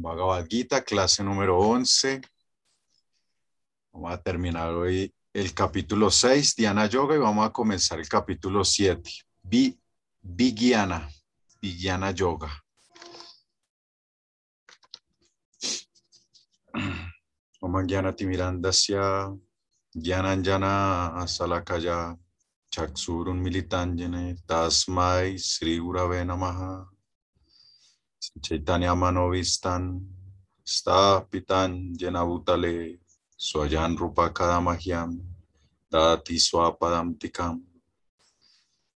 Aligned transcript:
Bhagavad 0.00 0.46
Gita, 0.48 0.84
clase 0.84 1.24
número 1.24 1.58
11. 1.58 2.20
Vamos 3.92 4.12
a 4.12 4.22
terminar 4.22 4.72
hoy 4.72 5.12
el 5.32 5.52
capítulo 5.52 6.08
6, 6.08 6.54
Diana 6.54 6.86
Yoga, 6.86 7.16
y 7.16 7.18
vamos 7.18 7.44
a 7.44 7.52
comenzar 7.52 7.98
el 7.98 8.08
capítulo 8.08 8.64
7, 8.64 9.10
Vigyana, 10.22 11.08
Vigyana 11.60 12.12
Yoga. 12.12 12.48
Om 17.60 17.86
Jnana 17.86 18.14
Timirandasya 18.14 19.34
Jnananjana 19.92 21.16
Asalakaya 21.16 22.16
Chaksurun 22.70 23.40
Militanjane 23.40 24.36
Tasmai 24.46 25.36
Sri 25.38 25.80
Urave 25.80 26.24
Namaha 26.24 26.86
Chaitanya 28.18 28.98
Manovistan 28.98 30.02
Stapitan 30.66 31.94
Jenabutale 31.94 32.98
Swajan 33.38 33.94
Rupa 33.94 34.34
Kadamahyam 34.34 35.22
Dati 35.86 36.34
Swapadam 36.34 37.14
Tikam 37.14 37.62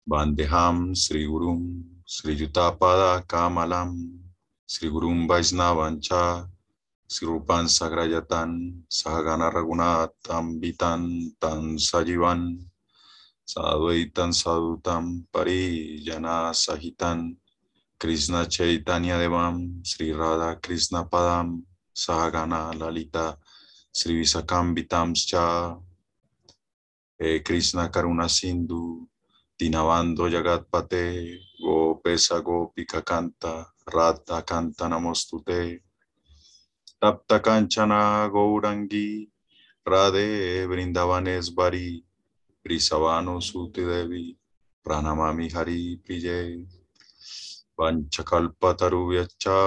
Bandeham 0.03 0.91
Sri 0.99 1.31
Gurum 1.31 1.87
Sri 2.03 2.35
Yutapada 2.35 3.23
Kamalam 3.23 3.95
Sri 4.67 4.91
Gurum 4.91 5.31
Vaisnavancha 5.31 6.51
Sri 7.07 7.23
Rupan 7.31 7.71
Sagrayatan 7.71 8.83
Sahagana 8.91 9.55
Ragunatam 9.55 10.59
Vitan 10.59 11.31
Tan 11.39 11.79
Sajivan 11.79 12.59
Sadvaitan 13.47 14.35
Sadutam 14.35 15.23
Parijana 15.31 16.51
Sahitan 16.51 17.39
Krishna 18.03 18.51
Chaitanya 18.51 19.15
Devam 19.15 19.79
Sri 19.87 20.11
Radha 20.11 20.59
Krishna 20.59 21.07
Padam 21.07 21.63
Sahagana 21.95 22.75
Lalita 22.75 23.39
Sri 23.95 24.19
Visakam 24.19 24.75
Vitamscha 24.75 25.79
eh, 27.21 27.39
Krishna 27.47 27.91
Karuna 27.95 28.27
Sindhu 28.27 29.07
Dinabando 29.55 30.27
Jagatpate 30.27 31.39
Gopesa 31.63 32.43
Gopika 32.43 33.07
Kanta 33.07 33.71
Radha 33.87 34.43
Kanta 34.43 34.91
Namostute 34.91 35.79
Tapta 37.01 37.39
Kanchana 37.39 38.29
Gourangi 38.35 39.31
Radhe 39.87 40.67
Brindavaneshvari 40.67 42.03
Brisavano 42.67 43.39
Suti 43.39 43.87
Devi 43.87 44.37
Pranamami 44.85 45.53
Hari 45.53 46.03
Priye 46.03 46.82
Vanchakalpatarubhyacha 47.79 49.59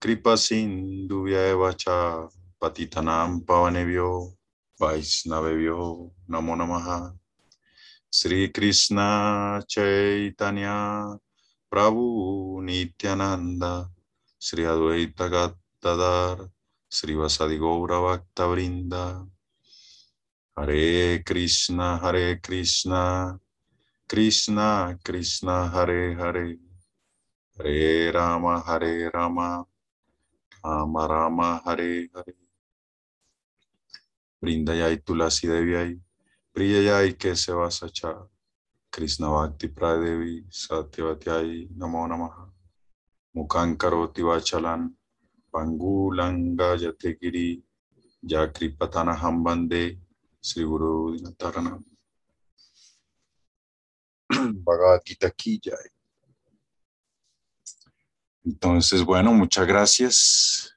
Kripa 0.00 0.36
Sindhuvyaevacha 0.38 2.30
Patitanam 2.60 3.42
Pavanebhyo 3.42 4.32
Vaisnavebhyo 4.80 6.10
Namo 6.30 6.54
Namaha 6.54 7.10
Sri 8.10 8.48
Krishna 8.54 9.58
Chaitanya 9.66 11.18
Prabhu 11.66 12.62
Nityananda 12.62 13.90
Sri 14.38 14.62
Advaita 14.62 15.26
Gattadar 15.26 16.46
Sri 16.88 17.14
Vasadi 17.14 17.58
Gaura 17.58 17.98
Bhakta 18.00 18.46
Vrinda 18.46 19.26
Hare 20.56 21.22
Krishna 21.26 21.98
Hare 21.98 22.38
Krishna 22.38 23.36
Krishna 24.08 24.96
Krishna 25.02 25.68
Hare 27.58 28.12
Rama 28.12 28.60
Hare 28.60 29.10
Rama 29.10 29.64
Rama 30.62 31.06
Rama 31.08 31.60
Hare 31.64 32.08
Hare. 32.14 32.34
Vrindayai 34.44 35.00
Tulasi 35.02 35.48
Devyai 35.48 35.98
Priyayai 36.54 37.16
Kesevasacha 37.16 38.28
Krishna 38.92 39.28
Bhakti 39.30 39.68
Pradevi 39.68 40.44
Satyavatiyai 40.52 41.68
Namo 41.78 42.06
Namaha. 42.06 42.44
Mukhan 43.34 43.76
Karoti 43.76 44.20
Vachalan 44.20 44.90
Pangulanga 45.50 46.76
Yategiri 46.76 47.62
Yakripatana 48.22 49.16
Hambande 49.16 49.96
Sri 50.42 50.64
Guru 50.64 51.16
Dinatarana 51.16 51.82
Bhagavad 54.64 55.00
Gita 55.06 55.30
Ki 55.30 55.58
Jai. 55.58 55.95
Entonces, 58.46 59.04
bueno, 59.04 59.32
muchas 59.32 59.66
gracias 59.66 60.72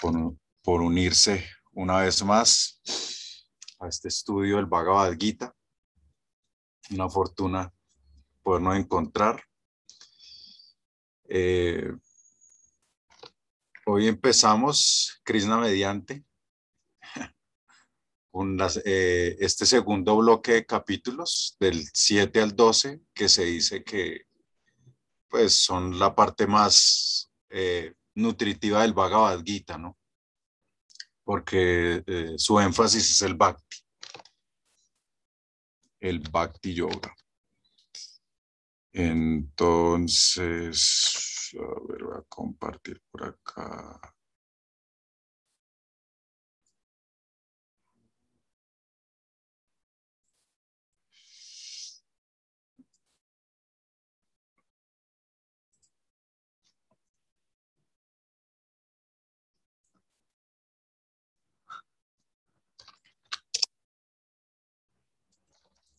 por, 0.00 0.34
por, 0.62 0.80
unirse 0.80 1.44
una 1.72 1.98
vez 1.98 2.24
más 2.24 2.80
a 3.78 3.86
este 3.86 4.08
estudio 4.08 4.56
del 4.56 4.64
Bhagavad 4.64 5.14
Gita. 5.18 5.54
Una 6.90 7.10
fortuna 7.10 7.70
podernos 8.42 8.78
encontrar. 8.78 9.44
Eh, 11.28 11.92
hoy 13.84 14.08
empezamos, 14.08 15.20
Krishna 15.22 15.58
mediante, 15.58 16.24
con 18.30 18.56
las, 18.56 18.80
eh, 18.86 19.36
este 19.38 19.66
segundo 19.66 20.16
bloque 20.16 20.52
de 20.52 20.64
capítulos 20.64 21.58
del 21.60 21.84
7 21.92 22.40
al 22.40 22.56
12, 22.56 23.02
que 23.12 23.28
se 23.28 23.44
dice 23.44 23.84
que 23.84 24.28
pues 25.34 25.56
son 25.56 25.98
la 25.98 26.14
parte 26.14 26.46
más 26.46 27.28
eh, 27.50 27.92
nutritiva 28.14 28.82
del 28.82 28.92
Bhagavad 28.92 29.42
Gita, 29.42 29.76
¿no? 29.76 29.98
Porque 31.24 32.04
eh, 32.06 32.34
su 32.36 32.60
énfasis 32.60 33.10
es 33.10 33.22
el 33.22 33.34
Bhakti, 33.34 33.78
el 35.98 36.20
Bhakti 36.20 36.72
Yoga. 36.72 37.12
Entonces, 38.92 40.30
a 41.54 41.80
ver, 41.88 42.04
voy 42.04 42.16
a 42.16 42.22
compartir 42.28 43.02
por 43.10 43.24
acá. 43.24 44.13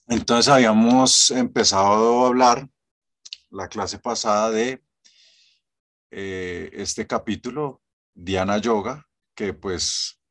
Entonces 0.07 0.53
habíamos 0.53 1.31
empezado 1.31 2.23
a 2.23 2.27
hablar 2.27 2.69
la 3.49 3.67
clase 3.67 3.97
pasada 3.97 4.51
de 4.51 4.83
eh, 6.11 6.69
este 6.73 7.07
capítulo, 7.07 7.81
Diana 8.13 8.59
Yoga, 8.59 9.07
que 9.33 9.53
pues 9.53 10.21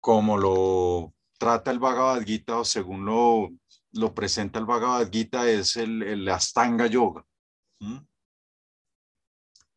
como 0.00 0.36
lo 0.36 1.14
trata 1.38 1.70
el 1.70 1.78
Bhagavad 1.78 2.22
Gita 2.22 2.58
o 2.58 2.64
según 2.64 3.06
lo, 3.06 3.48
lo 3.92 4.14
presenta 4.14 4.58
el 4.58 4.66
Bhagavad 4.66 5.10
Gita 5.10 5.48
es 5.48 5.76
el, 5.76 6.02
el 6.02 6.28
Astanga 6.28 6.86
Yoga, 6.86 7.24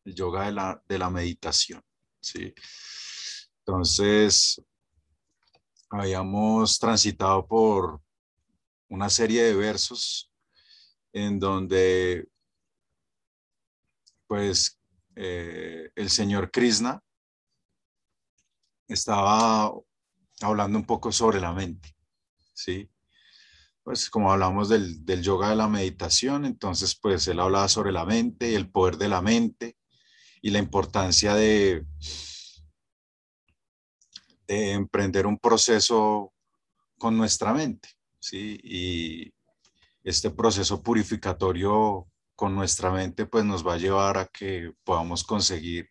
el 0.04 0.14
yoga 0.14 0.46
de 0.46 0.52
la, 0.52 0.82
de 0.86 0.98
la 0.98 1.08
meditación. 1.08 1.82
¿sí? 2.20 2.54
Entonces, 3.60 4.62
habíamos 5.88 6.78
transitado 6.78 7.46
por 7.46 8.03
una 8.94 9.10
serie 9.10 9.42
de 9.42 9.54
versos 9.54 10.32
en 11.12 11.38
donde 11.38 12.28
pues 14.26 14.80
eh, 15.16 15.90
el 15.94 16.10
señor 16.10 16.50
Krishna 16.50 17.02
estaba 18.88 19.72
hablando 20.40 20.78
un 20.78 20.84
poco 20.84 21.12
sobre 21.12 21.40
la 21.40 21.52
mente, 21.52 21.94
¿sí? 22.52 22.90
Pues 23.82 24.08
como 24.08 24.32
hablamos 24.32 24.68
del, 24.68 25.04
del, 25.04 25.22
yoga 25.22 25.50
de 25.50 25.56
la 25.56 25.68
meditación, 25.68 26.46
entonces 26.46 26.98
pues 26.98 27.28
él 27.28 27.40
hablaba 27.40 27.68
sobre 27.68 27.92
la 27.92 28.06
mente 28.06 28.50
y 28.50 28.54
el 28.54 28.70
poder 28.70 28.96
de 28.96 29.08
la 29.08 29.20
mente 29.20 29.76
y 30.40 30.50
la 30.50 30.58
importancia 30.58 31.34
de, 31.34 31.84
de 34.46 34.72
emprender 34.72 35.26
un 35.26 35.38
proceso 35.38 36.32
con 36.98 37.16
nuestra 37.16 37.52
mente, 37.52 37.88
¿sí? 38.24 38.58
Y 38.62 39.34
este 40.02 40.30
proceso 40.30 40.82
purificatorio 40.82 42.06
con 42.34 42.54
nuestra 42.54 42.90
mente 42.90 43.26
pues 43.26 43.44
nos 43.44 43.66
va 43.66 43.74
a 43.74 43.78
llevar 43.78 44.18
a 44.18 44.26
que 44.26 44.72
podamos 44.82 45.24
conseguir, 45.24 45.90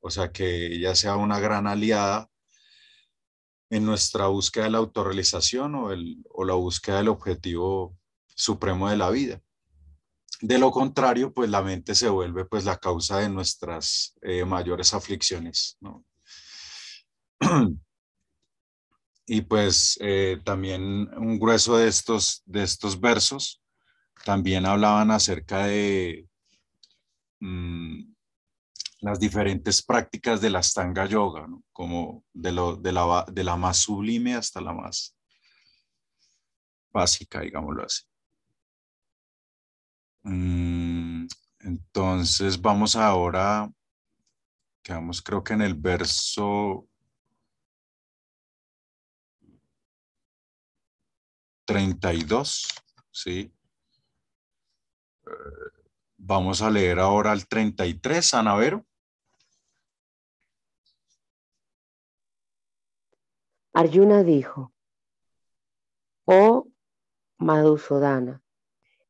o 0.00 0.10
sea, 0.10 0.32
que 0.32 0.66
ella 0.66 0.94
sea 0.94 1.16
una 1.16 1.38
gran 1.38 1.66
aliada 1.66 2.28
en 3.70 3.84
nuestra 3.84 4.26
búsqueda 4.26 4.64
de 4.64 4.70
la 4.70 4.78
autorrealización 4.78 5.74
o, 5.76 5.92
el, 5.92 6.24
o 6.30 6.44
la 6.44 6.54
búsqueda 6.54 6.98
del 6.98 7.08
objetivo 7.08 7.96
supremo 8.34 8.90
de 8.90 8.96
la 8.96 9.10
vida. 9.10 9.40
De 10.40 10.58
lo 10.58 10.70
contrario, 10.72 11.32
pues 11.32 11.48
la 11.48 11.62
mente 11.62 11.94
se 11.94 12.08
vuelve 12.08 12.44
pues 12.44 12.64
la 12.64 12.76
causa 12.78 13.18
de 13.18 13.28
nuestras 13.28 14.14
eh, 14.22 14.44
mayores 14.44 14.92
aflicciones, 14.92 15.78
¿no? 15.80 16.04
y 19.26 19.42
pues 19.42 19.98
eh, 20.00 20.40
también 20.44 20.82
un 21.16 21.38
grueso 21.38 21.76
de 21.76 21.88
estos, 21.88 22.42
de 22.46 22.62
estos 22.62 23.00
versos 23.00 23.62
también 24.24 24.66
hablaban 24.66 25.10
acerca 25.10 25.66
de 25.66 26.28
mm, 27.40 28.14
las 29.00 29.18
diferentes 29.18 29.82
prácticas 29.82 30.40
de 30.40 30.50
la 30.50 30.62
Stanga 30.62 31.06
Yoga, 31.06 31.46
como 31.72 32.24
de, 32.32 32.52
lo, 32.52 32.76
de, 32.76 32.92
la, 32.92 33.24
de 33.30 33.44
la 33.44 33.56
más 33.56 33.78
sublime 33.78 34.34
hasta 34.34 34.60
la 34.60 34.72
más 34.72 35.16
básica, 36.92 37.40
digámoslo 37.40 37.84
así. 37.84 38.02
Mm, 40.22 41.26
entonces 41.60 42.60
vamos 42.60 42.96
ahora, 42.96 43.70
quedamos 44.82 45.20
creo 45.20 45.42
que 45.44 45.52
en 45.54 45.62
el 45.62 45.74
verso 45.74 46.88
32, 51.64 52.68
¿sí? 53.10 53.52
Eh, 55.26 55.30
vamos 56.16 56.62
a 56.62 56.70
leer 56.70 56.98
ahora 56.98 57.32
el 57.32 57.46
33, 57.46 58.34
Anavero. 58.34 58.84
Arjuna 63.72 64.22
dijo, 64.22 64.72
oh 66.26 66.68
Madhusudana, 67.38 68.40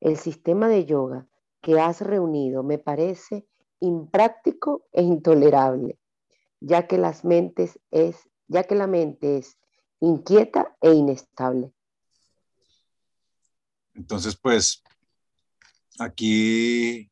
el 0.01 0.17
sistema 0.17 0.69
de 0.69 0.87
yoga 0.87 1.27
que 1.61 1.79
has 1.79 2.01
reunido 2.01 2.63
me 2.63 2.79
parece 2.79 3.47
impráctico 3.81 4.87
e 4.93 5.03
intolerable, 5.03 5.99
ya 6.61 6.87
que, 6.87 6.97
las 6.97 7.27
mentes 7.27 7.79
es, 7.91 8.31
ya 8.49 8.65
que 8.65 8.75
la 8.75 8.87
mente 8.87 9.37
es 9.37 9.59
inquieta 10.01 10.75
e 10.81 10.93
inestable. 10.95 11.74
Entonces, 13.95 14.37
pues, 14.37 14.83
aquí, 15.99 17.11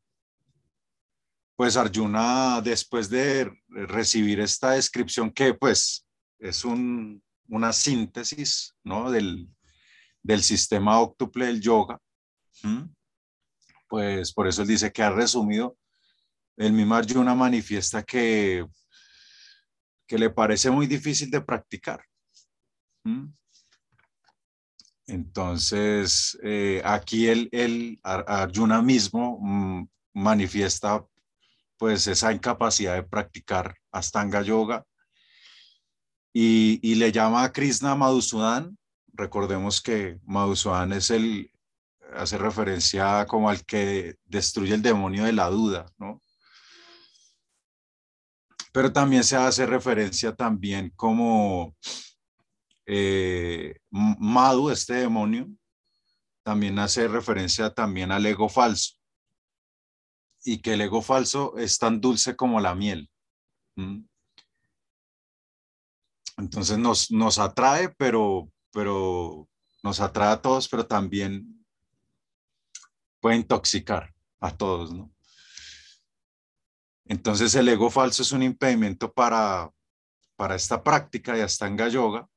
pues 1.55 1.77
Arjuna, 1.77 2.61
después 2.61 3.09
de 3.09 3.51
recibir 3.67 4.39
esta 4.39 4.71
descripción 4.71 5.31
que, 5.31 5.53
pues, 5.53 6.05
es 6.39 6.63
una 6.65 7.73
síntesis, 7.73 8.75
¿no? 8.83 9.09
Del, 9.09 9.47
del 10.23 10.41
sistema 10.41 10.99
óctuple 10.99 11.45
del 11.45 11.61
yoga, 11.61 11.99
pues 13.87 14.33
por 14.33 14.47
eso 14.47 14.61
él 14.61 14.69
dice 14.69 14.91
que 14.91 15.03
ha 15.03 15.11
resumido, 15.11 15.77
el 16.57 16.71
mismo 16.71 16.95
Arjuna 16.95 17.35
manifiesta 17.35 18.03
que, 18.03 18.65
que 20.07 20.17
le 20.17 20.29
parece 20.29 20.71
muy 20.71 20.87
difícil 20.87 21.29
de 21.29 21.41
practicar. 21.41 22.03
Entonces, 25.07 26.37
eh, 26.43 26.81
aquí 26.85 27.27
el, 27.27 27.49
el, 27.51 27.99
Arjuna 28.03 28.81
mismo 28.81 29.39
mm, 29.41 29.87
manifiesta 30.13 31.05
pues 31.77 32.07
esa 32.07 32.31
incapacidad 32.31 32.95
de 32.95 33.03
practicar 33.03 33.75
Astanga 33.91 34.41
Yoga 34.41 34.85
y, 36.31 36.79
y 36.81 36.95
le 36.95 37.11
llama 37.11 37.43
a 37.43 37.51
Krishna 37.51 37.95
Madhusudan 37.95 38.77
recordemos 39.13 39.81
que 39.81 40.19
Madhusudan 40.25 40.93
es 40.93 41.11
el, 41.11 41.51
hace 42.15 42.37
referencia 42.37 43.25
como 43.27 43.49
al 43.49 43.63
que 43.65 44.15
destruye 44.25 44.73
el 44.73 44.81
demonio 44.81 45.23
de 45.23 45.33
la 45.33 45.49
duda, 45.49 45.85
¿no? 45.97 46.21
Pero 48.71 48.91
también 48.91 49.23
se 49.23 49.35
hace 49.35 49.67
referencia 49.67 50.35
también 50.35 50.91
como 50.95 51.75
eh, 52.85 53.77
Madhu, 53.89 54.69
este 54.69 54.95
demonio, 54.95 55.47
también 56.43 56.77
hace 56.79 57.07
referencia 57.07 57.73
también 57.73 58.11
al 58.11 58.25
ego 58.25 58.49
falso. 58.49 58.95
Y 60.43 60.61
que 60.61 60.73
el 60.73 60.81
ego 60.81 61.01
falso 61.01 61.57
es 61.57 61.77
tan 61.77 62.01
dulce 62.01 62.35
como 62.35 62.59
la 62.59 62.75
miel. 62.75 63.09
Entonces 66.37 66.77
nos, 66.77 67.11
nos 67.11 67.39
atrae, 67.39 67.89
pero, 67.89 68.51
pero 68.71 69.47
nos 69.81 69.99
atrae 69.99 70.33
a 70.33 70.41
todos, 70.41 70.67
pero 70.67 70.85
también 70.85 71.65
puede 73.21 73.37
intoxicar 73.37 74.13
a 74.41 74.55
todos, 74.55 74.93
¿no? 74.93 75.13
Entonces 77.05 77.53
el 77.55 77.69
ego 77.69 77.89
falso 77.89 78.21
es 78.21 78.31
un 78.31 78.43
impedimento 78.43 79.11
para, 79.11 79.69
para 80.35 80.55
esta 80.55 80.83
práctica 80.83 81.33
de 81.33 81.43
Astanga 81.43 81.87
Yoga. 81.87 82.27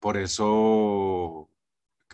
Por 0.00 0.16
eso 0.16 1.50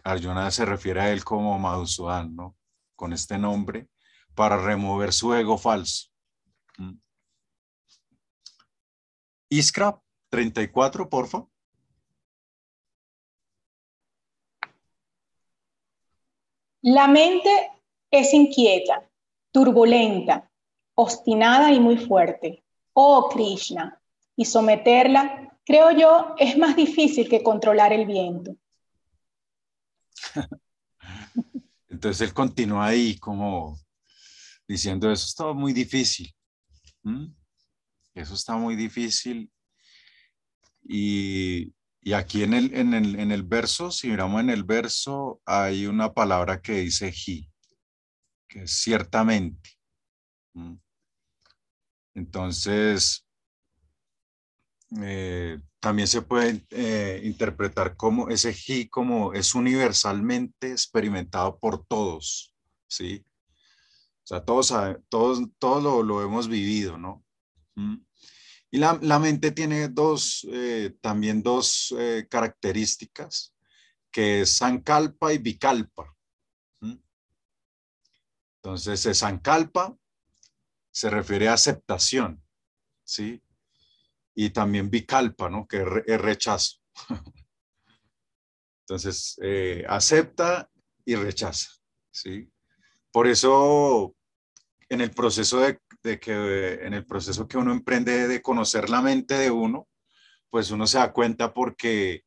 Arjuna 0.03 0.51
se 0.51 0.65
refiere 0.65 1.01
a 1.01 1.11
él 1.11 1.25
como 1.25 1.59
Madhusudan, 1.59 2.35
¿no? 2.35 2.57
Con 2.97 3.13
este 3.13 3.39
nombre, 3.39 3.89
para 4.35 4.57
remover 4.57 5.13
su 5.13 5.35
ego 5.35 5.59
falso. 5.59 6.11
¿Mm? 6.79 6.95
Iskra 9.49 10.01
34, 10.31 11.09
por 11.09 11.29
favor. 11.29 11.49
La 16.83 17.09
mente 17.09 17.49
es 18.11 18.35
inquieta, 18.35 19.11
turbulenta, 19.51 20.51
obstinada 20.95 21.73
y 21.73 21.81
muy 21.81 21.97
fuerte. 21.97 22.63
Oh 22.93 23.31
Krishna, 23.31 24.03
y 24.37 24.45
someterla, 24.45 25.54
creo 25.65 25.91
yo, 25.93 26.35
es 26.39 26.57
más 26.59 26.77
difícil 26.77 27.29
que 27.29 27.43
controlar 27.43 27.93
el 27.93 28.07
viento. 28.07 28.57
Entonces 31.89 32.29
él 32.29 32.35
continúa 32.35 32.87
ahí 32.87 33.19
como 33.19 33.79
diciendo, 34.67 35.11
eso 35.11 35.27
está 35.27 35.53
muy 35.53 35.73
difícil. 35.73 36.35
Eso 38.15 38.35
está 38.35 38.57
muy 38.57 38.77
difícil. 38.77 39.51
Y, 40.83 41.73
y 42.01 42.13
aquí 42.13 42.43
en 42.43 42.55
el, 42.55 42.75
en, 42.75 42.95
el, 42.95 43.19
en 43.19 43.33
el 43.33 43.43
verso, 43.43 43.91
si 43.91 44.09
miramos 44.09 44.41
en 44.41 44.51
el 44.51 44.65
verso, 44.65 45.41
hay 45.45 45.87
una 45.87 46.13
palabra 46.13 46.61
que 46.61 46.81
dice 46.81 47.09
he, 47.09 47.51
que 48.49 48.65
es 48.65 48.73
ciertamente. 48.73 49.71
Mm. 50.55 50.75
Entonces, 52.15 53.24
eh, 55.03 55.61
también 55.81 56.09
se 56.09 56.23
puede 56.23 56.65
eh, 56.71 57.21
interpretar 57.25 57.97
como 57.97 58.29
ese 58.29 58.55
he 58.69 58.89
como 58.89 59.33
es 59.33 59.55
universalmente 59.55 60.71
experimentado 60.71 61.59
por 61.59 61.85
todos, 61.87 62.55
¿sí? 62.87 63.25
O 64.23 64.27
sea, 64.27 64.45
todos, 64.45 64.73
todos, 65.09 65.41
todos 65.59 65.83
lo, 65.83 66.03
lo 66.03 66.23
hemos 66.23 66.49
vivido, 66.49 66.97
¿no? 66.97 67.25
Mm. 67.75 67.97
Y 68.71 68.79
la, 68.79 69.19
mente 69.21 69.53
tiene 69.53 69.89
dos, 69.89 70.47
eh, 70.51 70.97
también 71.01 71.43
dos 71.43 71.95
características, 72.29 73.55
que 74.11 74.41
es 74.41 74.57
Sankalpa 74.57 75.33
y 75.33 75.39
Vikalpa. 75.39 76.13
Entonces, 78.65 79.19
Sankalpa 79.19 79.97
se 80.91 81.11
refiere 81.11 81.49
a 81.49 81.53
aceptación, 81.53 82.43
¿sí? 83.05 83.44
Y 84.35 84.51
también 84.51 84.91
Vikalpa, 84.91 85.49
¿no? 85.49 85.67
Que 85.67 85.85
es, 86.07 86.21
rechazo. 86.21 86.79
Entonces, 88.81 89.39
eh, 89.43 89.85
acepta 89.89 90.69
y 91.05 91.15
rechaza, 91.15 91.71
¿sí? 92.11 92.51
Por 93.11 93.27
eso, 93.27 94.15
en 94.89 95.01
el 95.01 95.11
proceso 95.11 95.61
de 95.61 95.81
que 96.21 96.75
en 96.83 96.93
el 96.93 97.07
proceso 97.07 97.49
que 97.49 97.57
uno 97.57 97.73
emprende 97.73 98.29
de 98.29 98.43
conocer 98.43 98.91
la 98.91 99.01
mente 99.01 99.35
de 99.35 99.51
uno, 99.51 99.89
pues 100.51 100.71
uno 100.71 100.87
se 100.87 100.99
da 100.99 101.13
cuenta 101.13 101.55
porque 101.55 102.25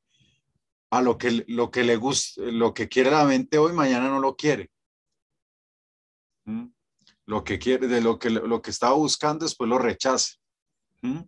a 0.89 1.01
lo 1.01 1.17
que, 1.17 1.45
lo 1.47 1.71
que 1.71 1.83
le 1.83 1.95
gusta, 1.95 2.41
lo 2.41 2.73
que 2.73 2.87
quiere 2.87 3.11
la 3.11 3.25
mente 3.25 3.57
hoy, 3.57 3.73
mañana 3.73 4.09
no 4.09 4.19
lo 4.19 4.35
quiere. 4.35 4.71
¿Mm? 6.45 6.67
Lo 7.25 7.43
que 7.43 7.59
quiere, 7.59 7.87
de 7.87 8.01
lo 8.01 8.17
que, 8.19 8.29
lo 8.29 8.61
que 8.61 8.71
estaba 8.71 8.95
buscando, 8.95 9.45
después 9.45 9.69
lo 9.69 9.77
rechaza. 9.77 10.35
¿Mm? 11.01 11.21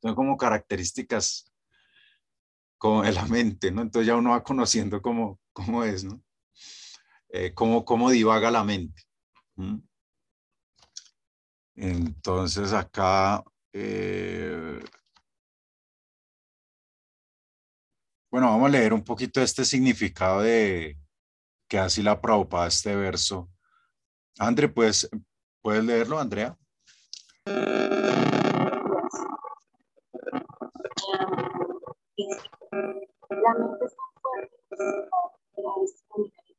Son 0.00 0.14
como 0.14 0.36
características 0.36 1.50
como 2.78 3.02
de 3.02 3.12
la 3.12 3.26
mente, 3.26 3.70
¿no? 3.70 3.82
Entonces 3.82 4.06
ya 4.06 4.16
uno 4.16 4.30
va 4.30 4.42
conociendo 4.42 5.02
cómo, 5.02 5.38
cómo 5.52 5.84
es, 5.84 6.04
¿no? 6.04 6.22
Eh, 7.28 7.52
cómo, 7.54 7.84
cómo 7.84 8.10
divaga 8.10 8.50
la 8.50 8.64
mente. 8.64 9.02
Entonces 11.76 12.72
acá, 12.72 13.44
eh, 13.72 14.80
bueno, 18.30 18.48
vamos 18.48 18.68
a 18.68 18.72
leer 18.72 18.92
un 18.94 19.04
poquito 19.04 19.40
este 19.42 19.64
significado 19.64 20.40
de 20.40 20.98
que 21.68 21.78
así 21.78 22.02
la 22.02 22.20
Prabhupada 22.20 22.68
este 22.68 22.96
verso 22.96 23.50
André, 24.40 24.68
pues, 24.68 25.06
¿puedes 25.60 25.84
leerlo, 25.84 26.18
Andrea? 26.18 26.56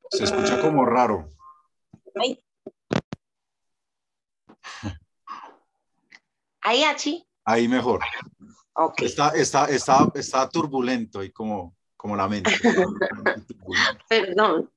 Se 0.10 0.24
escucha 0.24 0.62
como 0.62 0.86
raro. 0.86 1.32
Ahí, 6.62 6.84
Achi. 6.84 7.28
Ahí 7.46 7.68
mejor. 7.68 8.02
Ok. 8.74 9.02
Está, 9.02 9.30
está, 9.30 9.66
está, 9.66 10.12
está 10.16 10.50
turbulento 10.50 11.24
y 11.24 11.32
como, 11.32 11.76
como 11.98 12.16
la 12.16 12.28
mente. 12.28 12.52
Perdón. 14.08 14.72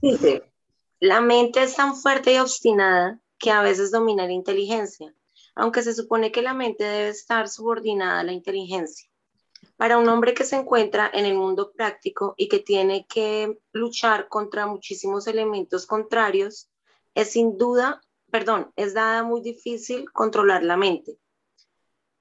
Dice, 0.00 0.52
la 1.00 1.20
mente 1.20 1.62
es 1.62 1.74
tan 1.74 1.96
fuerte 1.96 2.34
y 2.34 2.38
obstinada 2.38 3.20
que 3.38 3.50
a 3.50 3.62
veces 3.62 3.90
domina 3.90 4.26
la 4.26 4.32
inteligencia, 4.32 5.14
aunque 5.54 5.82
se 5.82 5.94
supone 5.94 6.30
que 6.30 6.42
la 6.42 6.54
mente 6.54 6.84
debe 6.84 7.08
estar 7.08 7.48
subordinada 7.48 8.20
a 8.20 8.24
la 8.24 8.32
inteligencia. 8.32 9.09
Para 9.80 9.96
un 9.96 10.06
hombre 10.10 10.34
que 10.34 10.44
se 10.44 10.56
encuentra 10.56 11.10
en 11.10 11.24
el 11.24 11.34
mundo 11.34 11.72
práctico 11.72 12.34
y 12.36 12.48
que 12.48 12.58
tiene 12.58 13.06
que 13.06 13.58
luchar 13.72 14.28
contra 14.28 14.66
muchísimos 14.66 15.26
elementos 15.26 15.86
contrarios, 15.86 16.68
es 17.14 17.30
sin 17.30 17.56
duda, 17.56 18.02
perdón, 18.30 18.70
es 18.76 18.92
dada 18.92 19.22
muy 19.22 19.40
difícil 19.40 20.12
controlar 20.12 20.64
la 20.64 20.76
mente. 20.76 21.18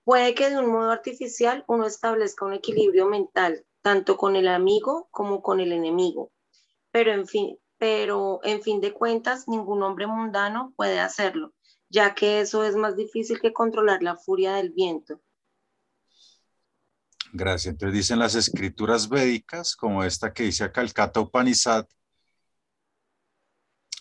Puede 0.05 0.35
que 0.35 0.49
de 0.49 0.57
un 0.57 0.71
modo 0.71 0.89
artificial 0.89 1.65
uno 1.67 1.85
establezca 1.85 2.45
un 2.45 2.53
equilibrio 2.53 3.07
mental, 3.07 3.65
tanto 3.81 4.15
con 4.15 4.37
el 4.37 4.47
amigo 4.47 5.09
como 5.11 5.41
con 5.41 5.59
el 5.59 5.73
enemigo. 5.73 6.31
Pero 6.91 7.11
en 7.11 7.27
fin, 7.27 7.59
pero 7.77 8.39
en 8.43 8.61
fin 8.61 8.79
de 8.79 8.93
cuentas, 8.93 9.49
ningún 9.49 9.83
hombre 9.83 10.07
mundano 10.07 10.71
puede 10.77 11.01
hacerlo, 11.01 11.53
ya 11.89 12.15
que 12.15 12.39
eso 12.39 12.63
es 12.63 12.77
más 12.77 12.95
difícil 12.95 13.41
que 13.41 13.51
controlar 13.51 14.01
la 14.01 14.15
furia 14.15 14.53
del 14.53 14.69
viento. 14.69 15.19
Gracias. 17.31 17.73
Entonces 17.73 17.93
dicen 17.93 18.19
las 18.19 18.35
escrituras 18.35 19.07
védicas, 19.07 19.75
como 19.75 20.03
esta 20.03 20.33
que 20.33 20.43
dice 20.43 20.71
Kata 20.71 21.19
Upanishad, 21.19 21.85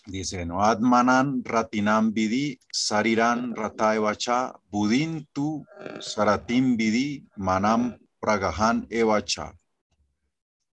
dice, 0.05 0.45
no 0.45 0.63
Atmanan 0.63 1.43
Ratinam 1.43 2.11
Vidi, 2.11 2.59
Sariran 2.71 3.55
Rata 3.55 3.95
Evacha, 3.95 4.53
Budin 4.71 5.27
tu 5.31 5.63
Saratim 5.99 6.75
Vidi, 6.75 7.27
Manam 7.35 7.97
Pragahan 8.19 8.87
Evacha. 8.89 9.53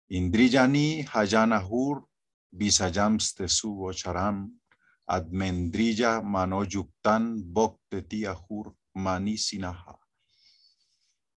Indriyani 0.09 1.05
Hayanahur, 1.07 2.05
Visayam 2.53 3.19
Stesu 3.19 3.85
Ocharam, 3.89 4.49
Admendrilla 5.09 6.23
Manoyuktan 6.23 7.43
Boktetiahur 7.43 8.75
Manisinaha. 8.95 10.04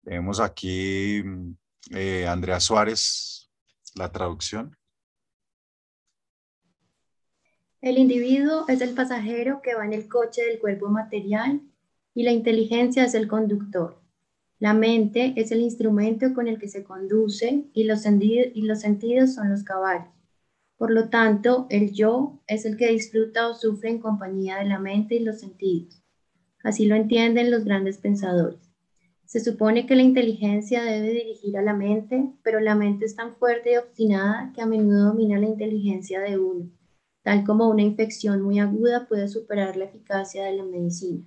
Vemos 0.06 0.40
aquí 0.40 1.24
eh, 1.90 2.28
Andrea 2.28 2.60
Suárez, 2.60 3.50
la 3.96 4.12
traducción. 4.12 4.78
El 7.82 7.98
individuo 7.98 8.66
es 8.68 8.82
el 8.82 8.94
pasajero 8.94 9.62
que 9.64 9.74
va 9.74 9.84
en 9.84 9.94
el 9.94 10.08
coche 10.08 10.46
del 10.46 10.60
cuerpo 10.60 10.90
material 10.90 11.62
y 12.14 12.22
la 12.22 12.32
inteligencia 12.32 13.04
es 13.04 13.16
el 13.16 13.28
conductor. 13.28 14.00
La 14.60 14.76
mente 14.76 15.34
es 15.38 15.52
el 15.52 15.62
instrumento 15.62 16.36
con 16.36 16.48
el 16.48 16.60
que 16.60 16.70
se 16.70 16.84
conduce 16.84 17.66
y 17.74 17.84
los 17.86 18.02
sentidos 18.02 19.34
son 19.34 19.50
los 19.50 19.64
caballos. 19.64 20.14
Por 20.78 20.92
lo 20.92 21.10
tanto, 21.10 21.66
el 21.72 21.94
yo 21.94 22.44
es 22.46 22.66
el 22.66 22.78
que 22.78 22.92
disfruta 22.92 23.48
o 23.48 23.56
sufre 23.56 23.90
en 23.90 24.00
compañía 24.00 24.58
de 24.58 24.66
la 24.66 24.78
mente 24.78 25.16
y 25.16 25.20
los 25.20 25.40
sentidos. 25.40 26.04
Así 26.64 26.86
lo 26.86 26.96
entienden 26.96 27.50
los 27.50 27.66
grandes 27.66 27.98
pensadores. 27.98 28.75
Se 29.26 29.40
supone 29.40 29.88
que 29.88 29.96
la 29.96 30.04
inteligencia 30.04 30.84
debe 30.84 31.10
dirigir 31.10 31.58
a 31.58 31.64
la 31.64 31.74
mente, 31.74 32.30
pero 32.44 32.60
la 32.60 32.76
mente 32.76 33.06
es 33.06 33.16
tan 33.16 33.36
fuerte 33.36 33.74
y 33.74 33.78
obstinada 33.78 34.52
que 34.54 34.62
a 34.62 34.68
menudo 34.68 35.06
domina 35.06 35.40
la 35.40 35.48
inteligencia 35.48 36.22
de 36.22 36.38
uno, 36.38 36.70
tal 37.24 37.44
como 37.44 37.68
una 37.68 37.82
infección 37.82 38.44
muy 38.44 38.60
aguda 38.60 39.08
puede 39.08 39.28
superar 39.28 39.78
la 39.78 39.86
eficacia 39.86 40.44
de 40.44 40.54
la 40.54 40.64
medicina. 40.64 41.24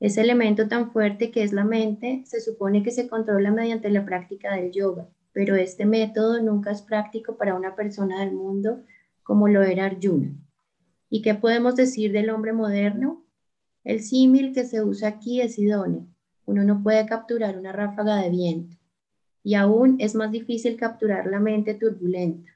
Ese 0.00 0.22
elemento 0.22 0.66
tan 0.66 0.90
fuerte 0.90 1.30
que 1.30 1.44
es 1.44 1.52
la 1.52 1.64
mente 1.64 2.22
se 2.26 2.40
supone 2.40 2.82
que 2.82 2.90
se 2.90 3.08
controla 3.08 3.52
mediante 3.52 3.90
la 3.90 4.04
práctica 4.04 4.56
del 4.56 4.72
yoga, 4.72 5.08
pero 5.32 5.54
este 5.54 5.86
método 5.86 6.42
nunca 6.42 6.72
es 6.72 6.82
práctico 6.82 7.36
para 7.36 7.54
una 7.54 7.76
persona 7.76 8.20
del 8.20 8.34
mundo 8.34 8.82
como 9.22 9.46
lo 9.46 9.62
era 9.62 9.84
Arjuna. 9.84 10.34
¿Y 11.10 11.22
qué 11.22 11.34
podemos 11.34 11.76
decir 11.76 12.10
del 12.10 12.30
hombre 12.30 12.52
moderno? 12.52 13.24
El 13.84 14.00
símil 14.00 14.52
que 14.52 14.64
se 14.64 14.82
usa 14.82 15.08
aquí 15.08 15.40
es 15.40 15.60
idóneo 15.60 16.08
uno 16.48 16.64
no 16.64 16.82
puede 16.82 17.04
capturar 17.04 17.58
una 17.58 17.72
ráfaga 17.72 18.16
de 18.16 18.30
viento 18.30 18.76
y 19.44 19.54
aún 19.54 19.96
es 20.00 20.14
más 20.14 20.32
difícil 20.32 20.76
capturar 20.76 21.26
la 21.26 21.40
mente 21.40 21.74
turbulenta. 21.74 22.50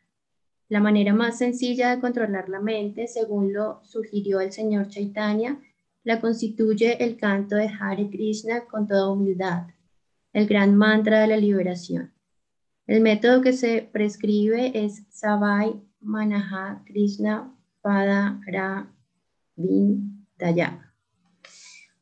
La 0.69 0.81
manera 0.81 1.13
más 1.13 1.37
sencilla 1.39 1.95
de 1.95 2.01
controlar 2.01 2.49
la 2.49 2.61
mente, 2.61 3.07
según 3.07 3.53
lo 3.53 3.81
sugirió 3.85 4.41
el 4.41 4.51
señor 4.51 4.89
Chaitanya, 4.89 5.61
la 6.05 6.21
constituye 6.21 7.05
el 7.05 7.19
canto 7.19 7.57
de 7.57 7.69
Hare 7.69 8.09
Krishna 8.09 8.65
con 8.65 8.87
toda 8.87 9.11
humildad, 9.11 9.67
el 10.33 10.47
gran 10.47 10.75
mantra 10.75 11.21
de 11.21 11.27
la 11.27 11.37
liberación. 11.37 12.13
El 12.87 13.03
método 13.03 13.43
que 13.43 13.53
se 13.53 13.89
prescribe 13.93 14.73
es 14.75 15.05
Savai 15.11 15.81
Manaha 16.01 16.83
Krishna 16.87 17.55
Pada 17.83 18.41
Ra. 18.47 18.89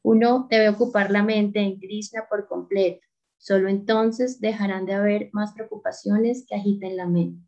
Uno 0.03 0.47
debe 0.51 0.69
ocupar 0.69 1.11
la 1.11 1.23
mente 1.23 1.61
en 1.61 1.79
Krishna 1.79 2.27
por 2.29 2.49
completo. 2.49 3.07
Solo 3.39 3.69
entonces 3.69 4.41
dejarán 4.41 4.87
de 4.87 4.95
haber 4.95 5.31
más 5.33 5.53
preocupaciones 5.53 6.45
que 6.47 6.57
agiten 6.57 6.97
la 6.97 7.07
mente. 7.07 7.43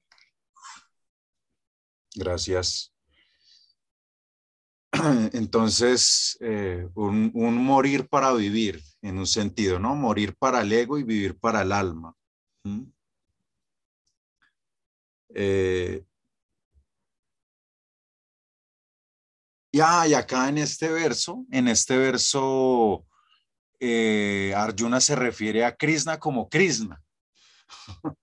Gracias. 2.14 2.92
Entonces, 5.32 6.37
eh, 6.40 6.88
un, 6.94 7.32
morir 7.35 8.09
para 8.09 8.32
vivir, 8.32 8.82
en 9.00 9.18
un 9.18 9.26
sentido, 9.26 9.78
¿no? 9.78 9.94
Morir 9.94 10.35
para 10.37 10.61
el 10.61 10.73
ego 10.73 10.99
y 10.99 11.02
vivir 11.02 11.38
para 11.38 11.62
el 11.62 11.73
alma. 11.73 12.14
Eh, 15.35 16.04
y 19.72 19.80
acá 19.80 20.50
en 20.50 20.58
este 20.58 20.90
verso, 20.90 21.46
en 21.50 21.66
este 21.66 21.96
verso, 21.96 23.06
eh, 23.80 24.52
Arjuna 24.54 25.00
se 25.00 25.16
refiere 25.16 25.64
a 25.64 25.74
Krishna 25.74 26.20
como 26.20 26.48
Krishna. 26.50 27.02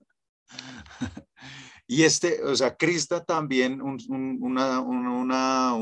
y 1.88 2.04
este, 2.04 2.44
o 2.44 2.54
sea, 2.54 2.76
Krishna 2.76 3.24
también, 3.24 3.82
un, 3.82 3.98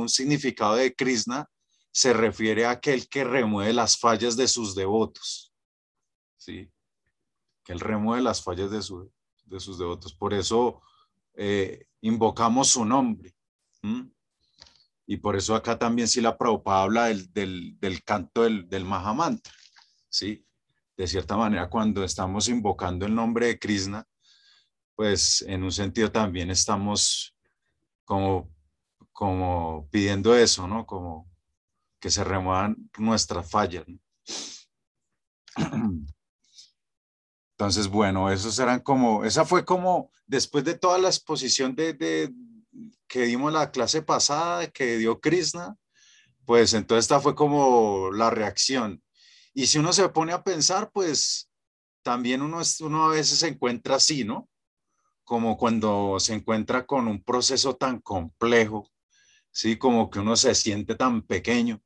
significado 0.09 0.77
de 0.77 0.95
Krishna 0.95 1.47
se 1.93 2.15
refiere 2.15 2.65
a 2.65 2.71
aquel 2.71 3.07
que 3.07 3.25
remueve 3.25 3.75
las 3.75 3.99
fallas 3.99 4.39
de 4.39 4.49
sus 4.49 4.75
devotos. 4.75 5.53
¿Sí? 6.39 6.73
Que 7.63 7.75
él 7.75 7.81
remueve 7.81 8.23
las 8.23 8.43
fallas 8.43 8.71
de, 8.71 8.81
de 9.45 9.61
sus 9.61 9.79
devotos. 9.79 10.15
Por 10.15 10.33
eso 10.33 10.81
eh, 11.35 11.87
invocamos 12.01 12.69
su 12.69 12.87
nombre. 12.87 13.35
Y 15.11 15.17
por 15.17 15.37
eso 15.37 15.55
acá 15.55 15.79
también 15.79 16.07
sí 16.07 16.21
la 16.21 16.37
Prabhupada 16.37 16.83
habla 16.83 17.07
del, 17.07 17.33
del, 17.81 18.05
canto 18.05 18.43
del, 18.43 18.69
del 18.69 18.85
Mahamantra, 18.85 19.55
¿sí? 20.11 20.45
De 20.99 21.07
cierta 21.07 21.35
manera, 21.35 21.71
cuando 21.71 22.05
estamos 22.05 22.47
invocando 22.49 23.07
el 23.07 23.15
nombre 23.15 23.47
de 23.47 23.59
Krishna, 23.59 24.07
pues 24.95 25.41
en 25.49 25.65
un 25.65 25.73
sentido 25.73 26.13
también 26.13 26.51
estamos 26.51 27.35
como, 28.05 28.51
como 29.11 29.89
pidiendo 29.91 30.37
eso, 30.37 30.69
¿no? 30.69 30.85
Como 30.85 31.27
que 31.99 32.11
se 32.11 32.23
remuevan 32.23 32.77
nuestras 32.99 33.51
fallas. 33.51 33.87
Entonces, 37.53 37.89
bueno, 37.89 38.31
esos 38.31 38.59
eran 38.59 38.81
como, 38.81 39.25
esa 39.25 39.47
fue 39.47 39.65
como, 39.65 40.11
después 40.27 40.65
de 40.65 40.79
toda 40.79 40.99
la 40.99 41.09
exposición 41.09 41.75
de, 41.75 42.31
que 43.09 43.23
dimos 43.23 43.53
la 43.53 43.71
clase 43.71 44.03
pasada, 44.03 44.69
que 44.69 44.99
dio 44.99 45.21
Krishna, 45.21 45.77
pues 46.45 46.75
entonces 46.75 47.05
esta 47.05 47.21
fue 47.21 47.35
como 47.35 48.11
la 48.13 48.31
reacción. 48.31 49.03
Y 49.55 49.67
si 49.67 49.79
uno 49.79 49.93
se 49.93 50.09
pone 50.11 50.33
a 50.33 50.45
pensar, 50.45 50.91
pues 50.93 51.51
también 52.03 52.43
uno, 52.43 52.61
uno 52.81 53.07
a 53.07 53.11
veces 53.11 53.41
se 53.41 53.49
encuentra 53.49 53.97
así, 53.97 54.25
¿no? 54.25 54.49
Como 55.25 55.57
cuando 55.57 56.19
se 56.21 56.35
encuentra 56.35 56.87
con 56.87 57.09
un 57.09 57.23
proceso 57.23 57.77
tan 57.77 58.01
complejo, 58.01 58.91
¿sí? 59.51 59.77
Como 59.77 60.09
que 60.11 60.21
uno 60.21 60.37
se 60.37 60.55
siente 60.55 60.95
tan 60.95 61.23
pequeño. 61.23 61.83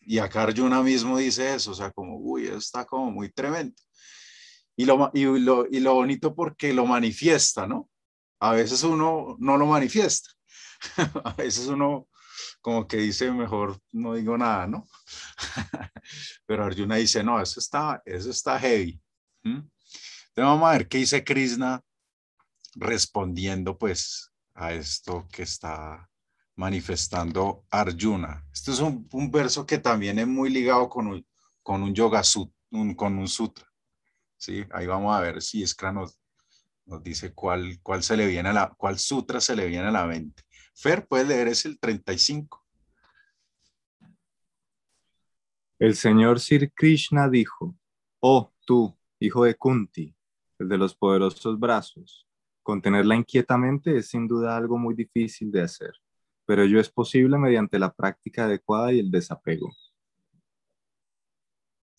Y 0.00 0.18
acá 0.18 0.42
Arjuna 0.42 0.82
mismo 0.82 1.18
dice 1.18 1.54
eso, 1.54 1.72
o 1.72 1.74
sea, 1.74 1.90
como, 1.90 2.16
uy, 2.18 2.46
está 2.46 2.84
como 2.84 3.10
muy 3.10 3.30
tremendo. 3.30 3.74
Y 4.76 4.84
lo, 4.84 5.10
y 5.12 5.24
lo, 5.24 5.66
y 5.68 5.80
lo 5.80 5.94
bonito 5.94 6.34
porque 6.34 6.72
lo 6.72 6.86
manifiesta, 6.86 7.66
¿no? 7.66 7.88
A 8.40 8.52
veces 8.52 8.82
uno 8.82 9.36
no 9.38 9.56
lo 9.56 9.66
manifiesta. 9.66 10.30
a 11.24 11.32
veces 11.34 11.66
uno 11.66 12.08
como 12.60 12.86
que 12.86 12.98
dice, 12.98 13.30
mejor 13.32 13.80
no 13.92 14.14
digo 14.14 14.36
nada, 14.36 14.66
¿no? 14.66 14.86
Pero 16.46 16.64
Arjuna 16.64 16.96
dice, 16.96 17.22
no, 17.22 17.40
eso 17.40 17.60
está, 17.60 18.02
eso 18.04 18.30
está 18.30 18.58
heavy. 18.58 19.00
Entonces 19.42 19.64
vamos 20.36 20.68
a 20.68 20.72
ver 20.72 20.88
qué 20.88 20.98
dice 20.98 21.24
Krishna 21.24 21.82
respondiendo 22.74 23.76
pues 23.76 24.30
a 24.54 24.72
esto 24.72 25.26
que 25.32 25.42
está 25.42 26.08
manifestando 26.56 27.64
Arjuna. 27.70 28.44
Este 28.52 28.72
es 28.72 28.80
un, 28.80 29.08
verso 29.30 29.64
que 29.64 29.78
también 29.78 30.18
es 30.18 30.26
muy 30.26 30.50
ligado 30.50 30.88
con 30.88 31.06
un, 31.06 31.26
con 31.62 31.82
un 31.82 31.94
yoga 31.94 32.22
con 32.96 33.18
un 33.18 33.28
sutra. 33.28 33.66
¿sí? 34.36 34.64
Ahí 34.72 34.86
vamos 34.86 35.16
a 35.16 35.20
ver 35.20 35.40
si 35.40 35.62
Iskra 35.62 35.92
nos, 35.92 36.18
nos 36.88 37.02
dice 37.02 37.32
cuál, 37.34 37.78
cuál, 37.82 38.02
se 38.02 38.16
le 38.16 38.26
viene 38.26 38.48
a 38.48 38.52
la, 38.52 38.74
cuál 38.76 38.98
sutra 38.98 39.40
se 39.40 39.54
le 39.54 39.66
viene 39.66 39.88
a 39.88 39.92
la 39.92 40.06
mente. 40.06 40.42
Fer, 40.74 41.06
puede 41.06 41.26
leer, 41.26 41.48
es 41.48 41.64
el 41.66 41.78
35. 41.78 42.64
El 45.78 45.94
señor 45.94 46.40
Sir 46.40 46.72
Krishna 46.72 47.28
dijo, 47.28 47.76
oh 48.20 48.52
tú, 48.64 48.96
hijo 49.20 49.44
de 49.44 49.54
Kunti, 49.54 50.14
el 50.58 50.68
de 50.68 50.78
los 50.78 50.94
poderosos 50.94 51.58
brazos, 51.60 52.26
contenerla 52.62 53.14
inquietamente 53.14 53.96
es 53.96 54.08
sin 54.08 54.26
duda 54.26 54.56
algo 54.56 54.78
muy 54.78 54.94
difícil 54.94 55.52
de 55.52 55.62
hacer, 55.62 55.92
pero 56.46 56.62
ello 56.62 56.80
es 56.80 56.90
posible 56.90 57.38
mediante 57.38 57.78
la 57.78 57.92
práctica 57.92 58.44
adecuada 58.44 58.92
y 58.92 58.98
el 58.98 59.10
desapego. 59.10 59.70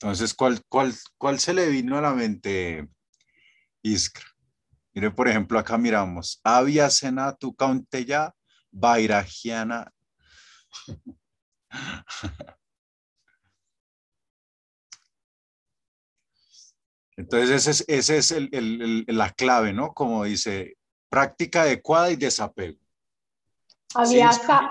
Entonces, 0.01 0.33
¿cuál, 0.33 0.61
cuál, 0.67 0.93
cuál 1.17 1.39
se 1.39 1.53
le 1.53 1.69
vino 1.69 1.97
a 1.97 2.01
la 2.01 2.13
mente, 2.13 2.87
Iskra? 3.81 4.38
Mire, 4.99 5.11
por 5.11 5.29
ejemplo, 5.29 5.57
acá 5.57 5.77
miramos, 5.77 6.41
Avia 6.43 6.89
Senatu 6.89 7.55
ya 8.05 8.35
Vairagiana. 8.69 9.93
Entonces, 17.15 17.49
ese 17.49 17.71
es, 17.71 17.85
ese 17.87 18.17
es 18.17 18.31
el, 18.51 19.05
la 19.07 19.29
clave, 19.29 19.71
¿no? 19.71 19.93
Como 19.93 20.25
dice, 20.25 20.75
práctica 21.07 21.61
adecuada 21.61 22.11
y 22.11 22.17
desapego. 22.17 22.81
Aviasa 23.95 24.69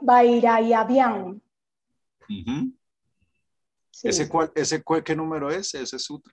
Vairayabian. 0.00 1.42
¿Ese, 4.02 4.30
cuál, 4.30 4.50
ese 4.54 4.82
qué 5.04 5.14
número 5.14 5.50
es? 5.50 5.74
Ese 5.74 5.98
sutra. 5.98 6.32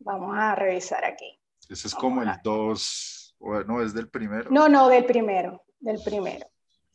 Vamos 0.00 0.36
a 0.36 0.56
revisar 0.56 1.04
aquí. 1.04 1.38
Ese 1.68 1.88
es 1.88 1.94
como 1.94 2.22
el 2.22 2.30
2, 2.42 3.36
no, 3.66 3.82
es 3.82 3.94
del 3.94 4.08
primero. 4.08 4.50
No, 4.50 4.68
no, 4.68 4.88
del 4.88 5.04
primero, 5.04 5.64
del 5.80 6.00
primero. 6.02 6.46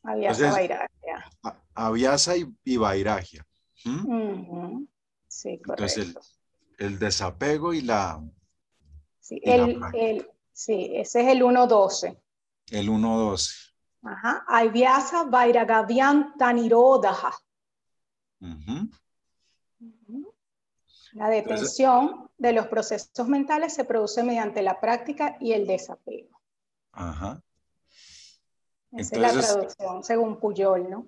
Aviasa 0.03 0.51
Vairagya. 0.51 1.31
Aviasa 1.73 2.37
y, 2.37 2.45
y 2.63 2.77
Vairagya. 2.77 3.45
Sí, 5.27 5.59
correcto. 5.61 6.01
Entonces, 6.01 6.15
el, 6.79 6.99
desapego 6.99 7.73
y 7.73 7.81
la... 7.81 8.23
Sí, 9.19 9.41
el, 9.43 9.81
el, 9.93 10.29
sí 10.53 10.91
ese 10.93 11.21
es 11.21 11.27
el 11.27 11.41
1.12. 11.41 12.17
El 12.71 12.89
1.12. 12.89 13.73
Ajá. 14.03 14.45
Aviasa 14.47 15.23
Vairagavian 15.25 16.37
Tanirodaha. 16.37 17.33
Uh 18.39 18.89
la 21.13 21.29
detención 21.29 22.26
de 22.37 22.53
los 22.53 22.67
procesos 22.67 23.27
mentales 23.27 23.73
se 23.73 23.85
produce 23.85 24.23
mediante 24.23 24.61
la 24.61 24.79
práctica 24.79 25.37
y 25.39 25.53
el 25.53 25.65
desapego. 25.65 26.39
Ajá. 26.91 27.41
Esa 28.91 29.15
es 29.15 29.21
la 29.21 29.31
traducción 29.31 30.03
según 30.03 30.39
Puyol, 30.39 30.89
¿no? 30.89 31.07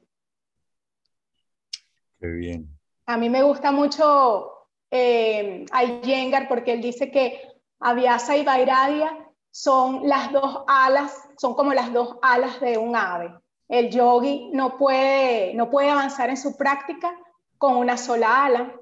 Qué 2.19 2.27
bien. 2.27 2.69
A 3.05 3.17
mí 3.17 3.29
me 3.29 3.41
gusta 3.43 3.71
mucho 3.71 4.67
eh, 4.91 5.65
Iyengar 5.71 6.47
porque 6.47 6.73
él 6.73 6.81
dice 6.81 7.09
que 7.09 7.41
Aviasa 7.79 8.35
y 8.35 8.43
Vairadia 8.43 9.29
son 9.51 10.07
las 10.07 10.31
dos 10.31 10.63
alas, 10.67 11.29
son 11.37 11.55
como 11.55 11.73
las 11.73 11.91
dos 11.93 12.17
alas 12.21 12.59
de 12.59 12.77
un 12.77 12.95
ave. 12.95 13.33
El 13.67 13.89
yogi 13.89 14.49
no 14.53 14.77
puede, 14.77 15.53
no 15.53 15.69
puede 15.69 15.89
avanzar 15.89 16.29
en 16.29 16.37
su 16.37 16.57
práctica 16.57 17.15
con 17.57 17.77
una 17.77 17.97
sola 17.97 18.45
ala, 18.45 18.78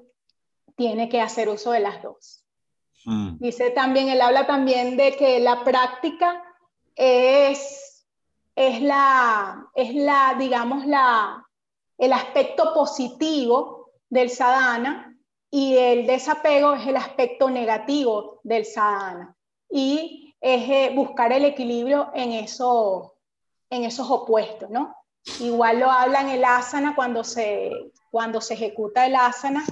tiene 0.78 1.08
que 1.08 1.20
hacer 1.20 1.48
uso 1.48 1.72
de 1.72 1.80
las 1.80 2.00
dos. 2.02 2.44
Mm. 3.04 3.38
Dice 3.38 3.70
también, 3.70 4.08
él 4.08 4.20
habla 4.20 4.46
también 4.46 4.96
de 4.96 5.16
que 5.16 5.40
la 5.40 5.64
práctica 5.64 6.42
es, 6.94 8.06
es, 8.54 8.80
la, 8.80 9.66
es 9.74 9.92
la, 9.94 10.36
digamos, 10.38 10.86
la, 10.86 11.44
el 11.98 12.12
aspecto 12.12 12.72
positivo 12.72 13.90
del 14.08 14.30
sadhana 14.30 15.16
y 15.50 15.76
el 15.76 16.06
desapego 16.06 16.74
es 16.74 16.86
el 16.86 16.96
aspecto 16.96 17.50
negativo 17.50 18.40
del 18.44 18.64
sadhana. 18.64 19.34
Y 19.68 20.36
es 20.40 20.70
eh, 20.70 20.92
buscar 20.94 21.32
el 21.32 21.44
equilibrio 21.44 22.10
en, 22.14 22.30
eso, 22.32 23.16
en 23.68 23.82
esos 23.82 24.08
opuestos, 24.08 24.70
¿no? 24.70 24.94
Igual 25.40 25.80
lo 25.80 25.90
habla 25.90 26.20
en 26.20 26.28
el 26.28 26.44
asana 26.44 26.94
cuando 26.94 27.24
se, 27.24 27.90
cuando 28.12 28.40
se 28.40 28.54
ejecuta 28.54 29.06
el 29.06 29.16
asana, 29.16 29.64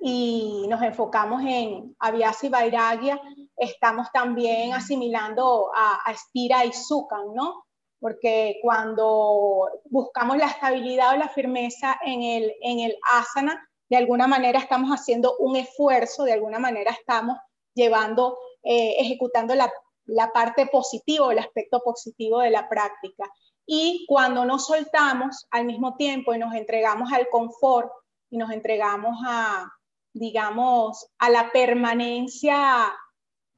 y 0.00 0.66
nos 0.68 0.82
enfocamos 0.82 1.42
en 1.44 1.96
Avyasa 1.98 2.46
y 2.46 2.48
Vairagya, 2.50 3.20
estamos 3.56 4.10
también 4.12 4.74
asimilando 4.74 5.70
a, 5.74 6.00
a 6.04 6.64
y 6.64 6.72
Sukhan, 6.72 7.34
¿no? 7.34 7.64
Porque 7.98 8.58
cuando 8.62 9.68
buscamos 9.86 10.36
la 10.36 10.46
estabilidad 10.46 11.14
o 11.14 11.16
la 11.16 11.28
firmeza 11.28 11.98
en 12.04 12.22
el, 12.22 12.54
en 12.60 12.80
el 12.80 12.96
asana, 13.10 13.66
de 13.88 13.96
alguna 13.96 14.26
manera 14.26 14.58
estamos 14.58 14.90
haciendo 14.90 15.36
un 15.38 15.56
esfuerzo, 15.56 16.24
de 16.24 16.34
alguna 16.34 16.58
manera 16.58 16.90
estamos 16.90 17.38
llevando, 17.74 18.38
eh, 18.62 18.96
ejecutando 18.98 19.54
la, 19.54 19.72
la 20.04 20.30
parte 20.32 20.66
positiva, 20.66 21.32
el 21.32 21.38
aspecto 21.38 21.80
positivo 21.82 22.40
de 22.40 22.50
la 22.50 22.68
práctica. 22.68 23.30
Y 23.64 24.04
cuando 24.06 24.44
nos 24.44 24.66
soltamos 24.66 25.46
al 25.50 25.64
mismo 25.64 25.96
tiempo 25.96 26.34
y 26.34 26.38
nos 26.38 26.54
entregamos 26.54 27.12
al 27.12 27.28
confort 27.28 27.90
y 28.30 28.36
nos 28.36 28.50
entregamos 28.50 29.16
a, 29.26 29.68
digamos, 30.16 31.08
a 31.18 31.28
la 31.28 31.52
permanencia 31.52 32.90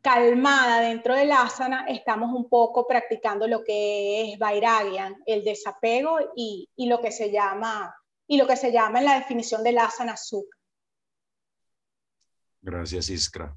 calmada 0.02 0.80
dentro 0.80 1.14
del 1.14 1.30
asana, 1.30 1.86
estamos 1.86 2.34
un 2.34 2.48
poco 2.48 2.84
practicando 2.86 3.46
lo 3.46 3.62
que 3.62 4.32
es 4.32 4.38
Vairagyan, 4.38 5.22
el 5.26 5.44
desapego 5.44 6.18
y, 6.34 6.68
lo 6.76 7.00
que 7.00 7.12
se 7.12 7.30
llama 7.30 7.94
y 8.26 8.36
lo 8.36 8.46
que 8.46 8.56
se 8.56 8.72
llama 8.72 8.98
en 8.98 9.04
la 9.04 9.18
definición 9.18 9.62
del 9.62 9.78
asana 9.78 10.16
sukha. 10.16 10.56
Gracias, 12.60 13.08
Iskra. 13.08 13.56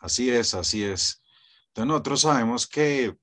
Así 0.00 0.30
es, 0.30 0.54
así 0.54 0.84
es. 0.84 1.20
Entonces 1.68 1.88
nosotros 1.88 2.20
sabemos 2.20 2.68
que, 2.68 3.16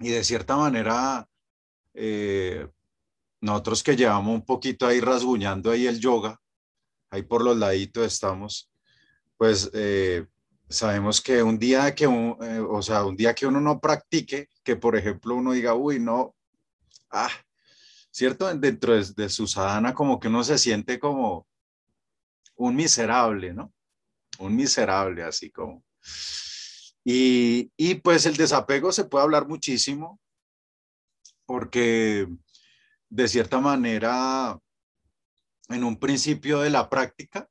y 0.00 0.08
de 0.08 0.24
cierta 0.24 0.56
manera, 0.56 1.28
eh, 1.94 2.66
nosotros 3.40 3.84
que 3.84 3.94
llevamos 3.94 4.34
un 4.34 4.44
poquito 4.44 4.88
ahí 4.88 5.00
rasguñando 5.00 5.70
ahí 5.70 5.86
el 5.86 6.00
yoga, 6.00 6.40
ahí 7.10 7.22
por 7.22 7.42
los 7.42 7.56
laditos 7.56 8.06
estamos, 8.06 8.70
pues 9.36 9.70
eh, 9.72 10.26
sabemos 10.68 11.20
que 11.20 11.42
un 11.42 11.58
día 11.58 11.94
que, 11.94 12.04
eh, 12.04 12.60
o 12.60 12.82
sea, 12.82 13.04
un 13.04 13.16
día 13.16 13.34
que 13.34 13.46
uno 13.46 13.60
no 13.60 13.80
practique, 13.80 14.48
que 14.62 14.76
por 14.76 14.96
ejemplo 14.96 15.34
uno 15.34 15.52
diga, 15.52 15.74
uy, 15.74 15.98
no, 15.98 16.34
ah, 17.10 17.30
¿cierto? 18.10 18.52
Dentro 18.54 18.94
de, 18.94 19.28
su 19.28 19.46
sadhana 19.46 19.94
como 19.94 20.18
que 20.18 20.28
uno 20.28 20.44
se 20.44 20.58
siente 20.58 20.98
como 20.98 21.46
un 22.56 22.74
miserable, 22.74 23.54
¿no? 23.54 23.72
Un 24.40 24.56
miserable, 24.56 25.22
así 25.22 25.50
como. 25.50 25.84
Y, 27.04 27.72
y 27.76 27.94
pues 27.96 28.26
el 28.26 28.36
desapego 28.36 28.92
se 28.92 29.04
puede 29.04 29.24
hablar 29.24 29.48
muchísimo 29.48 30.20
porque 31.46 32.28
de 33.08 33.28
cierta 33.28 33.58
manera 33.60 34.58
en 35.68 35.84
un 35.84 35.98
principio 35.98 36.60
de 36.60 36.70
la 36.70 36.88
práctica, 36.88 37.48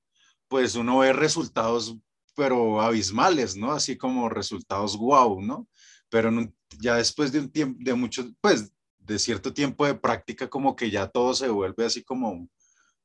pues 0.48 0.76
uno 0.76 1.00
ve 1.00 1.14
resultados, 1.14 1.98
pero 2.36 2.82
abismales, 2.82 3.56
¿no? 3.56 3.72
Así 3.72 3.98
como 3.98 4.30
resultados 4.30 4.98
wow, 4.98 5.42
¿no? 5.42 5.68
Pero 6.10 6.32
ya 6.80 6.96
después 6.96 7.32
de 7.32 7.40
un 7.40 7.52
tiempo, 7.52 7.78
de 7.82 7.94
mucho, 7.94 8.26
pues 8.42 8.72
de 8.98 9.20
cierto 9.20 9.54
tiempo 9.54 9.86
de 9.86 9.96
práctica, 9.96 10.50
como 10.50 10.76
que 10.76 10.90
ya 10.92 11.08
todo 11.08 11.34
se 11.34 11.50
vuelve 11.50 11.86
así 11.86 12.04
como, 12.04 12.50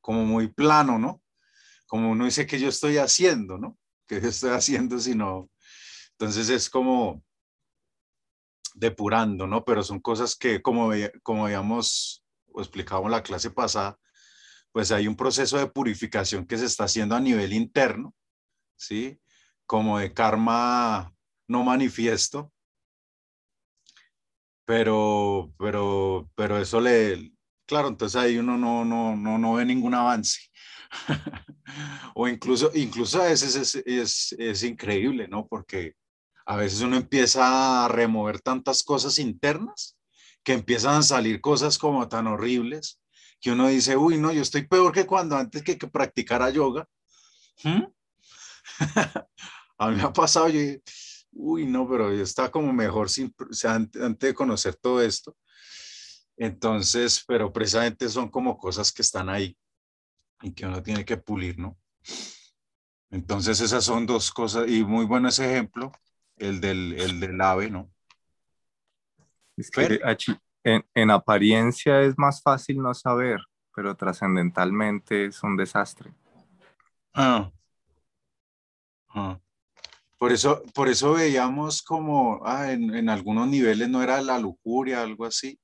como 0.01 0.25
muy 0.25 0.49
plano, 0.49 0.99
¿no? 0.99 1.23
Como 1.87 2.11
uno 2.11 2.25
dice 2.25 2.47
que 2.47 2.59
yo 2.59 2.69
estoy 2.69 2.99
haciendo, 2.99 3.59
¿no? 3.59 3.79
Que 4.07 4.21
yo 4.21 4.29
estoy 4.29 4.51
haciendo, 4.51 4.99
sino, 4.99 5.49
entonces 6.13 6.49
es 6.51 6.69
como 6.69 7.25
depurando, 8.75 9.47
¿no? 9.47 9.65
Pero 9.65 9.83
son 9.83 10.01
cosas 10.01 10.37
que, 10.37 10.61
como, 10.61 10.91
como 11.23 11.47
habíamos 11.47 12.25
explicado 12.57 13.05
en 13.05 13.13
la 13.13 13.23
clase 13.23 13.51
pasada, 13.51 13.99
pues 14.73 14.91
hay 14.93 15.07
un 15.07 15.17
proceso 15.17 15.59
de 15.59 15.67
purificación 15.67 16.47
que 16.47 16.59
se 16.59 16.67
está 16.67 16.85
haciendo 16.85 17.15
a 17.15 17.21
nivel 17.21 17.53
interno, 17.53 18.15
¿sí? 18.77 19.21
Como 19.67 19.99
de 19.99 20.13
karma 20.13 21.15
no 21.49 21.63
manifiesto, 21.63 22.53
pero, 24.65 25.53
pero, 25.59 26.31
pero 26.35 26.59
eso 26.59 26.81
le, 26.81 27.33
Claro, 27.73 27.89
entonces 27.89 28.21
ahí 28.21 28.37
uno 28.37 28.59
no, 28.59 28.85
no, 28.85 29.17
no, 29.17 29.39
no 29.39 29.55
ve 29.55 29.65
ningún 29.65 29.95
avance. 29.95 30.41
o 32.15 32.29
incluso, 32.29 32.71
incluso 32.75 33.23
a 33.23 33.29
veces 33.29 33.55
es, 33.57 33.75
es, 33.87 34.33
es 34.39 34.63
increíble, 34.63 35.27
¿no? 35.27 35.47
Porque 35.47 35.95
a 36.45 36.57
veces 36.57 36.83
uno 36.83 36.97
empieza 36.97 37.87
a 37.87 37.89
remover 37.89 38.41
tantas 38.41 38.83
cosas 38.83 39.19
internas 39.19 39.97
que 40.45 40.53
empiezan 40.53 40.97
a 40.97 41.03
salir 41.03 41.41
cosas 41.41 41.79
como 41.79 42.07
tan 42.09 42.27
horribles 42.27 43.01
que 43.43 43.51
uno 43.51 43.67
dice, 43.67 43.97
uy, 43.97 44.19
no, 44.19 44.33
yo 44.33 44.41
estoy 44.41 44.67
peor 44.69 44.93
que 44.93 45.05
cuando 45.05 45.37
antes 45.37 45.65
que, 45.65 45.77
que 45.77 45.89
practicara 45.89 46.49
yoga. 46.51 46.89
¿Mm? 47.65 47.83
a 49.79 49.91
mí 49.91 49.97
me 49.97 50.03
ha 50.03 50.13
pasado, 50.13 50.49
yo, 50.49 50.61
uy, 51.33 51.67
no, 51.67 51.89
pero 51.89 52.15
yo 52.15 52.23
estaba 52.23 52.53
como 52.53 52.73
mejor 52.73 53.11
sin, 53.11 53.35
antes 53.65 54.19
de 54.19 54.33
conocer 54.33 54.77
todo 54.77 55.03
esto. 55.03 55.37
Entonces, 56.37 57.25
pero 57.27 57.53
precisamente 57.53 58.09
son 58.09 58.31
como 58.31 58.57
cosas 58.57 58.93
que 58.93 59.03
están 59.03 59.29
ahí 59.29 59.59
y 60.41 60.53
que 60.53 60.65
uno 60.65 60.81
tiene 60.81 61.05
que 61.05 61.17
pulir, 61.17 61.59
¿no? 61.59 61.77
Entonces 63.11 63.61
esas 63.61 63.85
son 63.85 64.07
dos 64.07 64.31
cosas, 64.31 64.69
y 64.69 64.85
muy 64.85 65.05
bueno 65.05 65.29
ese 65.29 65.51
ejemplo, 65.51 65.91
el 66.37 66.61
del, 66.61 66.93
el 66.93 67.19
del 67.19 67.41
ave, 67.41 67.71
¿no? 67.71 67.93
Es 69.57 69.69
que 69.71 70.01
en, 70.65 70.85
en, 70.95 71.11
apariencia 71.11 72.03
es 72.03 72.17
más 72.19 72.43
fácil 72.43 72.79
no 72.79 72.95
saber, 72.95 73.41
pero 73.75 73.97
trascendentalmente 73.97 75.27
es 75.27 75.43
un 75.43 75.57
desastre. 75.57 76.13
Ah. 77.15 77.51
ah. 79.11 79.39
Por, 80.19 80.33
eso, 80.33 80.63
por 80.75 80.89
eso 80.89 81.15
veíamos 81.15 81.83
como 81.83 82.41
ah, 82.45 82.71
en, 82.71 82.95
en, 82.95 83.09
algunos 83.09 83.49
niveles 83.49 83.89
no 83.89 84.03
era 84.03 84.21
la 84.21 84.39
lujuria, 84.39 85.03
algo 85.03 85.25
así, 85.25 85.59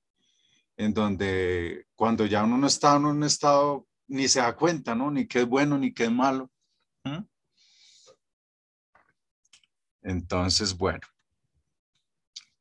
en 0.76 0.92
donde 0.92 1.86
cuando 1.94 2.26
ya 2.26 2.44
uno 2.44 2.58
no 2.58 2.66
está 2.66 2.96
en 2.96 3.06
un 3.06 3.22
estado, 3.24 3.86
ni 4.08 4.26
se 4.26 4.40
da 4.40 4.56
cuenta, 4.56 4.94
¿no? 4.94 5.10
Ni 5.10 5.26
qué 5.26 5.40
es 5.40 5.46
bueno, 5.46 5.78
ni 5.78 5.92
qué 5.92 6.04
es 6.04 6.12
malo. 6.12 6.50
¿Mm? 7.04 7.24
Entonces, 10.02 10.76
bueno, 10.76 11.06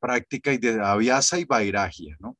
práctica 0.07 0.53
y 0.53 0.57
de 0.57 0.81
aviasa 0.81 1.37
y 1.37 1.43
vairagia, 1.43 2.15
¿no? 2.19 2.37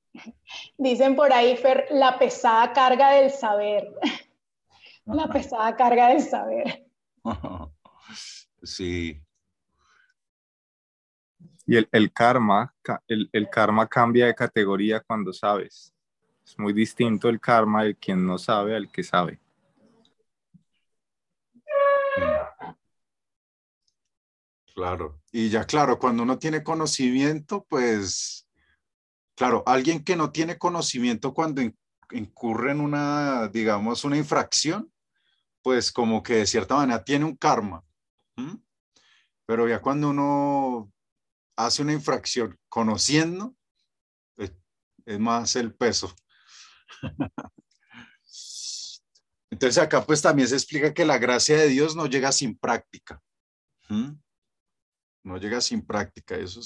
Dicen 0.77 1.15
por 1.17 1.34
ahí, 1.34 1.58
Fer, 1.58 1.88
la 1.91 2.17
pesada 2.17 2.71
carga 2.71 3.12
del 3.12 3.30
saber. 3.30 3.93
La 5.06 5.27
pesada 5.27 5.75
carga 5.75 6.10
del 6.10 6.21
saber. 6.21 6.86
Sí. 8.63 9.21
Y 11.65 11.75
el, 11.75 11.88
el 11.91 12.12
karma, 12.12 12.73
el, 13.08 13.30
el, 13.32 13.49
karma 13.49 13.88
cambia 13.88 14.25
de 14.25 14.34
categoría 14.34 14.99
cuando 15.01 15.32
sabes. 15.32 15.93
Es 16.43 16.58
muy 16.58 16.73
distinto 16.73 17.30
el 17.30 17.39
karma 17.39 17.84
del 17.84 17.95
quien 17.95 18.25
no 18.25 18.38
sabe 18.38 18.75
al 18.75 18.89
que 18.89 19.03
sabe. 19.03 19.39
Claro. 24.77 25.19
Y 25.31 25.49
ya 25.49 25.65
claro, 25.65 25.97
cuando 25.97 26.21
uno 26.21 26.37
tiene 26.37 26.63
conocimiento, 26.63 27.65
pues, 27.67 28.47
claro, 29.35 29.63
alguien 29.65 30.03
que 30.03 30.15
no 30.15 30.31
tiene 30.31 30.59
conocimiento 30.59 31.33
cuando 31.33 31.63
incurre 32.11 32.73
en 32.73 32.81
una, 32.81 33.47
digamos, 33.47 34.03
una 34.03 34.17
infracción, 34.17 34.93
pues 35.63 35.91
como 35.91 36.21
que 36.21 36.35
de 36.35 36.45
cierta 36.45 36.75
manera 36.75 37.03
tiene 37.03 37.25
un 37.25 37.35
karma. 37.35 37.83
Pero 39.47 39.67
ya 39.67 39.81
cuando 39.81 40.11
uno 40.11 40.93
hace 41.55 41.81
una 41.81 41.93
infracción 41.93 42.55
conociendo, 42.69 43.55
es, 44.37 44.53
es 45.07 45.19
más 45.19 45.55
el 45.55 45.73
peso. 45.73 46.13
Entonces 49.49 49.81
acá 49.81 50.05
pues 50.05 50.21
también 50.21 50.47
se 50.47 50.53
explica 50.53 50.93
que 50.93 51.03
la 51.03 51.17
gracia 51.17 51.57
de 51.57 51.67
Dios 51.67 51.95
no 51.95 52.05
llega 52.05 52.31
sin 52.31 52.55
práctica 52.55 53.19
no 55.27 55.37
llega 55.37 55.59
sin 55.59 55.85
práctica, 55.85 56.35
eso, 56.35 56.61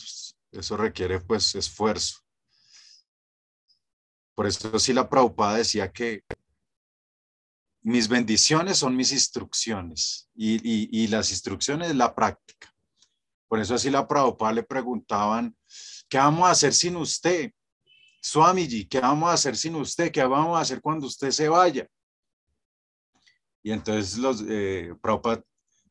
eso 0.52 0.78
requiere 0.78 1.20
pues 1.20 1.56
esfuerzo. 1.56 2.20
Por 4.36 4.46
eso 4.48 4.78
sí 4.80 4.94
la 4.94 5.10
Prabhupada 5.10 5.58
decía 5.58 5.92
que 5.92 6.24
mis 7.82 8.08
bendiciones 8.08 8.78
son 8.78 8.96
mis 8.96 9.12
instrucciones 9.12 10.30
y, 10.36 11.08
las 11.08 11.32
instrucciones 11.32 11.96
la 11.96 12.14
práctica. 12.14 12.72
Por 13.48 13.60
eso 13.60 13.74
así 13.76 13.90
la 13.90 14.08
Prabhupada 14.08 14.54
le 14.54 14.64
preguntaban, 14.64 15.56
¿qué 16.08 16.20
vamos 16.20 16.48
a 16.48 16.52
hacer 16.52 16.74
sin 16.74 16.96
usted? 16.96 17.52
Swamiji, 18.22 18.86
¿qué 18.88 19.00
vamos 19.00 19.30
a 19.30 19.34
hacer 19.34 19.58
sin 19.58 19.76
usted? 19.76 20.12
¿Qué 20.12 20.24
vamos 20.24 20.56
a 20.58 20.62
hacer 20.62 20.80
cuando 20.80 21.08
usted 21.08 21.32
se 21.32 21.50
vaya? 21.50 21.88
Y 23.64 23.72
entonces 23.72 24.18
los 24.18 24.44
eh, 24.48 24.94
Prabhupada 25.02 25.44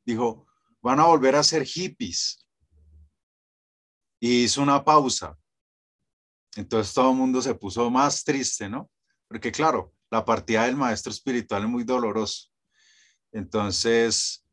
dijo, 0.05 0.47
van 0.81 1.01
a 1.01 1.07
volver 1.07 1.35
a 1.35 1.43
ser 1.43 1.65
hippies 1.65 2.40
y 4.21 4.45
hizo 4.45 4.63
una 4.63 4.85
pausa. 4.85 5.37
Entonces 6.55 6.95
todo 6.95 7.11
el 7.11 7.17
mundo 7.17 7.43
se 7.43 7.55
puso 7.55 7.91
más 7.91 8.23
triste, 8.23 8.69
¿no? 8.69 8.91
Porque 9.27 9.51
claro, 9.51 9.93
la 10.11 10.25
partida 10.25 10.67
del 10.67 10.77
maestro 10.77 11.11
espiritual 11.11 11.63
es 11.63 11.69
muy 11.69 11.85
doloroso. 11.85 12.49
Entonces, 13.33 14.45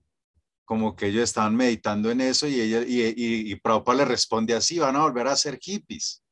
como 0.65 0.95
que 0.95 1.07
ellos 1.07 1.23
estaban 1.23 1.55
meditando 1.55 2.11
en 2.11 2.21
eso 2.21 2.47
y, 2.47 2.61
ella, 2.61 2.81
y, 2.81 3.01
y, 3.01 3.51
y 3.51 3.55
Prabhupada 3.55 3.99
le 3.99 4.05
responde 4.05 4.53
así, 4.53 4.79
van 4.79 4.95
a 4.95 5.01
volver 5.01 5.27
a 5.27 5.35
ser 5.35 5.59
hippies. 5.59 6.23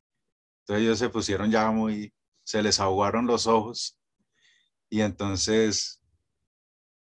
Entonces 0.62 0.84
ellos 0.84 1.00
se 1.00 1.10
pusieron 1.10 1.52
ya 1.52 1.70
muy, 1.72 2.14
se 2.44 2.62
les 2.62 2.80
aguaron 2.80 3.26
los 3.26 3.48
ojos 3.48 3.98
y 4.90 5.02
entonces, 5.02 6.02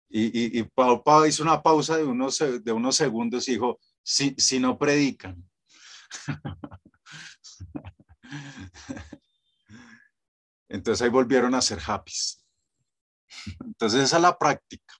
y, 0.09 0.59
y, 0.59 0.63
Prabhupada 0.63 1.29
hizo 1.29 1.43
una 1.43 1.63
pausa 1.63 1.97
de 1.97 2.05
unos, 2.05 2.39
de 2.39 2.73
unos 2.73 2.97
segundos 2.97 3.49
y 3.49 3.53
dijo, 3.53 3.79
si, 4.03 4.35
si 4.39 4.59
no 4.59 4.79
predican, 4.79 5.46
Entonces 10.69 11.03
ahí 11.03 11.09
volvieron 11.11 11.55
a 11.55 11.63
ser 11.63 11.79
happy. 11.87 12.13
Entonces 13.65 14.03
esa 14.03 14.17
es 14.17 14.23
la 14.23 14.39
práctica. 14.39 14.95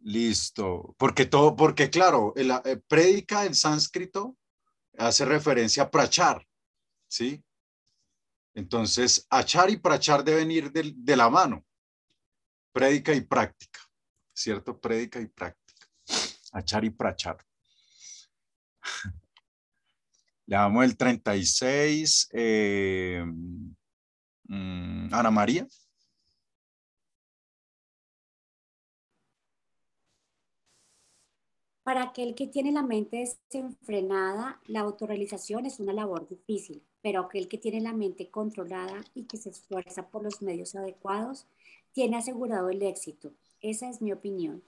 Listo. 0.00 0.94
Porque 0.98 1.26
todo, 1.26 1.56
porque 1.56 1.88
claro, 1.90 2.32
el, 2.36 2.50
eh, 2.50 2.76
prédica 2.88 3.46
en 3.46 3.54
sánscrito 3.54 4.36
hace 4.98 5.24
referencia 5.24 5.84
a 5.84 5.90
prachar, 5.90 6.46
¿sí? 7.08 7.42
Entonces, 8.54 9.26
achar 9.30 9.70
y 9.70 9.78
prachar 9.78 10.22
deben 10.22 10.50
ir 10.50 10.70
de, 10.70 10.92
de 10.94 11.16
la 11.16 11.28
mano. 11.28 11.64
Prédica 12.72 13.12
y 13.12 13.22
práctica, 13.22 13.80
¿cierto? 14.32 14.78
Prédica 14.78 15.20
y 15.20 15.26
práctica. 15.26 15.86
Achar 16.52 16.84
y 16.84 16.90
prachar. 16.90 17.38
Le 20.46 20.56
damos 20.56 20.84
el 20.84 20.96
36. 20.96 22.28
Eh, 22.32 23.24
mm, 24.48 25.12
Ana 25.12 25.30
María. 25.30 25.66
Para 31.82 32.02
aquel 32.02 32.34
que 32.34 32.46
tiene 32.46 32.72
la 32.72 32.82
mente 32.82 33.18
desenfrenada, 33.18 34.58
la 34.66 34.80
autorrealización 34.80 35.66
es 35.66 35.80
una 35.80 35.92
labor 35.92 36.26
difícil, 36.26 36.82
pero 37.02 37.20
aquel 37.20 37.46
que 37.46 37.58
tiene 37.58 37.80
la 37.82 37.92
mente 37.92 38.30
controlada 38.30 39.04
y 39.14 39.24
que 39.24 39.36
se 39.36 39.50
esfuerza 39.50 40.08
por 40.08 40.22
los 40.22 40.40
medios 40.40 40.74
adecuados, 40.74 41.46
tiene 41.92 42.16
asegurado 42.16 42.70
el 42.70 42.82
éxito. 42.82 43.34
Esa 43.60 43.90
es 43.90 44.00
mi 44.00 44.12
opinión. 44.12 44.62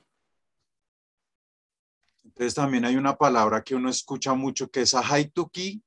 Entonces 2.36 2.54
también 2.54 2.84
hay 2.84 2.96
una 2.96 3.16
palabra 3.16 3.64
que 3.64 3.74
uno 3.74 3.88
escucha 3.88 4.34
mucho 4.34 4.70
que 4.70 4.82
es 4.82 4.92
ahaituki, 4.92 5.82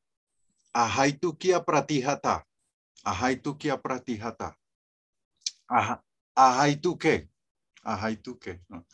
ahaituki 0.73 1.53
apratijata, 1.53 2.43
ahaituki 3.03 3.69
apratijata. 3.69 4.57
Ahaituke, 6.35 7.29
ahaituke, 7.83 8.63
¿no? 8.67 8.87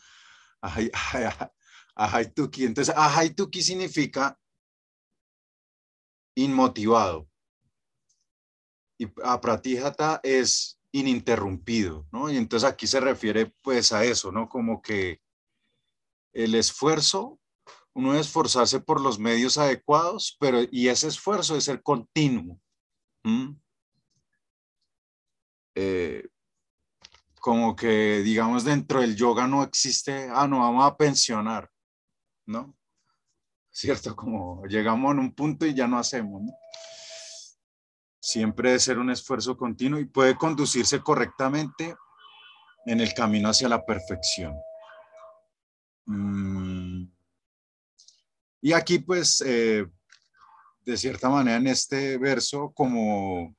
Ahaituki. 1.98 2.66
Entonces, 2.66 2.94
ahaituki 2.94 3.62
significa 3.62 4.38
inmotivado. 6.34 7.26
Y 8.98 9.08
apratijata 9.24 10.20
es 10.22 10.78
ininterrumpido, 10.92 12.06
¿no? 12.12 12.30
Y 12.30 12.36
entonces 12.36 12.68
aquí 12.68 12.86
se 12.86 13.00
refiere 13.00 13.54
pues 13.62 13.92
a 13.92 14.04
eso, 14.04 14.30
¿no? 14.30 14.46
Como 14.46 14.82
que 14.82 15.22
el 16.34 16.54
esfuerzo, 16.54 17.40
uno 17.96 18.10
debe 18.10 18.20
esforzarse 18.20 18.78
por 18.80 19.00
los 19.00 19.18
medios 19.18 19.56
adecuados, 19.56 20.36
pero 20.38 20.58
y 20.70 20.88
ese 20.88 21.08
esfuerzo 21.08 21.54
debe 21.54 21.62
ser 21.62 21.82
continuo. 21.82 22.60
Eh, 25.74 26.28
como 27.40 27.74
que, 27.74 28.22
digamos, 28.22 28.64
dentro 28.64 29.00
del 29.00 29.16
yoga 29.16 29.46
no 29.46 29.62
existe, 29.62 30.28
ah, 30.30 30.46
no, 30.46 30.58
vamos 30.58 30.84
a 30.84 30.96
pensionar, 30.96 31.70
¿no? 32.44 32.76
¿Cierto? 33.70 34.14
Como 34.14 34.64
llegamos 34.66 35.16
a 35.16 35.20
un 35.20 35.34
punto 35.34 35.64
y 35.64 35.72
ya 35.72 35.88
no 35.88 35.98
hacemos, 35.98 36.42
¿no? 36.42 36.52
siempre 38.26 38.70
debe 38.70 38.80
ser 38.80 38.98
un 38.98 39.08
esfuerzo 39.08 39.56
continuo 39.56 40.00
y 40.00 40.04
puede 40.04 40.34
conducirse 40.34 41.00
correctamente 41.00 41.94
en 42.84 43.00
el 43.00 43.14
camino 43.14 43.48
hacia 43.48 43.68
la 43.68 43.86
perfección. 43.86 44.52
Mm. 46.06 46.65
Y 48.66 48.72
aquí 48.72 48.98
pues, 48.98 49.40
eh, 49.46 49.86
de 50.84 50.96
cierta 50.96 51.30
manera 51.30 51.56
en 51.56 51.68
este 51.68 52.18
verso, 52.18 52.72
como, 52.74 53.54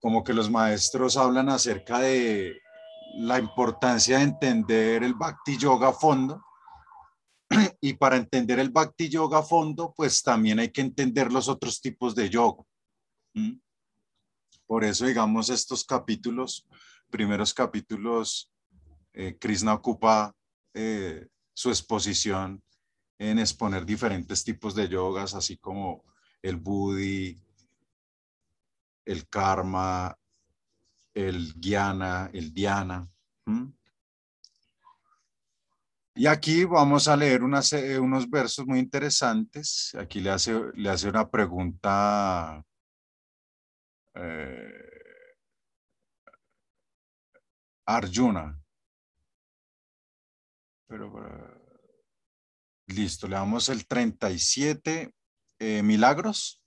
como 0.00 0.22
que 0.22 0.34
los 0.34 0.50
maestros 0.50 1.16
hablan 1.16 1.48
acerca 1.48 1.98
de 1.98 2.60
la 3.14 3.38
importancia 3.38 4.18
de 4.18 4.24
entender 4.24 5.02
el 5.02 5.14
Bhakti 5.14 5.56
Yoga 5.56 5.88
a 5.88 5.92
fondo. 5.94 6.44
Y 7.80 7.94
para 7.94 8.18
entender 8.18 8.58
el 8.58 8.68
Bhakti 8.68 9.08
Yoga 9.08 9.38
a 9.38 9.42
fondo, 9.42 9.94
pues 9.96 10.22
también 10.22 10.58
hay 10.58 10.70
que 10.70 10.82
entender 10.82 11.32
los 11.32 11.48
otros 11.48 11.80
tipos 11.80 12.14
de 12.14 12.28
yoga. 12.28 12.62
Por 14.66 14.84
eso, 14.84 15.06
digamos, 15.06 15.48
estos 15.48 15.86
capítulos, 15.86 16.66
primeros 17.08 17.54
capítulos, 17.54 18.52
eh, 19.14 19.38
Krishna 19.40 19.72
ocupa 19.72 20.34
eh, 20.74 21.28
su 21.54 21.70
exposición 21.70 22.62
en 23.18 23.38
exponer 23.38 23.84
diferentes 23.84 24.44
tipos 24.44 24.74
de 24.74 24.88
yogas, 24.88 25.34
así 25.34 25.56
como 25.56 26.04
el 26.40 26.56
buddhi, 26.56 27.40
el 29.04 29.28
karma, 29.28 30.16
el 31.14 31.54
guiana, 31.56 32.30
el 32.32 32.52
dhyana. 32.52 33.08
Y 36.14 36.26
aquí 36.26 36.64
vamos 36.64 37.06
a 37.06 37.16
leer 37.16 37.40
eh, 37.72 37.98
unos 37.98 38.28
versos 38.28 38.66
muy 38.66 38.80
interesantes. 38.80 39.94
Aquí 39.98 40.20
le 40.20 40.30
hace, 40.30 40.52
le 40.74 40.90
hace 40.90 41.08
una 41.08 41.28
pregunta 41.30 42.64
eh, 44.14 44.88
Arjuna. 47.86 48.60
Pero, 50.88 51.57
listo, 52.88 53.28
le 53.28 53.36
damos 53.36 53.68
el 53.68 53.86
37 53.86 55.14
eh, 55.58 55.82
milagros. 55.82 56.62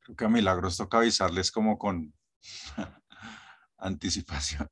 Creo 0.00 0.16
que 0.16 0.24
a 0.24 0.28
Milagros 0.28 0.76
toca 0.76 0.98
avisarles 0.98 1.50
como 1.50 1.78
con 1.78 2.14
anticipación. 3.78 4.70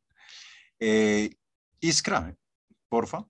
Eh, 0.78 1.36
Iskra, 1.80 2.36
porfa. 2.88 3.26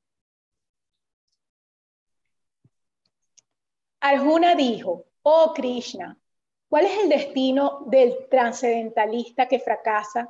Arjuna 4.00 4.54
dijo, 4.54 5.06
oh 5.24 5.52
Krishna, 5.54 6.18
¿cuál 6.68 6.86
es 6.86 7.02
el 7.02 7.08
destino 7.08 7.84
del 7.86 8.28
transcendentalista 8.30 9.48
que 9.48 9.58
fracasa? 9.58 10.28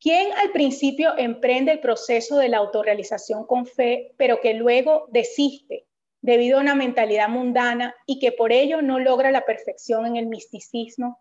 ¿Quién 0.00 0.32
al 0.32 0.50
principio 0.50 1.16
emprende 1.16 1.72
el 1.72 1.80
proceso 1.80 2.38
de 2.38 2.48
la 2.48 2.58
autorrealización 2.58 3.46
con 3.46 3.66
fe, 3.66 4.14
pero 4.16 4.40
que 4.40 4.54
luego 4.54 5.06
desiste 5.10 5.86
debido 6.20 6.58
a 6.58 6.60
una 6.60 6.74
mentalidad 6.74 7.28
mundana 7.28 7.94
y 8.06 8.18
que 8.18 8.32
por 8.32 8.52
ello 8.52 8.82
no 8.82 8.98
logra 8.98 9.30
la 9.30 9.44
perfección 9.44 10.06
en 10.06 10.16
el 10.16 10.26
misticismo? 10.26 11.18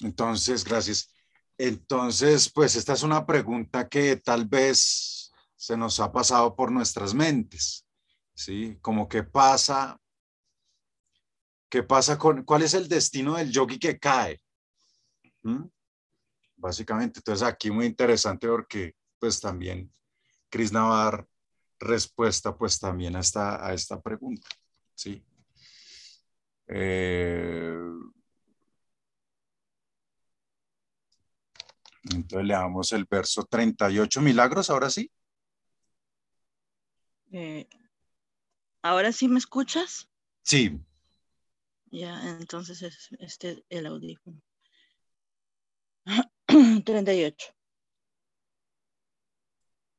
Entonces, 0.00 0.64
gracias. 0.64 1.12
Entonces, 1.56 2.50
pues 2.50 2.76
esta 2.76 2.92
es 2.92 3.02
una 3.02 3.26
pregunta 3.26 3.88
que 3.88 4.16
tal 4.16 4.46
vez 4.46 5.32
se 5.56 5.76
nos 5.76 5.98
ha 6.00 6.12
pasado 6.12 6.54
por 6.54 6.70
nuestras 6.70 7.14
mentes, 7.14 7.87
¿sí? 8.38 8.78
Como 8.80 9.08
qué 9.08 9.24
pasa, 9.24 10.00
qué 11.68 11.82
pasa 11.82 12.16
con, 12.16 12.44
cuál 12.44 12.62
es 12.62 12.72
el 12.74 12.88
destino 12.88 13.36
del 13.36 13.50
yogi 13.50 13.78
que 13.78 13.98
cae, 13.98 14.40
¿Mm? 15.42 15.64
Básicamente, 16.56 17.20
entonces 17.20 17.46
aquí 17.46 17.70
muy 17.70 17.86
interesante 17.86 18.48
porque 18.48 18.94
pues 19.18 19.40
también 19.40 19.92
a 20.92 21.04
dar 21.04 21.26
respuesta 21.78 22.56
pues 22.56 22.78
también 22.78 23.16
a 23.16 23.20
esta, 23.20 23.64
a 23.64 23.74
esta 23.74 24.00
pregunta, 24.00 24.48
¿sí? 24.94 25.24
Eh, 26.68 27.76
Entonces 32.10 32.46
le 32.46 32.54
damos 32.54 32.92
el 32.92 33.04
verso 33.04 33.44
38, 33.44 34.20
milagros, 34.22 34.70
ahora 34.70 34.88
sí. 34.88 35.10
Eh, 37.30 37.68
¿Ahora 38.88 39.12
sí 39.12 39.28
me 39.28 39.38
escuchas? 39.38 40.08
Sí. 40.40 40.80
Ya, 41.90 42.38
entonces 42.40 42.80
es 42.80 43.10
este 43.18 43.62
el 43.68 43.84
audífono. 43.84 44.40
38. 46.86 47.54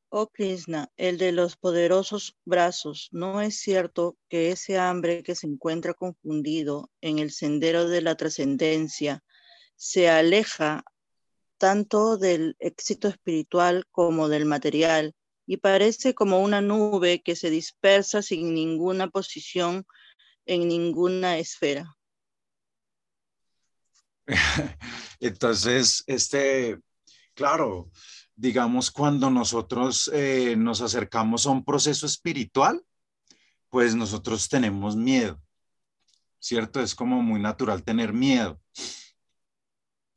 Oh 0.09 0.25
Krishna, 0.29 0.91
el 0.97 1.19
de 1.19 1.31
los 1.31 1.55
poderosos 1.55 2.35
brazos, 2.45 3.09
¿no 3.11 3.41
es 3.41 3.59
cierto 3.59 4.17
que 4.27 4.49
ese 4.49 4.79
hambre 4.79 5.21
que 5.21 5.35
se 5.35 5.45
encuentra 5.45 5.93
confundido 5.93 6.89
en 6.99 7.19
el 7.19 7.29
sendero 7.29 7.87
de 7.87 8.01
la 8.01 8.15
trascendencia 8.15 9.23
se 9.75 10.09
aleja 10.09 10.83
tanto 11.59 12.17
del 12.17 12.55
éxito 12.57 13.07
espiritual 13.07 13.85
como 13.91 14.29
del 14.29 14.45
material 14.45 15.13
y 15.49 15.57
parece 15.57 16.13
como 16.13 16.41
una 16.41 16.61
nube 16.61 17.23
que 17.23 17.35
se 17.35 17.49
dispersa 17.49 18.21
sin 18.21 18.53
ninguna 18.53 19.07
posición 19.09 19.83
en 20.45 20.67
ninguna 20.67 21.39
esfera. 21.39 21.97
Entonces, 25.19 26.03
este, 26.05 26.79
claro, 27.33 27.89
digamos, 28.35 28.91
cuando 28.91 29.31
nosotros 29.31 30.11
eh, 30.13 30.53
nos 30.55 30.81
acercamos 30.81 31.47
a 31.47 31.49
un 31.49 31.65
proceso 31.65 32.05
espiritual, 32.05 32.85
pues 33.69 33.95
nosotros 33.95 34.47
tenemos 34.49 34.95
miedo, 34.95 35.41
¿cierto? 36.37 36.79
Es 36.79 36.93
como 36.93 37.23
muy 37.23 37.41
natural 37.41 37.83
tener 37.83 38.13
miedo. 38.13 38.61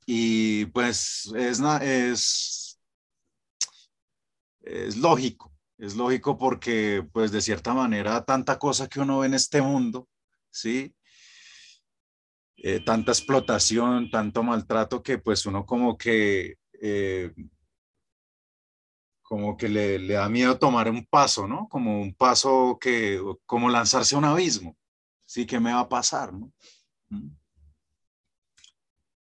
Y 0.05 0.66
pues 0.66 1.33
es, 1.35 1.59
es, 1.81 2.72
es 4.62 4.96
lógico, 4.96 5.53
es 5.79 5.96
lógico 5.96 6.38
porque 6.38 7.07
pues 7.12 7.33
de 7.33 7.40
cierta 7.40 7.75
manera 7.75 8.25
tanta 8.25 8.59
cosa 8.59 8.88
que 8.88 9.01
uno 9.01 9.20
ve 9.20 9.27
en 9.27 9.35
este 9.35 9.61
mundo, 9.61 10.09
¿sí? 10.51 10.94
Eh, 12.57 12.85
tanta 12.85 13.12
explotación, 13.12 14.11
tanto 14.11 14.42
maltrato 14.42 15.03
que 15.03 15.18
pues 15.18 15.46
uno 15.46 15.66
como 15.66 15.98
que, 15.98 16.59
eh, 16.81 17.33
como 19.22 19.57
que 19.57 19.68
le, 19.68 19.98
le, 19.98 20.14
da 20.14 20.29
miedo 20.29 20.59
tomar 20.59 20.88
un 20.88 21.05
paso, 21.07 21.48
¿no? 21.48 21.68
Como 21.68 22.01
un 22.01 22.14
paso 22.14 22.79
que, 22.81 23.20
como 23.46 23.68
lanzarse 23.68 24.14
a 24.14 24.18
un 24.18 24.27
abismo, 24.27 24.77
¿sí? 25.27 25.46
¿Qué 25.46 25.59
me 25.59 25.72
va 25.72 25.81
a 25.81 25.88
pasar, 25.88 26.33
no? 26.33 26.53
¿Mm? 27.09 27.31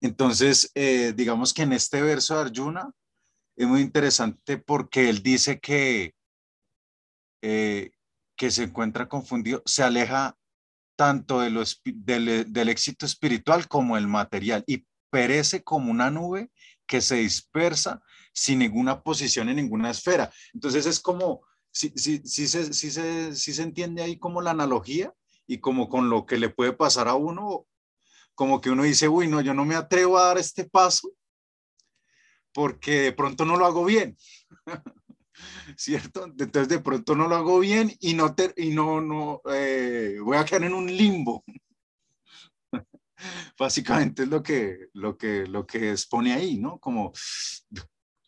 Entonces, 0.01 0.71
eh, 0.75 1.13
digamos 1.17 1.53
que 1.53 1.63
en 1.63 1.73
este 1.73 2.01
verso 2.03 2.35
de 2.35 2.43
Arjuna 2.43 2.93
es 3.57 3.67
muy 3.67 3.81
interesante 3.81 4.59
porque 4.59 5.09
él 5.09 5.23
dice 5.23 5.59
que, 5.61 6.15
eh, 7.43 7.91
que 8.37 8.51
se 8.51 8.65
encuentra 8.65 9.09
confundido, 9.09 9.63
se 9.65 9.83
aleja 9.83 10.37
tanto 10.97 11.41
de 11.41 11.67
del, 11.85 12.53
del 12.53 12.69
éxito 12.69 13.07
espiritual 13.07 13.69
como 13.69 13.97
el 13.97 14.07
material 14.07 14.65
y 14.67 14.87
perece 15.11 15.63
como 15.63 15.91
una 15.91 16.11
nube 16.11 16.51
que 16.87 17.01
se 17.01 17.17
dispersa 17.17 18.03
sin 18.33 18.59
ninguna 18.59 19.03
posición 19.03 19.49
en 19.49 19.57
ninguna 19.57 19.91
esfera. 19.91 20.31
Entonces 20.53 20.87
es 20.87 21.01
como, 21.01 21.43
si, 21.71 21.93
si, 21.97 22.19
si, 22.25 22.47
se, 22.47 22.73
si, 22.73 22.91
se, 22.91 23.35
si 23.35 23.55
se 23.55 23.63
entiende 23.63 24.03
ahí 24.03 24.19
como 24.19 24.43
la 24.43 24.51
analogía 24.51 25.13
y 25.47 25.59
como 25.59 25.89
con 25.89 26.11
lo 26.11 26.27
que 26.27 26.39
le 26.39 26.51
puede 26.51 26.73
pasar 26.73 27.09
a 27.09 27.15
uno 27.15 27.67
como 28.35 28.61
que 28.61 28.69
uno 28.69 28.83
dice, 28.83 29.09
uy, 29.09 29.29
no, 29.29 29.41
yo 29.41 29.55
no 29.55 29.65
me 29.65 29.77
atrevo 29.77 30.19
a 30.19 30.27
dar 30.27 30.39
este 30.39 30.67
paso 30.67 31.11
porque 32.57 33.03
de 33.03 33.13
pronto 33.13 33.45
no 33.45 33.59
lo 33.59 33.67
hago 33.67 33.85
bien. 33.85 34.17
¿Cierto? 35.77 36.25
Entonces 36.25 36.71
de 36.71 36.79
pronto 36.79 37.15
no 37.15 37.29
lo 37.29 37.37
hago 37.37 37.59
bien 37.59 37.93
y 38.01 38.15
no, 38.15 38.35
te, 38.35 38.55
y 38.57 38.71
no, 38.71 39.03
no 39.03 39.43
eh, 39.53 40.17
voy 40.23 40.39
a 40.39 40.45
quedar 40.47 40.65
en 40.65 40.73
un 40.73 40.87
limbo. 40.87 41.45
Básicamente 43.59 44.23
es 44.23 44.31
lo 44.31 44.43
que, 44.43 44.89
lo, 44.95 45.19
que, 45.19 45.47
lo 45.47 45.67
que 45.67 45.91
expone 45.91 46.33
ahí, 46.33 46.57
¿no? 46.57 46.79
Como 46.79 47.13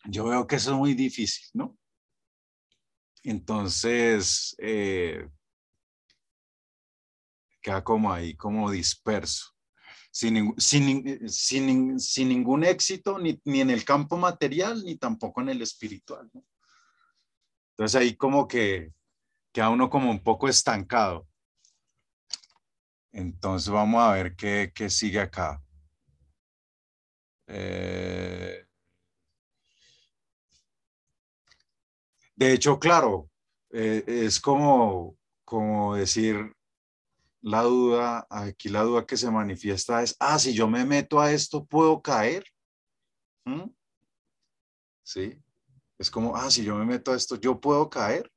yo 0.05 0.25
veo 0.25 0.45
que 0.45 0.57
eso 0.57 0.73
es 0.73 0.77
muy 0.77 0.93
difícil, 0.93 1.47
¿no? 1.55 1.75
Entonces, 3.23 4.55
eh, 4.59 5.27
queda 7.63 7.83
como 7.83 8.13
ahí, 8.13 8.35
como 8.35 8.69
disperso. 8.69 9.55
Sin, 10.19 10.53
sin, 10.57 11.29
sin, 11.29 11.97
sin 11.97 12.27
ningún 12.27 12.65
éxito, 12.65 13.17
ni, 13.17 13.39
ni, 13.45 13.61
en 13.61 13.69
el 13.69 13.85
campo 13.85 14.17
material, 14.17 14.83
ni 14.83 14.97
tampoco 14.97 15.39
en 15.39 15.47
el 15.47 15.61
espiritual. 15.61 16.29
Entonces 17.71 18.01
ahí 18.01 18.17
como 18.17 18.45
que 18.45 18.91
queda 19.53 19.69
uno 19.69 19.89
como 19.89 20.11
un 20.11 20.21
poco 20.21 20.49
estancado. 20.49 21.25
Entonces 23.13 23.69
vamos 23.69 24.01
a 24.01 24.11
ver 24.11 24.35
qué, 24.35 24.73
qué 24.75 24.89
sigue 24.89 25.21
acá. 25.21 25.63
Eh, 27.47 28.67
de 32.35 32.53
hecho, 32.53 32.77
claro, 32.77 33.29
eh, 33.71 34.03
es 34.05 34.41
como, 34.41 35.15
como 35.45 35.95
decir 35.95 36.53
la 37.41 37.61
duda, 37.61 38.27
aquí 38.29 38.69
la 38.69 38.83
duda 38.83 39.05
que 39.05 39.17
se 39.17 39.31
manifiesta 39.31 40.01
es, 40.03 40.15
ah, 40.19 40.37
si 40.39 40.53
yo 40.53 40.67
me 40.67 40.85
meto 40.85 41.19
a 41.19 41.31
esto, 41.31 41.65
¿puedo 41.65 42.01
caer? 42.01 42.43
¿Mm? 43.45 43.69
¿Sí? 45.03 45.41
Es 45.97 46.11
como, 46.11 46.35
ah, 46.35 46.49
si 46.51 46.63
yo 46.63 46.75
me 46.75 46.85
meto 46.85 47.11
a 47.11 47.15
esto, 47.15 47.35
¿yo 47.35 47.59
puedo 47.59 47.89
caer? 47.89 48.31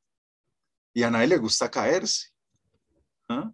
Y 0.94 1.02
a 1.02 1.10
nadie 1.10 1.28
le 1.28 1.38
gusta 1.38 1.70
caerse. 1.70 2.28
¿Ah? 3.28 3.52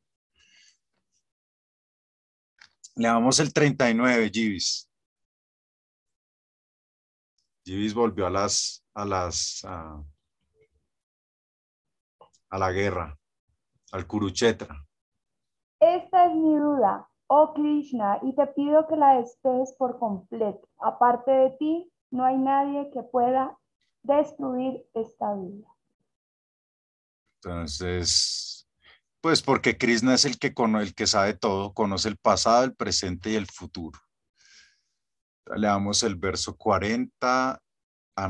Le 2.97 3.09
damos 3.09 3.39
el 3.39 3.53
39, 3.53 4.31
Givis. 4.33 4.91
Givis 7.65 7.95
volvió 7.95 8.27
a 8.27 8.31
las, 8.31 8.85
a 8.95 9.05
las, 9.05 9.65
a, 9.65 10.03
a 12.51 12.59
la 12.59 12.73
guerra, 12.73 13.17
al 13.93 14.07
Kuruchetra. 14.07 14.88
Es 16.29 16.35
mi 16.35 16.57
duda, 16.57 17.09
oh 17.29 17.55
Krishna, 17.55 18.19
y 18.23 18.35
te 18.35 18.47
pido 18.49 18.87
que 18.87 18.97
la 18.97 19.15
despejes 19.15 19.73
por 19.79 19.99
completo. 19.99 20.69
Aparte 20.79 21.31
de 21.31 21.51
ti, 21.59 21.91
no 22.11 22.25
hay 22.25 22.37
nadie 22.37 22.91
que 22.91 23.03
pueda 23.03 23.59
destruir 24.03 24.85
esta 24.93 25.35
vida. 25.35 25.67
Entonces, 27.43 28.69
pues 29.23 29.41
porque 29.41 29.79
Krishna 29.79 30.15
es 30.15 30.27
el 30.27 30.39
que, 30.39 30.53
el 30.57 30.95
que 30.95 31.07
sabe 31.07 31.35
todo, 31.35 31.73
conoce 31.73 32.09
el 32.09 32.19
pasado, 32.19 32.65
el 32.65 32.75
presente 32.75 33.31
y 33.31 33.37
el 33.37 33.47
futuro. 33.47 33.99
Le 35.57 35.67
damos 35.67 36.03
el 36.03 36.17
verso 36.17 36.57
40 36.57 37.59
a 38.17 38.29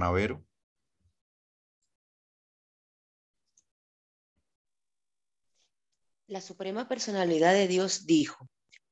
La 6.29 6.43
Suprema 6.43 6.87
Personalidad 6.87 7.55
de 7.55 7.67
Dios 7.67 8.05
dijo, 8.05 8.49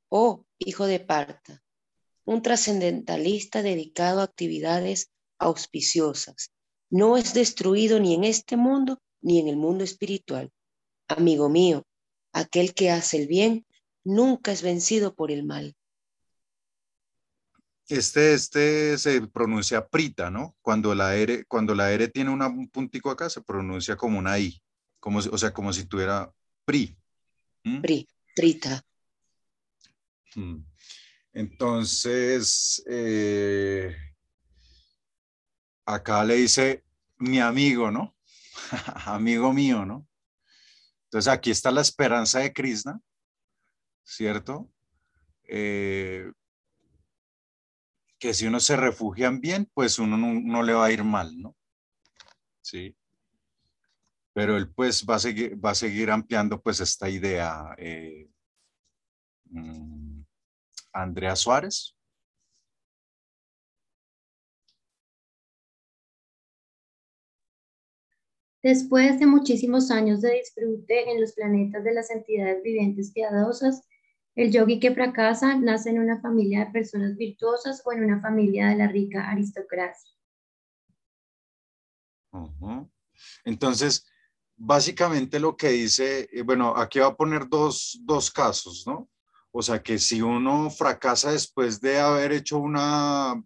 oh 0.08 0.46
hijo 0.58 0.86
de 0.86 1.00
Parta, 1.00 1.62
un 2.24 2.42
trascendentalista 2.42 3.62
dedicado 3.62 4.20
a 4.20 4.24
actividades 4.24 5.10
auspiciosas, 5.38 6.50
no 6.88 7.18
es 7.18 7.34
destruido 7.34 8.00
ni 8.00 8.14
en 8.14 8.24
este 8.24 8.56
mundo 8.56 9.02
ni 9.20 9.38
en 9.38 9.48
el 9.48 9.56
mundo 9.56 9.84
espiritual 9.84 10.50
Amigo 11.08 11.48
mío, 11.48 11.86
aquel 12.32 12.74
que 12.74 12.90
hace 12.90 13.18
el 13.18 13.28
bien 13.28 13.66
nunca 14.02 14.50
es 14.50 14.62
vencido 14.62 15.14
por 15.14 15.30
el 15.30 15.44
mal. 15.44 15.76
Este, 17.88 18.34
este 18.34 18.98
se 18.98 19.24
pronuncia 19.28 19.86
prita, 19.86 20.30
¿no? 20.30 20.56
Cuando 20.62 20.94
la 20.94 21.14
R, 21.14 21.44
cuando 21.46 21.74
la 21.74 21.92
R 21.92 22.08
tiene 22.08 22.30
un 22.30 22.68
puntico 22.70 23.10
acá, 23.10 23.30
se 23.30 23.42
pronuncia 23.42 23.96
como 23.96 24.18
una 24.18 24.38
I, 24.38 24.60
como, 24.98 25.18
o 25.18 25.38
sea, 25.38 25.52
como 25.52 25.72
si 25.72 25.84
tuviera 25.84 26.32
pri. 26.64 26.96
Pri, 27.82 28.06
prita. 28.34 28.80
Mm. 30.36 30.64
Entonces, 31.32 32.82
eh, 32.88 33.94
acá 35.84 36.24
le 36.24 36.36
dice 36.36 36.84
mi 37.18 37.40
amigo, 37.40 37.90
¿no? 37.90 38.16
amigo 39.06 39.52
mío, 39.52 39.84
¿no? 39.84 40.06
Entonces 41.04 41.32
aquí 41.32 41.50
está 41.50 41.70
la 41.70 41.80
esperanza 41.80 42.40
de 42.40 42.52
Krishna, 42.52 43.00
¿cierto? 44.02 44.70
Eh, 45.48 46.30
que 48.18 48.34
si 48.34 48.46
uno 48.46 48.60
se 48.60 48.76
refugia 48.76 49.28
en 49.28 49.40
bien, 49.40 49.70
pues 49.74 49.98
uno 49.98 50.16
no, 50.16 50.62
le 50.62 50.72
va 50.72 50.86
a 50.86 50.92
ir 50.92 51.04
mal, 51.04 51.38
¿no? 51.38 51.56
Sí. 52.60 52.96
Pero 54.36 54.58
él 54.58 54.68
pues 54.68 55.02
va 55.08 55.14
a 55.14 55.18
seguir, 55.18 55.64
va 55.64 55.70
a 55.70 55.74
seguir 55.74 56.10
ampliando 56.10 56.60
pues 56.60 56.78
esta 56.80 57.08
idea. 57.08 57.74
Eh, 57.78 58.28
mm, 59.46 60.20
Andrea 60.92 61.34
Suárez. 61.34 61.96
Después 68.62 69.18
de 69.18 69.24
muchísimos 69.24 69.90
años 69.90 70.20
de 70.20 70.34
disfrute 70.34 71.10
en 71.10 71.18
los 71.22 71.32
planetas 71.32 71.82
de 71.82 71.94
las 71.94 72.10
entidades 72.10 72.62
vivientes 72.62 73.12
piadosas, 73.12 73.88
el 74.34 74.52
yogi 74.52 74.80
que 74.80 74.92
fracasa 74.92 75.56
nace 75.56 75.88
en 75.88 75.98
una 75.98 76.20
familia 76.20 76.66
de 76.66 76.72
personas 76.72 77.16
virtuosas 77.16 77.80
o 77.86 77.92
en 77.94 78.04
una 78.04 78.20
familia 78.20 78.68
de 78.68 78.76
la 78.76 78.88
rica 78.88 79.30
aristocracia. 79.30 80.12
Entonces, 83.46 84.06
básicamente 84.56 85.38
lo 85.38 85.56
que 85.56 85.68
dice, 85.68 86.28
eh, 86.32 86.42
bueno, 86.42 86.74
aquí 86.76 86.98
va 86.98 87.08
a 87.08 87.16
poner 87.16 87.48
dos, 87.48 87.98
dos 88.02 88.30
casos, 88.30 88.84
¿no? 88.86 89.08
O 89.52 89.62
sea, 89.62 89.82
que 89.82 89.98
si 89.98 90.20
uno 90.20 90.70
fracasa 90.70 91.32
después 91.32 91.80
de 91.80 91.98
haber 91.98 92.32
hecho 92.32 92.58
una, 92.58 93.42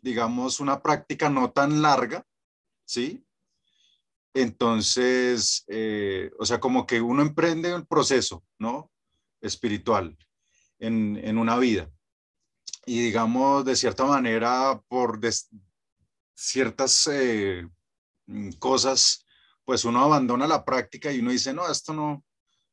digamos, 0.00 0.60
una 0.60 0.80
práctica 0.82 1.28
no 1.28 1.50
tan 1.50 1.82
larga, 1.82 2.24
¿sí? 2.84 3.24
Entonces, 4.34 5.64
eh, 5.68 6.30
o 6.38 6.46
sea, 6.46 6.60
como 6.60 6.86
que 6.86 7.00
uno 7.00 7.22
emprende 7.22 7.72
el 7.72 7.86
proceso, 7.86 8.44
¿no? 8.58 8.90
Espiritual 9.40 10.16
en, 10.78 11.38
una 11.38 11.58
vida. 11.58 11.90
Y 12.86 13.02
digamos, 13.02 13.64
de 13.64 13.76
cierta 13.76 14.04
manera, 14.04 14.80
por 14.88 15.20
ciertas 16.34 17.08
eh, 17.12 17.68
mm, 18.26 18.50
cosas, 18.52 19.26
pues 19.68 19.84
uno 19.84 20.02
abandona 20.02 20.46
la 20.46 20.64
práctica 20.64 21.12
y 21.12 21.18
uno 21.18 21.30
dice, 21.30 21.52
no, 21.52 21.70
esto 21.70 21.92
no, 21.92 22.24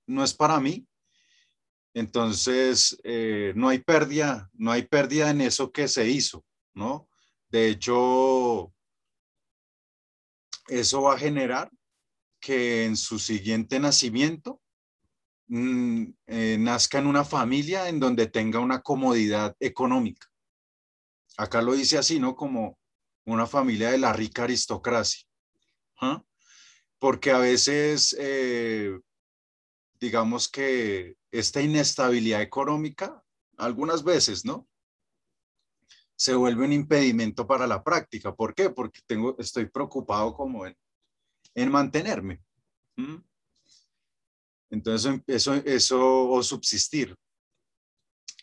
no 0.07 0.23
es 0.23 0.33
para 0.33 0.61
mí. 0.61 0.87
Entonces, 1.93 2.97
eh, 3.03 3.51
no 3.53 3.67
hay 3.67 3.79
pérdida, 3.79 4.49
no 4.53 4.71
hay 4.71 4.83
pérdida 4.83 5.29
en 5.29 5.41
eso 5.41 5.73
que 5.73 5.89
se 5.89 6.07
hizo, 6.07 6.45
¿no? 6.73 7.09
De 7.49 7.67
hecho, 7.67 8.73
eso 10.69 11.01
va 11.01 11.15
a 11.15 11.19
generar 11.19 11.69
que 12.39 12.85
en 12.85 12.95
su 12.95 13.19
siguiente 13.19 13.77
nacimiento 13.77 14.61
mm, 15.47 16.05
eh, 16.27 16.57
nazca 16.57 16.99
en 16.99 17.07
una 17.07 17.25
familia 17.25 17.89
en 17.89 17.99
donde 17.99 18.27
tenga 18.27 18.59
una 18.59 18.81
comodidad 18.81 19.53
económica. 19.59 20.27
Acá 21.35 21.61
lo 21.61 21.73
dice 21.73 21.97
así, 21.97 22.21
¿no? 22.21 22.37
Como 22.37 22.79
una 23.25 23.47
familia 23.47 23.91
de 23.91 23.97
la 23.97 24.13
rica 24.13 24.43
aristocracia. 24.43 25.27
¿ah? 25.99 26.23
Porque 27.05 27.29
a 27.29 27.37
veces, 27.37 28.15
eh, 28.17 28.99
digamos 29.99 30.49
que 30.49 31.15
esta 31.29 31.61
inestabilidad 31.61 32.41
económica, 32.41 33.23
algunas 33.57 34.03
veces, 34.03 34.43
¿no? 34.43 34.67
se 36.15 36.33
vuelve 36.33 36.65
un 36.65 36.73
impedimento 36.73 37.45
para 37.45 37.67
la 37.67 37.83
práctica. 37.83 38.33
¿Por 38.33 38.55
qué? 38.55 38.71
Porque 38.71 39.01
tengo, 39.05 39.35
estoy 39.37 39.67
preocupado 39.67 40.33
como 40.33 40.65
en, 40.65 40.75
en 41.53 41.71
mantenerme. 41.71 42.41
Entonces, 44.71 45.21
eso, 45.27 45.53
eso, 45.53 46.27
o 46.27 46.41
subsistir. 46.41 47.15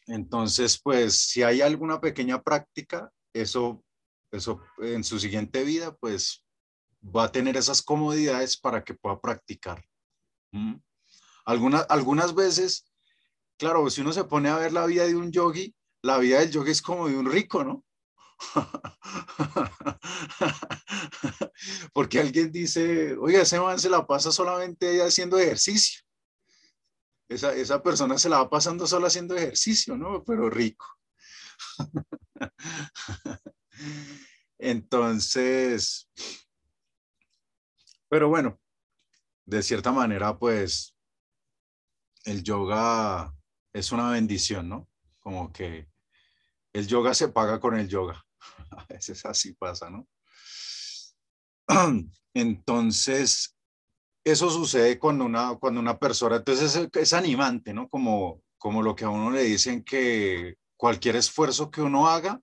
Entonces, 0.07 0.81
pues, 0.81 1.17
si 1.17 1.43
hay 1.43 1.63
alguna 1.63 2.01
pequeña 2.01 2.41
práctica, 2.41 3.11
eso, 3.33 3.83
eso 4.31 4.61
en 4.79 5.03
su 5.03 5.19
siguiente 5.19 5.65
vida, 5.65 5.97
pues, 5.97 6.45
va 7.03 7.25
a 7.25 7.33
tener 7.33 7.57
esas 7.57 7.83
comodidades 7.83 8.57
para 8.57 8.85
que 8.85 8.95
pueda 8.95 9.21
practicar. 9.21 9.85
Algunas, 11.45 11.87
algunas 11.89 12.35
veces, 12.35 12.93
claro, 13.59 13.91
si 13.91 14.01
uno 14.01 14.13
se 14.13 14.25
pone 14.25 14.49
a 14.49 14.57
ver 14.57 14.73
la 14.73 14.87
vida 14.87 15.07
de 15.07 15.17
un 15.17 15.33
yogi, 15.33 15.75
la 16.03 16.19
vida 16.19 16.41
del 16.41 16.51
yogi 16.51 16.71
es 16.71 16.83
como 16.83 17.09
de 17.09 17.17
un 17.17 17.31
rico, 17.31 17.65
¿no? 17.65 17.85
Porque 21.93 22.21
alguien 22.21 22.51
dice, 22.51 23.17
oye, 23.17 23.41
ese 23.41 23.61
man 23.61 23.79
se 23.79 23.91
la 23.91 24.07
pasa 24.07 24.33
solamente 24.33 25.03
haciendo 25.03 25.39
ejercicio. 25.39 26.03
Esa, 27.29 27.55
esa 27.55 27.83
persona 27.83 28.19
se 28.19 28.29
la 28.29 28.39
va 28.39 28.51
pasando 28.51 28.87
solo 28.87 29.07
haciendo 29.07 29.37
ejercicio, 29.37 29.97
¿no? 29.97 30.23
Pero 30.25 30.51
rico. 30.51 30.87
Entonces, 34.59 36.09
pero 38.13 38.29
bueno, 38.29 38.61
de 39.47 39.63
cierta 39.63 39.91
manera, 39.91 40.39
pues 40.39 40.95
el 42.25 42.43
yoga 42.43 43.35
es 43.73 43.91
una 43.91 44.11
bendición, 44.11 44.69
¿no? 44.69 44.87
Como 45.19 45.51
que 45.51 45.89
el 46.75 46.87
yoga 46.87 47.15
se 47.15 47.29
paga 47.29 47.59
con 47.59 47.75
el 47.75 47.89
yoga. 47.89 48.23
A 48.71 48.85
veces 48.85 49.25
así 49.25 49.55
pasa, 49.55 49.89
¿no? 49.89 50.07
Entonces, 52.35 53.57
eso 54.23 54.51
sucede 54.51 54.99
cuando 54.99 55.25
una, 55.25 55.57
cuando 55.57 55.81
una 55.81 55.99
persona, 55.99 56.37
entonces 56.37 56.77
es, 56.77 56.89
es, 56.93 57.13
animante, 57.15 57.73
¿no? 57.73 57.89
Como, 57.89 58.43
como 58.59 58.83
lo 58.83 58.95
que 58.95 59.07
a 59.07 59.09
uno 59.09 59.31
le 59.31 59.45
dicen 59.45 59.83
que 59.83 60.57
cualquier 60.77 61.17
esfuerzo 61.17 61.71
que 61.71 61.81
uno 61.81 62.09
haga 62.09 62.43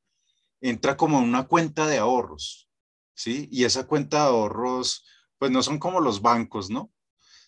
entra 0.62 0.98
como 0.98 1.20
en 1.20 1.26
una 1.26 1.46
cuenta 1.46 1.86
de 1.86 2.00
ahorros, 2.00 2.68
¿sí? 3.14 3.48
Y 3.52 3.66
esa 3.66 3.86
cuenta 3.86 4.24
de 4.24 4.30
ahorros, 4.30 5.06
pues 5.40 5.52
no 5.52 5.64
son 5.64 5.80
como 5.80 6.02
los 6.02 6.22
bancos, 6.22 6.70
¿no? 6.70 6.92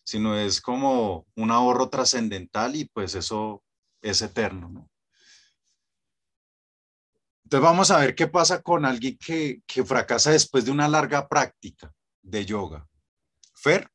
Sino 0.04 0.36
es 0.36 0.62
como 0.62 1.28
un 1.36 1.52
ahorro 1.52 1.90
trascendental 1.90 2.76
y 2.76 2.86
pues 2.86 3.14
eso 3.16 3.64
es 4.02 4.22
eterno, 4.22 4.70
¿no? 4.70 4.90
Entonces 7.44 7.64
vamos 7.64 7.92
a 7.92 8.00
ver 8.00 8.16
qué 8.16 8.28
pasa 8.28 8.62
con 8.62 8.86
alguien 8.86 9.18
que, 9.18 9.62
que 9.68 9.84
fracasa 9.84 10.32
después 10.32 10.64
de 10.66 10.72
una 10.72 10.88
larga 10.88 11.28
práctica 11.28 11.94
de 12.22 12.46
yoga. 12.46 12.88
Fer. 13.54 13.90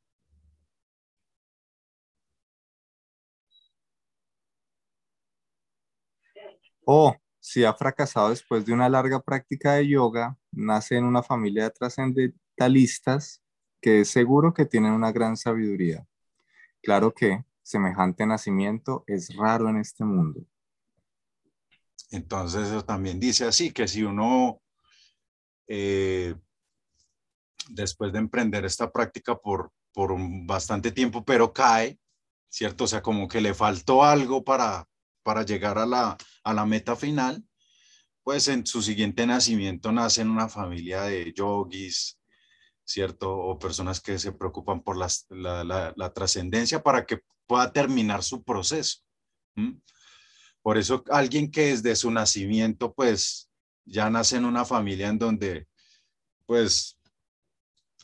O 6.85 7.15
si 7.39 7.65
ha 7.65 7.73
fracasado 7.73 8.29
después 8.29 8.65
de 8.65 8.73
una 8.73 8.87
larga 8.89 9.21
práctica 9.21 9.73
de 9.73 9.87
yoga, 9.87 10.37
nace 10.51 10.95
en 10.97 11.05
una 11.05 11.23
familia 11.23 11.63
de 11.63 11.71
trascendentalistas 11.71 13.41
que 13.81 14.01
es 14.01 14.09
seguro 14.09 14.53
que 14.53 14.65
tienen 14.65 14.93
una 14.93 15.11
gran 15.11 15.37
sabiduría. 15.37 16.05
Claro 16.81 17.13
que 17.13 17.43
semejante 17.63 18.25
nacimiento 18.25 19.03
es 19.07 19.35
raro 19.35 19.69
en 19.69 19.77
este 19.77 20.03
mundo. 20.05 20.45
Entonces 22.11 22.67
eso 22.69 22.85
también 22.85 23.19
dice 23.19 23.45
así, 23.45 23.71
que 23.71 23.87
si 23.87 24.03
uno, 24.03 24.61
eh, 25.67 26.35
después 27.69 28.13
de 28.13 28.19
emprender 28.19 28.63
esta 28.65 28.91
práctica 28.91 29.37
por, 29.37 29.71
por 29.93 30.15
bastante 30.45 30.91
tiempo, 30.91 31.25
pero 31.25 31.51
cae, 31.51 31.99
¿cierto? 32.49 32.85
O 32.85 32.87
sea, 32.87 33.01
como 33.01 33.27
que 33.27 33.41
le 33.41 33.53
faltó 33.53 34.03
algo 34.03 34.43
para, 34.43 34.87
para 35.23 35.43
llegar 35.43 35.77
a 35.77 35.85
la, 35.85 36.17
a 36.43 36.53
la 36.53 36.65
meta 36.65 36.95
final, 36.95 37.43
pues 38.23 38.47
en 38.47 38.65
su 38.65 38.81
siguiente 38.81 39.27
nacimiento 39.27 39.91
nace 39.91 40.21
en 40.21 40.29
una 40.29 40.47
familia 40.47 41.03
de 41.03 41.33
yogis, 41.33 42.16
¿cierto? 42.87 43.37
O 43.37 43.59
personas 43.59 43.99
que 43.99 44.17
se 44.17 44.31
preocupan 44.31 44.81
por 44.81 44.97
la, 44.97 45.09
la, 45.29 45.93
la, 45.95 46.13
trascendencia 46.13 46.81
para 46.81 47.05
que 47.05 47.19
pueda 47.45 47.71
terminar 47.71 48.23
su 48.23 48.43
proceso. 48.43 48.99
Por 50.61 50.77
eso 50.77 51.03
alguien 51.11 51.51
que 51.51 51.67
desde 51.67 51.95
su 51.97 52.09
nacimiento, 52.11 52.93
pues 52.93 53.49
ya 53.83 54.09
nace 54.09 54.37
en 54.37 54.45
una 54.45 54.63
familia 54.63 55.09
en 55.09 55.19
donde, 55.19 55.67
pues, 56.45 56.97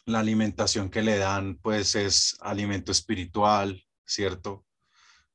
la 0.06 0.20
alimentación 0.20 0.90
que 0.90 1.02
le 1.02 1.18
dan, 1.18 1.58
pues 1.60 1.96
es 1.96 2.36
alimento 2.42 2.92
espiritual, 2.92 3.86
¿cierto? 4.06 4.66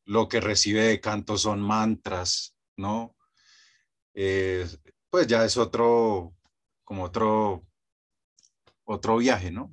Lo 0.05 0.29
que 0.29 0.41
recibe 0.41 0.83
de 0.83 1.01
canto 1.01 1.39
son 1.39 1.61
mantras, 1.63 2.55
¿no? 2.77 3.17
Eh, 4.13 4.69
pues 5.09 5.27
ya 5.27 5.45
es 5.47 5.57
otro, 5.57 6.35
como 6.85 7.05
otro, 7.05 7.68
otro 8.89 9.19
viaje, 9.19 9.51
¿no? 9.51 9.71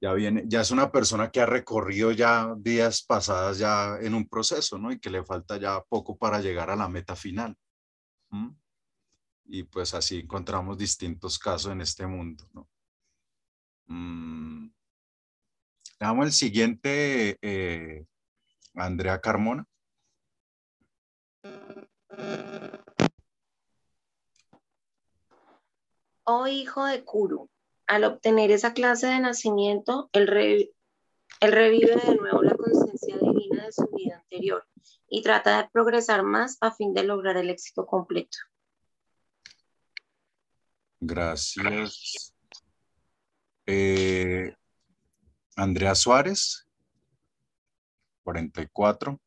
ya 0.00 0.12
viene, 0.12 0.44
ya 0.46 0.60
es 0.60 0.70
una 0.70 0.92
persona 0.92 1.30
que 1.30 1.40
ha 1.40 1.46
recorrido 1.46 2.12
ya 2.12 2.54
días 2.56 3.02
pasadas 3.02 3.58
ya 3.58 3.98
en 4.00 4.14
un 4.14 4.28
proceso, 4.28 4.78
¿no? 4.78 4.92
Y 4.92 5.00
que 5.00 5.10
le 5.10 5.24
falta 5.24 5.56
ya 5.56 5.82
poco 5.88 6.16
para 6.16 6.40
llegar 6.40 6.70
a 6.70 6.76
la 6.76 6.88
meta 6.88 7.16
final. 7.16 7.56
Y 9.46 9.64
pues 9.64 9.94
así 9.94 10.20
encontramos 10.20 10.78
distintos 10.78 11.38
casos 11.38 11.72
en 11.72 11.80
este 11.80 12.06
mundo, 12.06 12.48
¿no? 12.52 12.68
Mm. 13.86 14.70
Damos 15.98 16.26
el 16.26 16.32
siguiente, 16.32 17.38
eh, 17.42 18.06
Andrea 18.74 19.20
Carmona. 19.20 19.66
Oh 26.30 26.46
hijo 26.46 26.84
de 26.84 27.02
Kuru, 27.04 27.48
al 27.86 28.04
obtener 28.04 28.50
esa 28.50 28.74
clase 28.74 29.06
de 29.06 29.18
nacimiento, 29.18 30.10
él, 30.12 30.26
revive 31.40 31.96
de 31.96 32.16
nuevo 32.16 32.42
la 32.42 32.54
conciencia 32.54 33.16
divina 33.16 33.64
de 33.64 33.72
su 33.72 33.86
vida 33.96 34.18
anterior 34.18 34.68
y 35.08 35.22
trata 35.22 35.56
de 35.56 35.70
progresar 35.70 36.22
más 36.24 36.58
a 36.60 36.70
fin 36.70 36.92
de 36.92 37.04
lograr 37.04 37.38
el 37.38 37.48
éxito 37.48 37.86
completo. 37.86 38.36
Gracias. 41.00 42.34
Eh, 43.64 44.54
Andrea 45.56 45.94
Suárez, 45.94 46.68
44. 48.24 49.18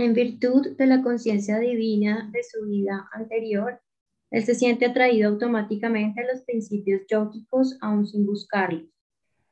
En 0.00 0.14
virtud 0.14 0.78
de 0.78 0.86
la 0.86 1.02
conciencia 1.02 1.58
divina 1.58 2.30
de 2.32 2.42
su 2.42 2.64
vida 2.66 3.06
anterior, 3.12 3.82
él 4.30 4.44
se 4.46 4.54
siente 4.54 4.86
atraído 4.86 5.28
automáticamente 5.28 6.22
a 6.22 6.32
los 6.32 6.42
principios 6.44 7.02
yógicos 7.06 7.76
aún 7.82 8.06
sin 8.06 8.24
buscarlos. 8.24 8.88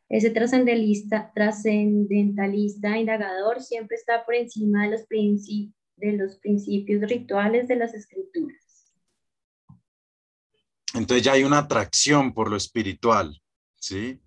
Ese 0.09 0.31
trascendentalista, 0.31 1.33
trascendentalista 1.35 2.97
indagador 2.97 3.61
siempre 3.61 3.99
está 3.99 4.25
por 4.25 4.37
encima 4.37 4.85
de 4.85 4.93
los, 4.93 5.07
de 5.07 6.13
los 6.13 6.37
principios 6.39 7.03
rituales 7.11 7.69
de 7.69 7.77
las 7.77 7.93
escrituras. 7.93 8.91
Entonces 10.95 11.25
ya 11.25 11.33
hay 11.33 11.45
una 11.45 11.59
atracción 11.59 12.33
por 12.33 12.49
lo 12.49 12.57
espiritual, 12.57 13.39
¿sí? 13.75 14.19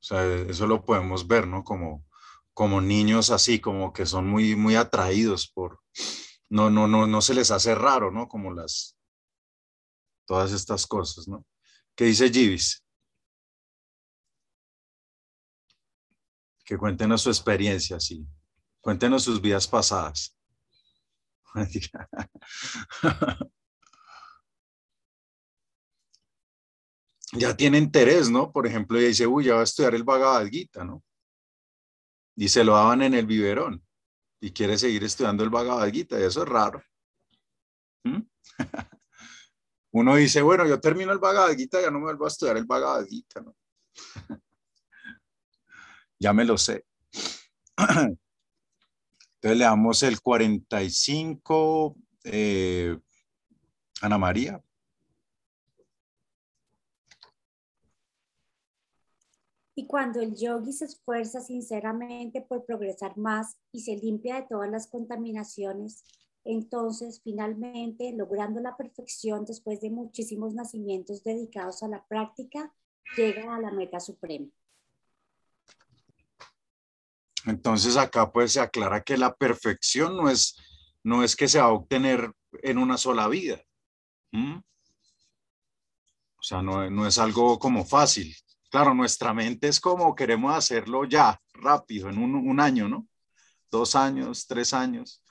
O 0.00 0.02
sea, 0.02 0.26
eso 0.48 0.66
lo 0.66 0.84
podemos 0.84 1.28
ver, 1.28 1.46
¿no? 1.46 1.62
Como 1.62 2.04
como 2.56 2.80
niños 2.80 3.28
así, 3.28 3.60
como 3.60 3.92
que 3.92 4.06
son 4.06 4.28
muy, 4.28 4.56
muy 4.56 4.76
atraídos 4.76 5.46
por, 5.46 5.82
no, 6.48 6.70
no, 6.70 6.88
no, 6.88 7.06
no 7.06 7.20
se 7.20 7.34
les 7.34 7.50
hace 7.50 7.74
raro, 7.74 8.10
¿no? 8.10 8.28
Como 8.28 8.50
las, 8.50 8.96
todas 10.24 10.52
estas 10.52 10.86
cosas, 10.86 11.28
¿no? 11.28 11.44
¿Qué 11.94 12.06
dice 12.06 12.30
Givis? 12.30 12.82
Que 16.64 16.78
cuéntenos 16.78 17.20
su 17.20 17.28
experiencia, 17.28 18.00
sí. 18.00 18.26
Cuéntenos 18.80 19.24
sus 19.24 19.38
vidas 19.38 19.68
pasadas. 19.68 20.34
ya 27.32 27.54
tiene 27.54 27.76
interés, 27.76 28.30
¿no? 28.30 28.50
Por 28.50 28.66
ejemplo, 28.66 28.96
ella 28.96 29.08
dice, 29.08 29.26
uy, 29.26 29.44
ya 29.44 29.56
va 29.56 29.60
a 29.60 29.64
estudiar 29.64 29.94
el 29.94 30.04
Bhagavad 30.04 30.46
Gita, 30.46 30.84
¿no? 30.84 31.04
Y 32.36 32.48
se 32.48 32.62
lo 32.62 32.74
daban 32.74 33.02
en 33.02 33.14
el 33.14 33.26
biberón 33.26 33.82
y 34.40 34.52
quiere 34.52 34.78
seguir 34.78 35.02
estudiando 35.02 35.42
el 35.42 35.50
Bhagavad 35.50 35.92
y 35.92 36.26
eso 36.26 36.42
es 36.42 36.48
raro. 36.48 36.82
¿Mm? 38.04 38.20
Uno 39.92 40.16
dice, 40.16 40.42
bueno, 40.42 40.66
yo 40.66 40.78
termino 40.78 41.12
el 41.12 41.18
Bhagavad 41.18 41.56
ya 41.56 41.90
no 41.90 41.98
me 41.98 42.04
vuelvo 42.04 42.26
a 42.26 42.28
estudiar 42.28 42.58
el 42.58 42.66
Bhagavad 42.66 43.06
¿no? 43.42 43.56
ya 46.18 46.32
me 46.34 46.44
lo 46.44 46.58
sé. 46.58 46.84
Entonces 47.76 48.18
le 49.58 49.64
damos 49.64 50.02
el 50.02 50.20
45, 50.20 51.96
eh, 52.24 52.98
Ana 54.02 54.18
María. 54.18 54.62
Y 59.78 59.86
cuando 59.86 60.20
el 60.20 60.34
yogi 60.34 60.72
se 60.72 60.86
esfuerza 60.86 61.42
sinceramente 61.42 62.40
por 62.40 62.64
progresar 62.64 63.18
más 63.18 63.58
y 63.72 63.82
se 63.82 63.94
limpia 63.94 64.36
de 64.36 64.46
todas 64.48 64.70
las 64.70 64.86
contaminaciones, 64.86 66.02
entonces 66.44 67.20
finalmente, 67.22 68.10
logrando 68.14 68.58
la 68.60 68.74
perfección 68.74 69.44
después 69.44 69.82
de 69.82 69.90
muchísimos 69.90 70.54
nacimientos 70.54 71.22
dedicados 71.22 71.82
a 71.82 71.88
la 71.88 72.06
práctica, 72.06 72.72
llega 73.18 73.54
a 73.54 73.60
la 73.60 73.70
meta 73.70 74.00
suprema. 74.00 74.46
Entonces 77.44 77.98
acá 77.98 78.32
pues 78.32 78.52
se 78.52 78.60
aclara 78.60 79.02
que 79.02 79.18
la 79.18 79.34
perfección 79.34 80.16
no 80.16 80.30
es, 80.30 80.56
no 81.04 81.22
es 81.22 81.36
que 81.36 81.48
se 81.48 81.58
va 81.58 81.66
a 81.66 81.72
obtener 81.72 82.32
en 82.62 82.78
una 82.78 82.96
sola 82.96 83.28
vida. 83.28 83.60
O 84.32 86.42
sea, 86.42 86.62
no, 86.62 86.88
no 86.88 87.06
es 87.06 87.18
algo 87.18 87.58
como 87.58 87.84
fácil, 87.84 88.34
Claro, 88.70 88.94
nuestra 88.94 89.32
mente 89.32 89.68
es 89.68 89.80
como 89.80 90.14
queremos 90.14 90.54
hacerlo 90.54 91.04
ya, 91.04 91.40
rápido, 91.54 92.08
en 92.08 92.18
un, 92.18 92.60
año, 92.60 92.88
¿no? 92.88 93.06
Dos 93.70 93.94
años, 93.94 94.46
tres 94.46 94.74
años. 94.74 95.22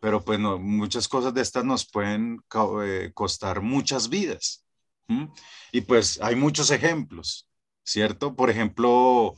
Pero 0.00 0.22
pues 0.22 0.38
no, 0.38 0.58
muchas 0.58 1.08
cosas 1.08 1.32
de 1.32 1.40
estas 1.40 1.64
nos 1.64 1.88
pueden 1.88 2.40
eh, 2.84 3.10
costar 3.14 3.62
muchas 3.62 4.08
vidas. 4.08 4.64
Y 5.72 5.82
pues 5.82 6.18
hay 6.22 6.34
muchos 6.34 6.70
ejemplos, 6.70 7.48
¿cierto? 7.82 8.34
Por 8.34 8.50
ejemplo, 8.50 9.34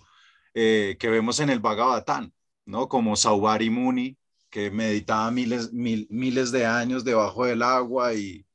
eh, 0.55 0.97
que 0.99 1.09
vemos 1.09 1.40
en 1.40 1.51
el 1.51 1.61
Bhagavatam, 1.61 2.30
¿no? 2.64 2.88
Como 2.88 3.16
Saubari 3.16 3.70
Muni, 3.70 4.16
que 4.51 4.70
meditaba 4.70 5.30
miles, 5.30 5.72
miles 5.72 6.53
de 6.53 6.66
años 6.66 7.05
debajo 7.05 7.44
del 7.44 7.62
agua 7.62 8.14
y 8.14 8.47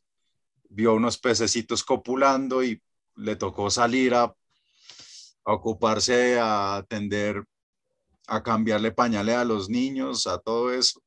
vio 0.69 0.95
unos 0.95 1.17
pececitos 1.17 1.83
copulando 1.83 2.63
y 2.63 2.81
le 3.15 3.35
tocó 3.35 3.69
salir 3.69 4.15
a, 4.15 4.33
a 5.45 5.53
ocuparse, 5.53 6.39
a 6.39 6.77
atender, 6.77 7.43
a 8.27 8.41
cambiarle 8.43 8.91
pañales 8.91 9.35
a 9.35 9.45
los 9.45 9.69
niños, 9.69 10.27
a 10.27 10.37
todo 10.37 10.73
eso, 10.73 11.01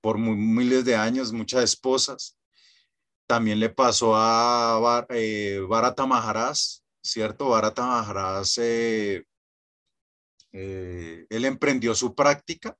por 0.00 0.18
miles 0.18 0.84
de 0.84 0.96
años, 0.96 1.32
muchas 1.32 1.64
esposas. 1.64 2.36
También 3.26 3.58
le 3.58 3.70
pasó 3.70 4.14
a 4.14 5.06
eh, 5.10 5.60
Bharata 5.68 6.06
Maharaj, 6.06 6.56
¿cierto? 7.02 7.48
Bharata 7.48 7.84
Maharaj, 7.84 8.46
eh, 8.58 9.24
eh, 10.52 11.26
él 11.28 11.44
emprendió 11.44 11.94
su 11.94 12.14
práctica, 12.14 12.76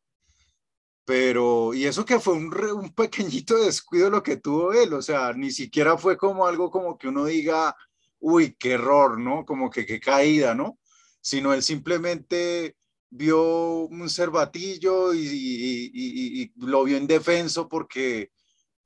pero, 1.05 1.75
y 1.75 1.85
eso 1.85 2.05
que 2.05 2.19
fue 2.21 2.35
un, 2.35 2.53
un 2.73 2.95
pequeñito 2.95 3.57
descuido 3.57 4.11
lo 4.11 4.23
que 4.23 4.37
tuvo 4.37 4.73
él, 4.73 4.93
o 4.93 5.03
sea, 5.03 5.33
ni 5.33 5.51
siquiera 5.51 5.97
fue 5.97 6.17
como 6.17 6.47
algo 6.47 6.71
como 6.71 6.97
que 6.99 7.09
uno 7.09 7.25
diga, 7.27 7.77
uy, 8.21 8.57
qué 8.59 8.73
error, 8.73 9.19
¿no? 9.19 9.45
Como 9.45 9.71
que 9.71 9.87
qué 9.87 10.01
caída, 10.01 10.55
¿no? 10.55 10.79
Sino 11.21 11.53
él 11.53 11.63
simplemente 11.63 12.77
vio 13.11 13.87
un 13.87 14.09
cervatillo 14.11 15.15
y, 15.15 16.53
lo 16.57 16.85
vio 16.85 16.97
indefenso 16.97 17.69
porque 17.69 18.31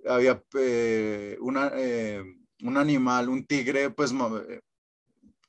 había 0.07 0.43
eh, 0.59 1.37
una, 1.41 1.71
eh, 1.75 2.23
un 2.63 2.77
animal, 2.77 3.29
un 3.29 3.47
tigre, 3.47 3.91
pues 3.91 4.13
eh, 4.13 4.61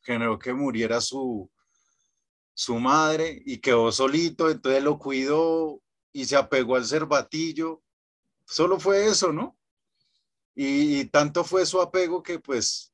generó 0.02 0.40
que 0.40 0.54
muriera 0.54 1.00
su, 1.02 1.50
su 2.54 2.80
madre 2.80 3.42
y 3.46 3.60
quedó 3.60 3.92
solito, 3.92 4.50
entonces 4.50 4.84
lo 4.84 4.98
cuidó 5.00 5.82
y 6.12 6.26
se 6.26 6.36
apegó 6.36 6.76
al 6.76 6.86
cervatillo. 6.86 7.82
Solo 8.46 8.80
fue 8.80 9.08
eso, 9.08 9.32
¿no? 9.32 9.58
Y, 10.54 11.06
tanto 11.06 11.44
fue 11.44 11.66
su 11.66 11.82
apego 11.82 12.22
que 12.22 12.40
pues 12.40 12.91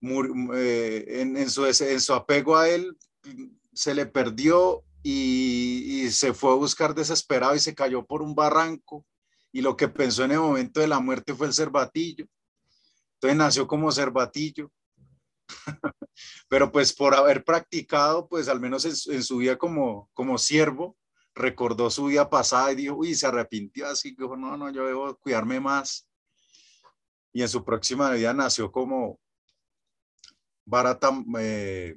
en, 0.00 1.50
su, 1.50 1.66
en 1.66 2.00
su 2.00 2.14
apego 2.14 2.56
a 2.56 2.68
él 2.68 2.96
se 3.72 3.94
le 3.94 4.06
perdió 4.06 4.84
y, 5.02 6.02
y, 6.04 6.10
se 6.10 6.32
fue 6.34 6.52
a 6.52 6.56
buscar 6.56 6.94
desesperado 6.94 7.54
y 7.54 7.60
se 7.60 7.74
cayó 7.74 8.04
por 8.04 8.22
un 8.22 8.34
barranco 8.34 9.04
y 9.52 9.62
lo 9.62 9.76
que 9.76 9.88
pensó 9.88 10.24
en 10.24 10.32
el 10.32 10.40
momento 10.40 10.80
de 10.80 10.88
la 10.88 11.00
muerte 11.00 11.34
fue 11.34 11.46
el 11.46 11.54
cervatillo. 11.54 12.26
Entonces 13.14 13.38
nació 13.38 13.66
como 13.66 13.90
cervatillo. 13.90 14.70
Pero 16.48 16.70
pues 16.70 16.92
por 16.92 17.14
haber 17.14 17.42
practicado, 17.42 18.28
pues 18.28 18.48
al 18.48 18.60
menos 18.60 18.84
en, 18.84 19.22
su 19.22 19.38
vida 19.38 19.56
como, 19.56 20.10
como 20.12 20.36
siervo, 20.36 20.96
recordó 21.34 21.88
su 21.90 22.04
vida 22.04 22.28
pasada 22.28 22.72
y 22.72 22.76
dijo, 22.76 22.96
uy, 22.96 23.14
se 23.14 23.26
arrepintió 23.26 23.86
así, 23.86 24.14
dijo, 24.14 24.36
no, 24.36 24.56
no, 24.56 24.70
yo 24.70 24.86
debo 24.86 25.16
cuidarme 25.16 25.58
más. 25.58 26.06
Y 27.32 27.42
en 27.42 27.48
su 27.48 27.64
próxima 27.64 28.10
vida 28.10 28.34
nació 28.34 28.70
como 28.70 29.18
Barata, 30.66 31.10
eh, 31.38 31.96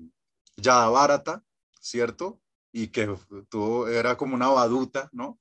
Yada 0.55 0.87
Barata, 0.89 1.43
¿cierto? 1.81 2.39
Y 2.71 2.87
que 2.87 3.09
era 3.91 4.15
como 4.15 4.35
una 4.35 4.47
baduta, 4.47 5.09
¿no? 5.11 5.37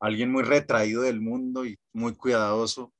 alguien 0.00 0.32
muy 0.32 0.42
retraído 0.42 1.02
del 1.02 1.20
mundo 1.20 1.66
y 1.66 1.78
muy 1.92 2.14
cuidadoso 2.14 2.92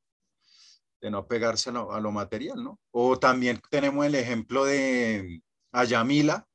de 1.00 1.10
no 1.10 1.26
pegarse 1.26 1.70
a 1.70 1.72
lo, 1.72 2.12
material, 2.12 2.62
¿no? 2.62 2.78
O 2.90 3.18
también 3.18 3.60
tenemos 3.70 4.04
el 4.04 4.14
ejemplo 4.14 4.66
de 4.66 5.42
Ayamila, 5.72 6.46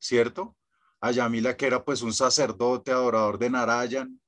¿cierto? 0.00 0.56
Ayamila 1.00 1.56
que 1.56 1.66
era 1.66 1.84
pues 1.84 2.02
un 2.02 2.12
sacerdote 2.12 2.90
adorador 2.90 3.38
de 3.38 3.50
Narayan 3.50 4.20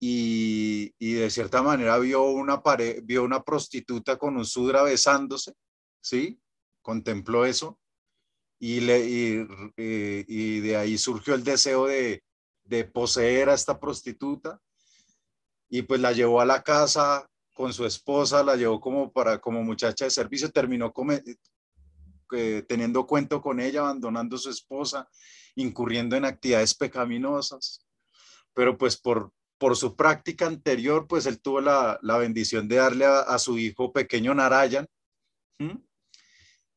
y, 0.00 0.94
y 0.98 1.12
de 1.12 1.28
cierta 1.28 1.62
manera 1.62 1.98
vio 1.98 2.22
una, 2.24 2.62
vio 3.02 3.22
una 3.22 3.42
prostituta 3.42 4.16
con 4.16 4.36
un 4.38 4.46
sudra 4.46 4.82
besándose, 4.82 5.52
¿sí? 6.00 6.40
Contempló 6.84 7.46
eso 7.46 7.80
y, 8.58 8.80
le, 8.80 9.46
eh, 9.78 10.24
y 10.28 10.60
de 10.60 10.76
ahí 10.76 10.98
surgió 10.98 11.34
el 11.34 11.42
deseo 11.42 11.86
de, 11.86 12.22
de 12.64 12.84
poseer 12.84 13.48
a 13.48 13.54
esta 13.54 13.80
prostituta 13.80 14.60
y 15.70 15.80
pues 15.80 15.98
la 15.98 16.12
llevó 16.12 16.42
a 16.42 16.44
la 16.44 16.62
casa 16.62 17.26
con 17.54 17.72
su 17.72 17.86
esposa, 17.86 18.44
la 18.44 18.56
llevó 18.56 18.80
como 18.80 19.10
para 19.10 19.40
como 19.40 19.62
muchacha 19.62 20.04
de 20.04 20.10
servicio, 20.10 20.50
terminó 20.50 20.92
eh, 22.32 22.62
teniendo 22.68 23.06
cuento 23.06 23.40
con 23.40 23.60
ella, 23.60 23.80
abandonando 23.80 24.36
a 24.36 24.38
su 24.38 24.50
esposa, 24.50 25.08
incurriendo 25.54 26.16
en 26.16 26.26
actividades 26.26 26.74
pecaminosas. 26.74 27.86
Pero 28.52 28.76
pues 28.76 28.98
por, 28.98 29.32
por 29.56 29.74
su 29.76 29.96
práctica 29.96 30.46
anterior, 30.46 31.06
pues 31.06 31.24
él 31.24 31.40
tuvo 31.40 31.60
la, 31.60 31.98
bendición 32.18 32.68
de 32.68 32.76
darle 32.76 33.06
a, 33.06 33.38
su 33.38 33.58
hijo 33.58 33.90
pequeño 33.90 34.34
Narayan. 34.34 34.86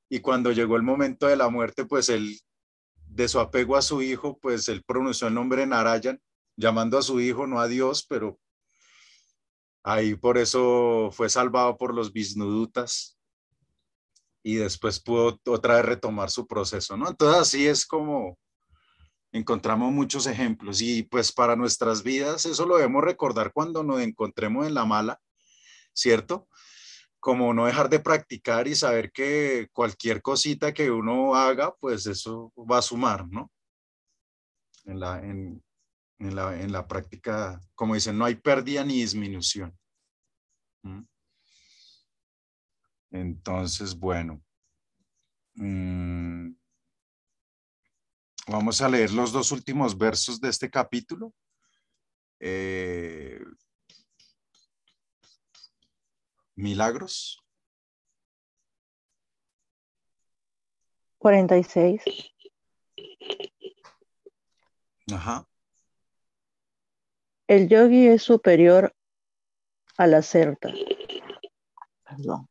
Y 0.09 0.19
cuando 0.19 0.51
llegó 0.51 0.75
el 0.75 0.83
momento 0.83 1.27
de 1.27 1.35
la 1.35 1.49
muerte, 1.49 1.85
pues 1.85 2.09
él 2.09 2.39
de 3.07 3.27
su 3.27 3.39
apego 3.39 3.75
a 3.75 3.81
su 3.81 4.01
hijo, 4.01 4.37
pues 4.39 4.67
él 4.67 4.83
pronunció 4.83 5.27
el 5.27 5.33
nombre 5.33 5.65
Narayan, 5.65 6.21
llamando 6.55 6.97
a 6.97 7.01
su 7.01 7.19
hijo, 7.19 7.47
no 7.47 7.59
a 7.59 7.67
Dios, 7.67 8.05
pero 8.07 8.39
ahí 9.83 10.15
por 10.15 10.37
eso 10.37 11.09
fue 11.11 11.29
salvado 11.29 11.77
por 11.77 11.93
los 11.93 12.11
Visnudutas 12.11 13.17
y 14.43 14.55
después 14.55 14.99
pudo 14.99 15.39
otra 15.47 15.75
vez 15.75 15.85
retomar 15.85 16.29
su 16.29 16.47
proceso, 16.47 16.95
¿no? 16.95 17.09
Entonces 17.09 17.41
así 17.41 17.67
es 17.67 17.85
como 17.85 18.37
encontramos 19.31 19.91
muchos 19.91 20.25
ejemplos 20.27 20.81
y 20.81 21.03
pues 21.03 21.31
para 21.31 21.55
nuestras 21.55 22.03
vidas 22.03 22.45
eso 22.45 22.65
lo 22.65 22.77
debemos 22.77 23.03
recordar 23.03 23.51
cuando 23.51 23.83
nos 23.83 24.01
encontremos 24.01 24.65
en 24.65 24.73
la 24.73 24.85
mala, 24.85 25.19
¿cierto? 25.93 26.47
Como 27.19 27.53
no 27.53 27.65
dejar 27.65 27.89
de 27.89 27.99
practicar 27.99 28.67
y 28.67 28.75
saber 28.75 29.11
que 29.11 29.67
cualquier 29.73 30.21
cosita 30.21 30.73
que 30.73 30.91
uno 30.91 31.35
haga, 31.35 31.75
pues 31.75 32.05
eso 32.05 32.53
va 32.57 32.79
a 32.79 32.81
sumar, 32.81 33.27
¿no? 33.27 33.51
En 34.85 34.99
la, 34.99 35.19
en, 35.19 35.63
la, 36.19 36.59
en 36.59 36.71
la 36.71 36.87
práctica, 36.87 37.59
como 37.75 37.95
dicen, 37.95 38.17
no 38.17 38.25
hay 38.25 38.35
pérdida 38.35 38.83
ni 38.83 39.01
disminución. 39.01 39.77
Entonces, 43.11 43.97
bueno. 43.97 44.41
Mm, 45.55 46.51
vamos 48.47 48.81
a 48.81 48.89
leer 48.89 49.11
los 49.11 49.31
dos 49.31 49.51
últimos 49.51 49.97
versos 49.97 50.39
de 50.39 50.49
este 50.49 50.69
capítulo. 50.69 51.33
Eh, 52.39 53.39
Milagros. 56.57 57.39
46. 61.19 62.01
Ajá. 65.13 65.47
El 67.45 67.69
yogi 67.69 68.07
es 68.07 68.23
superior 68.23 68.95
a 69.97 70.07
la 70.07 70.23
certa. 70.23 70.73
Perdón. 72.03 72.49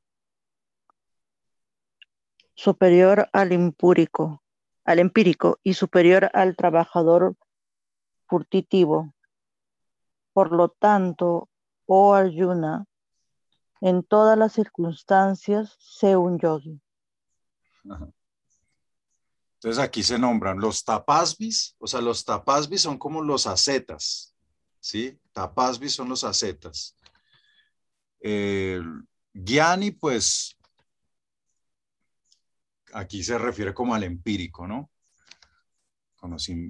Superior 2.54 3.28
al 3.32 3.52
impúrico, 3.52 4.40
al 4.84 5.00
empírico 5.00 5.58
y 5.64 5.74
superior 5.74 6.30
al 6.32 6.54
trabajador 6.54 7.34
furtitivo. 8.28 9.12
Por 10.32 10.52
lo 10.52 10.68
tanto, 10.68 11.48
oh 11.86 12.14
Arjuna, 12.14 12.86
en 13.80 14.02
todas 14.02 14.38
las 14.38 14.52
circunstancias, 14.52 15.76
sé 15.78 16.16
un 16.16 16.38
yogi. 16.38 16.80
Entonces 19.54 19.82
aquí 19.82 20.02
se 20.02 20.18
nombran 20.18 20.58
los 20.58 20.84
tapasvis, 20.84 21.76
o 21.78 21.86
sea, 21.86 22.00
los 22.00 22.24
tapasvis 22.24 22.82
son 22.82 22.98
como 22.98 23.22
los 23.22 23.46
acetas, 23.46 24.34
¿sí? 24.80 25.18
Tapasvis 25.32 25.94
son 25.94 26.08
los 26.08 26.24
acetas. 26.24 26.96
Eh, 28.20 28.80
pues, 30.00 30.56
aquí 32.92 33.22
se 33.22 33.38
refiere 33.38 33.74
como 33.74 33.94
al 33.94 34.04
empírico, 34.04 34.66
¿no? 34.66 34.90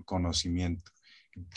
conocimiento. 0.04 0.90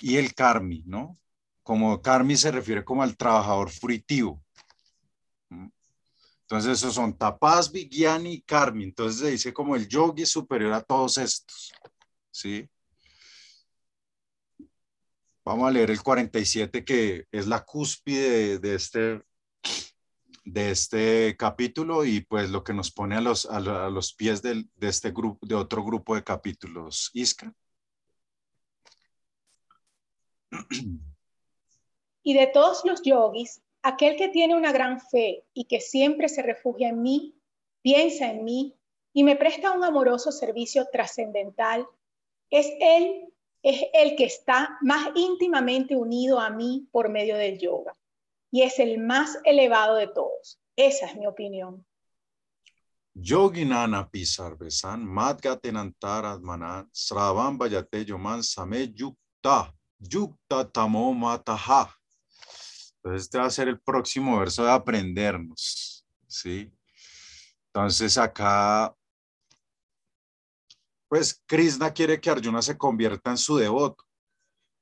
Y 0.02 0.18
el 0.18 0.34
karmi, 0.34 0.84
¿no? 0.86 1.18
Como 1.64 2.02
karmi 2.02 2.38
se 2.38 2.52
refiere 2.52 2.84
como 2.84 3.04
al 3.04 3.18
trabajador 3.18 3.70
frutivo. 3.70 4.43
Entonces, 6.50 6.80
esos 6.80 6.95
son 6.95 7.16
Tapas, 7.16 7.72
Vigyani 7.72 8.34
y 8.34 8.41
Karmi. 8.41 8.84
Entonces, 8.86 9.20
se 9.22 9.30
dice 9.30 9.54
como 9.54 9.76
el 9.76 9.88
yogi 9.88 10.26
superior 10.26 10.74
a 10.74 10.82
todos 10.82 11.20
estos. 11.20 11.72
¿Sí? 12.32 12.68
Vamos 15.45 15.68
a 15.68 15.72
leer 15.72 15.91
el 15.91 16.02
47, 16.02 16.84
que 16.84 17.28
es 17.32 17.45
la 17.45 17.64
cúspide 17.64 18.58
de, 18.58 18.74
este, 18.74 19.22
de 20.43 20.72
este 20.72 21.38
capítulo 21.38 22.04
y 22.04 22.22
pues 22.22 22.50
lo 22.50 22.64
que 22.64 22.74
nos 22.74 22.89
pone 22.89 23.16
a 23.16 23.22
los, 23.22 23.45
a, 23.45 23.60
los 23.60 24.16
pies 24.16 24.41
de 24.41 24.66
este 24.82 25.12
grupo, 25.12 25.45
de 25.45 25.54
otro 25.54 25.84
grupo 25.84 26.16
de 26.16 26.24
capítulos. 26.24 27.12
Iskra. 27.14 27.54
Y 32.24 32.34
de 32.34 32.47
todos 32.47 32.82
los 32.86 33.04
yogis, 33.04 33.62
aquel 33.82 34.15
que 34.15 34.30
tiene 34.30 34.55
una 34.55 34.71
gran 34.71 34.99
fe 34.99 35.45
y 35.53 35.65
que 35.65 35.82
siempre 35.82 36.30
se 36.30 36.41
refugia 36.41 36.89
en 36.89 37.01
mí, 37.01 37.36
piensa 37.82 38.30
en 38.30 38.43
mí 38.43 38.75
y 39.13 39.23
me 39.23 39.36
presta 39.36 39.71
un 39.71 39.84
amoroso 39.84 40.32
servicio 40.32 40.88
trascendental, 40.91 41.88
es 42.49 42.67
él, 42.80 43.34
es 43.63 43.84
el 43.93 44.15
que 44.15 44.25
está 44.25 44.77
más 44.82 45.09
íntimamente 45.15 45.95
unido 45.95 46.39
a 46.39 46.49
mí 46.49 46.88
por 46.91 47.09
medio 47.09 47.38
del 47.38 47.59
yoga 47.59 47.93
y 48.51 48.63
es 48.63 48.80
el 48.80 48.99
más 48.99 49.38
elevado 49.43 49.95
de 49.95 50.07
todos. 50.07 50.59
Esa 50.75 51.07
es 51.07 51.15
mi 51.17 51.27
opinión. 51.27 51.86
Yoginana 53.13 54.09
vayate 57.57 58.05
yoman 58.05 58.43
same 58.43 58.93
yukta, 58.93 59.73
yukta 59.99 60.71
tamo. 60.71 61.13
Entonces 63.10 63.26
este 63.26 63.39
va 63.39 63.45
a 63.45 63.49
ser 63.49 63.68
el 63.68 63.80
próximo 63.80 64.38
verso 64.38 64.64
de 64.64 64.72
aprendernos, 64.72 66.05
¿sí? 66.28 66.72
Entonces 67.66 68.20
acá, 68.20 68.95
pues 71.07 71.41
Krishna 71.47 71.91
quiere 71.91 72.22
que 72.22 72.30
Arjuna 72.30 72.62
se 72.62 72.78
convierta 72.78 73.32
en 73.32 73.38
su 73.39 73.57
devoto. 73.57 74.05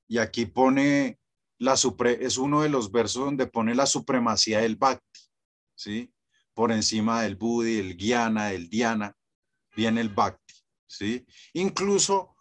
Y 0.09 0.17
aquí 0.17 0.45
pone 0.45 1.21
la 1.57 1.75
es 2.19 2.38
uno 2.38 2.63
de 2.63 2.69
los 2.69 2.91
versos 2.91 3.23
donde 3.23 3.47
pone 3.47 3.73
la 3.73 3.86
supremacía 3.86 4.59
del 4.59 4.75
Bhakti, 4.75 5.21
¿sí? 5.73 6.13
Por 6.53 6.73
encima 6.73 7.21
del 7.21 7.38
Buddhi, 7.38 7.80
el 7.80 7.95
Gyana, 7.95 8.51
el 8.51 8.69
Dhyana, 8.69 9.15
viene 9.73 10.01
el 10.01 10.09
Bhakti, 10.09 10.53
¿sí? 10.86 11.25
Incluso, 11.53 12.36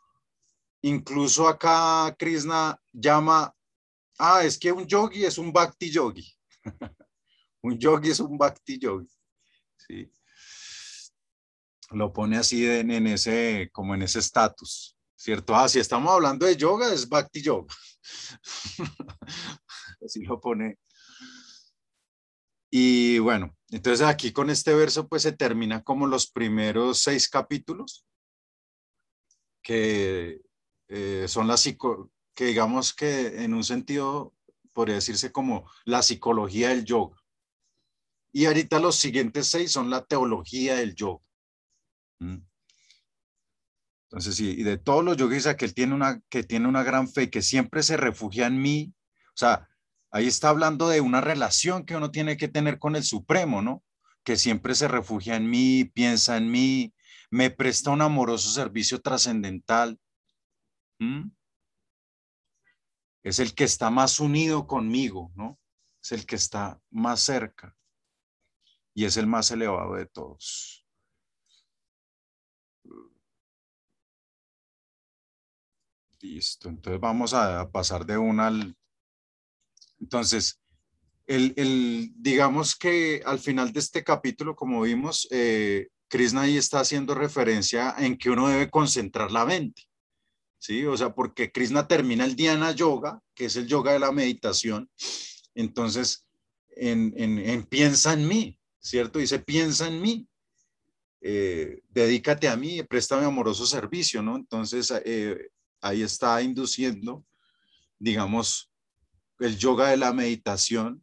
incluso 0.83 1.47
acá 1.47 2.13
Krishna 2.19 2.77
llama, 2.93 3.55
ah, 4.19 4.45
es 4.45 4.59
que 4.59 4.73
un 4.73 4.87
yogi 4.87 5.25
es 5.25 5.39
un 5.39 5.53
Bhakti 5.53 5.91
yogi. 5.91 6.33
un 7.63 7.79
yogi 7.79 8.11
es 8.11 8.21
un 8.21 8.37
Bhakti 8.39 8.79
yogi, 8.79 9.11
¿sí? 9.77 10.13
Lo 11.91 12.13
pone 12.13 12.37
así 12.39 12.67
en, 12.67 13.07
ese, 13.07 13.71
como 13.73 13.95
en 13.95 14.03
ese 14.03 14.19
estatus, 14.19 14.97
¿cierto? 15.15 15.55
Ah, 15.55 15.69
si 15.69 15.79
estamos 15.79 16.13
hablando 16.13 16.45
de 16.47 16.57
yoga, 16.57 16.93
es 16.93 17.09
Bhakti 17.09 17.43
yoga. 17.43 17.73
Así 20.05 20.23
lo 20.25 20.41
pone. 20.41 20.79
Y 22.71 23.19
bueno, 23.21 23.57
entonces 23.71 24.07
aquí 24.07 24.33
con 24.33 24.51
este 24.51 24.75
verso 24.75 25.09
pues 25.09 25.23
se 25.23 25.33
termina 25.33 25.83
como 25.83 26.07
los 26.07 26.31
primeros 26.31 26.99
seis 26.99 27.29
capítulos 27.29 28.05
que 29.63 30.41
eh, 30.89 31.27
son 31.29 31.49
las 31.49 31.67
que 32.37 32.45
digamos 32.45 32.93
que 32.95 33.43
en 33.43 33.55
un 33.55 33.65
sentido 33.65 34.35
podría 34.75 34.97
decirse 34.97 35.33
como 35.33 35.69
la 35.87 36.03
psicología 36.03 36.69
del 36.69 36.85
yoga. 36.85 37.17
Y 38.31 38.45
ahorita 38.45 38.79
los 38.79 38.97
siguientes 38.97 39.47
seis 39.47 39.73
son 39.73 39.89
la 39.89 40.05
teología 40.05 40.77
del 40.77 40.95
yoga. 40.95 41.25
¿Mm? 42.21 42.37
Entonces, 44.05 44.37
sí, 44.37 44.55
y 44.59 44.63
de 44.63 44.77
todos 44.77 45.03
los 45.03 45.17
yogis, 45.17 45.47
aquel 45.47 45.73
tiene 45.75 45.95
una, 45.95 46.21
que 46.29 46.45
tiene 46.45 46.69
una 46.69 46.83
gran 46.83 47.09
fe, 47.09 47.31
que 47.31 47.41
siempre 47.41 47.83
se 47.83 47.97
refugia 47.97 48.47
en 48.47 48.61
mí, 48.61 48.93
o 49.29 49.37
sea, 49.37 49.69
ahí 50.11 50.27
está 50.27 50.51
hablando 50.51 50.89
de 50.89 51.01
una 51.01 51.23
relación 51.23 51.87
que 51.87 51.97
uno 51.97 52.11
tiene 52.11 52.37
que 52.37 52.49
tener 52.49 52.79
con 52.79 52.97
el 52.97 53.03
Supremo, 53.03 53.63
¿no? 53.63 53.83
Que 54.25 54.37
siempre 54.37 54.75
se 54.75 54.89
refugia 54.89 55.37
en 55.37 55.49
mí, 55.49 55.85
piensa 55.85 56.37
en 56.37 56.51
mí, 56.51 56.95
me 57.31 57.51
presta 57.51 57.91
un 57.91 58.03
amoroso 58.03 58.51
servicio 58.51 59.01
trascendental. 59.01 59.99
Es 63.27 63.41
el 63.41 63.57
que 63.57 63.65
está 63.65 63.91
más 63.91 64.21
unido 64.21 64.69
conmigo, 64.69 65.33
¿no? 65.35 65.59
Es 66.01 66.13
el 66.13 66.27
que 66.27 66.37
está 66.37 66.81
más 66.91 67.19
cerca 67.19 67.77
y 68.95 69.05
es 69.05 69.17
el 69.17 69.27
más 69.27 69.51
elevado 69.51 69.97
de 69.97 70.07
todos. 70.07 70.87
Listo, 76.21 76.69
entonces 76.69 77.01
vamos 77.01 77.35
a 77.35 77.69
pasar 77.69 78.07
de 78.07 78.17
una 78.17 78.47
al... 78.47 78.77
Entonces, 79.99 80.61
el, 81.27 82.13
digamos 82.15 82.77
que 82.77 83.23
al 83.27 83.41
final 83.41 83.73
de 83.73 83.81
este 83.81 84.05
capítulo, 84.05 84.55
como 84.55 84.83
vimos, 84.83 85.27
eh, 85.33 85.89
Krishna 86.07 86.43
ahí 86.43 86.59
está 86.59 86.79
haciendo 86.79 87.13
referencia 87.13 87.93
en 87.99 88.17
que 88.17 88.31
uno 88.31 88.47
debe 88.47 88.71
concentrar 88.71 89.33
la 89.33 89.45
mente, 89.45 89.83
¿sí? 90.59 90.85
O 90.85 90.97
sea, 90.97 91.15
porque 91.15 91.51
Krishna 91.53 91.87
termina 91.87 92.25
el 92.25 92.37
Dhyana 92.37 92.73
Yoga, 92.73 93.21
que 93.35 93.47
es 93.47 93.57
el 93.57 93.67
yoga 93.67 93.93
de 93.93 93.99
la 93.99 94.13
meditación, 94.13 94.91
entonces, 95.55 96.27
en, 96.69 97.65
piensa 97.65 98.13
en 98.13 98.29
mí, 98.29 98.59
¿cierto? 98.79 99.19
Dice, 99.19 99.39
piensa 99.39 99.89
en 99.89 100.03
mí, 100.03 100.29
eh, 101.23 101.81
dedícate 101.89 102.49
a 102.49 102.57
mí, 102.57 102.83
préstame 102.83 103.25
amoroso 103.25 103.67
servicio, 103.67 104.23
¿no? 104.23 104.37
Entonces, 104.37 104.93
eh, 105.05 105.51
ahí 105.81 106.03
está 106.03 106.43
induciendo, 106.43 107.25
digamos, 107.99 108.71
el 109.39 109.57
yoga 109.57 109.89
de 109.89 109.97
la 109.97 110.13
meditación, 110.13 111.03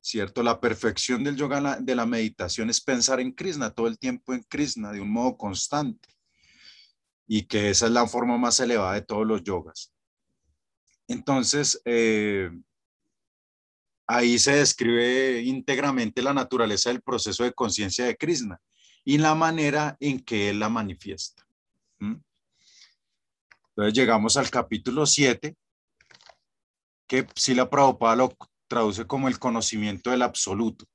¿cierto? 0.00 0.42
La 0.42 0.60
perfección 0.60 1.22
del 1.22 1.36
yoga 1.36 1.78
de 1.80 1.94
la 1.94 2.06
meditación 2.06 2.70
es 2.70 2.80
pensar 2.80 3.20
en 3.20 3.32
Krishna, 3.32 3.70
todo 3.70 3.86
el 3.86 3.98
tiempo 3.98 4.34
en 4.34 4.42
Krishna, 4.42 4.92
de 4.92 5.00
un 5.00 5.10
modo 5.10 5.36
constante. 5.36 6.08
Y 7.26 7.46
que 7.46 7.70
esa 7.70 7.86
es 7.86 7.92
la 7.92 8.06
forma 8.06 8.36
más 8.36 8.60
elevada 8.60 8.94
de 8.94 9.02
todos 9.02 9.26
los 9.26 9.42
yogas. 9.42 9.92
Entonces, 11.08 11.80
eh, 11.84 12.50
ahí 14.06 14.38
se 14.38 14.56
describe 14.56 15.42
íntegramente 15.42 16.22
la 16.22 16.34
naturaleza 16.34 16.90
del 16.90 17.02
proceso 17.02 17.44
de 17.44 17.52
conciencia 17.52 18.04
de 18.04 18.16
Krishna 18.16 18.60
y 19.04 19.18
la 19.18 19.34
manera 19.34 19.96
en 20.00 20.20
que 20.20 20.50
él 20.50 20.58
la 20.58 20.68
manifiesta. 20.68 21.46
Entonces 22.00 23.94
llegamos 23.94 24.36
al 24.36 24.50
capítulo 24.50 25.04
7, 25.04 25.56
que 27.06 27.26
si 27.34 27.54
la 27.54 27.68
Prabhupada 27.68 28.16
lo 28.16 28.36
traduce 28.68 29.06
como 29.06 29.28
el 29.28 29.38
conocimiento 29.38 30.10
del 30.10 30.22
absoluto. 30.22 30.86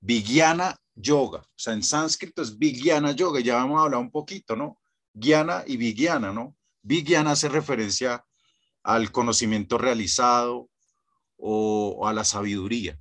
Vigyana 0.00 0.76
Yoga, 0.94 1.40
o 1.40 1.58
sea, 1.58 1.72
en 1.72 1.82
sánscrito 1.82 2.42
es 2.42 2.58
Vigyana 2.58 3.12
Yoga, 3.12 3.40
ya 3.40 3.56
vamos 3.56 3.80
a 3.80 3.84
hablar 3.84 4.00
un 4.00 4.10
poquito, 4.10 4.54
¿no? 4.54 4.79
Gyana 5.20 5.64
y 5.66 5.76
Vigyana, 5.76 6.32
¿no? 6.32 6.56
Vigyana 6.82 7.32
hace 7.32 7.48
referencia 7.48 8.24
al 8.82 9.12
conocimiento 9.12 9.78
realizado 9.78 10.70
o, 11.36 12.06
a 12.06 12.12
la 12.12 12.24
sabiduría. 12.24 12.98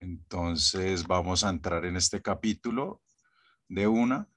Entonces 0.00 1.06
vamos 1.06 1.44
a 1.44 1.50
entrar 1.50 1.84
en 1.84 1.96
este 1.96 2.20
capítulo 2.20 3.00
de 3.68 3.86
una. 3.86 4.28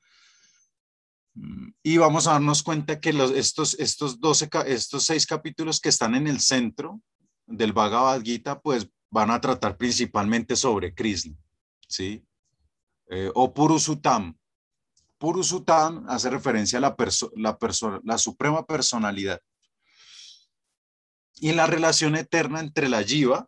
Y 1.83 1.97
vamos 1.97 2.27
a 2.27 2.33
darnos 2.33 2.63
cuenta 2.63 3.01
que 3.01 3.11
los, 3.11 3.31
estos, 3.31 3.77
estos, 3.77 4.21
12, 4.21 4.49
estos 4.67 5.03
seis 5.03 5.25
capítulos 5.25 5.81
que 5.81 5.89
están 5.89 6.15
en 6.15 6.27
el 6.27 6.39
centro 6.39 7.01
del 7.45 7.73
Bhagavad 7.73 8.21
Gita, 8.21 8.61
pues 8.61 8.89
van 9.09 9.31
a 9.31 9.41
tratar 9.41 9.77
principalmente 9.77 10.55
sobre 10.55 10.93
Krishna, 10.93 11.35
¿sí? 11.87 12.25
Eh, 13.09 13.31
o 13.33 13.53
Purusutam. 13.53 14.37
Purusutam 15.17 16.05
hace 16.09 16.29
referencia 16.29 16.77
a 16.77 16.81
la, 16.81 16.95
la, 17.35 17.57
la 18.03 18.17
suprema 18.17 18.65
personalidad 18.65 19.39
y 21.35 21.51
la 21.53 21.67
relación 21.67 22.15
eterna 22.15 22.59
entre 22.59 22.89
la 22.89 23.03
Jiva 23.03 23.47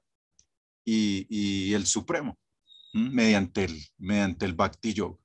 y, 0.85 1.27
y 1.29 1.73
el 1.73 1.85
Supremo, 1.85 2.37
mediante 2.93 3.65
el, 3.65 3.81
mediante 3.97 4.45
el 4.45 4.53
Bhakti 4.53 4.93
Yoga 4.93 5.17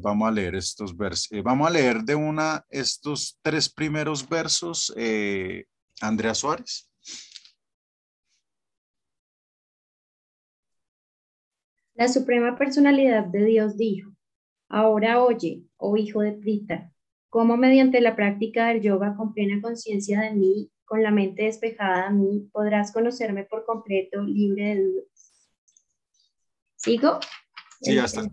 vamos 0.00 0.28
a 0.28 0.32
leer 0.32 0.54
estos 0.54 0.96
versos. 0.96 1.30
Eh, 1.32 1.42
vamos 1.42 1.66
a 1.66 1.70
leer 1.70 2.02
de 2.02 2.14
una 2.14 2.64
estos 2.68 3.38
tres 3.42 3.68
primeros 3.68 4.28
versos, 4.28 4.92
eh, 4.96 5.66
Andrea 6.00 6.34
Suárez. 6.34 6.90
La 11.94 12.08
Suprema 12.08 12.58
Personalidad 12.58 13.24
de 13.26 13.44
Dios 13.44 13.76
dijo, 13.76 14.10
ahora 14.68 15.22
oye, 15.22 15.62
oh 15.76 15.96
hijo 15.96 16.22
de 16.22 16.32
Prita, 16.32 16.92
cómo 17.30 17.56
mediante 17.56 18.00
la 18.00 18.16
práctica 18.16 18.66
del 18.66 18.80
yoga 18.80 19.14
con 19.16 19.32
plena 19.32 19.62
conciencia 19.62 20.20
de 20.20 20.32
mí, 20.32 20.72
con 20.84 21.04
la 21.04 21.12
mente 21.12 21.44
despejada 21.44 22.08
a 22.08 22.10
mí, 22.10 22.48
podrás 22.52 22.92
conocerme 22.92 23.44
por 23.44 23.64
completo, 23.64 24.22
libre 24.22 24.74
de 24.74 24.82
dudas. 24.82 25.48
¿Sigo? 26.74 27.20
Sí, 27.80 27.96
hasta 27.96 28.22
el. 28.22 28.30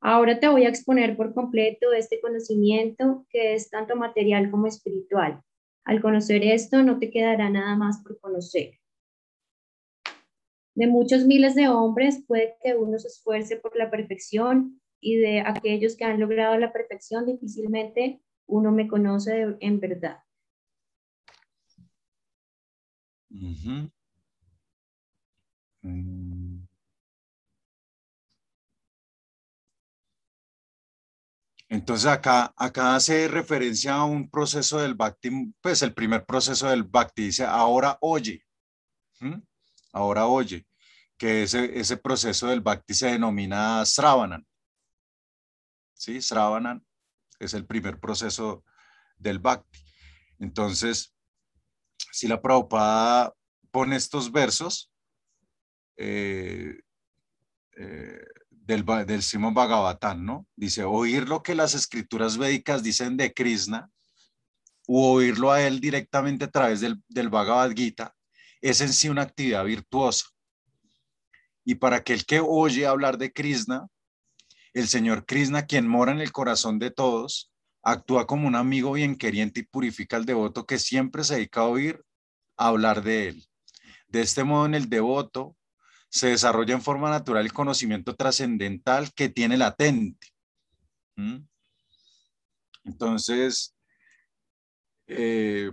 Ahora 0.00 0.40
te 0.40 0.48
voy 0.48 0.64
a 0.64 0.70
exponer 0.70 1.16
por 1.16 1.34
completo 1.34 1.92
este 1.92 2.22
conocimiento 2.22 3.26
que 3.28 3.54
es 3.54 3.68
tanto 3.68 3.96
material 3.96 4.50
como 4.50 4.66
espiritual. 4.66 5.42
Al 5.84 6.00
conocer 6.00 6.42
esto, 6.42 6.82
no 6.82 6.98
te 6.98 7.10
quedará 7.10 7.50
nada 7.50 7.76
más 7.76 8.02
por 8.02 8.18
conocer. 8.18 8.81
De 10.74 10.86
muchos 10.86 11.26
miles 11.26 11.54
de 11.54 11.68
hombres 11.68 12.24
puede 12.26 12.56
que 12.62 12.74
uno 12.74 12.98
se 12.98 13.08
esfuerce 13.08 13.56
por 13.56 13.76
la 13.76 13.90
perfección 13.90 14.80
y 15.00 15.16
de 15.16 15.40
aquellos 15.40 15.96
que 15.96 16.04
han 16.04 16.20
logrado 16.20 16.56
la 16.58 16.72
perfección 16.72 17.26
difícilmente 17.26 18.22
uno 18.46 18.72
me 18.72 18.88
conoce 18.88 19.56
en 19.60 19.80
verdad. 19.80 20.18
Entonces 31.68 32.06
acá, 32.06 32.52
acá 32.56 32.94
hace 32.94 33.28
referencia 33.28 33.94
a 33.94 34.04
un 34.04 34.28
proceso 34.28 34.78
del 34.78 34.94
Bhakti, 34.94 35.54
pues 35.62 35.82
el 35.82 35.94
primer 35.94 36.26
proceso 36.26 36.68
del 36.68 36.82
Bhakti, 36.82 37.24
dice, 37.24 37.44
ahora 37.44 37.96
oye, 38.02 38.44
ahora 39.92 40.26
oye, 40.26 40.66
que 41.16 41.44
ese, 41.44 41.78
ese 41.78 41.96
proceso 41.96 42.48
del 42.48 42.60
Bhakti 42.60 42.94
se 42.94 43.06
denomina 43.08 43.84
Sravanan. 43.86 44.46
¿Sí? 45.94 46.20
Sravanan 46.20 46.84
es 47.38 47.54
el 47.54 47.66
primer 47.66 48.00
proceso 48.00 48.64
del 49.16 49.38
Bhakti. 49.38 49.78
Entonces, 50.38 51.14
si 52.10 52.26
la 52.26 52.42
Prabhupada 52.42 53.32
pone 53.70 53.96
estos 53.96 54.32
versos 54.32 54.92
eh, 55.96 56.80
eh, 57.76 58.24
del, 58.50 58.84
del 59.06 59.22
Simón 59.22 59.54
Bhagavatam, 59.54 60.24
¿no? 60.24 60.46
Dice, 60.56 60.84
oír 60.84 61.28
lo 61.28 61.42
que 61.42 61.54
las 61.54 61.74
escrituras 61.74 62.36
védicas 62.36 62.82
dicen 62.82 63.16
de 63.16 63.32
Krishna, 63.32 63.90
o 64.88 65.12
oírlo 65.12 65.52
a 65.52 65.62
él 65.62 65.80
directamente 65.80 66.46
a 66.46 66.50
través 66.50 66.80
del, 66.80 67.02
del 67.08 67.28
Bhagavad 67.28 67.70
Gita, 67.72 68.14
es 68.62 68.80
en 68.80 68.92
sí 68.92 69.08
una 69.08 69.22
actividad 69.22 69.64
virtuosa. 69.64 70.26
Y 71.64 71.74
para 71.74 71.96
aquel 71.96 72.24
que 72.24 72.40
oye 72.40 72.86
hablar 72.86 73.18
de 73.18 73.32
Krishna, 73.32 73.88
el 74.72 74.88
Señor 74.88 75.26
Krishna, 75.26 75.66
quien 75.66 75.86
mora 75.86 76.12
en 76.12 76.20
el 76.20 76.32
corazón 76.32 76.78
de 76.78 76.90
todos, 76.90 77.52
actúa 77.82 78.26
como 78.26 78.48
un 78.48 78.54
amigo 78.54 78.92
bien 78.92 79.16
queriente 79.16 79.60
y 79.60 79.64
purifica 79.64 80.16
al 80.16 80.24
devoto 80.24 80.64
que 80.64 80.78
siempre 80.78 81.24
se 81.24 81.34
dedica 81.34 81.60
a 81.60 81.68
oír 81.68 82.02
hablar 82.56 83.02
de 83.02 83.28
él. 83.28 83.48
De 84.08 84.22
este 84.22 84.44
modo, 84.44 84.66
en 84.66 84.74
el 84.74 84.88
devoto 84.88 85.56
se 86.08 86.28
desarrolla 86.28 86.74
en 86.74 86.82
forma 86.82 87.10
natural 87.10 87.44
el 87.44 87.52
conocimiento 87.52 88.14
trascendental 88.14 89.12
que 89.14 89.28
tiene 89.28 89.56
latente. 89.56 90.28
¿Mm? 91.16 91.38
Entonces, 92.84 93.74
eh, 95.06 95.72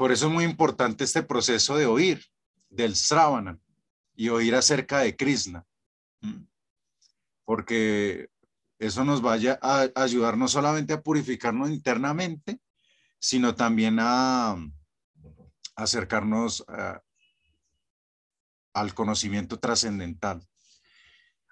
por 0.00 0.12
eso 0.12 0.28
es 0.28 0.32
muy 0.32 0.44
importante 0.44 1.04
este 1.04 1.22
proceso 1.22 1.76
de 1.76 1.84
oír 1.84 2.24
del 2.70 2.96
Sravana 2.96 3.58
y 4.16 4.30
oír 4.30 4.54
acerca 4.54 5.00
de 5.00 5.14
Krishna. 5.14 5.66
¿Mm? 6.22 6.44
Porque 7.44 8.30
eso 8.78 9.04
nos 9.04 9.20
vaya 9.20 9.58
a 9.60 9.90
ayudar 9.94 10.38
no 10.38 10.48
solamente 10.48 10.94
a 10.94 11.02
purificarnos 11.02 11.68
internamente, 11.68 12.58
sino 13.18 13.54
también 13.54 13.98
a, 14.00 14.56
acercarnos 15.76 16.64
a, 16.66 17.02
al 18.72 18.94
conocimiento 18.94 19.58
trascendental. 19.58 20.40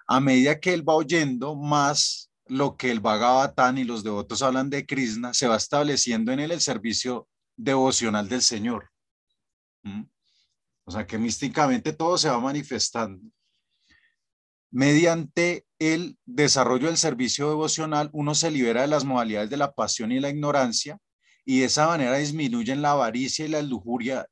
A 0.07 0.19
medida 0.19 0.59
que 0.59 0.73
él 0.73 0.89
va 0.89 0.95
oyendo 0.95 1.55
más 1.55 2.31
lo 2.47 2.77
que 2.77 2.89
el 2.89 2.99
Bhagavatam 2.99 3.77
y 3.77 3.83
los 3.83 4.03
devotos 4.03 4.41
hablan 4.41 4.71
de 4.71 4.87
Krishna, 4.87 5.35
se 5.35 5.47
va 5.47 5.55
estableciendo 5.55 6.31
en 6.31 6.39
él 6.39 6.51
el 6.51 6.61
servicio 6.61 7.29
devocional 7.59 8.29
del 8.29 8.41
Señor. 8.41 8.89
¿Mm? 9.83 10.03
O 10.85 10.91
sea 10.91 11.05
que 11.05 11.17
místicamente 11.17 11.93
todo 11.93 12.17
se 12.17 12.29
va 12.29 12.39
manifestando. 12.39 13.21
Mediante 14.71 15.65
el 15.77 16.17
desarrollo 16.25 16.87
del 16.87 16.97
servicio 16.97 17.49
devocional, 17.49 18.09
uno 18.13 18.33
se 18.33 18.49
libera 18.49 18.81
de 18.81 18.87
las 18.87 19.03
modalidades 19.03 19.49
de 19.49 19.57
la 19.57 19.73
pasión 19.73 20.11
y 20.11 20.19
la 20.19 20.29
ignorancia 20.29 20.97
y 21.45 21.59
de 21.59 21.65
esa 21.65 21.87
manera 21.87 22.17
disminuyen 22.17 22.81
la 22.81 22.91
avaricia 22.91 23.45
y 23.45 23.49
la 23.49 23.61
lujuria 23.61 24.25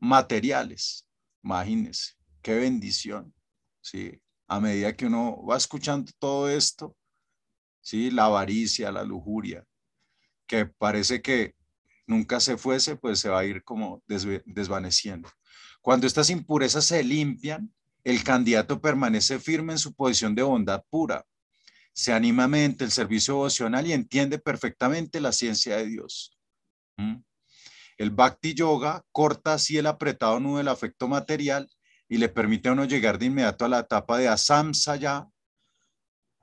materiales. 0.00 1.06
Imagínense 1.42 2.14
qué 2.42 2.54
bendición, 2.54 3.32
¿sí? 3.80 4.20
A 4.48 4.60
medida 4.60 4.96
que 4.96 5.06
uno 5.06 5.44
va 5.44 5.56
escuchando 5.56 6.10
todo 6.18 6.48
esto, 6.48 6.96
¿sí? 7.80 8.10
La 8.10 8.26
avaricia, 8.26 8.90
la 8.90 9.04
lujuria, 9.04 9.64
que 10.46 10.66
parece 10.66 11.22
que 11.22 11.54
nunca 12.06 12.40
se 12.40 12.56
fuese, 12.56 12.96
pues 12.96 13.18
se 13.20 13.28
va 13.28 13.40
a 13.40 13.44
ir 13.44 13.62
como 13.64 14.02
desvaneciendo. 14.06 15.28
Cuando 15.80 16.06
estas 16.06 16.30
impurezas 16.30 16.84
se 16.84 17.02
limpian, 17.02 17.72
el 18.04 18.22
candidato 18.22 18.80
permanece 18.80 19.38
firme 19.38 19.72
en 19.72 19.78
su 19.78 19.94
posición 19.94 20.34
de 20.34 20.42
bondad 20.42 20.84
pura. 20.90 21.24
Se 21.92 22.12
anima 22.12 22.48
mente 22.48 22.84
el 22.84 22.90
servicio 22.90 23.34
devocional 23.34 23.86
y 23.86 23.92
entiende 23.92 24.38
perfectamente 24.38 25.20
la 25.20 25.32
ciencia 25.32 25.76
de 25.76 25.86
Dios. 25.86 26.36
¿Mm? 26.96 27.16
El 27.96 28.10
Bhakti 28.10 28.54
Yoga 28.54 29.02
corta 29.12 29.54
así 29.54 29.78
el 29.78 29.86
apretado 29.86 30.40
nudo 30.40 30.58
del 30.58 30.68
afecto 30.68 31.06
material 31.06 31.70
y 32.08 32.18
le 32.18 32.28
permite 32.28 32.68
a 32.68 32.72
uno 32.72 32.84
llegar 32.84 33.18
de 33.18 33.26
inmediato 33.26 33.64
a 33.64 33.68
la 33.68 33.78
etapa 33.80 34.18
de 34.18 34.28
Asam 34.28 34.74
Sayam, 34.74 35.30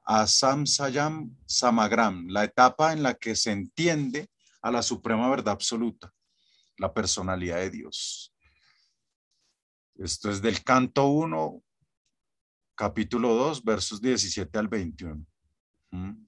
Asam 0.03 0.65
Sayam 0.65 1.35
Samagram, 1.45 2.27
la 2.29 2.45
etapa 2.45 2.93
en 2.93 3.03
la 3.03 3.13
que 3.13 3.35
se 3.35 3.51
entiende 3.51 4.29
a 4.61 4.71
la 4.71 4.81
suprema 4.81 5.29
verdad 5.29 5.53
absoluta, 5.53 6.13
la 6.77 6.93
personalidad 6.93 7.57
de 7.57 7.69
Dios. 7.69 8.33
Esto 9.95 10.31
es 10.31 10.41
del 10.41 10.63
canto 10.63 11.07
1, 11.07 11.63
capítulo 12.75 13.35
2, 13.35 13.63
versos 13.63 14.01
17 14.01 14.57
al 14.57 14.67
21. 14.67 15.25
¿Mm? 15.91 16.25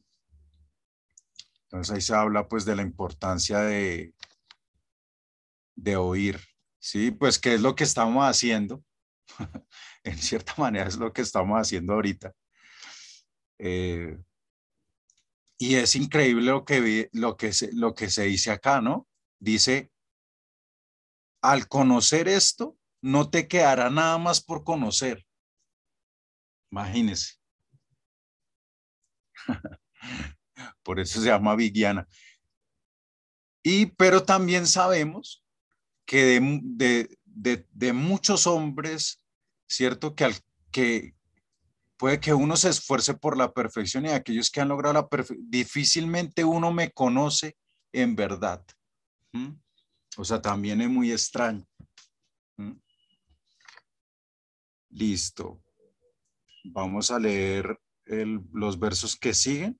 Entonces 1.63 1.95
ahí 1.95 2.01
se 2.01 2.13
habla 2.13 2.47
pues 2.47 2.65
de 2.65 2.75
la 2.75 2.83
importancia 2.83 3.59
de, 3.59 4.13
de 5.75 5.95
oír, 5.95 6.39
¿sí? 6.79 7.11
Pues 7.11 7.39
qué 7.39 7.55
es 7.55 7.61
lo 7.61 7.75
que 7.75 7.83
estamos 7.83 8.23
haciendo 8.23 8.83
en 10.03 10.17
cierta 10.17 10.53
manera 10.57 10.87
es 10.87 10.97
lo 10.97 11.11
que 11.11 11.21
estamos 11.21 11.59
haciendo 11.59 11.93
ahorita. 11.93 12.33
Eh, 13.59 14.17
y 15.63 15.75
es 15.75 15.95
increíble 15.95 16.51
lo 16.51 16.65
que, 16.65 17.09
lo, 17.13 17.37
que 17.37 17.53
se, 17.53 17.71
lo 17.71 17.95
que 17.95 18.09
se 18.09 18.23
dice 18.23 18.51
acá, 18.51 18.81
¿no? 18.81 19.07
Dice, 19.39 19.93
al 21.41 21.69
conocer 21.69 22.27
esto, 22.27 22.77
no 23.01 23.29
te 23.29 23.47
quedará 23.47 23.89
nada 23.89 24.17
más 24.17 24.43
por 24.43 24.65
conocer. 24.65 25.25
Imagínese. 26.69 27.35
por 30.83 30.99
eso 30.99 31.21
se 31.21 31.27
llama 31.27 31.55
Vigiana. 31.55 32.09
Y, 33.63 33.85
pero 33.85 34.21
también 34.21 34.67
sabemos 34.67 35.45
que 36.05 36.41
de, 36.41 37.17
de, 37.23 37.65
de, 37.71 37.93
muchos 37.93 38.47
hombres, 38.47 39.23
¿cierto? 39.65 40.13
Que, 40.13 40.25
al, 40.25 40.35
que 40.71 41.15
puede 42.03 42.19
que 42.19 42.33
uno 42.33 42.57
se 42.57 42.67
esfuerce 42.67 43.13
por 43.13 43.37
la 43.37 43.53
perfección 43.53 44.05
y 44.05 44.09
aquellos 44.09 44.51
que 44.51 44.59
han 44.59 44.67
logrado 44.67 44.93
la 44.93 45.07
perfección, 45.07 45.49
difícilmente 45.49 46.43
uno 46.43 46.69
me 46.69 46.91
conoce 46.91 47.55
en 47.93 48.13
verdad. 48.13 48.61
O 50.17 50.25
sea, 50.25 50.41
también 50.41 50.81
es 50.81 50.89
muy 50.89 51.13
extraño. 51.13 51.65
Listo. 54.89 55.63
Vamos 56.65 57.09
a 57.09 57.19
leer 57.19 57.79
los 58.51 58.77
versos 58.77 59.15
que 59.15 59.33
siguen. 59.33 59.79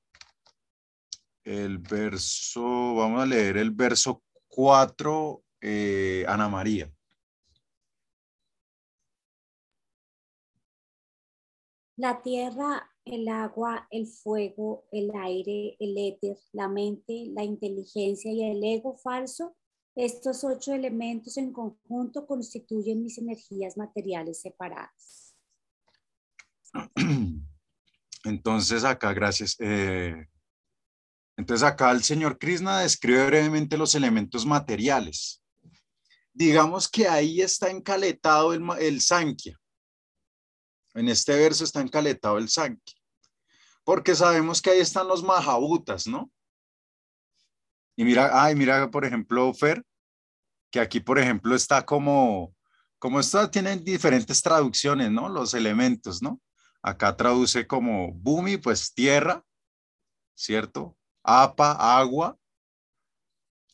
El 1.43 1.77
verso, 1.79 2.95
vamos 2.95 3.21
a 3.21 3.25
leer 3.25 3.57
el 3.57 3.71
verso 3.71 4.23
4, 4.47 5.43
eh, 5.59 6.23
Ana 6.29 6.47
María. 6.47 6.89
La 12.03 12.21
tierra, 12.21 12.91
el 13.05 13.29
agua, 13.29 13.87
el 13.89 14.07
fuego, 14.07 14.83
el 14.91 15.09
aire, 15.15 15.77
el 15.79 15.97
éter, 15.97 16.37
la 16.51 16.67
mente, 16.67 17.27
la 17.33 17.45
inteligencia 17.45 18.29
y 18.29 18.43
el 18.43 18.61
ego 18.61 18.97
falso, 18.97 19.55
estos 19.95 20.43
ocho 20.43 20.73
elementos 20.73 21.37
en 21.37 21.53
conjunto 21.53 22.27
constituyen 22.27 23.01
mis 23.01 23.17
energías 23.19 23.77
materiales 23.77 24.41
separadas. 24.41 25.33
Entonces 28.25 28.83
acá, 28.83 29.13
gracias. 29.13 29.55
Eh, 29.59 30.27
entonces 31.37 31.65
acá 31.65 31.89
el 31.91 32.03
señor 32.03 32.37
Krishna 32.37 32.81
describe 32.81 33.27
brevemente 33.27 33.77
los 33.77 33.95
elementos 33.95 34.45
materiales. 34.45 35.41
Digamos 36.33 36.89
que 36.89 37.07
ahí 37.07 37.39
está 37.39 37.69
encaletado 37.69 38.53
el, 38.53 38.61
el 38.81 38.99
Sankhya. 38.99 39.57
En 40.93 41.09
este 41.09 41.35
verso 41.35 41.63
está 41.63 41.81
encaletado 41.81 42.37
el 42.37 42.49
Sankhya. 42.49 42.95
Porque 43.83 44.15
sabemos 44.15 44.61
que 44.61 44.69
ahí 44.69 44.79
están 44.79 45.07
los 45.07 45.23
Mahabutas, 45.23 46.07
¿no? 46.07 46.31
Y 47.95 48.03
mira, 48.03 48.29
ay, 48.31 48.55
mira, 48.55 48.89
por 48.89 49.05
ejemplo, 49.05 49.53
Fer, 49.53 49.83
que 50.71 50.79
aquí, 50.79 50.99
por 50.99 51.19
ejemplo, 51.19 51.55
está 51.55 51.85
como, 51.85 52.55
como 52.97 53.19
esto 53.19 53.49
tienen 53.49 53.83
diferentes 53.83 54.41
traducciones, 54.41 55.11
¿no? 55.11 55.29
Los 55.29 55.53
elementos, 55.53 56.21
¿no? 56.21 56.41
Acá 56.81 57.15
traduce 57.15 57.67
como 57.67 58.11
bumi, 58.13 58.57
pues 58.57 58.93
tierra, 58.93 59.43
¿cierto? 60.35 60.97
Apa, 61.23 61.99
agua. 61.99 62.37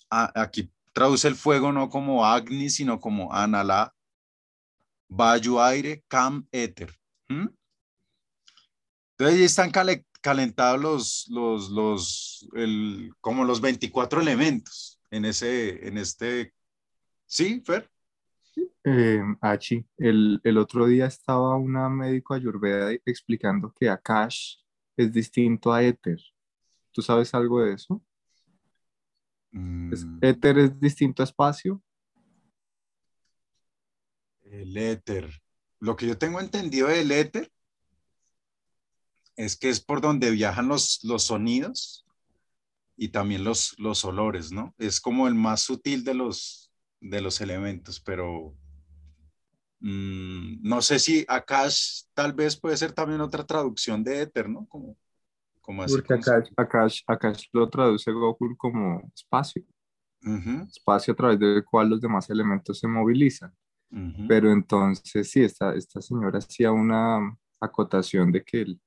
aquí 0.09 0.71
traduce 0.91 1.27
el 1.27 1.35
fuego 1.35 1.71
no 1.71 1.89
como 1.89 2.25
agni, 2.25 2.69
sino 2.69 2.99
como 2.99 3.33
anala, 3.33 3.95
bayu 5.07 5.61
aire, 5.61 6.03
cam, 6.07 6.45
éter. 6.51 6.98
Entonces 7.29 7.57
ahí 9.19 9.43
están 9.43 9.71
calentados 10.21 10.81
los, 10.81 11.27
los, 11.29 11.69
los, 11.69 12.49
el, 12.53 13.13
como 13.21 13.45
los 13.45 13.61
24 13.61 14.21
elementos 14.21 14.99
en 15.11 15.25
ese, 15.25 15.87
en 15.87 15.97
este, 15.97 16.53
¿sí, 17.25 17.61
Fer? 17.65 17.89
Eh, 18.83 19.21
Achi, 19.41 19.85
el, 19.97 20.41
el, 20.43 20.57
otro 20.57 20.87
día 20.87 21.05
estaba 21.05 21.55
una 21.55 21.89
médico 21.89 22.33
ayurveda 22.33 22.91
explicando 23.05 23.73
que 23.73 23.89
Akash 23.89 24.55
es 24.97 25.13
distinto 25.13 25.71
a 25.71 25.83
Éter. 25.83 26.19
¿Tú 26.91 27.01
sabes 27.01 27.33
algo 27.33 27.61
de 27.61 27.73
eso? 27.73 28.01
Mm. 29.51 29.93
¿Éter 30.21 30.57
es 30.59 30.79
distinto 30.79 31.23
a 31.23 31.25
espacio? 31.25 31.81
El 34.43 34.75
éter. 34.77 35.29
Lo 35.79 35.95
que 35.95 36.07
yo 36.07 36.17
tengo 36.17 36.39
entendido 36.39 36.87
del 36.87 37.11
éter 37.11 37.51
es 39.35 39.55
que 39.55 39.69
es 39.69 39.79
por 39.79 40.01
donde 40.01 40.31
viajan 40.31 40.67
los, 40.67 40.99
los 41.03 41.23
sonidos 41.23 42.05
y 42.97 43.09
también 43.09 43.45
los, 43.45 43.73
los 43.79 44.03
olores, 44.03 44.51
¿no? 44.51 44.75
Es 44.77 44.99
como 44.99 45.27
el 45.29 45.35
más 45.35 45.61
sutil 45.61 46.03
de 46.03 46.13
los, 46.13 46.69
de 46.99 47.21
los 47.21 47.39
elementos, 47.39 48.01
pero 48.01 48.53
mm, 49.79 50.61
no 50.61 50.81
sé 50.81 50.99
si 50.99 51.23
Akash 51.29 52.03
tal 52.13 52.33
vez 52.33 52.59
puede 52.59 52.75
ser 52.75 52.91
también 52.91 53.21
otra 53.21 53.45
traducción 53.45 54.03
de 54.03 54.23
éter, 54.23 54.49
¿no? 54.49 54.65
Como, 54.67 54.97
como 55.61 55.83
así. 55.83 55.95
Porque 55.95 56.15
Akash, 56.57 57.01
Akash, 57.07 57.45
lo 57.53 57.69
traduce 57.69 58.11
Goku 58.11 58.57
como 58.57 59.09
espacio. 59.15 59.63
Espacio 60.69 61.13
a 61.13 61.15
través 61.15 61.39
del 61.39 61.63
cual 61.63 61.91
los 61.91 62.01
demás 62.01 62.29
elementos 62.29 62.77
se 62.77 62.87
movilizan. 62.89 63.55
Pero 64.27 64.51
entonces 64.51 65.31
sí, 65.31 65.41
esta, 65.41 65.73
esta 65.73 65.99
señora 66.01 66.37
hacía 66.37 66.71
una 66.71 67.35
acotación 67.59 68.31
de 68.31 68.43
que 68.43 68.61
el 68.61 68.81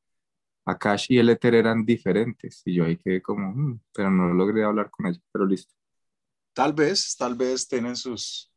Akash 0.64 1.06
y 1.08 1.18
el 1.18 1.28
éter 1.30 1.56
eran 1.56 1.84
diferentes 1.84 2.62
y 2.64 2.74
yo 2.74 2.84
ahí 2.84 2.96
quedé 2.96 3.20
como, 3.20 3.52
mm", 3.52 3.80
pero 3.92 4.10
no 4.10 4.32
logré 4.32 4.62
hablar 4.62 4.90
con 4.90 5.06
ella, 5.06 5.20
pero 5.32 5.44
listo. 5.44 5.74
Tal 6.52 6.72
vez, 6.72 7.16
tal 7.16 7.34
vez 7.34 7.66
tienen 7.66 7.96
sus, 7.96 8.52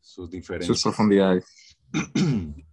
sus 0.00 0.28
diferencias. 0.28 0.76
Sus 0.78 0.82
profundidades. 0.82 1.76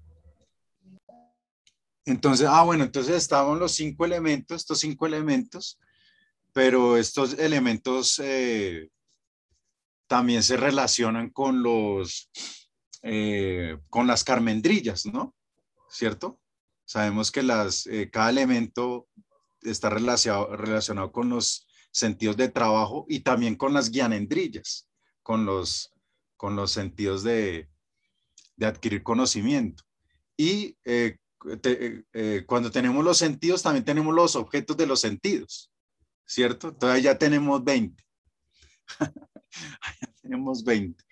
Entonces, 2.05 2.47
ah, 2.47 2.61
bueno, 2.63 2.83
entonces 2.83 3.15
estaban 3.15 3.57
los 3.57 3.71
cinco 3.71 4.05
elementos, 4.05 4.57
estos 4.61 4.79
cinco 4.79 5.07
elementos, 5.07 5.79
pero 6.53 6.97
estos 6.97 7.33
elementos 7.39 8.19
eh, 8.23 8.91
también 10.07 10.43
se 10.43 10.57
relacionan 10.57 11.29
con 11.29 11.63
los, 11.63 12.29
eh, 13.01 13.77
con 13.89 14.07
las 14.07 14.23
carmendrillas, 14.23 15.05
¿no? 15.05 15.35
¿Cierto? 15.89 16.39
Sabemos 16.85 17.31
que 17.31 17.43
las, 17.43 17.87
eh, 17.87 18.09
cada 18.11 18.29
elemento 18.29 19.07
está 19.61 19.89
relacionado, 19.89 20.55
relacionado 20.55 21.11
con 21.11 21.29
los 21.29 21.67
sentidos 21.91 22.37
de 22.37 22.49
trabajo 22.49 23.05
y 23.07 23.21
también 23.21 23.55
con 23.55 23.73
las 23.73 23.89
guianendrillas, 23.89 24.87
con 25.23 25.45
los, 25.45 25.93
con 26.37 26.55
los 26.55 26.71
sentidos 26.71 27.23
de, 27.23 27.69
de 28.55 28.65
adquirir 28.65 29.01
conocimiento. 29.01 29.83
Y 30.37 30.77
eh, 30.83 31.17
cuando 32.45 32.71
tenemos 32.71 33.03
los 33.03 33.17
sentidos, 33.17 33.63
también 33.63 33.85
tenemos 33.85 34.13
los 34.13 34.35
objetos 34.35 34.75
de 34.77 34.87
los 34.87 34.99
sentidos, 34.99 35.71
¿cierto? 36.25 36.69
Entonces 36.69 37.03
ya 37.03 37.17
tenemos 37.17 37.63
20. 37.63 38.03
tenemos 40.21 40.63
20. 40.63 41.03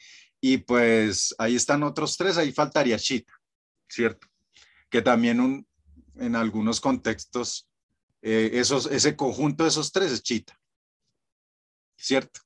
Y 0.41 0.57
pues 0.57 1.33
ahí 1.37 1.55
están 1.55 1.83
otros 1.83 2.17
tres, 2.17 2.37
ahí 2.37 2.51
faltaría 2.51 2.97
Chita, 2.97 3.33
¿cierto? 3.87 4.27
Que 4.89 5.01
también 5.01 5.39
un, 5.39 5.67
en 6.15 6.35
algunos 6.35 6.81
contextos, 6.81 7.69
eh, 8.21 8.51
esos, 8.53 8.87
ese 8.87 9.15
conjunto 9.15 9.63
de 9.63 9.69
esos 9.69 9.91
tres 9.91 10.11
es 10.11 10.21
Chita, 10.21 10.59
¿cierto? 11.97 12.41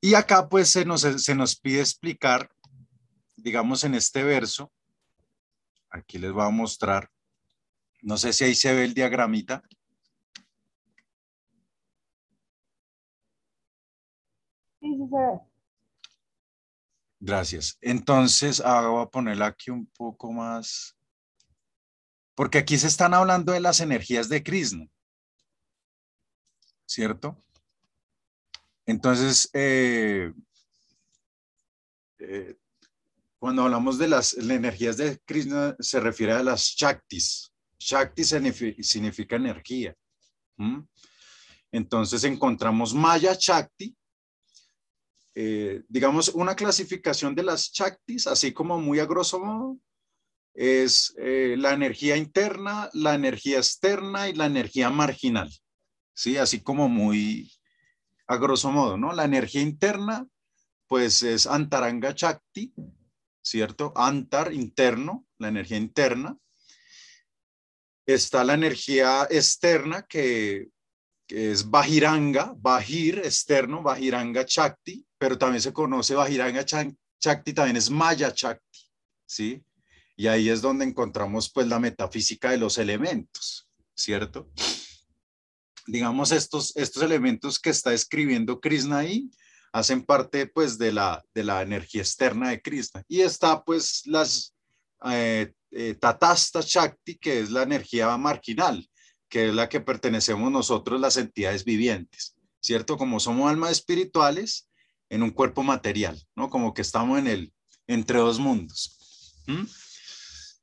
Y 0.00 0.14
acá 0.14 0.48
pues 0.48 0.68
se 0.68 0.84
nos, 0.84 1.02
se 1.02 1.34
nos 1.34 1.56
pide 1.56 1.80
explicar, 1.80 2.50
digamos 3.36 3.84
en 3.84 3.94
este 3.94 4.22
verso, 4.24 4.72
aquí 5.90 6.18
les 6.18 6.32
voy 6.32 6.44
a 6.44 6.50
mostrar, 6.50 7.10
no 8.02 8.16
sé 8.16 8.32
si 8.32 8.44
ahí 8.44 8.54
se 8.54 8.74
ve 8.74 8.84
el 8.84 8.94
diagramita. 8.94 9.62
Gracias. 17.18 17.78
Entonces, 17.80 18.60
ahora 18.60 18.88
voy 18.88 19.02
a 19.02 19.06
ponerla 19.06 19.46
aquí 19.46 19.70
un 19.70 19.86
poco 19.86 20.32
más, 20.32 20.96
porque 22.34 22.58
aquí 22.58 22.76
se 22.76 22.86
están 22.86 23.14
hablando 23.14 23.52
de 23.52 23.60
las 23.60 23.80
energías 23.80 24.28
de 24.28 24.42
Krishna, 24.42 24.86
¿cierto? 26.86 27.42
Entonces, 28.84 29.50
eh, 29.52 30.32
eh, 32.18 32.56
cuando 33.38 33.62
hablamos 33.62 33.98
de 33.98 34.08
las, 34.08 34.34
energías 34.34 34.96
de 34.96 35.18
Krishna, 35.24 35.74
se 35.80 36.00
refiere 36.00 36.32
a 36.32 36.42
las 36.42 36.62
Shaktis. 36.62 37.52
Shakti 37.78 38.24
significa, 38.24 39.36
energía. 39.36 39.94
Entonces 41.72 42.24
encontramos 42.24 42.94
Maya 42.94 43.36
Shakti, 43.38 43.95
eh, 45.38 45.82
digamos, 45.88 46.30
una 46.30 46.56
clasificación 46.56 47.34
de 47.34 47.42
las 47.42 47.70
Shaktis, 47.70 48.26
así 48.26 48.52
como 48.52 48.80
muy 48.80 49.00
a 49.00 49.04
grosso 49.04 49.38
modo, 49.38 49.78
es 50.54 51.14
eh, 51.18 51.56
la 51.58 51.74
energía 51.74 52.16
interna, 52.16 52.88
la 52.94 53.14
energía 53.14 53.58
externa 53.58 54.30
y 54.30 54.32
la 54.32 54.46
energía 54.46 54.88
marginal. 54.88 55.52
Sí, 56.14 56.38
así 56.38 56.62
como 56.62 56.88
muy 56.88 57.52
a 58.26 58.38
grosso 58.38 58.72
modo, 58.72 58.96
¿no? 58.96 59.12
La 59.12 59.24
energía 59.26 59.60
interna, 59.60 60.26
pues 60.86 61.22
es 61.22 61.46
Antaranga 61.46 62.12
Shakti, 62.16 62.72
¿cierto? 63.42 63.92
Antar 63.94 64.54
interno, 64.54 65.26
la 65.36 65.48
energía 65.48 65.76
interna. 65.76 66.38
Está 68.06 68.42
la 68.42 68.54
energía 68.54 69.28
externa 69.28 70.06
que 70.08 70.70
es 71.28 71.68
Bajiranga, 71.68 72.54
Bajir 72.56 73.18
externo, 73.18 73.82
Bajiranga 73.82 74.44
Chakti, 74.44 75.04
pero 75.18 75.36
también 75.36 75.62
se 75.62 75.72
conoce 75.72 76.14
Bajiranga 76.14 76.64
Chakti, 76.64 77.52
también 77.52 77.76
es 77.76 77.90
Maya 77.90 78.32
Chakti, 78.32 78.80
¿sí? 79.26 79.62
Y 80.16 80.28
ahí 80.28 80.48
es 80.48 80.62
donde 80.62 80.84
encontramos 80.84 81.50
pues 81.52 81.66
la 81.66 81.78
metafísica 81.78 82.50
de 82.50 82.58
los 82.58 82.78
elementos, 82.78 83.68
¿cierto? 83.94 84.50
Digamos, 85.86 86.32
estos, 86.32 86.76
estos 86.76 87.02
elementos 87.02 87.58
que 87.58 87.70
está 87.70 87.92
escribiendo 87.92 88.60
Krishna 88.60 88.98
ahí 88.98 89.30
hacen 89.72 90.02
parte 90.04 90.46
pues 90.46 90.78
de 90.78 90.92
la, 90.92 91.22
de 91.34 91.44
la 91.44 91.62
energía 91.62 92.00
externa 92.00 92.50
de 92.50 92.62
Krishna. 92.62 93.04
Y 93.08 93.20
está 93.20 93.62
pues 93.62 94.06
las 94.06 94.54
eh, 95.04 95.52
eh, 95.70 95.94
Tatasta 95.94 96.62
Chakti, 96.62 97.16
que 97.16 97.40
es 97.40 97.50
la 97.50 97.62
energía 97.62 98.16
marginal, 98.16 98.88
que 99.36 99.48
es 99.48 99.54
la 99.54 99.68
que 99.68 99.82
pertenecemos 99.82 100.50
nosotros, 100.50 100.98
las 100.98 101.18
entidades 101.18 101.62
vivientes, 101.62 102.34
¿cierto? 102.58 102.96
Como 102.96 103.20
somos 103.20 103.50
almas 103.50 103.72
espirituales 103.72 104.66
en 105.10 105.22
un 105.22 105.28
cuerpo 105.28 105.62
material, 105.62 106.18
¿no? 106.34 106.48
Como 106.48 106.72
que 106.72 106.80
estamos 106.80 107.18
en 107.18 107.26
el, 107.26 107.52
entre 107.86 108.18
dos 108.18 108.38
mundos. 108.38 109.36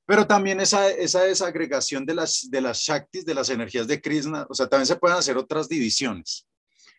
Pero 0.08 0.26
también 0.26 0.60
esa, 0.60 0.90
esa 0.90 1.22
desagregación 1.22 2.04
de 2.04 2.16
las, 2.16 2.50
de 2.50 2.62
las 2.62 2.80
Shaktis, 2.80 3.24
de 3.24 3.36
las 3.36 3.52
energías 3.52 3.86
de 3.86 4.02
Krishna, 4.02 4.48
o 4.50 4.56
sea, 4.56 4.66
también 4.66 4.88
se 4.88 4.96
pueden 4.96 5.20
hacer 5.20 5.38
otras 5.38 5.70
divisiones. 5.70 6.48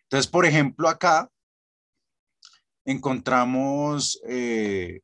Entonces, 0.03 0.31
por 0.31 0.45
ejemplo, 0.45 0.87
acá 0.87 1.29
encontramos 2.85 4.17
eh, 4.29 5.01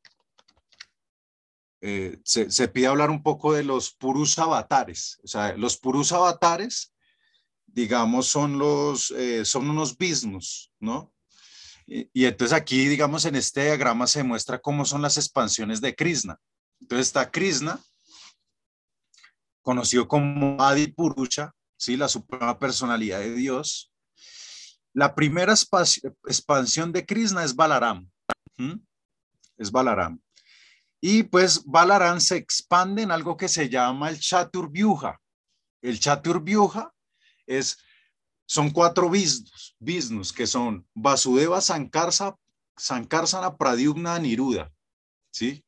eh, 1.83 2.19
se, 2.23 2.67
pide 2.67 2.87
hablar 2.87 3.09
un 3.09 3.23
poco 3.23 3.53
de 3.53 3.63
los 3.63 3.91
purus 3.91 4.37
avatares. 4.37 5.19
O 5.23 5.27
sea, 5.27 5.57
los 5.57 5.77
purus 5.77 6.11
avatares, 6.11 6.93
digamos, 7.65 8.27
son, 8.27 8.59
los, 8.59 9.09
eh, 9.11 9.43
son 9.45 9.67
unos 9.67 9.97
bisnos, 9.97 10.71
¿no? 10.79 11.11
Y, 11.87 12.25
entonces 12.25 12.55
aquí, 12.55 12.87
digamos, 12.87 13.25
en 13.25 13.35
este 13.35 13.65
diagrama 13.65 14.07
se 14.07 14.23
muestra 14.23 14.61
cómo 14.61 14.85
son 14.85 15.01
las 15.01 15.17
expansiones 15.17 15.81
de 15.81 15.95
Krishna. 15.95 16.39
Entonces 16.79 17.07
está 17.07 17.29
Krishna, 17.29 17.79
conocido 19.61 20.07
como 20.07 20.61
Adi 20.61 20.87
Purusha, 20.87 21.53
¿sí? 21.77 21.97
la 21.97 22.07
suprema 22.07 22.57
personalidad 22.59 23.19
de 23.19 23.33
Dios. 23.33 23.91
La 24.93 25.15
primera 25.15 25.53
expansión 25.53 26.91
de 26.91 27.05
Krishna 27.05 27.43
es 27.43 27.55
Balaram. 27.55 28.09
Es 29.57 29.71
Balaram. 29.71 30.21
Y 31.03 31.23
pues 31.23 31.65
Balaram 31.65 32.21
se 32.21 32.37
expande 32.37 33.01
en 33.01 33.11
algo 33.11 33.35
que 33.35 33.47
se 33.47 33.67
llama 33.67 34.09
el 34.09 34.19
Chaturvyuha. 34.19 35.19
El 35.81 35.99
Chaturvyuha 35.99 36.93
es, 37.47 37.79
son 38.45 38.69
cuatro 38.69 39.09
Visnus 39.09 40.31
que 40.31 40.45
son 40.45 40.87
Vasudeva, 40.93 41.59
Sankarsa, 41.59 42.37
Sankarsana, 42.77 43.57
Pradyumna, 43.57 44.19
Niruda. 44.19 44.71
¿Sí? 45.31 45.65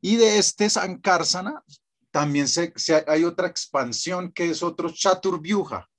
Y 0.00 0.16
de 0.16 0.38
este 0.38 0.70
Sankarsana 0.70 1.62
también 2.10 2.48
se, 2.48 2.72
hay 3.06 3.24
otra 3.24 3.48
expansión 3.48 4.32
que 4.32 4.48
es 4.48 4.62
otro 4.62 4.90
Chaturvyuha. 4.90 5.90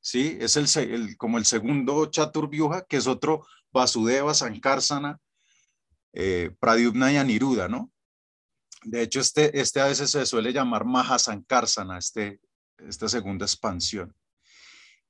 ¿Sí? 0.00 0.38
Es 0.40 0.56
el, 0.56 1.16
como 1.16 1.38
el 1.38 1.44
segundo 1.44 2.06
Chaturvyuha, 2.06 2.82
que 2.82 2.98
es 2.98 3.08
otro 3.08 3.44
Vasudeva, 3.72 4.32
Sankarsana, 4.32 5.18
eh, 6.12 6.54
Pradyumna 6.60 7.12
y 7.12 7.16
Aniruda, 7.16 7.66
¿no? 7.66 7.90
De 8.86 9.02
hecho, 9.02 9.18
este, 9.18 9.58
este 9.58 9.80
a 9.80 9.86
veces 9.86 10.12
se 10.12 10.24
suele 10.24 10.52
llamar 10.52 10.84
Mahasankarsana, 10.84 11.98
este, 11.98 12.40
esta 12.78 13.08
segunda 13.08 13.44
expansión. 13.44 14.14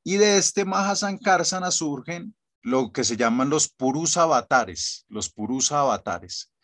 Y 0.03 0.17
de 0.17 0.39
este 0.39 0.65
Mahasankarsana 0.65 1.71
surgen 1.71 2.35
lo 2.63 2.91
que 2.91 3.05
se 3.05 3.19
llaman 3.19 3.51
los 3.51 3.69
Purus 3.69 4.17
avatares, 4.17 5.05
los 5.09 5.29
Purus 5.29 5.73
avatares. 5.73 6.55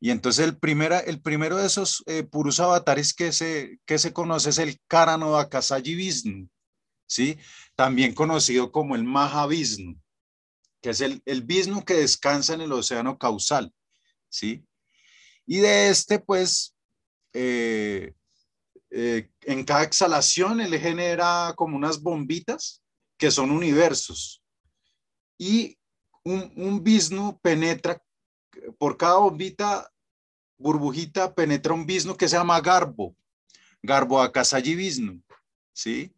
Y 0.00 0.10
entonces 0.10 0.46
el, 0.46 0.56
primera, 0.56 0.98
el 1.00 1.20
primero 1.20 1.58
de 1.58 1.66
esos 1.66 2.02
eh, 2.06 2.26
avatares 2.58 3.12
que 3.12 3.32
se, 3.32 3.78
que 3.84 3.98
se 3.98 4.14
conoce 4.14 4.48
es 4.48 4.58
el 4.58 4.80
Karanodakasayi 4.88 5.94
Vishnu, 5.94 6.48
¿sí? 7.06 7.38
También 7.76 8.14
conocido 8.14 8.72
como 8.72 8.96
el 8.96 9.04
Mahavishnu, 9.04 10.00
que 10.80 10.90
es 10.90 11.02
el, 11.02 11.22
el 11.26 11.42
Vishnu 11.42 11.84
que 11.84 11.94
descansa 11.94 12.54
en 12.54 12.62
el 12.62 12.72
océano 12.72 13.18
causal, 13.18 13.74
¿sí? 14.30 14.64
Y 15.46 15.58
de 15.58 15.88
este, 15.88 16.18
pues, 16.18 16.74
eh, 17.32 18.14
eh, 18.90 19.30
en 19.42 19.64
cada 19.64 19.84
exhalación 19.84 20.60
él 20.60 20.78
genera 20.78 21.54
como 21.56 21.76
unas 21.76 22.00
bombitas 22.00 22.82
que 23.16 23.30
son 23.30 23.50
universos. 23.50 24.42
Y 25.38 25.78
un, 26.24 26.52
un 26.56 27.38
penetra, 27.40 28.02
por 28.78 28.96
cada 28.96 29.16
bombita, 29.16 29.90
burbujita, 30.58 31.34
penetra 31.34 31.72
un 31.72 31.86
bisno 31.86 32.16
que 32.16 32.28
se 32.28 32.36
llama 32.36 32.60
Garbo. 32.60 33.16
Garbo 33.82 34.20
Akasayi 34.20 34.74
Vishnu, 34.74 35.20
¿sí? 35.72 36.14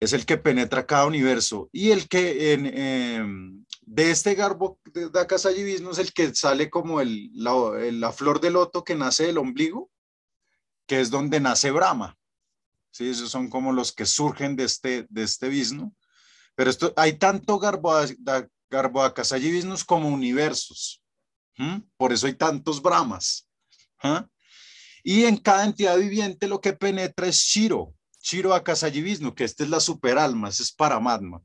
Es 0.00 0.12
el 0.12 0.26
que 0.26 0.36
penetra 0.36 0.86
cada 0.86 1.06
universo. 1.06 1.70
Y 1.72 1.90
el 1.90 2.08
que 2.08 2.52
en, 2.52 2.66
em, 2.66 3.64
de 3.86 4.10
este 4.10 4.34
garbo 4.34 4.78
de 4.84 5.20
Akasayivismo 5.20 5.90
es 5.90 5.98
el 5.98 6.12
que 6.12 6.34
sale 6.34 6.70
como 6.70 7.00
el, 7.00 7.30
la, 7.34 8.12
flor 8.12 8.40
de 8.40 8.50
loto 8.50 8.84
que 8.84 8.94
nace 8.94 9.26
del 9.26 9.38
ombligo, 9.38 9.90
que 10.86 11.00
es 11.00 11.10
donde 11.10 11.40
nace 11.40 11.70
Brahma. 11.70 12.16
Sí, 12.90 13.08
esos 13.08 13.30
son 13.30 13.48
como 13.48 13.72
los 13.72 13.92
que 13.92 14.06
surgen 14.06 14.56
de 14.56 14.64
este, 14.64 15.06
de 15.10 15.22
este 15.22 15.50
Pero 16.54 16.70
esto, 16.70 16.92
hay 16.96 17.18
tanto 17.18 17.58
garbo, 17.58 17.92
garbo 18.70 19.02
como 19.86 20.08
universos. 20.08 21.02
Por 21.96 22.12
eso 22.12 22.26
hay 22.26 22.34
tantos 22.34 22.80
Brahmas. 22.80 23.48
Y 25.02 25.24
en 25.24 25.36
cada 25.36 25.64
entidad 25.64 25.98
viviente 25.98 26.48
lo 26.48 26.60
que 26.60 26.72
penetra 26.72 27.26
es 27.26 27.36
Shiro, 27.36 27.94
Shiro 28.22 28.54
Akasayivismo, 28.54 29.34
que 29.34 29.44
esta 29.44 29.64
es 29.64 29.70
la 29.70 29.80
superalma, 29.80 30.48
ese 30.48 30.62
es 30.62 30.72
Paramatma. 30.72 31.42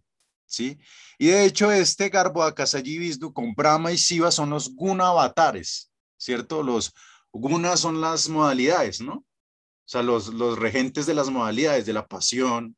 ¿Sí? 0.50 0.80
Y 1.18 1.28
de 1.28 1.46
hecho, 1.46 1.72
este 1.72 2.10
Garbo 2.10 2.44
Akasayi 2.44 3.18
con 3.34 3.54
Brahma 3.54 3.92
y 3.92 3.96
Shiva 3.96 4.32
son 4.32 4.50
los 4.50 4.76
guna 4.76 5.10
avatares, 5.10 5.92
¿cierto? 6.18 6.64
Los 6.64 6.94
gunas 7.32 7.80
son 7.80 8.02
las 8.02 8.28
modalidades, 8.28 9.00
¿no? 9.00 9.14
O 9.14 9.26
sea, 9.92 10.04
los, 10.04 10.28
los 10.28 10.58
regentes 10.60 11.06
de 11.06 11.14
las 11.14 11.30
modalidades, 11.30 11.86
de 11.86 11.94
la 11.94 12.08
pasión, 12.08 12.76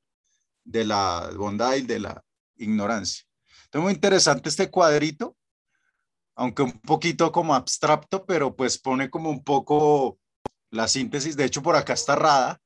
de 0.63 0.85
la 0.85 1.31
bondad 1.35 1.75
y 1.75 1.81
de 1.81 1.99
la 1.99 2.23
ignorancia. 2.57 3.23
Entonces, 3.65 3.83
muy 3.83 3.93
interesante 3.93 4.49
este 4.49 4.69
cuadrito, 4.69 5.35
aunque 6.35 6.61
un 6.63 6.73
poquito 6.73 7.31
como 7.31 7.55
abstracto, 7.55 8.25
pero 8.25 8.55
pues 8.55 8.77
pone 8.77 9.09
como 9.09 9.29
un 9.29 9.43
poco 9.43 10.19
la 10.69 10.87
síntesis. 10.87 11.35
De 11.35 11.45
hecho, 11.45 11.61
por 11.61 11.75
acá 11.75 11.93
está 11.93 12.15
Rada, 12.15 12.61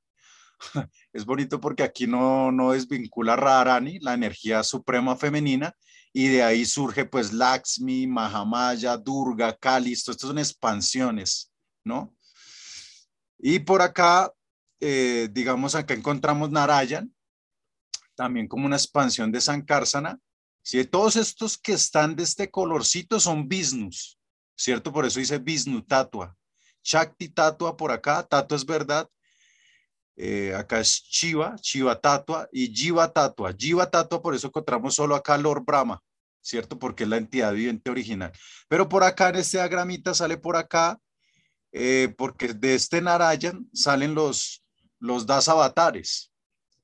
es 1.15 1.25
bonito 1.25 1.61
porque 1.61 1.81
aquí 1.81 2.07
no, 2.07 2.51
no 2.51 2.73
desvincula 2.73 3.37
Radharani, 3.37 3.99
la 3.99 4.13
energía 4.13 4.61
suprema 4.63 5.15
femenina, 5.15 5.73
y 6.11 6.27
de 6.27 6.43
ahí 6.43 6.65
surge 6.65 7.05
pues 7.05 7.31
Lakshmi, 7.31 8.05
Mahamaya, 8.05 8.97
Durga, 8.97 9.55
Kali, 9.55 9.93
estas 9.93 10.17
son 10.17 10.37
expansiones, 10.37 11.53
¿no? 11.85 12.13
Y 13.39 13.59
por 13.59 13.81
acá, 13.81 14.29
eh, 14.81 15.29
digamos, 15.31 15.73
acá 15.73 15.93
encontramos 15.93 16.51
Narayan, 16.51 17.09
también 18.15 18.49
como 18.49 18.65
una 18.65 18.75
expansión 18.75 19.31
de 19.31 19.39
Sankarsana. 19.39 20.19
¿sí? 20.61 20.83
Todos 20.83 21.15
estos 21.15 21.57
que 21.57 21.73
están 21.73 22.17
de 22.17 22.23
este 22.23 22.51
colorcito 22.51 23.21
son 23.21 23.47
Visnus, 23.47 24.19
¿cierto? 24.57 24.91
Por 24.91 25.05
eso 25.05 25.19
dice 25.19 25.37
Visnu 25.37 25.81
Tatua. 25.81 26.35
Shakti 26.83 27.29
Tatua 27.29 27.77
por 27.77 27.93
acá, 27.93 28.23
Tatua 28.23 28.57
es 28.57 28.65
verdad, 28.65 29.09
eh, 30.17 30.53
acá 30.55 30.79
es 30.79 31.03
Chiva, 31.03 31.55
Chiva 31.59 31.99
Tatua 31.99 32.47
y 32.51 32.73
Jiva 32.73 33.11
Tatua. 33.11 33.53
Jiva 33.57 33.89
Tatua, 33.89 34.21
por 34.21 34.33
eso 34.33 34.47
encontramos 34.47 34.95
solo 34.95 35.15
acá 35.15 35.37
Lord 35.37 35.63
Brahma, 35.65 36.01
¿cierto? 36.41 36.79
Porque 36.79 37.03
es 37.03 37.09
la 37.09 37.17
entidad 37.17 37.53
viviente 37.53 37.91
original. 37.91 38.31
Pero 38.69 38.87
por 38.87 39.03
acá 39.03 39.29
en 39.29 39.37
este 39.37 39.57
diagramita 39.57 40.13
sale 40.13 40.37
por 40.37 40.55
acá, 40.55 40.97
eh, 41.71 42.13
porque 42.17 42.53
de 42.53 42.75
este 42.75 43.01
Narayan 43.01 43.69
salen 43.73 44.15
los, 44.15 44.63
los 44.99 45.25
das 45.25 45.49
avatares. 45.49 46.31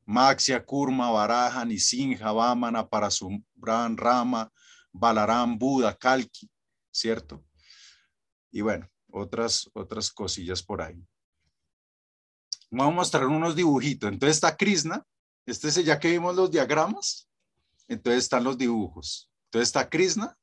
Maxia, 0.05 0.65
Kurma, 0.65 1.09
Varaja, 1.11 1.63
Nisinja, 1.63 2.33
Vamana, 2.33 2.87
Parasumbran, 2.87 3.95
Rama, 3.95 4.51
Balaram, 4.91 5.57
Buda, 5.57 5.95
Kalki, 5.95 6.49
¿cierto? 6.91 7.45
Y 8.51 8.59
bueno, 8.59 8.89
otras, 9.09 9.69
otras 9.73 10.11
cosillas 10.11 10.61
por 10.61 10.81
ahí 10.81 11.01
vamos 12.71 12.93
a 12.93 12.95
mostrar 12.95 13.27
unos 13.27 13.55
dibujitos. 13.55 14.11
Entonces 14.11 14.37
está 14.37 14.55
Krishna, 14.55 15.05
este 15.45 15.67
es 15.67 15.75
ya 15.83 15.99
que 15.99 16.09
vimos 16.09 16.35
los 16.35 16.49
diagramas, 16.49 17.29
entonces 17.87 18.23
están 18.23 18.43
los 18.43 18.57
dibujos. 18.57 19.29
Entonces 19.45 19.69
está 19.69 19.89
Krishna 19.89 20.37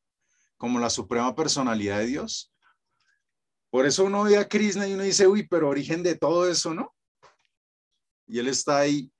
como 0.56 0.78
la 0.78 0.90
suprema 0.90 1.34
personalidad 1.34 1.98
de 1.98 2.06
Dios. 2.06 2.52
Por 3.70 3.86
eso 3.86 4.04
uno 4.04 4.24
ve 4.24 4.36
a 4.36 4.48
Krishna 4.48 4.86
y 4.86 4.94
uno 4.94 5.02
dice, 5.02 5.26
uy, 5.26 5.46
pero 5.46 5.68
origen 5.68 6.02
de 6.02 6.14
todo 6.14 6.48
eso, 6.48 6.74
¿no? 6.74 6.94
Y 8.26 8.38
él 8.38 8.48
está 8.48 8.78
ahí. 8.78 9.10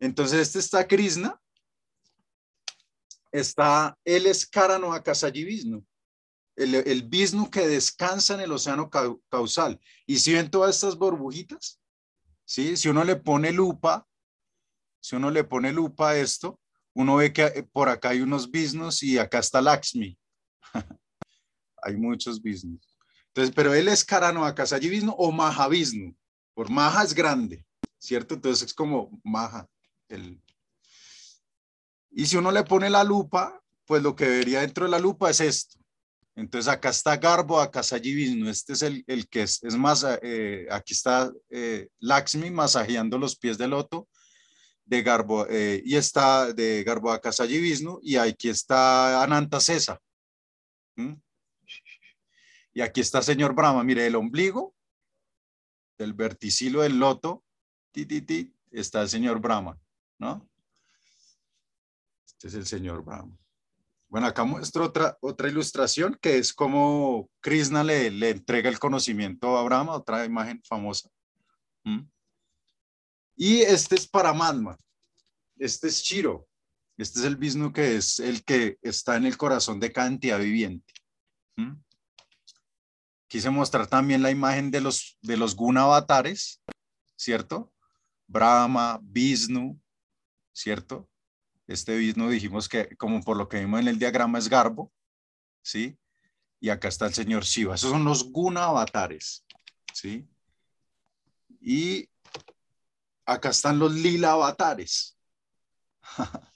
Entonces 0.00 0.40
este 0.40 0.58
está 0.58 0.86
Krishna. 0.86 1.40
Está, 3.30 3.96
él 4.04 4.26
es 4.26 4.46
Karano 4.46 4.92
Akasayi 4.92 5.84
Vishnu 6.58 7.44
el, 7.44 7.44
el 7.44 7.50
que 7.50 7.68
descansa 7.68 8.34
en 8.34 8.40
el 8.40 8.52
océano 8.52 8.90
causal. 9.28 9.80
Y 10.06 10.18
si 10.18 10.34
ven 10.34 10.50
todas 10.50 10.74
estas 10.74 10.96
burbujitas, 10.96 11.80
¿sí? 12.44 12.76
si 12.76 12.88
uno 12.88 13.04
le 13.04 13.16
pone 13.16 13.52
lupa, 13.52 14.06
si 15.00 15.16
uno 15.16 15.30
le 15.30 15.44
pone 15.44 15.72
lupa 15.72 16.10
a 16.10 16.16
esto, 16.16 16.60
uno 16.94 17.16
ve 17.16 17.32
que 17.32 17.44
eh, 17.44 17.62
por 17.62 17.88
acá 17.88 18.10
hay 18.10 18.22
unos 18.22 18.50
bisnos 18.50 19.02
y 19.02 19.18
acá 19.18 19.38
está 19.38 19.62
Lakshmi. 19.62 20.18
hay 21.82 21.96
muchos 21.96 22.42
bisnos. 22.42 22.80
Entonces, 23.28 23.54
pero 23.54 23.72
él 23.72 23.86
es 23.86 24.04
Karano 24.04 24.44
Akasayi 24.44 24.88
Vishnu 24.88 25.14
o 25.16 25.30
Mahavishnu. 25.30 26.16
Por 26.54 26.70
Maha 26.70 27.04
es 27.04 27.14
grande, 27.14 27.64
¿cierto? 27.98 28.34
Entonces 28.34 28.66
es 28.66 28.74
como 28.74 29.20
Maha. 29.22 29.68
El... 30.08 30.42
Y 32.10 32.26
si 32.26 32.36
uno 32.36 32.50
le 32.50 32.64
pone 32.64 32.90
la 32.90 33.04
lupa, 33.04 33.62
pues 33.84 34.02
lo 34.02 34.16
que 34.16 34.26
vería 34.26 34.62
dentro 34.62 34.86
de 34.86 34.90
la 34.90 34.98
lupa 34.98 35.30
es 35.30 35.40
esto. 35.40 35.78
Entonces 36.38 36.68
acá 36.68 36.90
está 36.90 37.16
Garbo, 37.16 37.58
acá 37.58 37.80
está 37.80 37.96
este 37.96 38.72
es 38.72 38.82
el, 38.82 39.02
el 39.08 39.28
que 39.28 39.42
es, 39.42 39.60
es 39.64 39.74
más, 39.74 40.06
eh, 40.22 40.68
aquí 40.70 40.94
está 40.94 41.32
eh, 41.50 41.88
Lakshmi 41.98 42.52
masajeando 42.52 43.18
los 43.18 43.36
pies 43.36 43.58
del 43.58 43.70
loto 43.70 44.08
de 44.84 45.02
Garbo, 45.02 45.48
eh, 45.48 45.82
y 45.84 45.96
está 45.96 46.52
de 46.52 46.84
Garbo 46.84 47.10
acá 47.10 47.30
está 47.30 47.44
y 47.44 48.16
aquí 48.16 48.48
está 48.48 49.20
Ananta 49.20 49.58
Cesa. 49.58 50.00
Y 52.72 52.82
aquí 52.82 53.00
está 53.00 53.20
señor 53.20 53.52
Brahma, 53.52 53.82
mire 53.82 54.06
el 54.06 54.14
ombligo, 54.14 54.76
del 55.98 56.12
verticilo 56.12 56.82
del 56.82 57.00
loto, 57.00 57.42
ti, 57.90 58.06
ti, 58.06 58.22
ti, 58.22 58.54
está 58.70 59.02
el 59.02 59.08
señor 59.08 59.40
Brahma, 59.40 59.76
¿no? 60.20 60.48
Este 62.24 62.46
es 62.46 62.54
el 62.54 62.64
señor 62.64 63.02
Brahma. 63.02 63.36
Bueno, 64.08 64.26
acá 64.26 64.44
muestro 64.44 64.84
otra, 64.84 65.18
otra 65.20 65.48
ilustración 65.48 66.18
que 66.20 66.38
es 66.38 66.54
como 66.54 67.28
Krishna 67.40 67.84
le, 67.84 68.10
le 68.10 68.30
entrega 68.30 68.70
el 68.70 68.78
conocimiento 68.78 69.56
a 69.56 69.60
Abraham, 69.60 69.90
otra 69.90 70.24
imagen 70.24 70.62
famosa. 70.64 71.10
¿Mm? 71.84 72.08
Y 73.36 73.60
este 73.60 73.94
es 73.96 74.08
Paramatma, 74.08 74.78
este 75.58 75.88
es 75.88 76.02
Shiro. 76.02 76.48
Este 76.98 77.20
es 77.20 77.24
el 77.24 77.36
Vishnu 77.36 77.72
que 77.72 77.94
es 77.94 78.18
el 78.18 78.42
que 78.44 78.76
está 78.82 79.16
en 79.16 79.24
el 79.24 79.36
corazón 79.36 79.78
de 79.78 79.92
cada 79.92 80.08
entidad 80.08 80.40
viviente. 80.40 80.92
¿Mm? 81.56 81.74
Quise 83.28 83.50
mostrar 83.50 83.86
también 83.86 84.22
la 84.22 84.32
imagen 84.32 84.72
de 84.72 84.80
los, 84.80 85.16
de 85.22 85.36
los 85.36 85.54
guna 85.54 85.82
avatares, 85.82 86.60
¿cierto? 87.14 87.72
Brahma, 88.26 88.98
Vishnu, 89.02 89.80
¿cierto? 90.52 91.08
Este 91.68 91.96
Vishnu 91.96 92.30
dijimos 92.30 92.68
que, 92.68 92.96
como 92.96 93.22
por 93.22 93.36
lo 93.36 93.48
que 93.48 93.60
vimos 93.60 93.80
en 93.80 93.88
el 93.88 93.98
diagrama, 93.98 94.38
es 94.38 94.48
Garbo, 94.48 94.90
¿sí? 95.62 95.98
Y 96.60 96.70
acá 96.70 96.88
está 96.88 97.06
el 97.06 97.14
señor 97.14 97.44
Shiva. 97.44 97.74
Esos 97.74 97.90
son 97.90 98.04
los 98.04 98.32
guna 98.32 98.64
avatares, 98.64 99.44
¿sí? 99.92 100.26
Y 101.60 102.08
acá 103.26 103.50
están 103.50 103.78
los 103.78 103.92
lila 103.92 104.32
avatares. 104.32 105.18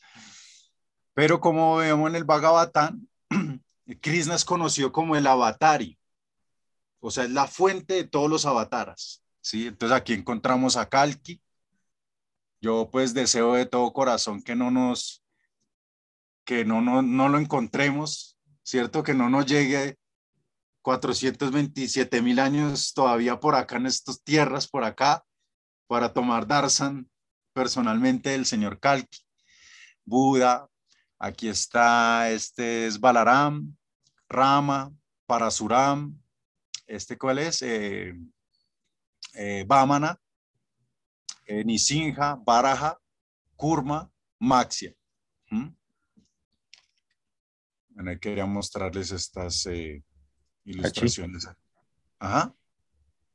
Pero 1.14 1.40
como 1.40 1.76
vemos 1.76 2.08
en 2.08 2.16
el 2.16 2.24
Bhagavatam, 2.24 3.06
Krishna 4.00 4.34
es 4.34 4.46
conocido 4.46 4.92
como 4.92 5.14
el 5.14 5.26
avatari, 5.26 5.98
o 7.00 7.10
sea, 7.10 7.24
es 7.24 7.30
la 7.30 7.46
fuente 7.46 7.94
de 7.94 8.04
todos 8.04 8.30
los 8.30 8.46
avataras, 8.46 9.22
¿sí? 9.42 9.66
Entonces 9.66 9.94
aquí 9.94 10.14
encontramos 10.14 10.76
a 10.76 10.88
Kalki. 10.88 11.42
Yo 12.62 12.88
pues 12.92 13.12
deseo 13.12 13.54
de 13.54 13.66
todo 13.66 13.92
corazón 13.92 14.40
que 14.40 14.54
no 14.54 14.70
nos, 14.70 15.24
que 16.44 16.64
no, 16.64 16.80
no, 16.80 17.02
no 17.02 17.28
lo 17.28 17.38
encontremos, 17.38 18.38
¿cierto? 18.62 19.02
Que 19.02 19.14
no 19.14 19.28
nos 19.28 19.46
llegue 19.46 19.98
427 20.82 22.22
mil 22.22 22.38
años 22.38 22.94
todavía 22.94 23.40
por 23.40 23.56
acá 23.56 23.78
en 23.78 23.86
estas 23.86 24.22
tierras, 24.22 24.68
por 24.68 24.84
acá, 24.84 25.24
para 25.88 26.12
tomar 26.12 26.46
Darsan 26.46 27.10
personalmente 27.52 28.30
del 28.30 28.46
señor 28.46 28.78
Kalki. 28.78 29.18
Buda, 30.04 30.68
aquí 31.18 31.48
está, 31.48 32.30
este 32.30 32.86
es 32.86 33.00
Balaram, 33.00 33.76
Rama, 34.28 34.92
Parasuram, 35.26 36.16
este 36.86 37.18
cuál 37.18 37.40
es, 37.40 37.60
eh, 37.62 38.14
eh, 39.34 39.64
eh, 41.53 41.64
Nisinja, 41.64 42.34
Baraja, 42.36 42.98
Kurma, 43.57 44.11
Maxia. 44.38 44.94
¿Mm? 45.50 45.68
Bueno, 47.90 48.18
quería 48.18 48.46
mostrarles 48.46 49.12
estas 49.12 49.66
eh, 49.66 50.03
ilustraciones. 50.64 51.46
Ajá. 52.18 52.55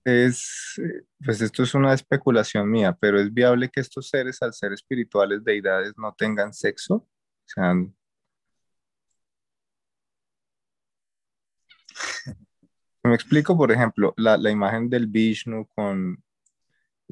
Es, 0.03 0.81
pues 1.23 1.41
esto 1.41 1.61
es 1.61 1.75
una 1.75 1.93
especulación 1.93 2.71
mía, 2.71 2.97
pero 2.99 3.19
es 3.19 3.31
viable 3.31 3.69
que 3.69 3.81
estos 3.81 4.09
seres, 4.09 4.41
al 4.41 4.53
ser 4.53 4.73
espirituales, 4.73 5.43
deidades, 5.43 5.93
no 5.97 6.13
tengan 6.13 6.53
sexo, 6.53 6.95
o 6.95 7.09
sea, 7.45 7.73
Me 13.03 13.15
explico, 13.15 13.55
por 13.55 13.71
ejemplo, 13.71 14.13
la, 14.17 14.37
la 14.37 14.49
imagen 14.49 14.89
del 14.89 15.07
Vishnu 15.07 15.67
con, 15.75 16.23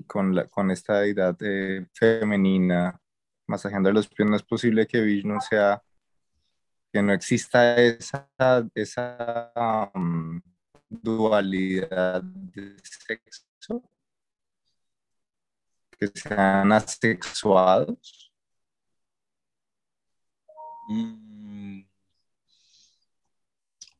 con, 0.08 0.36
la, 0.36 0.48
con 0.48 0.72
esta 0.72 1.00
deidad 1.00 1.38
eh, 1.42 1.88
femenina 1.94 3.00
masajeando 3.48 3.92
los 3.92 4.08
pies. 4.08 4.30
No 4.30 4.36
es 4.36 4.44
posible 4.44 4.88
que 4.88 5.02
Vishnu 5.02 5.40
sea, 5.42 5.82
que 6.92 7.02
no 7.02 7.14
exista 7.14 7.78
esa, 7.78 8.30
esa 8.74 9.92
um, 9.96 10.42
dualidad 10.90 12.22
de 12.24 12.76
sexo, 12.84 13.84
que 15.98 16.08
sean 16.08 16.72
asexuados. 16.72 18.34
Mm. 20.88 21.82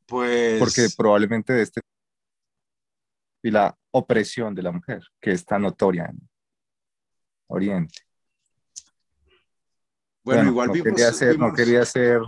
Pues. 0.06 0.60
Porque 0.60 0.88
probablemente 0.96 1.54
de 1.54 1.64
este. 1.64 1.82
Y 3.46 3.52
la 3.52 3.78
opresión 3.92 4.56
de 4.56 4.64
la 4.64 4.72
mujer, 4.72 5.04
que 5.22 5.30
es 5.30 5.46
tan 5.46 5.62
notoria 5.62 6.06
en 6.06 6.18
Oriente. 7.46 8.00
Bueno, 10.24 10.50
igual 10.50 10.70
no 10.70 10.74
vimos, 10.74 10.90
quería 10.90 11.10
hacer, 11.10 11.38
no 11.38 11.54
quería 11.54 11.82
hacer, 11.84 12.22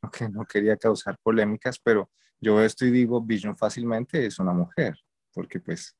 no, 0.00 0.10
que 0.10 0.26
no 0.30 0.46
quería 0.46 0.78
causar 0.78 1.18
polémicas, 1.22 1.78
pero 1.78 2.10
yo 2.40 2.62
esto 2.62 2.86
y 2.86 2.90
digo, 2.90 3.20
Vision 3.20 3.54
fácilmente 3.54 4.24
es 4.24 4.38
una 4.38 4.54
mujer, 4.54 4.98
porque 5.34 5.60
pues 5.60 5.94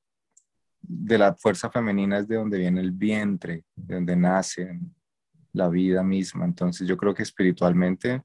de 0.81 1.18
la 1.18 1.35
fuerza 1.35 1.70
femenina 1.70 2.16
es 2.16 2.27
de 2.27 2.37
donde 2.37 2.57
viene 2.57 2.81
el 2.81 2.93
vientre, 2.93 3.66
de 3.77 3.97
donde 3.97 4.16
nace 4.16 4.81
la 5.53 5.68
vida 5.68 6.03
misma. 6.03 6.47
Entonces 6.47 6.89
yo 6.89 6.97
creo 6.97 7.12
que 7.12 7.25
espiritualmente 7.25 8.22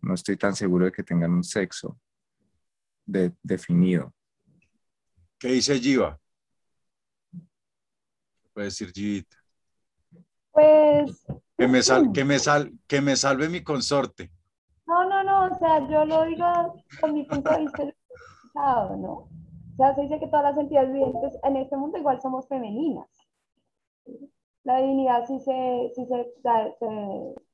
no 0.00 0.14
estoy 0.14 0.36
tan 0.36 0.56
seguro 0.56 0.86
de 0.86 0.90
que 0.90 1.04
tengan 1.04 1.30
un 1.30 1.44
sexo 1.44 2.00
de- 3.04 3.32
definido. 3.44 4.12
¿Qué 5.38 5.48
dice 5.48 5.78
Jiva? 5.78 6.18
¿Qué 7.32 8.48
puede 8.52 8.66
decir 8.66 8.90
Jivita? 8.92 9.36
Pues 10.52 11.26
Que 11.58 11.68
me, 11.68 11.82
sal, 11.82 12.10
que, 12.12 12.24
me 12.24 12.38
sal, 12.38 12.72
que 12.86 13.00
me 13.02 13.16
salve 13.16 13.48
mi 13.48 13.62
consorte. 13.62 14.30
No, 14.86 15.04
no, 15.08 15.22
no, 15.24 15.54
o 15.54 15.58
sea, 15.58 15.86
yo 15.88 16.04
lo 16.04 16.24
digo 16.24 16.82
con 17.00 17.12
mi 17.12 17.24
punto 17.24 17.50
de 17.50 17.60
vista 17.60 17.84
¿no? 18.54 19.12
O 19.12 19.76
sea, 19.76 19.94
se 19.94 20.02
dice 20.02 20.18
que 20.18 20.28
todas 20.28 20.44
las 20.44 20.58
entidades 20.58 20.92
vivientes 20.92 21.38
en 21.42 21.56
este 21.56 21.76
mundo 21.76 21.98
igual 21.98 22.20
somos 22.22 22.48
femeninas. 22.48 23.08
La 24.64 24.78
divinidad 24.78 25.26
sí, 25.26 25.38
se, 25.40 25.92
sí, 25.94 26.06
se, 26.06 26.32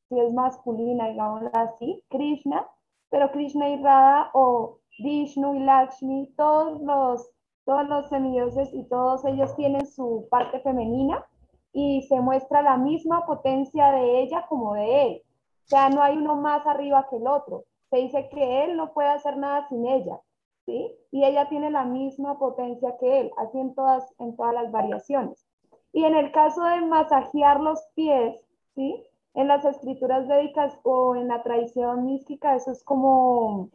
sí 0.08 0.20
es 0.20 0.32
masculina, 0.32 1.08
digámoslo 1.08 1.50
así, 1.52 2.04
Krishna, 2.10 2.64
pero 3.10 3.32
Krishna 3.32 3.68
y 3.68 3.82
Radha 3.82 4.30
o 4.34 4.78
Vishnu 4.98 5.56
y 5.56 5.60
Lakshmi, 5.64 6.32
todos 6.36 6.80
los, 6.82 7.28
todos 7.64 7.88
los 7.88 8.08
semidioses 8.08 8.72
y 8.72 8.84
todos 8.84 9.24
ellos 9.24 9.54
tienen 9.56 9.86
su 9.86 10.26
parte 10.30 10.60
femenina 10.60 11.24
y 11.72 12.02
se 12.02 12.20
muestra 12.20 12.62
la 12.62 12.76
misma 12.76 13.24
potencia 13.26 13.92
de 13.92 14.20
ella 14.20 14.46
como 14.48 14.74
de 14.74 15.02
él. 15.02 15.22
O 15.64 15.68
sea, 15.68 15.88
no 15.88 16.02
hay 16.02 16.16
uno 16.16 16.36
más 16.36 16.66
arriba 16.66 17.06
que 17.08 17.16
el 17.16 17.26
otro. 17.26 17.64
Se 17.90 17.96
dice 17.98 18.28
que 18.28 18.64
él 18.64 18.76
no 18.76 18.92
puede 18.92 19.08
hacer 19.08 19.36
nada 19.36 19.68
sin 19.68 19.86
ella, 19.86 20.20
¿sí? 20.66 20.92
Y 21.10 21.24
ella 21.24 21.48
tiene 21.48 21.70
la 21.70 21.84
misma 21.84 22.38
potencia 22.38 22.96
que 22.98 23.20
él, 23.20 23.30
así 23.38 23.58
en 23.58 23.74
todas, 23.74 24.12
en 24.18 24.36
todas 24.36 24.54
las 24.54 24.70
variaciones. 24.70 25.46
Y 25.92 26.04
en 26.04 26.14
el 26.14 26.32
caso 26.32 26.64
de 26.64 26.80
masajear 26.80 27.60
los 27.60 27.80
pies, 27.94 28.36
¿sí? 28.74 29.02
En 29.34 29.48
las 29.48 29.64
escrituras 29.64 30.26
védicas 30.26 30.78
o 30.82 31.16
en 31.16 31.28
la 31.28 31.42
tradición 31.42 32.04
mística, 32.04 32.55
eso 32.55 32.72
es 32.72 32.82
como 32.82 33.70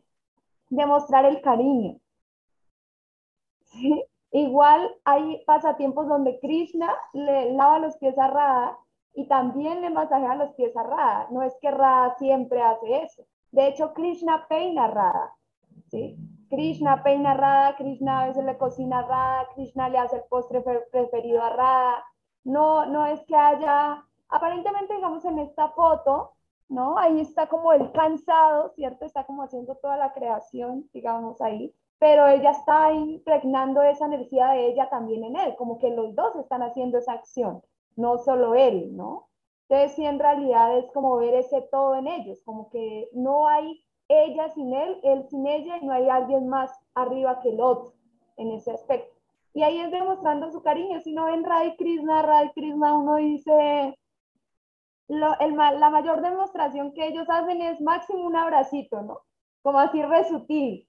demostrar 0.69 1.25
el 1.25 1.41
cariño, 1.41 1.97
¿sí? 3.79 4.03
Igual 4.31 4.93
hay 5.05 5.43
pasatiempos 5.45 6.07
donde 6.07 6.39
Krishna 6.39 6.93
le 7.13 7.53
lava 7.53 7.79
los 7.79 7.97
pies 7.97 8.17
a 8.17 8.27
Radha 8.27 8.77
y 9.13 9.27
también 9.27 9.81
le 9.81 9.89
masajea 9.89 10.35
los 10.35 10.53
pies 10.55 10.75
a 10.75 10.83
Radha. 10.83 11.27
No 11.31 11.41
es 11.43 11.55
que 11.61 11.71
Radha 11.71 12.15
siempre 12.17 12.61
hace 12.61 13.03
eso. 13.03 13.23
De 13.51 13.67
hecho, 13.67 13.93
Krishna 13.93 14.45
peina 14.47 14.85
a 14.85 14.87
Radha. 14.87 15.33
¿sí? 15.87 16.17
Krishna 16.49 17.03
peina 17.03 17.31
a 17.31 17.33
Radha, 17.35 17.75
Krishna 17.77 18.21
a 18.21 18.27
veces 18.27 18.43
le 18.43 18.57
cocina 18.57 18.99
a 18.99 19.03
Radha, 19.03 19.47
Krishna 19.55 19.89
le 19.89 19.97
hace 19.97 20.17
el 20.17 20.23
postre 20.29 20.61
pre- 20.61 20.85
preferido 20.91 21.41
a 21.41 21.49
Radha. 21.49 22.03
No, 22.43 22.85
no 22.85 23.05
es 23.05 23.21
que 23.25 23.35
haya, 23.35 24.03
aparentemente, 24.29 24.93
digamos, 24.95 25.25
en 25.25 25.39
esta 25.39 25.69
foto, 25.69 26.33
¿no? 26.69 26.97
Ahí 26.97 27.19
está 27.21 27.47
como 27.47 27.73
el 27.73 27.91
cansado, 27.91 28.69
¿cierto? 28.75 29.05
Está 29.05 29.25
como 29.25 29.43
haciendo 29.43 29.75
toda 29.75 29.97
la 29.97 30.13
creación, 30.13 30.89
digamos, 30.93 31.41
ahí 31.41 31.73
pero 31.99 32.27
ella 32.27 32.51
está 32.51 32.91
impregnando 32.91 33.81
esa 33.81 34.05
energía 34.05 34.49
de 34.49 34.67
ella 34.67 34.89
también 34.89 35.23
en 35.23 35.35
él, 35.35 35.55
como 35.55 35.79
que 35.79 35.89
los 35.89 36.13
dos 36.15 36.35
están 36.35 36.61
haciendo 36.61 36.97
esa 36.97 37.13
acción, 37.13 37.61
no 37.95 38.17
solo 38.19 38.53
él, 38.55 38.95
¿no? 38.95 39.29
Entonces 39.67 39.95
sí, 39.95 40.05
en 40.05 40.19
realidad 40.19 40.77
es 40.77 40.91
como 40.91 41.17
ver 41.17 41.33
ese 41.33 41.61
todo 41.71 41.95
en 41.95 42.07
ellos, 42.07 42.41
como 42.45 42.69
que 42.69 43.09
no 43.13 43.47
hay 43.47 43.83
ella 44.07 44.49
sin 44.49 44.73
él, 44.73 44.99
él 45.03 45.27
sin 45.29 45.45
ella, 45.47 45.77
y 45.81 45.85
no 45.85 45.93
hay 45.93 46.07
alguien 46.07 46.47
más 46.47 46.71
arriba 46.93 47.41
que 47.41 47.49
el 47.49 47.59
otro 47.59 47.93
en 48.37 48.51
ese 48.51 48.71
aspecto. 48.71 49.13
Y 49.53 49.63
ahí 49.63 49.79
es 49.79 49.91
demostrando 49.91 50.51
su 50.51 50.61
cariño, 50.61 51.01
si 51.01 51.13
no 51.13 51.25
ven 51.25 51.43
Radha 51.43 51.75
Krishna, 51.77 52.21
Radha 52.21 52.51
Krishna, 52.53 52.93
uno 52.95 53.15
dice, 53.15 53.97
la 55.07 55.89
mayor 55.89 56.21
demostración 56.21 56.93
que 56.93 57.07
ellos 57.07 57.27
hacen 57.27 57.61
es 57.61 57.81
máximo 57.81 58.25
un 58.25 58.35
abracito, 58.35 59.01
¿no? 59.01 59.21
Como 59.63 59.79
así 59.79 60.01
re 60.03 60.23
sutil. 60.25 60.87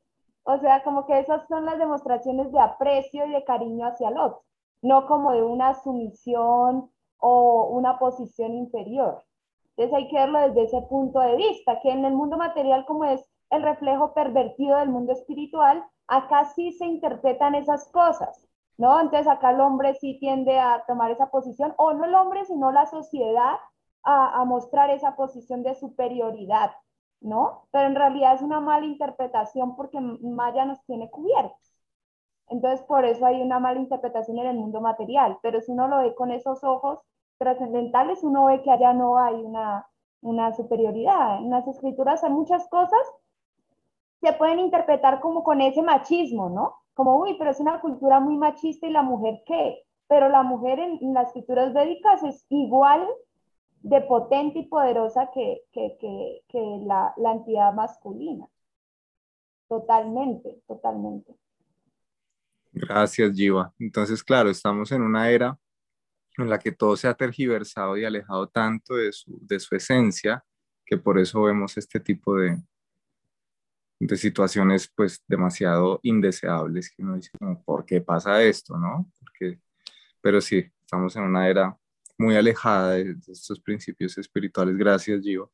O 0.50 0.58
sea, 0.60 0.82
como 0.82 1.04
que 1.04 1.18
esas 1.18 1.46
son 1.46 1.66
las 1.66 1.78
demostraciones 1.78 2.50
de 2.50 2.58
aprecio 2.58 3.26
y 3.26 3.32
de 3.32 3.44
cariño 3.44 3.86
hacia 3.86 4.08
el 4.08 4.16
otro, 4.16 4.44
no 4.80 5.06
como 5.06 5.32
de 5.32 5.42
una 5.42 5.74
sumisión 5.74 6.90
o 7.18 7.68
una 7.70 7.98
posición 7.98 8.54
inferior. 8.54 9.22
Entonces 9.76 9.94
hay 9.94 10.08
que 10.08 10.16
verlo 10.16 10.40
desde 10.40 10.62
ese 10.62 10.80
punto 10.88 11.20
de 11.20 11.36
vista, 11.36 11.80
que 11.82 11.90
en 11.90 12.02
el 12.06 12.14
mundo 12.14 12.38
material 12.38 12.86
como 12.86 13.04
es 13.04 13.22
el 13.50 13.62
reflejo 13.62 14.14
pervertido 14.14 14.78
del 14.78 14.88
mundo 14.88 15.12
espiritual, 15.12 15.84
acá 16.06 16.46
sí 16.46 16.72
se 16.72 16.86
interpretan 16.86 17.54
esas 17.54 17.86
cosas, 17.92 18.48
¿no? 18.78 18.98
Entonces 19.02 19.28
acá 19.28 19.50
el 19.50 19.60
hombre 19.60 19.96
sí 19.96 20.18
tiende 20.18 20.58
a 20.58 20.82
tomar 20.86 21.10
esa 21.10 21.26
posición, 21.26 21.74
o 21.76 21.92
no 21.92 22.06
el 22.06 22.14
hombre, 22.14 22.46
sino 22.46 22.72
la 22.72 22.86
sociedad 22.86 23.56
a, 24.02 24.40
a 24.40 24.44
mostrar 24.46 24.88
esa 24.88 25.14
posición 25.14 25.62
de 25.62 25.74
superioridad, 25.74 26.70
¿no? 27.20 27.66
Pero 27.70 27.86
en 27.86 27.94
realidad 27.94 28.34
es 28.34 28.42
una 28.42 28.60
mala 28.60 28.86
interpretación 28.86 29.76
porque 29.76 30.00
Maya 30.00 30.64
nos 30.64 30.82
tiene 30.84 31.10
cubiertos. 31.10 31.58
Entonces, 32.48 32.84
por 32.86 33.04
eso 33.04 33.26
hay 33.26 33.42
una 33.42 33.58
mala 33.58 33.80
interpretación 33.80 34.38
en 34.38 34.46
el 34.46 34.56
mundo 34.56 34.80
material, 34.80 35.38
pero 35.42 35.60
si 35.60 35.72
uno 35.72 35.88
lo 35.88 35.98
ve 35.98 36.14
con 36.14 36.30
esos 36.30 36.64
ojos 36.64 37.00
trascendentales, 37.38 38.22
uno 38.22 38.46
ve 38.46 38.62
que 38.62 38.70
allá 38.70 38.92
no 38.94 39.18
hay 39.18 39.34
una, 39.34 39.86
una 40.22 40.52
superioridad. 40.54 41.38
En 41.38 41.50
las 41.50 41.66
escrituras 41.68 42.24
hay 42.24 42.30
muchas 42.30 42.68
cosas 42.68 43.00
se 44.20 44.32
pueden 44.32 44.58
interpretar 44.58 45.20
como 45.20 45.44
con 45.44 45.60
ese 45.60 45.82
machismo, 45.82 46.48
¿no? 46.48 46.74
Como, 46.94 47.20
uy, 47.20 47.36
pero 47.38 47.50
es 47.50 47.60
una 47.60 47.80
cultura 47.80 48.20
muy 48.20 48.36
machista 48.36 48.86
y 48.86 48.90
la 48.90 49.02
mujer 49.02 49.42
qué? 49.46 49.84
Pero 50.08 50.28
la 50.28 50.42
mujer 50.42 50.80
en, 50.80 51.14
las 51.14 51.28
escrituras 51.28 51.72
védicas 51.72 52.22
es 52.24 52.44
igual 52.48 53.06
de 53.82 54.00
potente 54.02 54.60
y 54.60 54.66
poderosa 54.66 55.30
que, 55.32 55.62
que, 55.72 55.96
que, 56.48 56.80
la, 56.84 57.14
la 57.16 57.32
entidad 57.32 57.72
masculina. 57.72 58.46
Totalmente, 59.68 60.62
totalmente. 60.66 61.34
Gracias, 62.72 63.34
Jiva. 63.34 63.72
Entonces, 63.78 64.22
claro, 64.22 64.50
estamos 64.50 64.92
en 64.92 65.02
una 65.02 65.30
era 65.30 65.58
en 66.36 66.48
la 66.48 66.58
que 66.58 66.72
todo 66.72 66.96
se 66.96 67.08
ha 67.08 67.14
tergiversado 67.14 67.96
y 67.96 68.04
alejado 68.04 68.48
tanto 68.48 68.94
de 68.94 69.12
su, 69.12 69.38
de 69.42 69.58
su 69.58 69.74
esencia, 69.74 70.44
que 70.86 70.96
por 70.96 71.18
eso 71.18 71.42
vemos 71.42 71.76
este 71.76 72.00
tipo 72.00 72.36
de, 72.36 72.56
de 73.98 74.16
situaciones 74.16 74.90
pues 74.94 75.22
demasiado 75.26 76.00
indeseables 76.02 76.90
que 76.90 77.02
uno 77.02 77.16
dice, 77.16 77.30
¿por 77.64 77.84
qué 77.84 78.00
pasa 78.00 78.42
esto? 78.42 78.76
¿no? 78.78 79.10
Porque, 79.18 79.60
pero 80.20 80.40
sí, 80.40 80.64
estamos 80.80 81.14
en 81.16 81.24
una 81.24 81.48
era 81.48 81.76
muy 82.18 82.36
alejada 82.36 82.94
de, 82.94 83.16
estos 83.28 83.60
principios 83.60 84.18
espirituales. 84.18 84.76
Gracias, 84.76 85.22
Gio. 85.22 85.50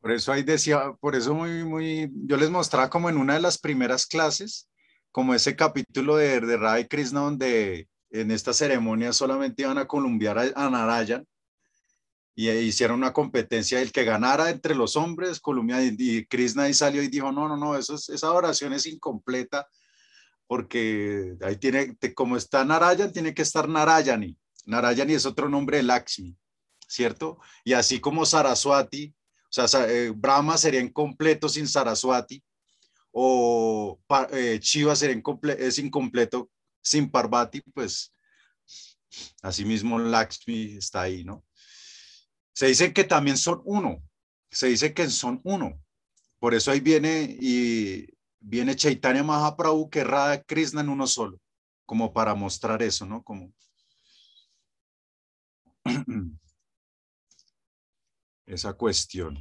Por 0.00 0.12
eso 0.12 0.32
ahí 0.32 0.42
decía, 0.42 0.92
por 1.00 1.14
eso 1.14 1.32
muy, 1.32 1.64
muy, 1.64 2.10
yo 2.26 2.36
les 2.36 2.50
mostraba 2.50 2.90
como 2.90 3.08
en 3.08 3.16
una 3.16 3.34
de 3.34 3.40
las 3.40 3.56
primeras 3.56 4.04
clases, 4.04 4.68
como 5.10 5.34
ese 5.34 5.56
capítulo 5.56 6.16
de, 6.16 6.40
de 6.40 6.56
Radha 6.58 6.86
Krishna 6.86 7.20
donde 7.20 7.88
en 8.10 8.30
esta 8.30 8.52
ceremonia 8.52 9.12
solamente 9.12 9.62
iban 9.62 9.78
a 9.78 9.86
columbiar 9.86 10.38
a, 10.38 10.70
Narayan 10.70 11.26
y 12.36 12.50
hicieron 12.50 12.98
una 12.98 13.12
competencia, 13.12 13.80
el 13.80 13.92
que 13.92 14.04
ganara 14.04 14.50
entre 14.50 14.74
los 14.74 14.96
hombres, 14.96 15.40
Colombia 15.40 15.78
y, 15.82 16.26
Krishna 16.26 16.64
ahí 16.64 16.74
salió 16.74 17.02
y 17.02 17.08
dijo, 17.08 17.32
no, 17.32 17.48
no, 17.48 17.56
no, 17.56 17.76
eso 17.76 17.94
esa 17.94 18.32
oración 18.32 18.72
es 18.72 18.86
incompleta 18.86 19.66
porque 20.54 21.36
ahí 21.40 21.56
tiene, 21.56 21.98
como 22.14 22.36
está 22.36 22.64
Narayan, 22.64 23.12
tiene 23.12 23.34
que 23.34 23.42
estar 23.42 23.68
Narayani. 23.68 24.38
Narayani 24.66 25.14
es 25.14 25.26
otro 25.26 25.48
nombre 25.48 25.78
de 25.78 25.82
Lakshmi, 25.82 26.36
¿cierto? 26.86 27.40
Y 27.64 27.72
así 27.72 27.98
como 27.98 28.24
Saraswati, 28.24 29.12
o 29.56 29.66
sea, 29.66 29.90
eh, 29.90 30.10
Brahma 30.10 30.56
sería 30.56 30.80
incompleto 30.80 31.48
sin 31.48 31.66
Saraswati, 31.66 32.40
o 33.10 33.98
eh, 34.30 34.60
Shiva 34.62 34.94
sería 34.94 35.20
es 35.58 35.78
incompleto 35.80 36.48
sin 36.80 37.10
Parvati, 37.10 37.60
pues 37.74 38.14
asimismo 39.42 39.98
Lakshmi 39.98 40.76
está 40.76 41.02
ahí, 41.02 41.24
¿no? 41.24 41.44
Se 42.52 42.68
dice 42.68 42.92
que 42.92 43.02
también 43.02 43.38
son 43.38 43.60
uno, 43.64 44.00
se 44.52 44.68
dice 44.68 44.94
que 44.94 45.10
son 45.10 45.40
uno. 45.42 45.82
Por 46.38 46.54
eso 46.54 46.70
ahí 46.70 46.78
viene 46.78 47.36
y 47.40 48.06
viene 48.44 48.76
Chaitanya 48.76 49.22
Mahaprabhu 49.22 49.88
que 49.90 50.04
Radha 50.04 50.42
Krishna 50.42 50.82
en 50.82 50.88
uno 50.90 51.06
solo, 51.06 51.40
como 51.86 52.12
para 52.12 52.34
mostrar 52.34 52.82
eso, 52.82 53.06
¿no? 53.06 53.22
Como 53.22 53.52
esa 58.46 58.74
cuestión. 58.74 59.38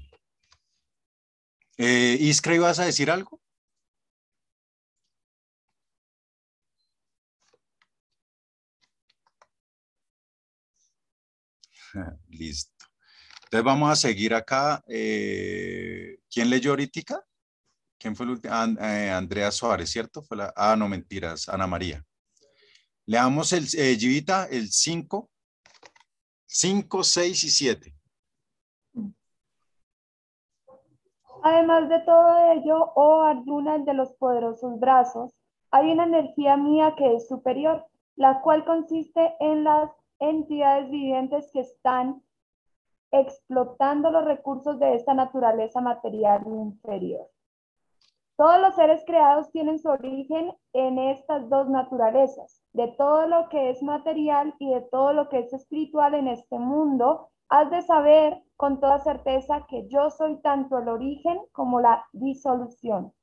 Eh, 1.77 2.17
Iskra, 2.19 2.55
¿ibas 2.55 2.79
a 2.79 2.85
decir 2.85 3.11
algo? 3.11 3.41
Listo. 12.29 12.85
Entonces 13.45 13.63
vamos 13.65 13.91
a 13.91 13.95
seguir 13.95 14.33
acá. 14.33 14.83
Eh, 14.87 16.19
¿Quién 16.29 16.49
leyó 16.49 16.71
ahorita? 16.71 17.23
¿Quién 18.03 18.17
fue 18.17 18.25
el 18.25 18.31
último? 18.33 18.53
Eh, 18.81 19.09
Andrea 19.09 19.49
Suárez, 19.49 19.89
¿cierto? 19.89 20.21
Ah, 20.57 20.75
no, 20.77 20.89
mentiras, 20.89 21.47
Ana 21.47 21.67
María. 21.67 22.03
Leamos 23.05 23.53
el, 23.53 23.63
eh, 23.77 23.97
el 24.51 24.67
5, 24.67 25.29
5, 26.45 27.03
6 27.05 27.43
y 27.45 27.49
7. 27.49 27.95
Además 31.43 31.87
de 31.87 31.99
todo 32.01 32.51
ello, 32.51 32.91
oh 32.93 33.21
Arjuna, 33.21 33.77
de 33.77 33.93
los 33.93 34.11
poderosos 34.15 34.77
brazos, 34.81 35.31
hay 35.71 35.89
una 35.89 36.03
energía 36.03 36.57
mía 36.57 36.95
que 36.97 37.15
es 37.15 37.29
superior, 37.29 37.85
la 38.17 38.41
cual 38.41 38.65
consiste 38.65 39.33
en 39.39 39.63
las 39.63 39.89
entidades 40.19 40.91
vivientes 40.91 41.49
que 41.53 41.61
están 41.61 42.21
explotando 43.11 44.11
los 44.11 44.25
recursos 44.25 44.77
de 44.77 44.93
esta 44.95 45.13
naturaleza 45.13 45.79
material 45.79 46.43
inferior. 46.45 47.32
Todos 48.35 48.59
los 48.59 48.75
seres 48.75 49.03
creados 49.05 49.51
tienen 49.51 49.79
su 49.79 49.89
origen 49.89 50.53
en 50.73 50.97
estas 50.97 51.47
dos 51.49 51.69
naturalezas. 51.69 52.61
De 52.73 52.87
todo 52.97 53.27
lo 53.27 53.49
que 53.49 53.69
es 53.69 53.83
material 53.83 54.55
y 54.59 54.73
de 54.73 54.81
todo 54.81 55.13
lo 55.13 55.29
que 55.29 55.39
es 55.39 55.53
espiritual 55.53 56.15
en 56.15 56.27
este 56.27 56.57
mundo, 56.57 57.29
has 57.49 57.69
de 57.69 57.81
saber 57.83 58.41
con 58.57 58.79
toda 58.79 58.99
certeza 58.99 59.65
que 59.67 59.87
yo 59.87 60.09
soy 60.09 60.41
tanto 60.41 60.79
el 60.79 60.87
origen 60.87 61.39
como 61.51 61.79
la 61.79 62.05
disolución. 62.11 63.13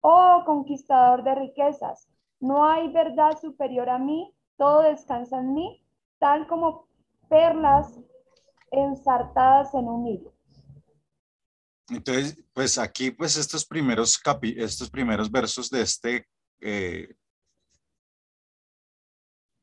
Oh 0.00 0.42
conquistador 0.44 1.24
de 1.24 1.34
riquezas, 1.34 2.08
no 2.38 2.64
hay 2.64 2.92
verdad 2.92 3.38
superior 3.38 3.88
a 3.88 3.98
mí, 3.98 4.32
todo 4.56 4.82
descansa 4.82 5.38
en 5.38 5.54
mí 5.54 5.80
tal 6.18 6.46
como 6.46 6.86
perlas 7.28 7.98
ensartadas 8.70 9.74
en 9.74 9.88
un 9.88 10.06
hilo. 10.06 10.33
Entonces, 11.88 12.38
pues 12.52 12.78
aquí, 12.78 13.10
pues 13.10 13.36
estos 13.36 13.66
primeros, 13.66 14.18
capi 14.18 14.54
estos 14.58 14.90
primeros 14.90 15.30
versos 15.30 15.68
de 15.70 15.82
este, 15.82 16.26
eh, 16.60 17.14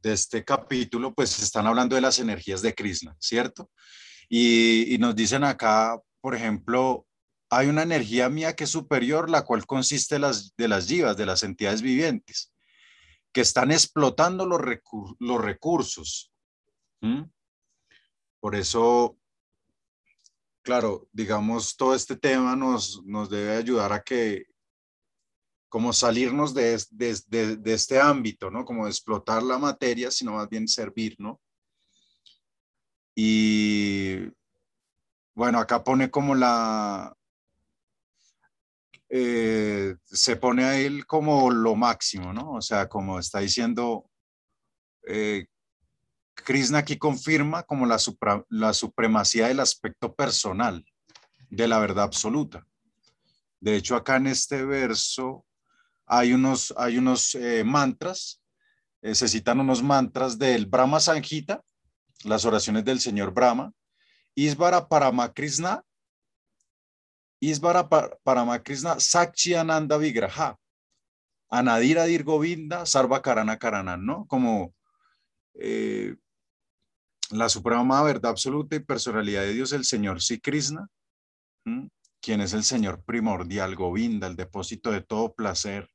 de 0.01 0.13
este 0.13 0.43
capítulo, 0.43 1.13
pues 1.13 1.41
están 1.41 1.65
hablando 1.65 1.95
de 1.95 2.01
las 2.01 2.19
energías 2.19 2.61
de 2.61 2.75
Krishna, 2.75 3.15
¿cierto? 3.19 3.71
Y, 4.29 4.97
nos 4.99 5.15
dicen 5.15 5.43
acá, 5.43 5.99
por 6.21 6.35
ejemplo, 6.35 7.05
hay 7.49 7.67
una 7.67 7.83
energía 7.83 8.29
mía 8.29 8.55
que 8.55 8.63
es 8.63 8.69
superior, 8.69 9.29
la 9.29 9.43
cual 9.43 9.65
consiste 9.65 10.19
las, 10.19 10.55
de 10.55 10.67
las 10.67 10.87
yivas, 10.87 11.17
de 11.17 11.25
las 11.25 11.43
entidades 11.43 11.81
vivientes, 11.81 12.53
que 13.33 13.41
están 13.41 13.71
explotando 13.71 14.45
los, 14.45 14.61
los 15.19 15.41
recursos. 15.41 16.31
Por 18.39 18.55
eso, 18.55 19.17
claro, 20.61 21.07
digamos, 21.11 21.75
todo 21.75 21.95
este 21.95 22.15
tema 22.15 22.55
nos, 22.55 23.03
nos 23.05 23.29
debe 23.29 23.55
ayudar 23.55 23.93
a 23.93 24.01
que, 24.01 24.45
como 25.69 25.93
salirnos 25.93 26.53
de, 26.53 26.77
de, 26.91 27.73
este 27.73 27.99
ámbito, 27.99 28.51
¿no? 28.51 28.65
Como 28.65 28.87
explotar 28.87 29.41
la 29.41 29.57
materia, 29.57 30.11
sino 30.11 30.33
más 30.33 30.49
bien 30.49 30.67
servir, 30.67 31.15
¿no? 31.17 31.41
Y 33.15 34.19
bueno, 35.33 35.59
acá 35.59 35.83
pone 35.83 36.11
como 36.11 36.35
la, 36.35 37.15
eh, 39.13 39.95
se 40.05 40.35
pone 40.37 40.63
a 40.63 40.79
él 40.79 41.05
como 41.05 41.51
lo 41.51 41.75
máximo, 41.75 42.33
¿no? 42.33 42.53
O 42.53 42.61
sea, 42.61 42.87
como 42.87 43.19
está 43.19 43.39
diciendo, 43.39 44.09
eh, 45.07 45.47
Krishna 46.43 46.79
aquí 46.79 46.97
confirma 46.97 47.63
como 47.63 47.85
la, 47.85 47.97
la 48.49 48.73
supremacía 48.73 49.47
del 49.47 49.59
aspecto 49.59 50.13
personal 50.13 50.85
de 51.49 51.67
la 51.67 51.79
verdad 51.79 52.05
absoluta. 52.05 52.65
De 53.59 53.75
hecho, 53.75 53.95
acá 53.95 54.15
en 54.15 54.27
este 54.27 54.65
verso 54.65 55.45
hay 56.05 56.33
unos, 56.33 56.73
hay 56.77 56.97
unos 56.97 57.35
eh, 57.35 57.63
mantras, 57.63 58.41
eh, 59.01 59.15
se 59.15 59.27
citan 59.27 59.59
unos 59.59 59.83
mantras 59.83 60.37
del 60.37 60.65
Brahma 60.65 60.99
Sanjita, 60.99 61.63
las 62.23 62.45
oraciones 62.45 62.83
del 62.85 62.99
señor 62.99 63.33
Brahma, 63.33 63.71
Isvara 64.35 64.87
Parama 64.87 65.33
Krishna, 65.33 65.83
Isvara 67.39 67.87
Parama 68.23 68.61
Krishna, 68.63 68.99
Sakchi 68.99 69.55
Ananda 69.55 69.97
Vigraha, 69.97 70.57
Anadira 71.49 72.05
Dir 72.05 72.23
Govinda, 72.23 72.85
Sarva 72.85 73.21
Karana 73.21 73.57
Karanan, 73.57 74.05
¿no? 74.05 74.25
Como 74.27 74.73
eh, 75.55 76.15
la 77.31 77.49
suprema 77.49 78.03
verdad 78.03 78.31
absoluta 78.31 78.75
y 78.75 78.79
personalidad 78.79 79.41
de 79.41 79.53
Dios, 79.53 79.71
el 79.73 79.85
Señor 79.85 80.21
Sri 80.21 80.39
Krishna, 80.39 80.87
quien 82.21 82.41
es 82.41 82.53
el 82.53 82.63
Señor 82.63 83.03
primordial, 83.03 83.75
Govinda, 83.75 84.27
el 84.27 84.35
depósito 84.35 84.91
de 84.91 85.01
todo 85.01 85.33
placer 85.33 85.89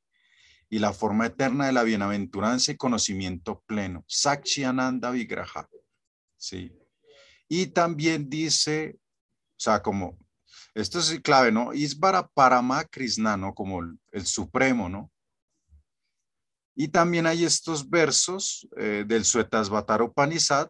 y 0.68 0.78
la 0.78 0.92
forma 0.92 1.26
eterna 1.26 1.66
de 1.66 1.72
la 1.72 1.84
bienaventuranza 1.84 2.72
y 2.72 2.76
conocimiento 2.76 3.62
pleno, 3.66 4.04
Sakshi 4.08 4.64
Ananda 4.64 5.10
Vigraha. 5.10 5.68
Sí. 6.36 6.72
Y 7.48 7.68
también 7.68 8.28
dice, 8.28 8.98
o 8.98 9.60
sea, 9.60 9.82
como, 9.82 10.18
esto 10.74 10.98
es 10.98 11.20
clave, 11.20 11.52
¿no? 11.52 11.72
Isvara 11.72 12.26
Parama 12.26 12.84
Krishna, 12.84 13.36
¿no? 13.36 13.54
Como 13.54 13.80
el, 13.80 13.98
el 14.10 14.26
supremo, 14.26 14.88
¿no? 14.88 15.10
Y 16.74 16.88
también 16.88 17.26
hay 17.26 17.44
estos 17.44 17.88
versos 17.88 18.68
eh, 18.76 19.04
del 19.06 19.24
Suetasvatara 19.24 20.04
Upanishad 20.04 20.68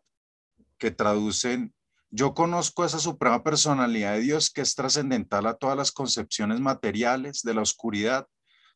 que 0.79 0.91
traducen, 0.91 1.75
yo 2.11 2.35
conozco 2.35 2.85
esa 2.85 2.99
suprema 2.99 3.43
personalidad 3.43 4.15
de 4.15 4.21
Dios 4.21 4.51
que 4.51 4.61
es 4.61 4.75
trascendental 4.75 5.47
a 5.47 5.55
todas 5.55 5.77
las 5.77 5.93
concepciones 5.93 6.61
materiales 6.61 7.43
de 7.43 7.55
la 7.55 7.63
oscuridad. 7.63 8.27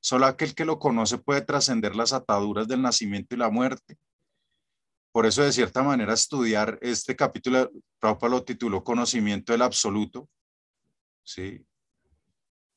Solo 0.00 0.26
aquel 0.26 0.54
que 0.54 0.64
lo 0.64 0.78
conoce 0.78 1.18
puede 1.18 1.42
trascender 1.42 1.94
las 1.94 2.12
ataduras 2.12 2.66
del 2.66 2.82
nacimiento 2.82 3.34
y 3.34 3.38
la 3.38 3.50
muerte. 3.50 3.98
Por 5.12 5.26
eso, 5.26 5.42
de 5.42 5.52
cierta 5.52 5.82
manera, 5.82 6.12
estudiar 6.14 6.78
este 6.82 7.16
capítulo, 7.16 7.70
Prabhupada 7.98 8.30
lo 8.30 8.44
tituló 8.44 8.84
Conocimiento 8.84 9.52
del 9.52 9.62
Absoluto, 9.62 10.28
¿sí? 11.24 11.66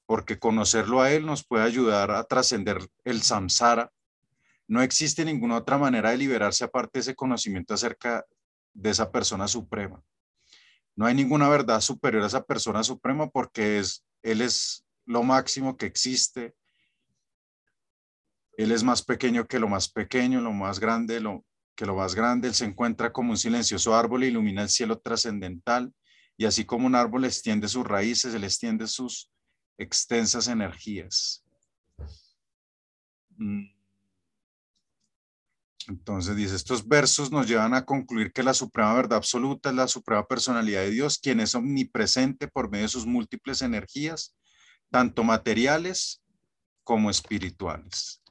Porque 0.06 0.40
conocerlo 0.40 1.02
a 1.02 1.12
él 1.12 1.26
nos 1.26 1.46
puede 1.46 1.64
ayudar 1.64 2.12
a 2.12 2.24
trascender 2.24 2.88
el 3.04 3.22
samsara, 3.22 3.92
no 4.68 4.82
existe 4.82 5.26
ninguna 5.26 5.58
otra 5.58 5.78
manera 5.78 6.12
de 6.12 6.18
liberarse 6.18 6.64
aparte 6.64 6.92
de 6.94 7.02
ese 7.02 7.16
conocimiento 7.16 7.74
acerca 7.74 8.26
de 8.74 8.90
esa 8.90 9.12
persona 9.12 9.48
suprema. 9.48 10.04
No 10.96 11.06
hay 11.06 11.16
ninguna 11.16 11.50
verdad 11.50 11.82
superior 11.82 12.24
a 12.24 12.28
esa 12.28 12.44
persona 12.44 12.84
suprema 12.84 13.30
porque 13.30 13.80
es, 13.80 14.06
Él 14.22 14.42
es 14.42 14.86
lo 15.06 15.24
máximo 15.24 15.78
que 15.78 15.86
existe. 15.86 16.56
Él 18.58 18.72
es 18.72 18.84
más 18.84 19.04
pequeño 19.04 19.48
que 19.48 19.60
lo 19.60 19.68
más 19.68 19.90
pequeño, 19.90 20.40
lo 20.42 20.52
más 20.52 20.80
grande 20.80 21.22
que 21.76 21.86
lo 21.86 21.96
más 21.96 22.14
grande. 22.14 22.48
Él 22.48 22.54
se 22.54 22.66
encuentra 22.66 23.12
como 23.12 23.32
un 23.32 23.38
silencioso 23.38 23.96
árbol 23.96 24.24
e 24.24 24.28
ilumina 24.28 24.62
el 24.62 24.70
cielo 24.70 25.00
trascendental. 25.00 25.92
Y 26.38 26.46
así 26.46 26.66
como 26.66 26.88
un 26.88 26.96
árbol 26.96 27.26
extiende 27.26 27.68
sus 27.68 27.86
raíces, 27.86 28.34
él 28.34 28.44
extiende 28.44 28.88
sus 28.88 29.32
extensas 29.78 30.48
energías. 30.48 31.44
Mm. 33.38 33.73
Entonces 35.88 36.36
dice, 36.36 36.56
estos 36.56 36.88
versos 36.88 37.32
nos 37.32 37.48
llevan 37.48 37.74
a 37.74 37.86
concluir 37.86 38.32
que 38.32 38.44
la 38.44 38.54
suprema 38.54 38.94
verdad 38.94 39.18
absoluta 39.18 39.70
es 39.70 39.76
la 39.76 39.88
suprema 39.88 40.26
personalidad 40.26 40.82
de 40.82 40.92
Dios, 40.92 41.20
quien 41.20 41.40
es 41.40 41.56
omnipresente 41.56 42.48
por 42.48 42.70
medio 42.70 42.84
de 42.84 42.90
sus 42.90 43.06
múltiples 43.06 43.62
energías, 43.62 44.36
tanto 44.90 45.24
materiales 45.24 46.22
como 46.84 47.10
espirituales. 47.10 48.22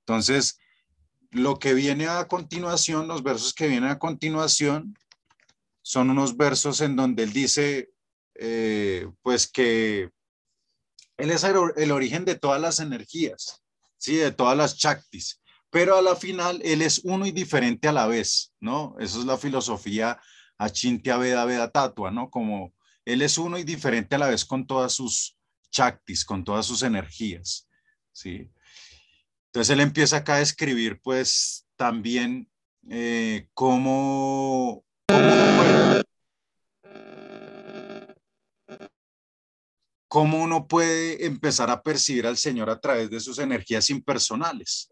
Entonces, 0.00 0.58
lo 1.30 1.58
que 1.58 1.74
viene 1.74 2.08
a 2.08 2.26
continuación, 2.26 3.08
los 3.08 3.22
versos 3.22 3.54
que 3.54 3.68
vienen 3.68 3.90
a 3.90 3.98
continuación, 3.98 4.96
son 5.82 6.10
unos 6.10 6.36
versos 6.36 6.80
en 6.80 6.96
donde 6.96 7.24
él 7.24 7.32
dice, 7.32 7.90
eh, 8.34 9.08
pues 9.22 9.46
que 9.50 10.10
él 11.16 11.30
es 11.30 11.44
el, 11.44 11.92
origen 11.92 12.24
de 12.24 12.34
todas 12.34 12.60
las 12.60 12.80
energías, 12.80 13.62
¿sí? 13.98 14.16
de 14.16 14.32
todas 14.32 14.56
las 14.56 14.76
chaktis 14.76 15.40
pero 15.74 15.96
a 15.96 16.02
la 16.02 16.14
final 16.14 16.60
él 16.62 16.82
es 16.82 17.00
uno 17.02 17.26
y 17.26 17.32
diferente 17.32 17.88
a 17.88 17.92
la 17.92 18.06
vez, 18.06 18.52
¿no? 18.60 18.94
Esa 19.00 19.18
es 19.18 19.24
la 19.24 19.36
filosofía 19.36 20.20
Achintya 20.56 21.16
Veda 21.16 21.44
Veda 21.46 21.68
Tatua, 21.68 22.12
¿no? 22.12 22.30
Como 22.30 22.72
él 23.04 23.22
es 23.22 23.38
uno 23.38 23.58
y 23.58 23.64
diferente 23.64 24.14
a 24.14 24.18
la 24.18 24.28
vez 24.28 24.44
con 24.44 24.68
todas 24.68 24.92
sus 24.92 25.36
chaktis, 25.72 26.24
con 26.24 26.44
todas 26.44 26.64
sus 26.64 26.84
energías, 26.84 27.68
¿sí? 28.12 28.48
Entonces 29.46 29.70
él 29.70 29.80
empieza 29.80 30.18
acá 30.18 30.36
a 30.36 30.42
escribir, 30.42 31.00
pues, 31.02 31.66
también 31.74 32.48
eh, 32.88 33.48
cómo, 33.52 34.84
cómo 40.06 40.40
uno 40.40 40.68
puede 40.68 41.26
empezar 41.26 41.68
a 41.68 41.82
percibir 41.82 42.28
al 42.28 42.36
Señor 42.36 42.70
a 42.70 42.78
través 42.78 43.10
de 43.10 43.18
sus 43.18 43.40
energías 43.40 43.90
impersonales. 43.90 44.88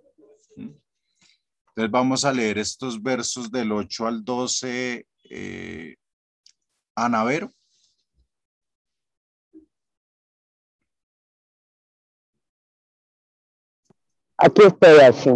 Entonces 0.56 1.90
vamos 1.90 2.24
a 2.24 2.32
leer 2.32 2.58
estos 2.58 3.02
versos 3.02 3.50
del 3.50 3.72
8 3.72 4.06
al 4.06 4.24
12, 4.24 5.06
eh, 5.30 5.96
Anavero. 6.94 7.50
Aquí 14.36 14.62
estoy 14.62 14.98
así. 14.98 15.30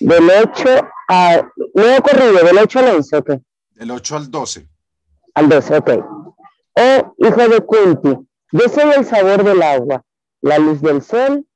Del 0.00 0.30
8 0.44 0.88
a... 1.08 1.48
No 1.74 1.84
he 1.84 2.00
corrido, 2.02 2.44
del 2.44 2.58
8 2.58 2.78
al 2.80 2.96
11, 2.96 3.16
ok. 3.16 3.30
Del 3.76 3.90
8 3.90 4.16
al 4.16 4.30
12. 4.30 4.68
Al 5.34 5.48
12, 5.48 5.76
ok. 5.76 5.90
Oh, 6.74 7.14
hijo 7.18 7.48
de 7.48 7.60
Kunti, 7.60 8.28
yo 8.52 8.68
soy 8.68 8.90
el 8.96 9.04
sabor 9.04 9.44
del 9.44 9.62
agua, 9.62 10.04
la 10.40 10.58
luz 10.58 10.80
del 10.80 11.02
sol 11.02 11.46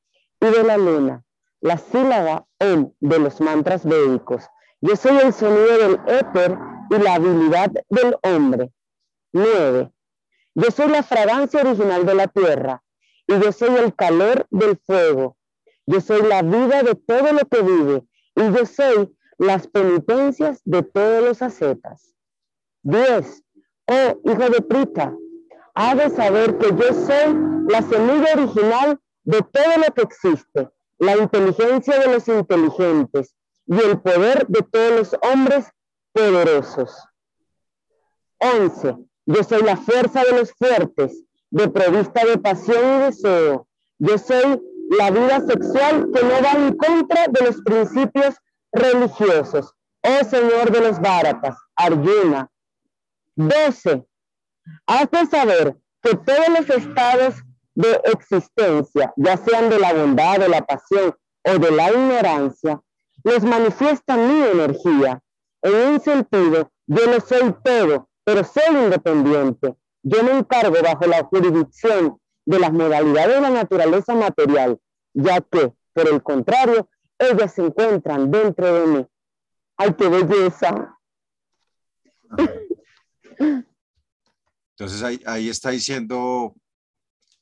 de 0.51 0.62
la 0.62 0.77
luna, 0.77 1.25
la 1.61 1.79
sílaba 1.79 2.47
Om 2.61 2.93
de 3.01 3.19
los 3.19 3.41
mantras 3.41 3.85
védicos. 3.85 4.45
Yo 4.81 4.97
soy 4.97 5.16
el 5.19 5.33
sonido 5.33 5.79
del 5.79 6.01
éter 6.07 6.59
y 6.91 6.99
la 6.99 7.15
habilidad 7.15 7.71
del 7.89 8.16
hombre. 8.23 8.71
9. 9.33 9.91
Yo 10.55 10.71
soy 10.71 10.89
la 10.89 11.03
fragancia 11.03 11.61
original 11.61 12.07
de 12.07 12.15
la 12.15 12.29
tierra 12.29 12.83
y 13.27 13.41
yo 13.41 13.51
soy 13.53 13.75
el 13.77 13.95
calor 13.95 14.47
del 14.51 14.77
fuego. 14.77 15.37
Yo 15.87 16.01
soy 16.01 16.23
la 16.23 16.43
vida 16.43 16.83
de 16.83 16.95
todo 16.95 17.33
lo 17.33 17.41
que 17.49 17.62
vive 17.62 18.05
y 18.37 18.53
yo 18.53 18.66
soy 18.66 19.16
las 19.39 19.66
penitencias 19.66 20.61
de 20.65 20.83
todos 20.83 21.25
los 21.25 21.43
ascetas. 21.43 22.15
10. 22.83 23.43
Oh, 23.87 24.21
hijo 24.25 24.51
de 24.51 24.62
Prita, 24.62 25.15
ha 25.75 25.95
de 25.95 26.11
saber 26.11 26.57
que 26.59 26.69
yo 26.69 26.95
soy 26.95 27.37
la 27.69 27.83
semilla 27.83 28.35
original 28.35 29.01
de 29.25 29.41
todo 29.43 29.79
lo 29.79 29.95
que 29.95 30.03
existe, 30.03 30.71
la 30.99 31.17
inteligencia 31.17 31.99
de 31.99 32.13
los 32.13 32.29
inteligentes 32.29 33.35
y 33.67 33.81
el 33.81 34.01
poder 34.01 34.47
de 34.47 34.63
todos 34.63 34.91
los 34.93 35.17
hombres 35.23 35.67
poderosos. 36.13 36.97
11. 38.39 38.97
Yo 39.27 39.43
soy 39.43 39.63
la 39.63 39.77
fuerza 39.77 40.23
de 40.25 40.33
los 40.33 40.53
fuertes, 40.53 41.25
de 41.51 41.69
provista 41.69 42.25
de 42.25 42.39
pasión 42.39 42.97
y 42.97 43.05
deseo. 43.05 43.67
Yo 43.99 44.19
soy 44.19 44.63
la 44.91 45.11
vida 45.11 45.41
sexual 45.41 46.11
que 46.13 46.23
no 46.23 46.43
va 46.43 46.53
en 46.53 46.77
contra 46.77 47.27
de 47.29 47.47
los 47.47 47.63
principios 47.63 48.37
religiosos. 48.73 49.75
Oh 50.03 50.25
Señor 50.25 50.71
de 50.71 50.81
los 50.81 51.01
Bharatas, 51.01 51.57
Arjuna. 51.77 52.51
12. 53.37 54.05
Haz 54.87 55.11
de 55.11 55.27
saber 55.27 55.77
que 56.03 56.15
todos 56.17 56.49
los 56.51 56.71
estados 56.71 57.37
de 57.75 58.01
existencia, 58.13 59.13
ya 59.17 59.37
sean 59.37 59.69
de 59.69 59.79
la 59.79 59.93
bondad, 59.93 60.39
de 60.39 60.49
la 60.49 60.65
pasión 60.65 61.15
o 61.45 61.59
de 61.59 61.71
la 61.71 61.91
ignorancia, 61.91 62.81
les 63.23 63.43
manifiesta 63.43 64.17
mi 64.17 64.43
energía. 64.43 65.21
En 65.63 65.75
un 65.75 66.01
sentido, 66.01 66.71
yo 66.87 67.07
no 67.07 67.21
soy 67.21 67.55
todo, 67.65 68.09
pero 68.23 68.45
soy 68.45 68.77
independiente. 68.85 69.75
Yo 70.03 70.23
me 70.23 70.39
encargo 70.39 70.77
bajo 70.83 71.07
la 71.07 71.25
jurisdicción 71.25 72.21
de 72.45 72.59
las 72.59 72.73
modalidades 72.73 73.37
de 73.37 73.41
la 73.41 73.51
naturaleza 73.51 74.15
material, 74.15 74.79
ya 75.15 75.41
que, 75.41 75.73
por 75.95 76.09
el 76.09 76.23
contrario, 76.23 76.89
ellas 77.19 77.55
se 77.55 77.65
encuentran 77.65 78.31
dentro 78.31 78.75
de 78.75 78.87
mí. 78.87 79.07
¡Ay, 79.77 79.95
qué 79.95 80.09
belleza! 80.09 80.99
Entonces 84.77 85.03
ahí, 85.03 85.21
ahí 85.25 85.49
está 85.49 85.71
diciendo 85.71 86.55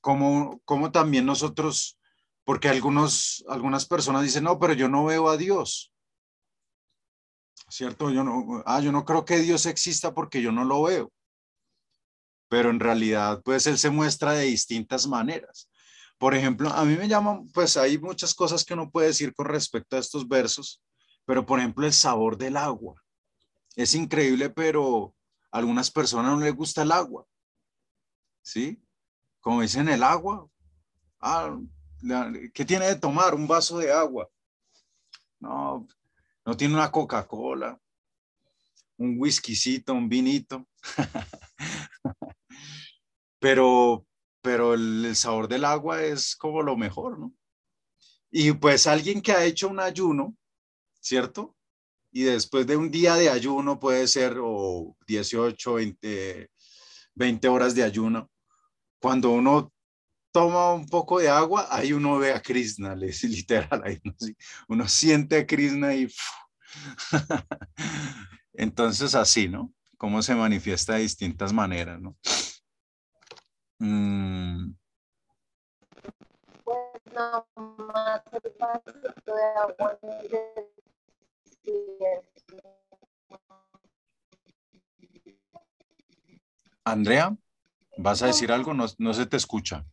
como, 0.02 0.60
como 0.64 0.92
también 0.92 1.24
nosotros, 1.24 1.98
porque 2.44 2.68
algunos, 2.68 3.42
algunas 3.48 3.86
personas 3.86 4.24
dicen, 4.24 4.44
no, 4.44 4.58
pero 4.58 4.74
yo 4.74 4.88
no 4.88 5.04
veo 5.04 5.30
a 5.30 5.38
Dios. 5.38 5.92
¿Cierto? 7.70 8.10
Yo 8.10 8.22
no, 8.24 8.62
ah, 8.66 8.80
yo 8.80 8.92
no 8.92 9.06
creo 9.06 9.24
que 9.24 9.38
Dios 9.38 9.64
exista 9.64 10.12
porque 10.12 10.42
yo 10.42 10.52
no 10.52 10.64
lo 10.64 10.82
veo. 10.82 11.10
Pero 12.48 12.68
en 12.68 12.80
realidad, 12.80 13.40
pues 13.42 13.66
Él 13.66 13.78
se 13.78 13.88
muestra 13.88 14.32
de 14.32 14.44
distintas 14.44 15.06
maneras. 15.06 15.70
Por 16.18 16.34
ejemplo, 16.34 16.68
a 16.68 16.84
mí 16.84 16.96
me 16.96 17.08
llaman, 17.08 17.48
pues 17.48 17.76
hay 17.76 17.96
muchas 17.96 18.34
cosas 18.34 18.64
que 18.64 18.74
uno 18.74 18.90
puede 18.90 19.06
decir 19.06 19.32
con 19.32 19.46
respecto 19.46 19.96
a 19.96 20.00
estos 20.00 20.28
versos, 20.28 20.82
pero 21.24 21.46
por 21.46 21.60
ejemplo, 21.60 21.86
el 21.86 21.92
sabor 21.92 22.36
del 22.36 22.56
agua. 22.56 23.00
Es 23.76 23.94
increíble, 23.94 24.50
pero 24.50 25.14
a 25.52 25.58
algunas 25.58 25.90
personas 25.90 26.32
no 26.32 26.40
les 26.40 26.54
gusta 26.54 26.82
el 26.82 26.92
agua. 26.92 27.24
¿Sí? 28.42 28.82
Como 29.42 29.60
dicen, 29.60 29.88
el 29.90 30.02
agua. 30.02 30.48
Ah, 31.20 31.58
¿Qué 32.54 32.64
tiene 32.64 32.86
de 32.86 32.96
tomar? 32.96 33.34
Un 33.34 33.46
vaso 33.46 33.76
de 33.76 33.92
agua. 33.92 34.30
No, 35.38 35.86
no 36.46 36.56
tiene 36.56 36.74
una 36.74 36.90
Coca-Cola, 36.90 37.78
un 38.96 39.16
whiskycito, 39.18 39.92
un 39.92 40.08
vinito. 40.08 40.66
pero, 43.38 44.06
pero 44.40 44.72
el, 44.72 45.14
sabor 45.14 45.48
del 45.48 45.66
agua 45.66 46.02
es 46.02 46.34
como 46.34 46.62
lo 46.62 46.76
mejor, 46.76 47.18
¿no? 47.18 47.34
Y 48.30 48.52
pues 48.52 48.86
alguien 48.86 49.20
que 49.20 49.32
ha 49.32 49.44
hecho 49.44 49.68
un 49.68 49.80
ayuno, 49.80 50.34
¿cierto? 51.00 51.54
y 52.12 52.22
después 52.24 52.66
de 52.66 52.76
un 52.76 52.90
día 52.90 53.14
de 53.14 53.30
ayuno 53.30 53.80
puede 53.80 54.06
ser 54.06 54.36
o 54.40 54.94
18, 55.06 55.74
20, 55.74 56.50
20 57.14 57.48
horas 57.48 57.74
de 57.74 57.82
ayuno, 57.82 58.30
cuando 59.02 59.32
uno 59.32 59.72
toma 60.30 60.72
un 60.72 60.86
poco 60.86 61.18
de 61.18 61.28
agua, 61.28 61.66
ahí 61.70 61.92
uno 61.92 62.18
ve 62.18 62.32
a 62.32 62.40
Krishna, 62.40 62.94
literal, 63.24 63.82
ahí 63.84 64.00
uno, 64.68 64.88
siente 64.88 65.38
a 65.38 65.46
Krishna 65.46 65.94
y... 65.94 66.08
Entonces 68.54 69.14
así, 69.14 69.48
¿no? 69.48 69.72
Cómo 69.98 70.22
se 70.22 70.34
manifiesta 70.34 70.94
de 70.94 71.00
distintas 71.00 71.52
maneras, 71.52 72.00
¿no? 72.00 72.16
Mm. 73.78 74.74
Andrea, 86.84 87.36
¿vas 87.98 88.22
a 88.22 88.26
decir 88.26 88.52
algo? 88.52 88.74
No, 88.74 88.86
no 88.98 89.14
se 89.14 89.26
te 89.26 89.36
escucha. 89.36 89.84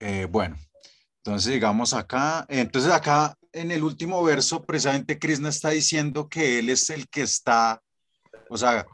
Eh, 0.00 0.26
bueno, 0.30 0.56
entonces 1.18 1.52
llegamos 1.52 1.92
acá. 1.92 2.46
Entonces 2.48 2.90
acá 2.90 3.36
en 3.52 3.70
el 3.70 3.82
último 3.82 4.22
verso, 4.22 4.62
precisamente 4.64 5.18
Krishna 5.18 5.48
está 5.48 5.70
diciendo 5.70 6.28
que 6.28 6.58
él 6.58 6.70
es 6.70 6.90
el 6.90 7.08
que 7.08 7.22
está, 7.22 7.82
o 8.48 8.56
sea, 8.56 8.86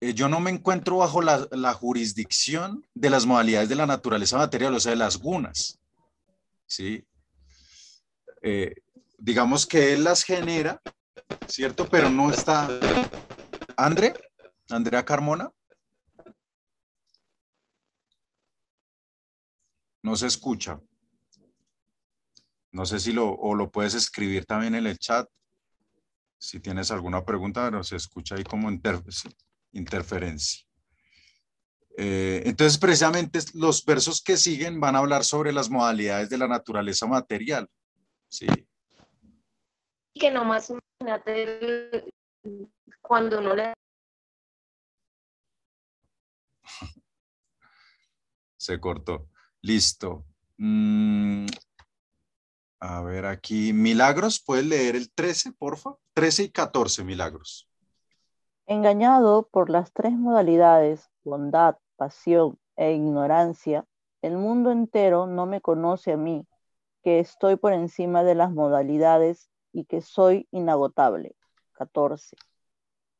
eh, 0.00 0.14
yo 0.14 0.28
no 0.28 0.40
me 0.40 0.50
encuentro 0.50 0.98
bajo 0.98 1.22
la, 1.22 1.72
jurisdicción 1.74 2.86
de 2.94 3.10
las 3.10 3.26
modalidades 3.26 3.68
de 3.68 3.74
la 3.74 3.86
naturaleza 3.86 4.38
material, 4.38 4.74
o 4.74 4.80
sea, 4.80 4.90
de 4.90 4.96
las 4.96 5.16
gunas. 5.18 5.78
¿Sí? 6.66 7.06
Eh, 8.42 8.74
digamos 9.18 9.66
que 9.66 9.92
él 9.92 10.04
las 10.04 10.24
genera, 10.24 10.80
¿cierto? 11.46 11.88
Pero 11.88 12.10
no 12.10 12.30
está. 12.30 12.68
¿Andre? 13.76 14.14
¿Andrea 14.70 15.04
Carmona? 15.04 15.50
No 20.02 20.16
se 20.16 20.26
escucha. 20.26 20.80
No 22.72 22.84
sé 22.84 22.98
si 22.98 23.12
lo, 23.12 23.30
o 23.30 23.54
lo 23.54 23.70
puedes 23.70 23.94
escribir 23.94 24.44
también 24.44 24.74
en 24.74 24.86
el 24.86 24.98
chat. 24.98 25.28
Si 26.38 26.60
tienes 26.60 26.90
alguna 26.90 27.24
pregunta, 27.24 27.64
pero 27.64 27.82
se 27.84 27.96
escucha 27.96 28.34
ahí 28.34 28.44
como 28.44 28.68
interferencia. 29.72 30.60
Eh, 31.96 32.42
entonces, 32.44 32.76
precisamente 32.78 33.38
los 33.54 33.84
versos 33.84 34.20
que 34.20 34.36
siguen 34.36 34.80
van 34.80 34.96
a 34.96 34.98
hablar 34.98 35.24
sobre 35.24 35.52
las 35.52 35.70
modalidades 35.70 36.28
de 36.28 36.38
la 36.38 36.48
naturaleza 36.48 37.06
material. 37.06 37.70
Sí. 38.28 38.46
Que 40.14 40.30
nomás 40.30 40.70
imagínate 40.70 42.12
cuando 43.02 43.38
uno 43.38 43.54
le... 43.54 43.74
Se 48.56 48.80
cortó. 48.80 49.28
Listo. 49.60 50.24
Mm, 50.56 51.46
a 52.80 53.02
ver 53.02 53.26
aquí, 53.26 53.72
Milagros, 53.72 54.42
¿puedes 54.44 54.66
leer 54.66 54.94
el 54.94 55.10
13, 55.12 55.52
porfa? 55.52 55.96
13 56.14 56.44
y 56.44 56.50
14, 56.50 57.02
Milagros. 57.02 57.68
Engañado 58.66 59.48
por 59.50 59.68
las 59.68 59.92
tres 59.92 60.12
modalidades, 60.12 61.10
bondad, 61.24 61.76
pasión 61.96 62.58
e 62.76 62.92
ignorancia, 62.92 63.84
el 64.22 64.36
mundo 64.36 64.70
entero 64.70 65.26
no 65.26 65.44
me 65.44 65.60
conoce 65.60 66.12
a 66.12 66.16
mí, 66.16 66.46
que 67.02 67.20
estoy 67.20 67.56
por 67.56 67.72
encima 67.72 68.22
de 68.22 68.34
las 68.34 68.50
modalidades 68.52 69.50
y 69.74 69.84
que 69.84 70.00
soy 70.00 70.48
inagotable. 70.52 71.34
14. 71.72 72.36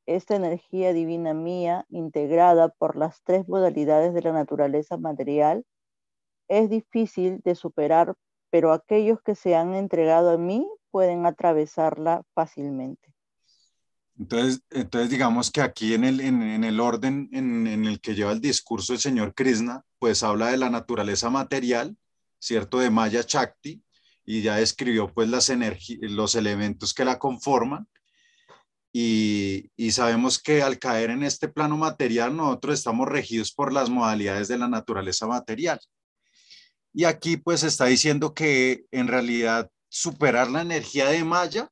Esta 0.06 0.36
energía 0.36 0.92
divina 0.92 1.34
mía, 1.34 1.84
integrada 1.90 2.68
por 2.68 2.96
las 2.96 3.22
tres 3.24 3.48
modalidades 3.48 4.14
de 4.14 4.22
la 4.22 4.32
naturaleza 4.32 4.96
material, 4.96 5.66
es 6.48 6.70
difícil 6.70 7.40
de 7.44 7.54
superar, 7.54 8.14
pero 8.50 8.72
aquellos 8.72 9.20
que 9.22 9.34
se 9.34 9.56
han 9.56 9.74
entregado 9.74 10.30
a 10.30 10.38
mí 10.38 10.66
pueden 10.90 11.26
atravesarla 11.26 12.22
fácilmente. 12.34 13.12
Entonces, 14.16 14.62
entonces 14.70 15.10
digamos 15.10 15.50
que 15.50 15.60
aquí 15.60 15.94
en 15.94 16.04
el, 16.04 16.20
en, 16.20 16.62
el 16.62 16.78
orden 16.78 17.28
en, 17.32 17.66
en, 17.66 17.84
el 17.84 18.00
que 18.00 18.14
lleva 18.14 18.30
el 18.30 18.40
discurso 18.40 18.92
el 18.92 19.00
señor 19.00 19.34
Krishna, 19.34 19.84
pues 19.98 20.22
habla 20.22 20.48
de 20.48 20.56
la 20.56 20.70
naturaleza 20.70 21.30
material, 21.30 21.96
¿cierto? 22.38 22.78
De 22.78 22.90
Maya 22.90 23.24
Chakti, 23.24 23.83
y 24.24 24.42
ya 24.42 24.56
describió 24.56 25.12
pues 25.12 25.28
las 25.28 25.50
los 26.00 26.34
elementos 26.34 26.94
que 26.94 27.04
la 27.04 27.18
conforman. 27.18 27.86
Y, 28.92 29.72
y 29.76 29.90
sabemos 29.90 30.40
que 30.40 30.62
al 30.62 30.78
caer 30.78 31.10
en 31.10 31.24
este 31.24 31.48
plano 31.48 31.76
material, 31.76 32.36
nosotros 32.36 32.78
estamos 32.78 33.08
regidos 33.08 33.52
por 33.52 33.72
las 33.72 33.90
modalidades 33.90 34.48
de 34.48 34.56
la 34.56 34.68
naturaleza 34.68 35.26
material. 35.26 35.80
Y 36.92 37.04
aquí 37.04 37.36
pues 37.36 37.64
está 37.64 37.86
diciendo 37.86 38.34
que 38.34 38.84
en 38.92 39.08
realidad 39.08 39.68
superar 39.88 40.48
la 40.48 40.62
energía 40.62 41.08
de 41.08 41.24
Maya 41.24 41.68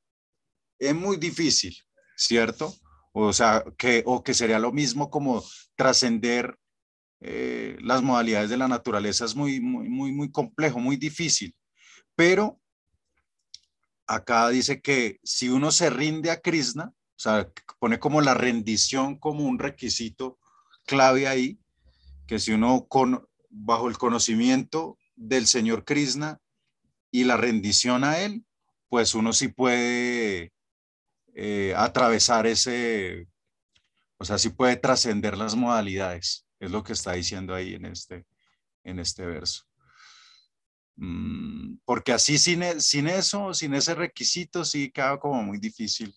es 0.80 0.94
muy 0.94 1.16
difícil, 1.16 1.76
¿cierto? 2.16 2.74
O 3.12 3.32
sea, 3.32 3.64
que, 3.78 4.02
o 4.04 4.24
que 4.24 4.34
sería 4.34 4.58
lo 4.58 4.72
mismo 4.72 5.10
como 5.10 5.44
trascender 5.76 6.56
eh, 7.20 7.76
las 7.80 8.02
modalidades 8.02 8.50
de 8.50 8.56
la 8.56 8.66
naturaleza 8.66 9.24
es 9.24 9.36
muy, 9.36 9.60
muy, 9.60 9.88
muy, 9.88 10.10
muy 10.10 10.32
complejo, 10.32 10.80
muy 10.80 10.96
difícil. 10.96 11.54
Pero 12.14 12.60
acá 14.06 14.48
dice 14.50 14.80
que 14.80 15.18
si 15.22 15.48
uno 15.48 15.70
se 15.70 15.90
rinde 15.90 16.30
a 16.30 16.40
Krishna, 16.40 16.92
o 16.94 17.18
sea, 17.22 17.48
pone 17.78 17.98
como 17.98 18.20
la 18.20 18.34
rendición 18.34 19.18
como 19.18 19.44
un 19.44 19.58
requisito 19.58 20.38
clave 20.86 21.28
ahí, 21.28 21.58
que 22.26 22.38
si 22.38 22.52
uno 22.52 22.86
con, 22.88 23.26
bajo 23.48 23.88
el 23.88 23.98
conocimiento 23.98 24.98
del 25.14 25.46
Señor 25.46 25.84
Krishna 25.84 26.40
y 27.10 27.24
la 27.24 27.36
rendición 27.36 28.04
a 28.04 28.18
Él, 28.18 28.44
pues 28.88 29.14
uno 29.14 29.32
sí 29.32 29.48
puede 29.48 30.52
eh, 31.34 31.74
atravesar 31.76 32.46
ese, 32.46 33.28
o 34.18 34.24
sea, 34.24 34.38
sí 34.38 34.50
puede 34.50 34.76
trascender 34.76 35.36
las 35.36 35.54
modalidades, 35.54 36.46
es 36.60 36.70
lo 36.70 36.82
que 36.82 36.92
está 36.92 37.12
diciendo 37.12 37.54
ahí 37.54 37.74
en 37.74 37.86
este, 37.86 38.26
en 38.84 38.98
este 38.98 39.24
verso. 39.24 39.64
Mm, 40.96 41.78
porque 41.84 42.12
así 42.12 42.38
sin, 42.38 42.62
e, 42.62 42.80
sin 42.80 43.08
eso, 43.08 43.54
sin 43.54 43.74
ese 43.74 43.94
requisito, 43.94 44.64
sí 44.64 44.90
queda 44.90 45.18
como 45.18 45.42
muy 45.42 45.58
difícil 45.58 46.14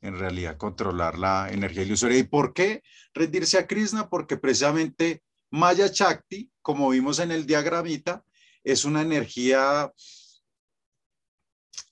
en 0.00 0.18
realidad 0.18 0.56
controlar 0.56 1.18
la 1.18 1.48
energía 1.50 1.82
ilusoria. 1.82 2.18
¿Y 2.18 2.24
por 2.24 2.52
qué 2.52 2.82
rendirse 3.14 3.58
a 3.58 3.66
Krishna? 3.66 4.08
Porque 4.08 4.36
precisamente 4.36 5.22
Maya 5.50 5.90
Chakti, 5.90 6.50
como 6.62 6.90
vimos 6.90 7.18
en 7.18 7.32
el 7.32 7.46
diagramita, 7.46 8.24
es 8.62 8.84
una 8.84 9.02
energía, 9.02 9.92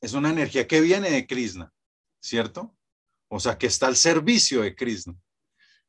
es 0.00 0.12
una 0.12 0.30
energía 0.30 0.66
que 0.66 0.80
viene 0.80 1.10
de 1.10 1.26
Krishna, 1.26 1.72
¿cierto? 2.20 2.76
O 3.28 3.40
sea, 3.40 3.58
que 3.58 3.66
está 3.66 3.86
al 3.86 3.96
servicio 3.96 4.62
de 4.62 4.74
Krishna. 4.74 5.14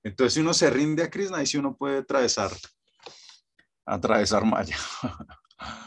Entonces, 0.04 0.36
si 0.36 0.40
uno 0.40 0.54
se 0.54 0.70
rinde 0.70 1.04
a 1.04 1.10
Krishna, 1.10 1.38
ahí 1.38 1.46
sí 1.46 1.58
uno 1.58 1.76
puede 1.76 2.00
atravesar, 2.00 2.52
atravesar 3.86 4.46
Maya. 4.46 4.78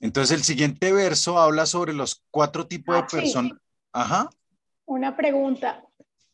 Entonces, 0.00 0.36
el 0.36 0.44
siguiente 0.44 0.92
verso 0.92 1.38
habla 1.38 1.66
sobre 1.66 1.92
los 1.92 2.22
cuatro 2.30 2.66
tipos 2.66 2.94
de 2.94 3.00
ah, 3.00 3.06
personas. 3.06 3.52
Ajá. 3.92 4.30
Una 4.84 5.16
pregunta. 5.16 5.82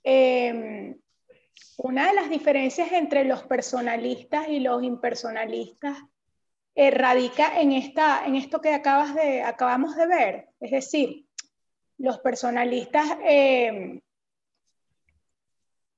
Em, 0.02 0.97
una 1.76 2.09
de 2.09 2.14
las 2.14 2.28
diferencias 2.28 2.90
entre 2.93 3.24
los 3.24 3.44
personalistas 3.44 4.48
y 4.48 4.60
los 4.60 4.82
impersonalistas 4.82 5.97
eh, 6.74 6.90
radica 6.90 7.60
en, 7.60 7.72
esta, 7.72 8.24
en 8.26 8.36
esto 8.36 8.60
que 8.60 8.74
acabas 8.74 9.14
de, 9.14 9.43
acabamos 9.43 9.97
de 9.97 10.06
ver. 10.06 10.48
Es 10.60 10.70
decir, 10.72 11.26
los 11.98 12.18
personalistas 12.18 13.16
eh, 13.24 14.01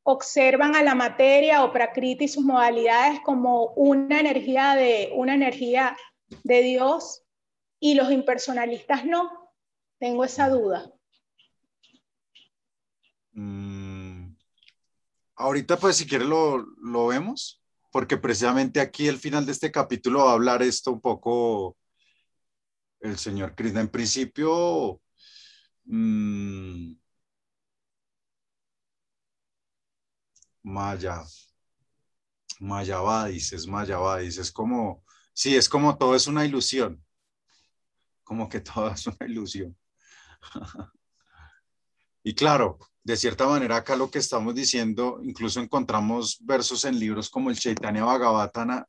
observan 0.02 0.76
a 0.76 0.82
la 0.82 0.94
materia 0.94 1.64
o 1.64 1.72
Prakriti 1.72 2.24
y 2.24 2.28
sus 2.28 2.44
modalidades 2.44 3.20
como 3.20 3.68
una 3.74 4.20
energía 4.20 4.74
de, 4.74 5.12
una 5.14 5.34
energía 5.34 5.96
de 6.42 6.62
Dios 6.62 7.23
y 7.84 7.94
los 7.94 8.10
impersonalistas 8.10 9.04
no. 9.04 9.52
Tengo 9.98 10.24
esa 10.24 10.48
duda. 10.48 10.90
Mm, 13.32 14.34
ahorita 15.36 15.76
pues 15.76 15.96
si 15.96 16.06
quieres 16.06 16.26
lo, 16.26 16.64
lo 16.78 17.08
vemos 17.08 17.62
porque 17.92 18.16
precisamente 18.16 18.80
aquí 18.80 19.06
el 19.06 19.18
final 19.18 19.44
de 19.44 19.52
este 19.52 19.70
capítulo 19.70 20.24
va 20.24 20.30
a 20.30 20.32
hablar 20.32 20.62
esto 20.62 20.92
un 20.92 21.00
poco 21.02 21.76
el 23.00 23.18
señor 23.18 23.54
Krishna. 23.54 23.82
En 23.82 23.90
principio, 23.90 25.02
mmm, 25.84 26.94
Maya, 30.62 31.22
Mayavadis, 32.60 33.52
es 33.52 33.66
Mayavadis, 33.66 34.38
es 34.38 34.50
como, 34.50 35.04
sí, 35.34 35.54
es 35.54 35.68
como 35.68 35.98
todo 35.98 36.14
es 36.14 36.26
una 36.26 36.46
ilusión, 36.46 37.03
como 38.24 38.48
que 38.48 38.60
todo 38.60 38.90
es 38.90 39.06
una 39.06 39.26
ilusión. 39.28 39.76
y 42.24 42.34
claro, 42.34 42.78
de 43.04 43.16
cierta 43.16 43.46
manera 43.46 43.76
acá 43.76 43.94
lo 43.96 44.10
que 44.10 44.18
estamos 44.18 44.54
diciendo, 44.54 45.20
incluso 45.22 45.60
encontramos 45.60 46.38
versos 46.40 46.84
en 46.86 46.98
libros 46.98 47.28
como 47.28 47.50
el 47.50 47.58
Chaitanya 47.58 48.04
Bhagavatam, 48.04 48.84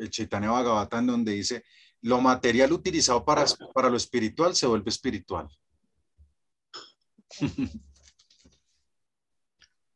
el 0.00 0.10
Chaitanya 0.10 0.50
Bhagavatam 0.50 1.06
donde 1.06 1.32
dice, 1.32 1.64
lo 2.02 2.20
material 2.20 2.72
utilizado 2.72 3.24
para, 3.24 3.44
para 3.72 3.88
lo 3.88 3.96
espiritual 3.96 4.54
se 4.56 4.66
vuelve 4.66 4.90
espiritual. 4.90 5.48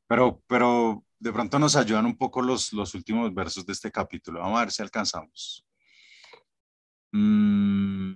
pero, 0.07 0.41
pero 0.47 1.05
de 1.19 1.33
pronto 1.33 1.59
nos 1.59 1.75
ayudan 1.77 2.07
un 2.07 2.17
poco 2.17 2.41
los, 2.41 2.73
los 2.73 2.95
últimos 2.95 3.35
versos 3.35 3.67
de 3.67 3.73
este 3.73 3.91
capítulo. 3.91 4.41
Vamos 4.41 4.57
a 4.59 4.65
ver 4.65 4.73
si 4.73 4.83
alcanzamos. 4.83 5.67
Mm. 7.13 8.13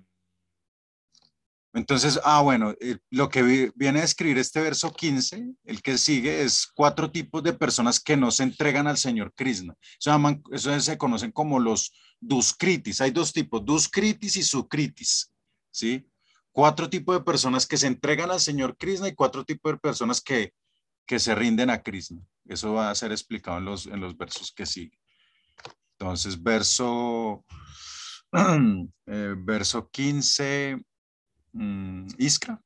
Entonces, 1.74 2.20
ah, 2.24 2.42
bueno, 2.42 2.74
eh, 2.80 2.98
lo 3.10 3.30
que 3.30 3.72
viene 3.74 4.00
a 4.00 4.04
escribir 4.04 4.36
este 4.38 4.60
verso 4.60 4.92
15, 4.92 5.54
el 5.64 5.80
que 5.80 5.96
sigue, 5.96 6.42
es 6.42 6.66
cuatro 6.66 7.10
tipos 7.10 7.42
de 7.42 7.54
personas 7.54 7.98
que 7.98 8.16
no 8.16 8.30
se 8.30 8.42
entregan 8.42 8.86
al 8.86 8.98
Señor 8.98 9.32
Krishna. 9.34 9.74
Eso, 9.98 10.20
eso 10.52 10.80
se 10.80 10.98
conocen 10.98 11.32
como 11.32 11.58
los 11.58 11.92
duskritis. 12.20 13.00
Hay 13.00 13.10
dos 13.10 13.32
tipos, 13.32 13.64
duskritis 13.64 14.36
y 14.36 14.42
sukritis, 14.42 15.32
¿sí? 15.70 16.06
Cuatro 16.52 16.90
tipos 16.90 17.16
de 17.16 17.24
personas 17.24 17.66
que 17.66 17.78
se 17.78 17.86
entregan 17.86 18.30
al 18.30 18.40
Señor 18.40 18.76
Krishna 18.76 19.08
y 19.08 19.14
cuatro 19.14 19.42
tipos 19.42 19.72
de 19.72 19.78
personas 19.78 20.20
que, 20.20 20.52
que 21.06 21.18
se 21.18 21.34
rinden 21.34 21.70
a 21.70 21.82
Krishna. 21.82 22.20
Eso 22.44 22.74
va 22.74 22.90
a 22.90 22.94
ser 22.94 23.12
explicado 23.12 23.56
en 23.56 23.64
los, 23.64 23.86
en 23.86 23.98
los 23.98 24.16
versos 24.16 24.52
que 24.52 24.66
siguen. 24.66 24.98
Entonces, 25.98 26.42
verso, 26.42 27.44
eh, 29.06 29.34
verso 29.38 29.88
15, 29.88 30.84
mm, 31.52 32.08
Iskra. 32.18 32.62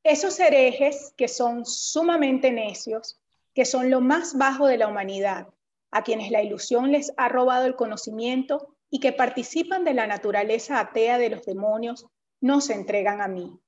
Esos 0.03 0.39
herejes 0.39 1.13
que 1.17 1.27
son 1.27 1.65
sumamente 1.65 2.51
necios, 2.51 3.19
que 3.55 3.65
son 3.65 3.89
lo 3.89 4.01
más 4.01 4.37
bajo 4.37 4.67
de 4.67 4.77
la 4.77 4.87
humanidad, 4.87 5.47
a 5.89 6.03
quienes 6.03 6.29
la 6.29 6.43
ilusión 6.43 6.91
les 6.91 7.11
ha 7.17 7.27
robado 7.27 7.65
el 7.65 7.75
conocimiento 7.75 8.77
y 8.91 8.99
que 8.99 9.13
participan 9.13 9.83
de 9.83 9.95
la 9.95 10.05
naturaleza 10.05 10.79
atea 10.79 11.17
de 11.17 11.31
los 11.31 11.45
demonios, 11.45 12.05
no 12.39 12.61
se 12.61 12.73
entregan 12.73 13.19
a 13.19 13.27
mí. 13.27 13.59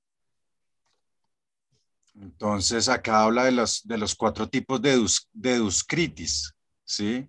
Entonces, 2.14 2.88
acá 2.89 3.23
habla 3.23 3.45
de 3.45 3.52
los, 3.52 3.88
de 3.88 3.98
los 3.98 4.14
cuatro 4.14 4.48
tipos 4.48 4.81
de, 4.81 5.03
de 5.34 5.56
duscritis, 5.57 6.53
¿sí? 6.84 7.27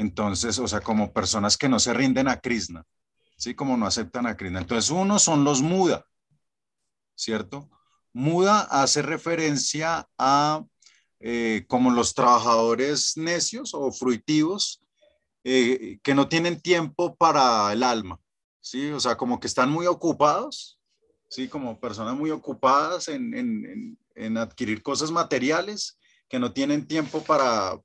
Entonces, 0.00 0.58
o 0.58 0.66
sea, 0.66 0.80
como 0.80 1.12
personas 1.12 1.58
que 1.58 1.68
no 1.68 1.78
se 1.78 1.92
rinden 1.92 2.26
a 2.26 2.40
Krishna, 2.40 2.86
¿sí? 3.36 3.54
Como 3.54 3.76
no 3.76 3.84
aceptan 3.84 4.26
a 4.26 4.34
Krishna. 4.34 4.60
Entonces, 4.60 4.90
uno 4.90 5.18
son 5.18 5.44
los 5.44 5.60
muda, 5.60 6.06
¿cierto? 7.14 7.68
Muda 8.14 8.62
hace 8.62 9.02
referencia 9.02 10.08
a 10.16 10.64
eh, 11.18 11.66
como 11.68 11.90
los 11.90 12.14
trabajadores 12.14 13.18
necios 13.18 13.74
o 13.74 13.92
fruitivos 13.92 14.80
eh, 15.44 15.98
que 16.02 16.14
no 16.14 16.30
tienen 16.30 16.62
tiempo 16.62 17.14
para 17.14 17.70
el 17.70 17.82
alma, 17.82 18.18
¿sí? 18.58 18.90
O 18.92 19.00
sea, 19.00 19.18
como 19.18 19.38
que 19.38 19.48
están 19.48 19.70
muy 19.70 19.86
ocupados, 19.86 20.80
¿sí? 21.28 21.46
Como 21.46 21.78
personas 21.78 22.16
muy 22.16 22.30
ocupadas 22.30 23.08
en, 23.08 23.98
adquirir 24.38 24.82
cosas 24.82 25.10
materiales 25.10 25.98
que 26.26 26.38
no 26.38 26.54
tienen 26.54 26.86
tiempo 26.86 27.22
para, 27.22 27.78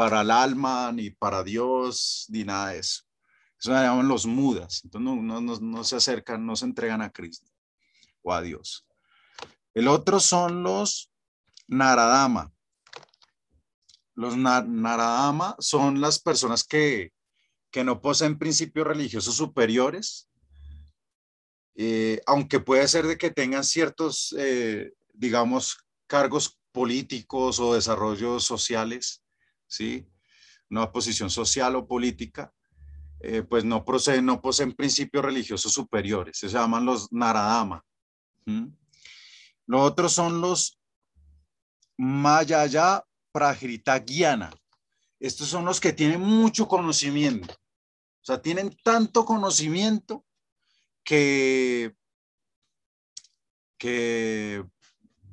para 0.00 0.22
el 0.22 0.30
alma, 0.30 0.90
ni 0.92 1.10
para 1.10 1.44
Dios, 1.44 2.24
ni 2.30 2.42
nada 2.42 2.70
de 2.70 2.78
eso. 2.78 3.02
Eso 3.58 3.70
se 3.70 3.82
llaman 3.82 4.08
los 4.08 4.24
mudas. 4.24 4.80
Entonces 4.82 5.60
no, 5.60 5.84
se 5.84 5.96
acercan, 5.96 6.46
no 6.46 6.56
se 6.56 6.64
entregan 6.64 7.02
a 7.02 7.10
Cristo 7.10 7.52
o 8.22 8.32
a 8.32 8.40
Dios. 8.40 8.86
El 9.74 9.88
otro 9.88 10.18
son 10.18 10.62
los 10.62 11.12
Naradama. 11.68 12.50
Los 14.14 14.38
Naradama 14.38 15.54
son 15.58 16.00
las 16.00 16.18
personas 16.18 16.64
que, 16.64 17.12
que 17.70 17.84
no 17.84 18.00
poseen 18.00 18.38
principios 18.38 18.86
religiosos 18.86 19.34
superiores, 19.34 20.30
eh, 21.74 22.22
aunque 22.24 22.58
puede 22.58 22.88
ser 22.88 23.06
de 23.06 23.18
que 23.18 23.30
tengan 23.30 23.64
ciertos, 23.64 24.34
eh, 24.38 24.94
digamos, 25.12 25.76
cargos 26.06 26.58
políticos 26.72 27.60
o 27.60 27.74
desarrollos 27.74 28.44
sociales, 28.44 29.22
¿sí? 29.70 30.06
Una 30.68 30.90
posición 30.92 31.30
social 31.30 31.76
o 31.76 31.86
política, 31.86 32.52
eh, 33.20 33.42
pues 33.42 33.64
no, 33.64 33.84
no 34.22 34.40
poseen 34.42 34.72
principios 34.72 35.24
religiosos 35.24 35.72
superiores, 35.72 36.38
se 36.38 36.48
llaman 36.48 36.84
los 36.84 37.12
Naradama. 37.12 37.84
Los 39.66 39.80
otros 39.82 40.12
son 40.12 40.40
los 40.40 40.78
Mayaya 41.96 43.04
Prajrita 43.30 44.02
Estos 45.20 45.48
son 45.48 45.64
los 45.64 45.78
que 45.78 45.92
tienen 45.92 46.20
mucho 46.20 46.66
conocimiento, 46.66 47.54
o 47.54 48.24
sea, 48.24 48.40
tienen 48.40 48.76
tanto 48.82 49.24
conocimiento 49.24 50.24
que, 51.04 51.94
que 53.78 54.64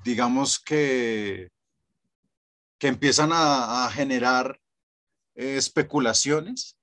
digamos 0.04 0.60
que, 0.60 1.52
que 2.80 2.88
empiezan 2.88 3.32
a, 3.34 3.90
generar 3.92 4.60
eh, 5.36 5.58
especulaciones 5.58 6.78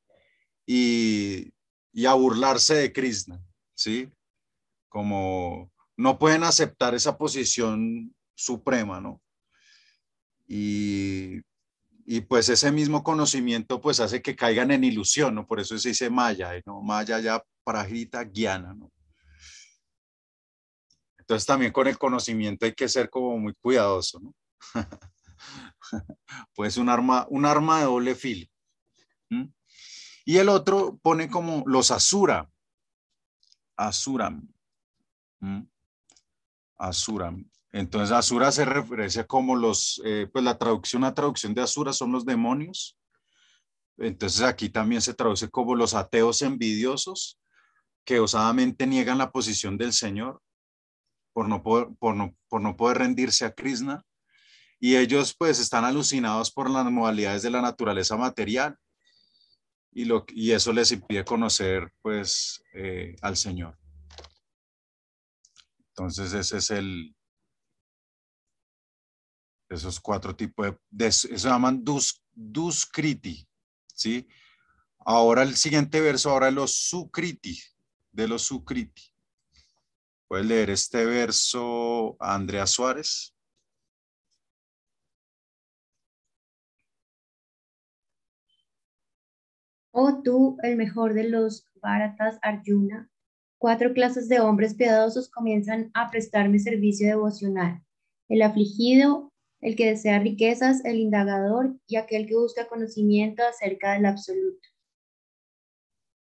y, 0.66 1.52
y, 1.92 2.06
a 2.06 2.14
burlarse 2.14 2.74
de 2.74 2.92
Krishna, 2.92 3.40
¿sí? 3.74 4.10
Como 4.88 5.72
no 5.96 6.18
pueden 6.18 6.44
aceptar 6.44 6.94
esa 6.94 7.16
posición 7.16 8.14
suprema, 8.34 9.00
¿no? 9.00 9.20
Y, 10.46 11.40
y 12.06 12.20
pues 12.22 12.48
ese 12.48 12.70
mismo 12.70 13.02
conocimiento 13.02 13.80
pues 13.80 14.00
hace 14.00 14.20
que 14.20 14.36
caigan 14.36 14.70
en 14.70 14.84
ilusión, 14.84 15.34
¿no? 15.34 15.46
Por 15.46 15.60
eso 15.60 15.78
se 15.78 15.90
dice 15.90 16.10
Maya, 16.10 16.52
¿no? 16.66 16.82
Maya 16.82 17.18
ya 17.20 17.42
Prajita 17.64 18.24
Guiana, 18.24 18.74
¿no? 18.74 18.90
Entonces 21.18 21.46
también 21.46 21.72
con 21.72 21.86
el 21.86 21.96
conocimiento 21.96 22.66
hay 22.66 22.74
que 22.74 22.88
ser 22.88 23.08
como 23.08 23.38
muy 23.38 23.54
cuidadoso, 23.54 24.20
¿no? 24.20 24.34
pues 26.54 26.76
un 26.76 26.88
arma, 26.88 27.26
un 27.30 27.46
arma 27.46 27.78
de 27.78 27.84
doble 27.84 28.14
filo. 28.14 28.46
Y 30.26 30.38
el 30.38 30.48
otro 30.48 30.98
pone 31.02 31.28
como 31.28 31.64
los 31.66 31.90
Asura. 31.90 32.50
Asuram. 33.76 34.48
Asuram. 36.78 37.44
Entonces 37.72 38.12
Asura 38.12 38.52
se 38.52 38.64
refiere 38.64 39.26
como 39.26 39.56
los, 39.56 40.00
eh, 40.04 40.28
pues 40.32 40.44
la 40.44 40.56
traducción, 40.56 41.02
una 41.02 41.12
traducción 41.12 41.54
de 41.54 41.62
Asura 41.62 41.92
son 41.92 42.12
los 42.12 42.24
demonios. 42.24 42.96
Entonces 43.98 44.42
aquí 44.42 44.68
también 44.68 45.02
se 45.02 45.12
traduce 45.12 45.50
como 45.50 45.74
los 45.74 45.94
ateos 45.94 46.40
envidiosos 46.42 47.38
que 48.04 48.20
osadamente 48.20 48.86
niegan 48.86 49.18
la 49.18 49.30
posición 49.30 49.76
del 49.76 49.92
Señor 49.92 50.40
por 51.32 51.48
no 51.48 51.62
por 51.62 52.14
no, 52.14 52.36
por 52.48 52.60
no 52.60 52.76
poder 52.76 52.98
rendirse 52.98 53.44
a 53.44 53.52
Krishna. 53.52 54.04
Y 54.80 54.96
ellos 54.96 55.34
pues 55.36 55.58
están 55.58 55.84
alucinados 55.84 56.50
por 56.50 56.68
las 56.70 56.84
modalidades 56.90 57.42
de 57.42 57.50
la 57.50 57.62
naturaleza 57.62 58.16
material 58.16 58.76
y, 59.92 60.04
lo, 60.04 60.24
y 60.28 60.50
eso 60.50 60.72
les 60.72 60.90
impide 60.92 61.24
conocer 61.24 61.92
pues 62.02 62.62
eh, 62.74 63.16
al 63.22 63.36
Señor. 63.36 63.78
Entonces 65.88 66.32
ese 66.32 66.58
es 66.58 66.70
el, 66.70 67.14
esos 69.68 70.00
cuatro 70.00 70.34
tipos 70.34 70.74
de, 70.90 71.06
eso 71.06 71.28
se 71.28 71.48
llaman 71.48 71.84
dus, 71.84 72.22
duskriti, 72.32 73.46
¿sí? 73.94 74.26
Ahora 75.06 75.42
el 75.42 75.54
siguiente 75.56 76.00
verso, 76.00 76.30
ahora 76.30 76.50
los 76.50 76.74
sukriti, 76.74 77.60
de 78.14 78.28
los 78.28 78.42
Sukriti. 78.42 79.02
Puedes 80.28 80.46
leer 80.46 80.70
este 80.70 81.04
verso 81.04 82.16
Andrea 82.20 82.66
Suárez. 82.66 83.33
Oh 89.96 90.22
tú, 90.24 90.56
el 90.64 90.74
mejor 90.74 91.14
de 91.14 91.28
los 91.28 91.68
Bharatas 91.80 92.40
Arjuna, 92.42 93.08
cuatro 93.58 93.94
clases 93.94 94.28
de 94.28 94.40
hombres 94.40 94.74
piadosos 94.74 95.30
comienzan 95.30 95.92
a 95.94 96.10
prestarme 96.10 96.58
servicio 96.58 97.06
devocional. 97.06 97.80
El 98.28 98.42
afligido, 98.42 99.32
el 99.60 99.76
que 99.76 99.90
desea 99.90 100.18
riquezas, 100.18 100.84
el 100.84 100.96
indagador 100.96 101.76
y 101.86 101.94
aquel 101.94 102.26
que 102.26 102.34
busca 102.34 102.66
conocimiento 102.66 103.44
acerca 103.44 103.92
del 103.92 104.06
absoluto. 104.06 104.68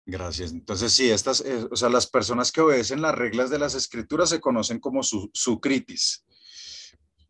Gracias. 0.06 0.52
Entonces, 0.52 0.92
sí, 0.92 1.10
estas, 1.10 1.40
eh, 1.40 1.66
o 1.68 1.74
sea, 1.74 1.88
las 1.88 2.06
personas 2.06 2.52
que 2.52 2.60
obedecen 2.60 3.02
las 3.02 3.16
reglas 3.16 3.50
de 3.50 3.58
las 3.58 3.74
escrituras 3.74 4.30
se 4.30 4.40
conocen 4.40 4.78
como 4.78 5.02
su, 5.02 5.32
sucritis. 5.34 6.24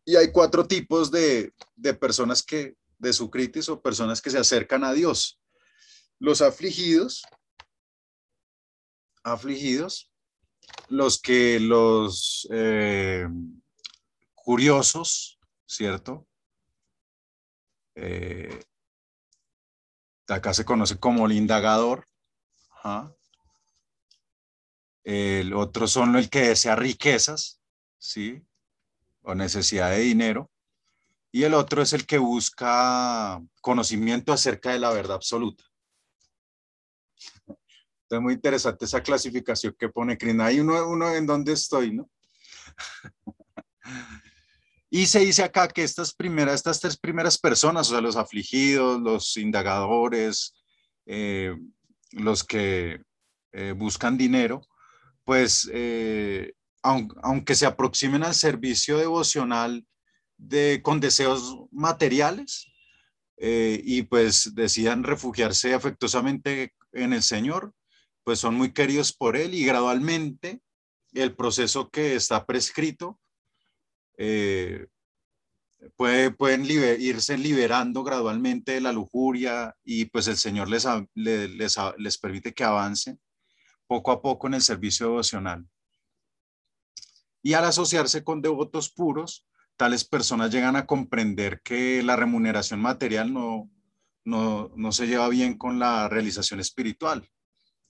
Y 0.05 0.15
hay 0.15 0.31
cuatro 0.31 0.67
tipos 0.67 1.09
de, 1.09 1.53
de 1.75 1.93
personas 1.95 2.43
que, 2.43 2.75
de 2.99 3.13
sucritis 3.13 3.67
o 3.67 3.81
personas 3.81 4.21
que 4.21 4.29
se 4.29 4.37
acercan 4.37 4.83
a 4.83 4.93
Dios. 4.93 5.39
Los 6.19 6.41
afligidos, 6.41 7.23
afligidos, 9.23 10.11
los 10.89 11.21
que 11.21 11.59
los 11.59 12.47
eh, 12.51 13.27
curiosos, 14.35 15.39
¿cierto? 15.65 16.27
Eh, 17.95 18.63
acá 20.27 20.53
se 20.53 20.65
conoce 20.65 20.99
como 20.99 21.25
el 21.25 21.33
indagador. 21.33 22.05
El 25.03 25.53
otro 25.53 25.87
son 25.87 26.15
el 26.15 26.29
que 26.29 26.49
desea 26.49 26.75
riquezas, 26.75 27.61
¿sí? 27.97 28.45
O 29.21 29.35
necesidad 29.35 29.91
de 29.91 29.99
dinero. 29.99 30.51
Y 31.31 31.43
el 31.43 31.53
otro 31.53 31.81
es 31.81 31.93
el 31.93 32.05
que 32.05 32.17
busca 32.17 33.41
conocimiento 33.61 34.33
acerca 34.33 34.71
de 34.71 34.79
la 34.79 34.91
verdad 34.91 35.15
absoluta. 35.15 35.68
Es 38.09 38.21
muy 38.21 38.33
interesante 38.33 38.85
esa 38.85 39.03
clasificación 39.03 39.75
que 39.77 39.89
pone 39.89 40.17
Krishna. 40.17 40.47
Hay 40.47 40.59
uno, 40.59 40.87
uno 40.87 41.13
en 41.13 41.25
donde 41.25 41.53
estoy, 41.53 41.93
¿no? 41.93 42.09
Y 44.91 45.05
se 45.05 45.19
dice 45.19 45.43
acá 45.43 45.67
que 45.67 45.83
estas 45.83 46.13
primeras, 46.15 46.55
estas 46.55 46.79
tres 46.79 46.97
primeras 46.97 47.37
personas, 47.37 47.87
o 47.87 47.91
sea, 47.91 48.01
los 48.01 48.15
afligidos, 48.15 48.99
los 48.99 49.37
indagadores, 49.37 50.55
eh, 51.05 51.55
los 52.11 52.43
que 52.43 53.01
eh, 53.51 53.73
buscan 53.77 54.17
dinero, 54.17 54.61
pues 55.25 55.69
eh, 55.71 56.53
aunque, 56.81 57.53
se 57.53 57.67
aproximen 57.67 58.23
al 58.23 58.33
servicio 58.33 58.97
devocional 58.97 59.85
de, 60.37 60.81
con 60.81 60.99
deseos 60.99 61.57
materiales 61.71 62.65
y 63.41 64.01
pues 64.03 64.53
decidan 64.53 65.03
refugiarse 65.05 65.73
afectuosamente 65.73 66.73
en 66.91 67.13
el 67.13 67.23
Señor, 67.23 67.73
pues 68.23 68.39
son 68.39 68.55
muy 68.55 68.73
queridos 68.73 69.13
por 69.13 69.35
Él 69.35 69.53
y 69.53 69.65
gradualmente 69.65 70.61
el 71.13 71.35
proceso 71.35 71.89
que 71.89 72.15
está 72.15 72.45
prescrito 72.45 73.19
eh, 74.17 74.87
pueden 76.37 76.65
irse 76.65 77.37
liberando 77.37 78.03
gradualmente 78.03 78.73
de 78.73 78.81
la 78.81 78.91
lujuria 78.91 79.75
y 79.83 80.05
pues 80.05 80.27
el 80.27 80.37
Señor 80.37 80.69
les, 80.69 80.85
les, 81.15 81.77
les, 81.97 82.17
permite 82.17 82.53
que 82.53 82.63
avancen 82.63 83.19
poco 83.87 84.11
a 84.11 84.21
poco 84.21 84.47
en 84.47 84.55
el 84.55 84.61
servicio 84.61 85.07
devocional. 85.07 85.65
Y 87.41 87.53
al 87.53 87.63
asociarse 87.63 88.23
con 88.23 88.41
devotos 88.41 88.91
puros, 88.91 89.47
tales 89.77 90.03
personas 90.03 90.51
llegan 90.51 90.75
a 90.75 90.85
comprender 90.85 91.61
que 91.63 92.03
la 92.03 92.17
remuneración 92.17 92.81
material 92.81 93.33
no, 93.33 93.69
no, 94.25 94.71
no 94.75 94.91
se 94.91 95.07
lleva 95.07 95.29
bien 95.29 95.57
con 95.57 95.79
la 95.79 96.09
realización 96.09 96.59
espiritual. 96.59 97.29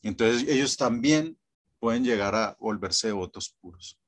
Entonces 0.01 0.47
ellos 0.47 0.77
también 0.77 1.37
pueden 1.79 2.03
llegar 2.03 2.35
a 2.35 2.57
volverse 2.59 3.07
devotos 3.07 3.55
puros. 3.59 3.99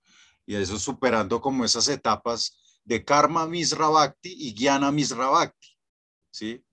Y 0.46 0.56
eso 0.56 0.78
superando 0.80 1.40
como 1.42 1.64
esas 1.64 1.88
etapas 1.88 2.80
de 2.84 3.04
Karma 3.04 3.46
Misra 3.48 3.88
Bhakti 3.88 4.36
y 4.38 4.56
Jnana 4.56 4.92
Misra 4.92 5.28
Bhakti. 5.28 5.78
¿sí? 6.32 6.64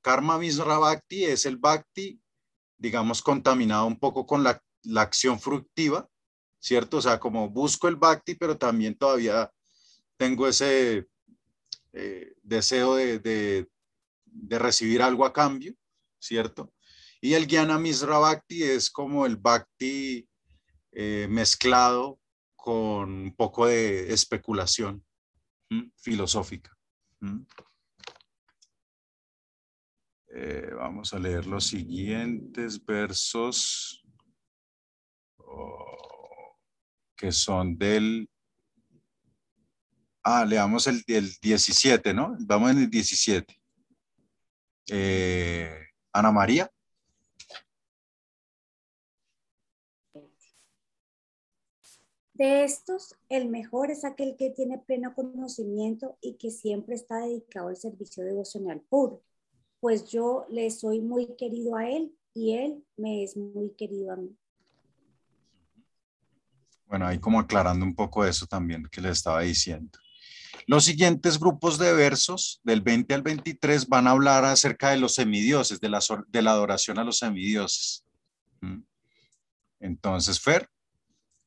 Karma 0.00 0.38
Misra 0.38 0.78
Bhakti 0.78 1.24
es 1.24 1.46
el 1.46 1.56
Bhakti, 1.56 2.20
digamos, 2.76 3.22
contaminado 3.22 3.86
un 3.86 3.98
poco 3.98 4.26
con 4.26 4.42
la, 4.42 4.60
acción 4.96 5.40
fructiva, 5.40 6.06
¿cierto? 6.58 6.98
O 6.98 7.00
sea, 7.00 7.18
como 7.18 7.48
busco 7.48 7.88
el 7.88 7.96
Bhakti, 7.96 8.34
pero 8.34 8.58
también 8.58 8.94
todavía 8.98 9.50
tengo 10.18 10.46
ese 10.46 11.08
eh, 11.94 12.34
deseo 12.42 12.96
de, 12.96 13.18
de, 13.18 14.58
recibir 14.58 15.00
algo 15.00 15.24
a 15.24 15.32
cambio, 15.32 15.74
¿cierto? 16.18 16.74
Y 17.24 17.32
el 17.32 17.46
Jnana 17.46 17.78
Misra 17.78 18.18
Bhakti 18.18 18.64
es 18.64 18.90
como 18.90 19.24
el 19.24 19.36
Bhakti 19.36 20.28
eh, 20.92 21.26
mezclado 21.30 22.20
con 22.54 23.10
un 23.10 23.34
poco 23.34 23.64
de 23.64 24.12
especulación 24.12 25.02
filosófica. 25.96 26.76
Eh, 30.34 30.70
vamos 30.76 31.14
a 31.14 31.18
leer 31.18 31.46
los 31.46 31.66
siguientes 31.66 32.84
versos 32.84 34.04
oh, 35.38 36.58
que 37.16 37.32
son 37.32 37.78
del... 37.78 38.28
Ah, 40.22 40.44
leamos 40.44 40.86
el, 40.88 41.02
el 41.06 41.32
17, 41.40 42.12
¿no? 42.12 42.36
Vamos 42.40 42.72
en 42.72 42.78
el 42.80 42.90
17. 42.90 43.58
Eh, 44.90 45.86
Ana 46.12 46.30
María. 46.30 46.70
De 52.34 52.64
estos, 52.64 53.14
el 53.28 53.48
mejor 53.48 53.92
es 53.92 54.04
aquel 54.04 54.34
que 54.36 54.50
tiene 54.50 54.78
pleno 54.78 55.14
conocimiento 55.14 56.18
y 56.20 56.34
que 56.34 56.50
siempre 56.50 56.96
está 56.96 57.18
dedicado 57.18 57.68
al 57.68 57.76
servicio 57.76 58.24
devocional 58.24 58.80
puro, 58.80 59.22
pues 59.78 60.10
yo 60.10 60.44
le 60.50 60.68
soy 60.72 61.00
muy 61.00 61.36
querido 61.36 61.76
a 61.76 61.88
él 61.88 62.12
y 62.34 62.54
él 62.54 62.84
me 62.96 63.22
es 63.22 63.36
muy 63.36 63.70
querido 63.78 64.12
a 64.12 64.16
mí. 64.16 64.36
Bueno, 66.86 67.06
ahí 67.06 67.20
como 67.20 67.38
aclarando 67.38 67.84
un 67.84 67.94
poco 67.94 68.24
eso 68.24 68.46
también 68.46 68.88
que 68.90 69.00
le 69.00 69.10
estaba 69.10 69.42
diciendo. 69.42 69.96
Los 70.66 70.84
siguientes 70.84 71.38
grupos 71.38 71.78
de 71.78 71.92
versos, 71.92 72.60
del 72.64 72.80
20 72.80 73.14
al 73.14 73.22
23, 73.22 73.86
van 73.88 74.08
a 74.08 74.10
hablar 74.10 74.44
acerca 74.44 74.90
de 74.90 74.96
los 74.96 75.14
semidioses, 75.14 75.80
de 75.80 75.88
la, 75.88 76.50
adoración 76.50 76.98
a 76.98 77.04
los 77.04 77.18
semidioses. 77.18 78.04
¿Mm? 78.60 78.80
Entonces, 79.78 80.40
Fer. 80.40 80.68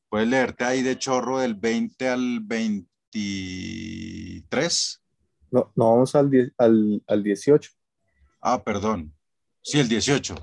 Puedes 0.08 0.28
leerte 0.28 0.64
ahí 0.64 0.82
de 0.82 0.98
chorro 0.98 1.38
del 1.38 1.54
20 1.54 2.08
al 2.08 2.40
23. 2.40 5.02
No, 5.50 5.70
no 5.76 5.90
vamos 5.90 6.14
al, 6.14 6.54
al, 6.56 7.02
al 7.06 7.22
18. 7.22 7.70
Ah, 8.40 8.64
perdón. 8.64 9.14
Sí, 9.60 9.78
el 9.78 9.86
18. 9.88 10.34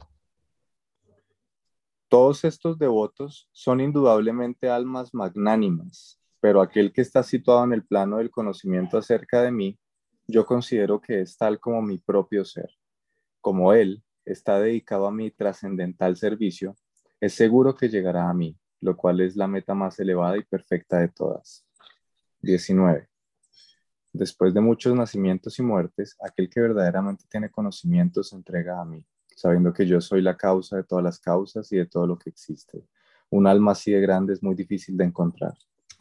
Todos 2.08 2.46
estos 2.46 2.78
devotos 2.78 3.50
son 3.52 3.82
indudablemente 3.82 4.70
almas 4.70 5.16
magnánimas, 5.16 6.20
pero 6.40 6.62
aquel 6.62 6.94
que 6.94 7.02
está 7.02 7.24
situado 7.24 7.64
en 7.64 7.74
el 7.74 7.84
plano 7.84 8.18
del 8.18 8.30
conocimiento 8.30 9.00
acerca 9.00 9.42
de 9.42 9.52
mí, 9.52 9.80
yo 10.28 10.46
considero 10.46 11.02
que 11.02 11.22
es 11.22 11.38
tal 11.38 11.60
como 11.60 11.82
mi 11.82 11.98
propio 11.98 12.46
ser. 12.46 12.70
Como 13.42 13.74
él 13.74 14.04
está 14.26 14.60
dedicado 14.60 15.08
a 15.08 15.12
mi 15.12 15.32
trascendental 15.32 16.18
servicio, 16.18 16.76
es 17.20 17.34
seguro 17.34 17.76
que 17.76 17.90
llegará 17.90 18.30
a 18.30 18.34
mí 18.36 18.56
lo 18.86 18.96
cual 18.96 19.20
es 19.22 19.36
la 19.36 19.48
meta 19.48 19.74
más 19.74 20.00
elevada 20.00 20.38
y 20.38 20.44
perfecta 20.44 21.00
de 21.00 21.08
todas. 21.08 21.66
19. 22.42 23.10
Después 24.14 24.54
de 24.54 24.62
muchos 24.62 24.96
nacimientos 24.96 25.58
y 25.58 25.64
muertes, 25.64 26.16
aquel 26.22 26.50
que 26.50 26.62
verdaderamente 26.62 27.26
tiene 27.28 27.50
conocimiento 27.50 28.24
se 28.24 28.36
entrega 28.36 28.80
a 28.80 28.86
mí, 28.86 29.04
sabiendo 29.36 29.74
que 29.74 29.88
yo 29.88 30.00
soy 30.00 30.22
la 30.22 30.38
causa 30.38 30.78
de 30.78 30.84
todas 30.84 31.04
las 31.04 31.20
causas 31.20 31.72
y 31.72 31.78
de 31.78 31.88
todo 31.88 32.06
lo 32.06 32.18
que 32.18 32.30
existe. 32.30 32.86
Un 33.32 33.48
alma 33.48 33.72
así 33.72 33.92
de 33.92 34.00
grande 34.02 34.34
es 34.34 34.44
muy 34.44 34.54
difícil 34.54 34.96
de 34.96 35.06
encontrar. 35.06 35.56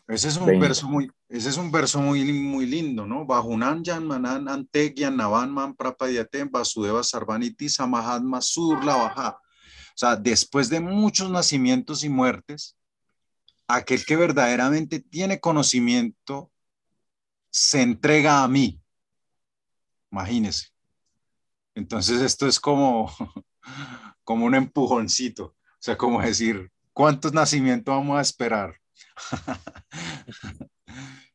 Ese 0.06 0.28
es 0.28 0.36
un 0.36 0.60
verso 0.60 0.86
muy, 0.86 1.10
ese 1.30 1.48
es 1.48 1.56
un 1.56 1.72
verso 1.72 1.98
muy, 1.98 2.30
muy 2.30 2.66
lindo, 2.66 3.06
¿no? 3.06 3.24
Bajunan 3.24 3.82
manan 4.02 4.46
ante 4.48 4.94
man 5.48 5.74
prapadyatem 5.74 6.50
vasudeva 6.50 7.02
sarvaniti 7.02 7.70
samahatma 7.70 8.42
sur 8.42 8.84
la 8.84 8.96
baja. 8.96 9.38
O 9.94 9.96
sea, 9.96 10.16
después 10.16 10.68
de 10.68 10.80
muchos 10.80 11.30
nacimientos 11.30 12.02
y 12.02 12.08
muertes, 12.08 12.76
aquel 13.68 14.04
que 14.04 14.16
verdaderamente 14.16 14.98
tiene 14.98 15.38
conocimiento 15.38 16.50
se 17.50 17.80
entrega 17.80 18.42
a 18.42 18.48
mí. 18.48 18.82
Imagínese. 20.10 20.70
Entonces 21.76 22.20
esto 22.22 22.48
es 22.48 22.58
como, 22.58 23.08
como 24.24 24.46
un 24.46 24.56
empujoncito. 24.56 25.44
O 25.44 25.78
sea, 25.78 25.96
como 25.96 26.20
decir, 26.20 26.72
¿cuántos 26.92 27.32
nacimientos 27.32 27.94
vamos 27.94 28.18
a 28.18 28.22
esperar? 28.22 28.74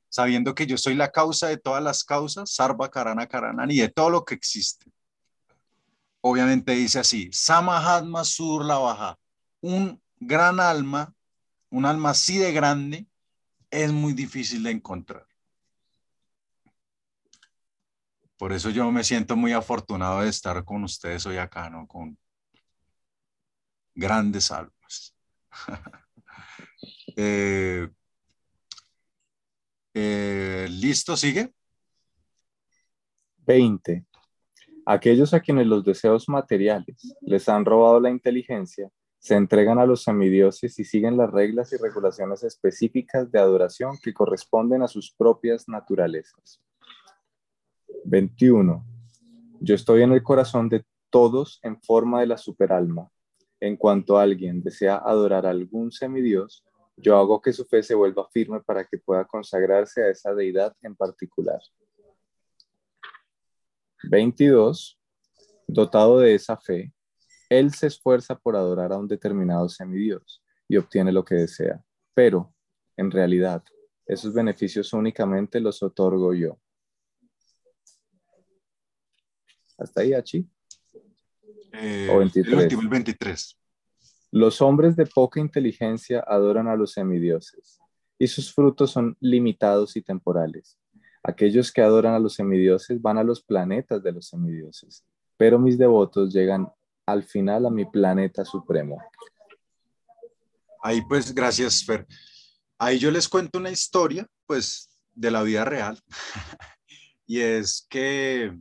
Sabiendo 0.10 0.54
que 0.54 0.68
yo 0.68 0.78
soy 0.78 0.96
la 0.96 1.12
causa 1.12 1.48
de 1.48 1.58
todas 1.58 1.82
las 1.82 2.04
causas, 2.04 2.54
Sarva 2.54 2.92
Karana 2.92 3.28
Karana, 3.28 3.66
y 3.70 3.78
de 3.78 3.88
todo 3.88 4.10
lo 4.10 4.26
que 4.26 4.36
existe 4.36 4.92
obviamente 6.22 6.74
dice 6.74 7.00
así, 7.00 7.30
Samahatma 7.32 8.24
Sur 8.24 8.66
la 8.66 8.78
baja, 8.78 9.20
un 9.62 10.02
gran 10.20 10.60
alma, 10.60 11.14
un 11.70 11.86
alma 11.86 12.12
así 12.12 12.38
de 12.38 12.52
grande, 12.52 13.08
es 13.70 13.92
muy 13.92 14.14
difícil 14.14 14.64
de 14.64 14.72
encontrar. 14.72 15.26
Por 18.38 18.54
eso 18.54 18.70
yo 18.70 18.90
me 18.92 19.04
siento 19.04 19.36
muy 19.36 19.52
afortunado 19.52 20.22
de 20.22 20.30
estar 20.30 20.64
con 20.64 20.84
ustedes 20.84 21.26
hoy 21.26 21.38
acá, 21.38 21.70
¿no? 21.70 21.88
Con 21.88 22.18
grandes 23.96 24.52
almas. 24.52 25.16
Eh, 27.22 27.90
Eh, 29.94 30.68
Listo, 30.70 31.18
sigue. 31.18 31.54
20. 33.40 34.06
Aquellos 34.92 35.36
a 35.36 35.40
quienes 35.40 35.68
los 35.68 35.86
deseos 35.86 36.28
materiales 36.28 37.16
les 37.22 37.48
han 37.48 37.64
robado 37.64 38.00
la 38.00 38.10
inteligencia 38.10 38.90
se 39.20 39.36
entregan 39.36 39.78
a 39.78 39.86
los 39.86 40.02
semidioses 40.02 40.80
y 40.80 40.84
siguen 40.84 41.16
las 41.16 41.30
reglas 41.30 41.72
y 41.74 41.78
regulaciones 41.78 42.44
específicas 42.44 43.32
de 43.32 43.38
adoración 43.38 44.00
que 44.02 44.16
corresponden 44.16 44.82
a 44.82 44.88
sus 44.88 45.14
propias 45.14 45.70
naturalezas. 45.70 46.60
21. 48.04 48.84
Yo 49.60 49.76
estoy 49.76 50.02
en 50.02 50.12
el 50.12 50.24
corazón 50.24 50.70
de 50.70 50.84
todos 51.12 51.60
en 51.62 51.80
forma 51.80 52.22
de 52.22 52.26
la 52.26 52.40
superalma. 52.40 53.12
En 53.60 53.78
cuanto 53.78 54.18
alguien 54.18 54.64
desea 54.64 54.96
adorar 54.96 55.46
a 55.46 55.52
algún 55.52 55.92
semidios, 55.92 56.66
yo 56.98 57.16
hago 57.16 57.40
que 57.44 57.54
su 57.54 57.64
fe 57.66 57.84
se 57.84 57.94
vuelva 57.94 58.28
firme 58.34 58.60
para 58.62 58.86
que 58.86 58.98
pueda 58.98 59.24
consagrarse 59.26 60.02
a 60.02 60.10
esa 60.10 60.34
deidad 60.34 60.76
en 60.82 60.96
particular. 60.96 61.60
22. 64.04 65.00
Dotado 65.68 66.20
de 66.20 66.34
esa 66.34 66.58
fe, 66.58 66.92
él 67.50 67.74
se 67.74 67.88
esfuerza 67.88 68.36
por 68.36 68.56
adorar 68.56 68.92
a 68.92 68.98
un 68.98 69.08
determinado 69.08 69.70
semidios 69.70 70.44
y 70.68 70.78
obtiene 70.78 71.12
lo 71.12 71.24
que 71.24 71.36
desea. 71.36 71.84
Pero, 72.14 72.54
en 72.98 73.12
realidad, 73.12 73.64
esos 74.06 74.34
beneficios 74.34 74.94
únicamente 74.94 75.60
los 75.60 75.84
otorgo 75.84 76.34
yo. 76.34 76.60
Hasta 79.78 80.02
ahí, 80.02 80.14
Achi. 80.14 80.50
Eh, 81.74 82.10
O 82.12 82.18
23. 82.18 82.54
El 82.54 82.64
último, 82.64 82.82
el 82.82 82.88
23. 82.88 83.60
Los 84.32 84.62
hombres 84.62 84.96
de 84.96 85.06
poca 85.06 85.40
inteligencia 85.40 86.24
adoran 86.28 86.68
a 86.68 86.76
los 86.76 86.94
semidioses 86.94 87.80
y 88.18 88.28
sus 88.28 88.52
frutos 88.54 88.92
son 88.92 89.16
limitados 89.20 89.96
y 89.96 90.02
temporales. 90.02 90.79
Aquellos 91.24 91.72
que 91.72 91.82
adoran 91.82 92.14
a 92.14 92.20
los 92.20 92.36
semidioses 92.36 93.02
van 93.02 93.18
a 93.18 93.24
los 93.24 93.42
planetas 93.44 94.02
de 94.02 94.12
los 94.12 94.28
semidioses, 94.28 95.04
pero 95.38 95.60
mis 95.60 95.78
devotos 95.78 96.34
llegan 96.34 96.72
al 97.06 97.24
final 97.24 97.66
a 97.66 97.70
mi 97.70 97.86
planeta 97.86 98.46
supremo. 98.46 99.02
Ahí 100.82 101.02
pues, 101.02 101.34
gracias, 101.34 101.84
Fer. 101.84 102.08
Ahí 102.78 103.00
yo 103.00 103.12
les 103.12 103.28
cuento 103.28 103.60
una 103.60 103.70
historia, 103.70 104.26
pues, 104.46 104.90
de 105.14 105.32
la 105.32 105.44
vida 105.44 105.66
real. 105.66 106.00
y 107.28 107.42
es 107.42 107.86
que, 107.90 108.58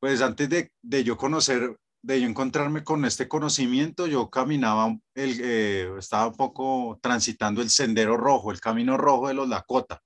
pues, 0.00 0.20
antes 0.20 0.48
de, 0.48 0.72
de 0.82 1.04
yo 1.04 1.16
conocer, 1.16 1.76
de 2.02 2.20
yo 2.20 2.26
encontrarme 2.26 2.82
con 2.82 3.04
este 3.04 3.28
conocimiento, 3.28 4.08
yo 4.08 4.28
caminaba, 4.28 4.96
el, 5.14 5.40
eh, 5.40 5.92
estaba 5.96 6.26
un 6.28 6.36
poco 6.36 6.98
transitando 7.00 7.62
el 7.62 7.70
sendero 7.70 8.16
rojo, 8.16 8.50
el 8.50 8.60
camino 8.60 8.96
rojo 8.96 9.28
de 9.28 9.34
los 9.34 9.48
Lakota, 9.48 10.02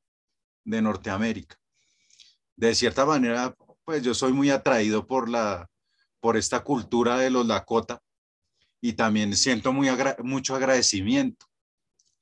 de 0.66 0.82
Norteamérica. 0.82 1.56
De 2.56 2.74
cierta 2.74 3.06
manera, 3.06 3.56
pues 3.84 4.02
yo 4.02 4.12
soy 4.12 4.32
muy 4.32 4.50
atraído 4.50 5.06
por 5.06 5.30
la, 5.30 5.70
por 6.20 6.36
esta 6.36 6.60
cultura 6.60 7.16
de 7.16 7.30
los 7.30 7.46
Lakota 7.46 8.02
y 8.80 8.92
también 8.92 9.34
siento 9.34 9.72
muy 9.72 9.88
mucho 10.22 10.54
agradecimiento 10.54 11.46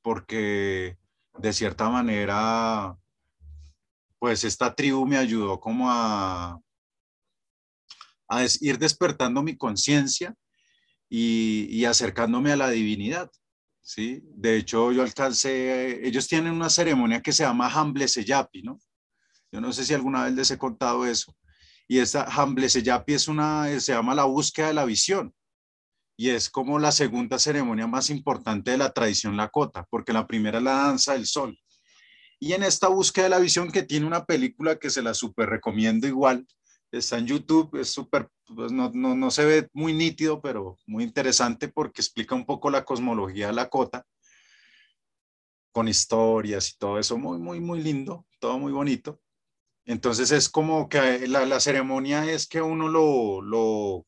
porque 0.03 0.99
de 1.39 1.53
cierta 1.53 1.89
manera, 1.89 2.97
pues 4.19 4.45
esta 4.45 4.75
tribu 4.75 5.07
me 5.07 5.17
ayudó 5.17 5.59
como 5.59 5.91
a, 5.91 6.61
a 8.29 8.45
ir 8.61 8.79
despertando 8.79 9.43
mi 9.43 9.57
conciencia 9.57 10.35
y, 11.09 11.85
acercándome 11.85 12.53
a 12.53 12.57
la 12.57 12.71
divinidad. 12.71 13.31
¿Sí? 13.85 14.23
De 14.35 14.57
hecho, 14.57 14.91
yo 14.91 15.03
alcancé, 15.03 16.05
ellos 16.05 16.27
tienen 16.27 16.53
una 16.53 16.71
ceremonia 16.71 17.23
que 17.23 17.33
se 17.33 17.45
llama 17.45 17.69
Hamble 17.69 18.09
Seyapi, 18.09 18.63
¿no? 18.63 18.81
Yo 19.53 19.61
no 19.61 19.73
sé 19.73 19.85
si 19.85 19.95
alguna 19.95 20.25
vez 20.25 20.35
les 20.35 20.51
he 20.51 20.59
contado 20.59 21.07
eso. 21.07 21.37
Y 21.87 21.99
esta 21.99 22.25
Hamble 22.25 22.69
Seyapi 22.69 23.15
es 23.15 23.29
una, 23.29 23.69
se 23.79 23.93
llama 23.93 24.15
la 24.15 24.25
búsqueda 24.25 24.69
de 24.69 24.75
la 24.75 24.85
visión 24.85 25.33
y 26.17 26.31
es 26.31 26.49
como 26.49 26.79
la 26.79 26.93
segunda 26.93 27.39
ceremonia 27.39 27.87
más 27.87 28.11
importante 28.11 28.71
de 28.71 28.79
la 28.79 28.93
tradición 28.93 29.37
lakota, 29.37 29.87
porque 29.91 30.13
la 30.13 30.27
primera 30.27 30.59
es 30.59 30.65
la 30.65 30.73
danza 30.73 31.13
del 31.13 31.27
sol. 31.27 31.59
Y 32.39 32.53
en 32.53 32.63
esta 32.63 32.89
búsqueda 32.89 33.25
de 33.25 33.31
la 33.31 33.39
visión, 33.39 33.71
que 33.71 33.83
tiene 33.83 34.07
una 34.07 34.25
película 34.25 34.77
que 34.79 34.91
se 34.91 35.03
la 35.03 35.15
súper 35.15 35.49
recomiendo 35.49 36.07
igual, 36.07 36.47
está 36.99 37.19
en 37.19 37.27
YouTube, 37.27 37.79
es 37.79 37.89
súper, 37.91 38.29
pues 38.55 38.73
no, 38.73 38.91
no, 38.95 39.15
no, 39.15 39.31
se 39.31 39.45
ve 39.45 39.69
muy 39.73 39.93
nítido, 39.93 40.41
pero 40.41 40.79
muy 40.87 41.05
interesante 41.05 41.69
porque 41.69 42.01
explica 42.01 42.35
un 42.35 42.47
poco 42.47 42.71
la 42.71 42.85
cosmología 42.85 43.53
lakota, 43.53 44.07
con 45.73 45.89
historias 45.89 46.71
y 46.71 46.79
todo 46.79 46.99
eso, 46.99 47.19
muy, 47.19 47.39
muy, 47.39 47.61
muy 47.61 47.83
lindo, 47.83 48.27
todo 48.39 48.59
muy 48.59 48.73
bonito. 48.73 49.21
Entonces 49.87 50.31
es 50.31 50.49
como 50.49 50.89
que 50.89 51.27
la, 51.29 51.45
la 51.47 51.61
ceremonia 51.61 52.31
es 52.31 52.47
que 52.47 52.63
uno 52.63 52.89
lo, 52.89 53.43
lo 53.43 54.07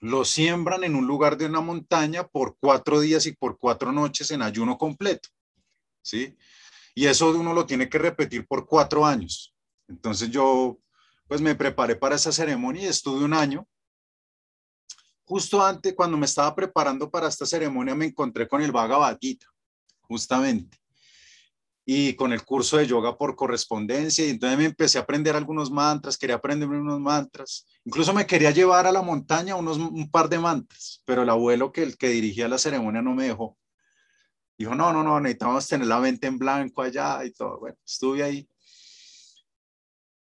lo 0.00 0.24
siembran 0.24 0.84
en 0.84 0.94
un 0.94 1.06
lugar 1.06 1.36
de 1.36 1.46
una 1.46 1.60
montaña 1.60 2.26
por 2.26 2.56
cuatro 2.60 3.00
días 3.00 3.26
y 3.26 3.32
por 3.32 3.58
cuatro 3.58 3.92
noches 3.92 4.30
en 4.30 4.42
ayuno 4.42 4.78
completo, 4.78 5.28
¿sí? 6.02 6.36
Y 6.94 7.06
eso 7.06 7.30
uno 7.30 7.52
lo 7.52 7.66
tiene 7.66 7.88
que 7.88 7.98
repetir 7.98 8.46
por 8.46 8.66
cuatro 8.66 9.04
años. 9.04 9.54
Entonces 9.88 10.30
yo, 10.30 10.78
pues 11.28 11.40
me 11.40 11.54
preparé 11.54 11.94
para 11.94 12.16
esa 12.16 12.32
ceremonia 12.32 12.82
y 12.82 12.86
estuve 12.86 13.24
un 13.24 13.34
año. 13.34 13.66
Justo 15.24 15.62
antes, 15.62 15.94
cuando 15.94 16.16
me 16.16 16.26
estaba 16.26 16.54
preparando 16.54 17.10
para 17.10 17.28
esta 17.28 17.46
ceremonia, 17.46 17.94
me 17.94 18.06
encontré 18.06 18.48
con 18.48 18.62
el 18.62 18.72
Bhagavad 18.72 19.18
Gita, 19.20 19.46
justamente 20.00 20.78
y 21.90 22.12
con 22.16 22.34
el 22.34 22.44
curso 22.44 22.76
de 22.76 22.86
yoga 22.86 23.16
por 23.16 23.34
correspondencia. 23.34 24.26
Y 24.26 24.28
entonces 24.28 24.58
me 24.58 24.66
empecé 24.66 24.98
a 24.98 25.00
aprender 25.00 25.34
algunos 25.34 25.70
mantras, 25.70 26.18
quería 26.18 26.36
aprenderme 26.36 26.78
unos 26.78 27.00
mantras. 27.00 27.66
Incluso 27.82 28.12
me 28.12 28.26
quería 28.26 28.50
llevar 28.50 28.86
a 28.86 28.92
la 28.92 29.00
montaña 29.00 29.56
unos, 29.56 29.78
un 29.78 30.10
par 30.10 30.28
de 30.28 30.38
mantras, 30.38 31.02
pero 31.06 31.22
el 31.22 31.30
abuelo 31.30 31.72
que, 31.72 31.82
el 31.82 31.96
que 31.96 32.10
dirigía 32.10 32.46
la 32.46 32.58
ceremonia 32.58 33.00
no 33.00 33.14
me 33.14 33.24
dejó. 33.24 33.56
Dijo, 34.58 34.74
no, 34.74 34.92
no, 34.92 35.02
no, 35.02 35.18
necesitamos 35.18 35.66
tener 35.66 35.86
la 35.86 35.98
mente 35.98 36.26
en 36.26 36.36
blanco 36.36 36.82
allá 36.82 37.24
y 37.24 37.32
todo. 37.32 37.58
Bueno, 37.58 37.78
estuve 37.86 38.22
ahí. 38.22 38.46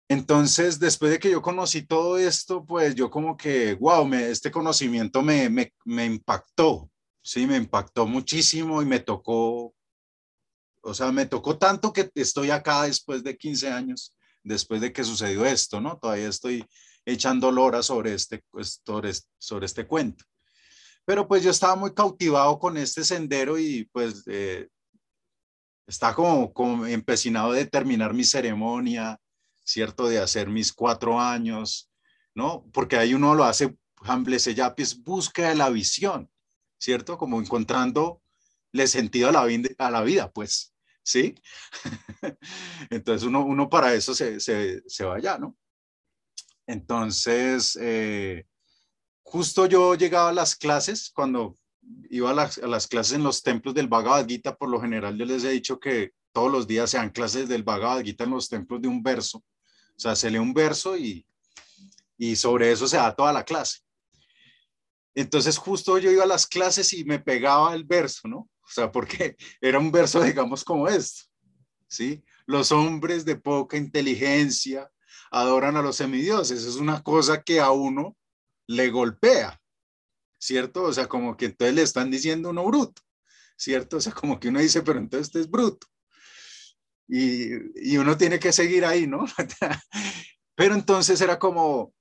Entonces, 0.08 0.80
después 0.80 1.12
de 1.12 1.20
que 1.20 1.32
yo 1.32 1.42
conocí 1.42 1.82
todo 1.82 2.18
esto, 2.18 2.64
pues 2.66 2.94
yo 2.96 3.10
como 3.10 3.36
que, 3.36 3.74
wow, 3.76 4.06
me, 4.06 4.30
este 4.30 4.52
conocimiento 4.52 5.22
me, 5.24 5.50
me, 5.50 5.74
me 5.84 6.06
impactó, 6.06 6.90
sí, 7.24 7.48
me 7.48 7.58
impactó 7.58 8.06
muchísimo 8.06 8.82
y 8.82 8.86
me 8.86 9.00
tocó 9.00 9.76
o 10.88 10.94
sea, 10.94 11.12
me 11.12 11.26
tocó 11.26 11.58
tanto 11.58 11.92
que 11.92 12.12
estoy 12.14 12.52
acá 12.52 12.84
después 12.84 13.24
de 13.24 13.36
15 13.36 13.72
años, 13.72 14.16
después 14.44 14.82
de 14.82 14.94
que 14.94 15.04
sucedió 15.04 15.44
esto, 15.44 15.82
¿no? 15.82 15.98
Todavía 15.98 16.28
estoy 16.28 16.64
echando 17.04 17.52
lora 17.52 17.82
sobre 17.82 18.14
este, 18.14 18.44
pues, 18.52 18.82
sobre, 18.86 19.12
sobre 19.40 19.66
este 19.66 19.88
cuento. 19.88 20.24
Pero 21.04 21.28
pues 21.28 21.44
yo 21.44 21.50
estaba 21.50 21.76
muy 21.76 21.92
cautivado 21.96 22.60
con 22.60 22.78
este 22.78 23.04
sendero 23.04 23.58
y 23.58 23.90
pues 23.92 24.24
eh, 24.28 24.68
está 25.88 26.14
como, 26.14 26.54
como 26.54 26.86
empecinado 26.86 27.52
de 27.52 27.66
terminar 27.66 28.14
mi 28.14 28.24
ceremonia, 28.24 29.20
¿cierto? 29.66 30.08
De 30.08 30.20
hacer 30.20 30.50
mis 30.50 30.72
cuatro 30.72 31.20
años, 31.20 31.92
¿no? 32.34 32.66
Porque 32.72 32.96
ahí 32.96 33.14
uno 33.14 33.36
lo 33.36 33.44
hace, 33.44 33.76
Hamble 34.02 34.38
búsqueda 35.04 35.50
de 35.50 35.56
la 35.56 35.70
visión, 35.70 36.30
¿cierto? 36.78 37.18
Como 37.18 37.42
encontrando 37.42 38.22
le 38.72 38.88
sentido 38.88 39.30
a 39.30 39.32
la, 39.32 39.48
a 39.80 39.92
la 39.92 40.02
vida, 40.04 40.32
pues. 40.32 40.74
¿sí? 41.06 41.36
Entonces 42.90 43.26
uno, 43.26 43.46
uno 43.46 43.70
para 43.70 43.94
eso 43.94 44.14
se, 44.14 44.40
se, 44.40 44.84
se 44.88 45.06
va 45.06 45.16
allá, 45.16 45.38
¿no? 45.38 45.56
Entonces, 46.68 47.78
eh, 47.80 48.46
justo 49.24 49.68
yo 49.68 49.96
llegaba 49.96 50.30
a 50.30 50.34
las 50.34 50.56
clases, 50.56 51.12
cuando 51.14 51.58
iba 52.10 52.32
a 52.32 52.34
las, 52.34 52.58
a 52.58 52.68
las, 52.68 52.88
clases 52.88 53.14
en 53.14 53.24
los 53.24 53.44
templos 53.44 53.76
del 53.76 53.88
Bhagavad 53.88 54.28
Gita, 54.28 54.56
por 54.56 54.70
lo 54.70 54.82
general 54.82 55.16
yo 55.18 55.26
les 55.26 55.44
he 55.44 55.52
dicho 55.52 55.80
que 55.80 56.14
todos 56.34 56.52
los 56.52 56.68
días 56.68 56.90
sean 56.90 57.12
clases 57.12 57.48
del 57.48 57.64
Bhagavad 57.64 58.04
Gita 58.04 58.24
en 58.24 58.32
los 58.32 58.50
templos 58.50 58.82
de 58.82 58.88
un 58.88 59.04
verso. 59.04 59.44
O 59.98 60.00
sea, 60.00 60.16
se 60.16 60.30
lee 60.30 60.38
un 60.38 60.54
verso 60.54 60.98
y, 60.98 61.26
y 62.18 62.36
sobre 62.36 62.72
eso 62.72 62.88
se 62.88 62.98
da 62.98 63.16
toda 63.16 63.34
la 63.34 63.44
clase. 63.44 63.80
Entonces 65.14 65.58
justo 65.58 65.98
yo 65.98 66.12
iba 66.12 66.24
a 66.24 66.28
las 66.28 66.46
clases 66.46 66.92
y 66.94 67.06
me 67.06 67.20
pegaba 67.20 67.74
el 67.74 67.86
verso, 67.86 68.28
¿no? 68.28 68.38
O 68.38 68.70
sea, 68.70 68.92
porque 68.92 69.36
era 69.62 69.80
un 69.80 69.92
verso, 69.92 70.22
digamos, 70.22 70.64
como 70.64 70.88
esto, 70.88 71.24
¿sí? 71.88 72.24
Los 72.46 72.72
hombres 72.72 73.26
de 73.26 73.38
poca 73.38 73.78
inteligencia 73.78 74.92
adoran 75.32 75.78
a 75.78 75.82
los 75.82 75.96
semidioses. 75.96 76.66
Es 76.66 76.76
una 76.76 77.02
cosa 77.02 77.42
que 77.42 77.60
a 77.60 77.72
uno 77.72 78.16
le 78.68 78.90
golpea, 78.90 79.60
¿cierto? 80.38 80.84
O 80.84 80.94
sea, 80.94 81.08
como 81.08 81.38
que 81.38 81.46
entonces 81.46 81.76
le 81.76 81.82
están 81.82 82.12
diciendo 82.12 82.50
uno 82.50 82.66
bruto, 82.66 83.02
¿cierto? 83.58 83.98
O 83.98 84.02
sea, 84.02 84.14
como 84.14 84.40
que 84.40 84.50
uno 84.50 84.60
dice, 84.60 84.82
pero 84.82 85.00
entonces 85.00 85.28
este 85.28 85.40
es 85.40 85.50
bruto. 85.50 85.88
Y, 87.08 87.92
y 87.92 87.98
uno 87.98 88.18
tiene 88.18 88.40
que 88.40 88.52
seguir 88.52 88.86
ahí, 88.86 89.08
¿no? 89.08 89.26
pero 90.56 90.74
entonces 90.74 91.22
era 91.22 91.38
como, 91.38 91.94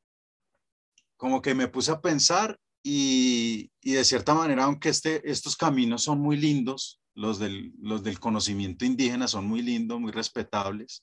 como 1.16 1.42
que 1.42 1.54
me 1.54 1.68
puse 1.68 1.90
a 1.90 2.00
pensar 2.00 2.58
y, 2.82 3.70
y, 3.80 3.92
de 3.92 4.04
cierta 4.04 4.34
manera, 4.34 4.64
aunque 4.64 4.90
este, 4.90 5.28
estos 5.30 5.56
caminos 5.56 6.02
son 6.02 6.20
muy 6.20 6.36
lindos, 6.36 7.00
los 7.14 7.38
del, 7.38 7.72
los 7.80 8.02
del 8.02 8.20
conocimiento 8.20 8.84
indígena 8.84 9.28
son 9.28 9.46
muy 9.46 9.62
lindos, 9.62 10.00
muy 10.00 10.12
respetables, 10.12 11.02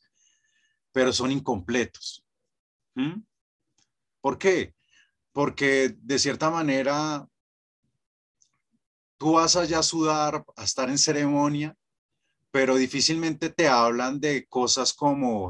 pero 0.92 1.14
son 1.14 1.32
incompletos. 1.32 2.24
¿Por 4.20 4.38
qué? 4.38 4.76
Porque 5.32 5.96
de 5.98 6.20
cierta 6.20 6.50
manera 6.50 7.28
tú 9.18 9.34
vas 9.34 9.56
allá 9.56 9.80
a 9.80 9.84
sudar, 9.84 10.44
a 10.56 10.64
estar 10.64 10.90
en 10.90 10.98
ceremonia, 10.98 11.76
pero 12.52 12.76
difícilmente 12.76 13.50
te 13.50 13.68
hablan 13.68 14.20
de 14.20 14.46
cosas 14.48 14.94
como 14.94 15.50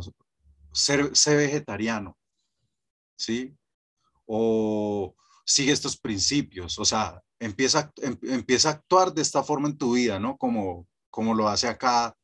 ser, 0.71 1.11
vegetariano, 1.25 2.17
¿sí? 3.17 3.55
O 4.25 5.15
sigue 5.45 5.71
estos 5.71 5.97
principios, 5.97 6.77
o 6.77 6.85
sea, 6.85 7.21
empieza, 7.39 7.91
em, 7.97 8.17
empieza 8.23 8.69
a 8.69 8.73
actuar 8.73 9.13
de 9.13 9.23
esta 9.23 9.43
forma 9.43 9.67
en 9.67 9.77
tu 9.77 9.93
vida, 9.93 10.19
¿no? 10.19 10.37
Como, 10.37 10.87
como 11.09 11.33
lo 11.33 11.49
hace 11.49 11.67
acá 11.67 12.15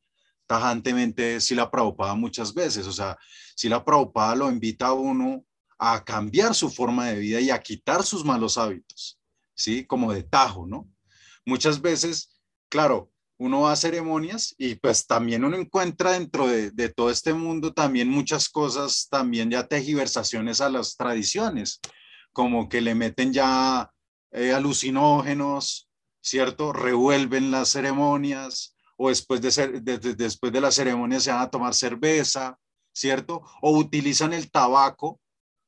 tajantemente 0.46 1.40
Sila 1.40 1.70
Prabhupada 1.70 2.14
muchas 2.14 2.54
veces, 2.54 2.86
o 2.86 2.92
sea, 2.92 3.18
Sila 3.54 3.84
Prabhupada 3.84 4.36
lo 4.36 4.50
invita 4.50 4.86
a 4.86 4.92
uno 4.94 5.44
a 5.78 6.02
cambiar 6.04 6.54
su 6.54 6.70
forma 6.70 7.08
de 7.08 7.18
vida 7.18 7.40
y 7.40 7.50
a 7.50 7.60
quitar 7.60 8.02
sus 8.04 8.24
malos 8.24 8.56
hábitos, 8.56 9.20
¿sí? 9.54 9.84
Como 9.84 10.12
de 10.12 10.22
tajo, 10.22 10.66
¿no? 10.66 10.88
Muchas 11.44 11.80
veces, 11.80 12.40
claro, 12.68 13.10
uno 13.38 13.62
va 13.62 13.72
a 13.72 13.76
ceremonias 13.76 14.54
y 14.58 14.74
pues 14.74 15.06
también 15.06 15.44
uno 15.44 15.56
encuentra 15.56 16.12
dentro 16.12 16.48
de, 16.48 16.70
de 16.72 16.88
todo 16.88 17.10
este 17.10 17.32
mundo 17.32 17.72
también 17.72 18.08
muchas 18.08 18.48
cosas, 18.48 19.08
también 19.08 19.50
ya 19.50 19.66
tejiversaciones 19.66 20.60
a 20.60 20.68
las 20.68 20.96
tradiciones, 20.96 21.80
como 22.32 22.68
que 22.68 22.80
le 22.80 22.94
meten 22.94 23.32
ya 23.32 23.90
eh, 24.32 24.52
alucinógenos, 24.52 25.88
¿cierto? 26.20 26.72
Revuelven 26.72 27.50
las 27.50 27.70
ceremonias 27.70 28.76
o 28.96 29.08
después 29.08 29.40
de, 29.40 29.50
ser, 29.50 29.82
después 29.82 30.52
de 30.52 30.60
la 30.60 30.70
ceremonia 30.70 31.20
se 31.20 31.30
van 31.30 31.42
a 31.42 31.50
tomar 31.50 31.74
cerveza, 31.74 32.58
¿cierto? 32.92 33.42
O 33.62 33.78
utilizan 33.78 34.32
el 34.32 34.50
tabaco, 34.50 35.20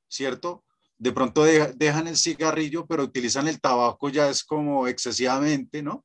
¿cierto? 0.09 0.65
De 0.99 1.13
pronto 1.13 1.45
dejan 1.45 2.09
el 2.09 2.17
cigarrillo, 2.17 2.87
pero 2.87 3.05
utilizan 3.05 3.49
el 3.49 3.61
tabaco 3.61 4.11
ya 4.11 4.29
es 4.29 4.45
como 4.45 4.89
excesivamente, 4.89 5.83
¿no? 5.83 6.05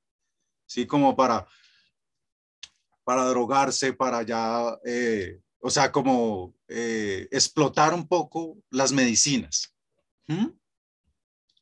Sí, 0.65 0.85
como 0.85 1.15
para, 1.15 1.47
para 3.03 3.25
drogarse, 3.25 3.93
para 3.93 4.23
ya, 4.23 4.77
eh, 4.85 5.39
o 5.59 5.69
sea, 5.69 5.91
como 5.91 6.55
eh, 6.67 7.27
explotar 7.31 7.93
un 7.93 8.07
poco 8.07 8.57
las 8.69 8.91
medicinas. 8.91 9.73
¿Mm? 10.27 10.47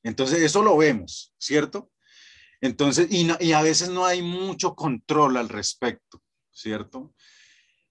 Entonces, 0.03 0.41
eso 0.41 0.61
lo 0.61 0.77
vemos, 0.77 1.33
¿cierto? 1.37 1.91
Entonces, 2.63 3.07
y, 3.11 3.51
a 3.51 3.61
veces 3.61 3.89
no 3.89 4.05
hay 4.05 4.21
mucho 4.21 4.73
control 4.73 5.35
al 5.35 5.49
respecto, 5.49 6.21
¿cierto? 6.49 7.13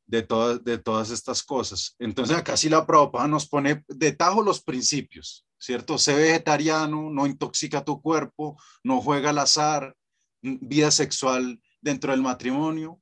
De 0.07 0.23
todas, 0.23 0.65
de 0.65 0.79
todas 0.79 1.11
estas 1.11 1.43
cosas. 1.43 1.95
Entonces, 1.99 2.37
acá 2.37 2.57
sí 2.57 2.71
la 2.71 2.87
Prabhupada 2.87 3.29
nos 3.29 3.47
pone 3.47 3.85
de 3.87 4.13
tajo 4.13 4.43
los 4.43 4.63
principios, 4.63 5.47
¿cierto? 5.59 5.99
Sé 5.99 6.15
vegetariano, 6.15 7.11
no 7.11 7.27
intoxica 7.27 7.85
tu 7.85 8.01
cuerpo, 8.01 8.59
no 8.83 9.03
juega 9.03 9.31
al 9.31 9.41
azar, 9.41 9.95
vida 10.43 10.91
sexual 10.91 11.61
dentro 11.81 12.13
del 12.13 12.23
matrimonio. 12.23 13.01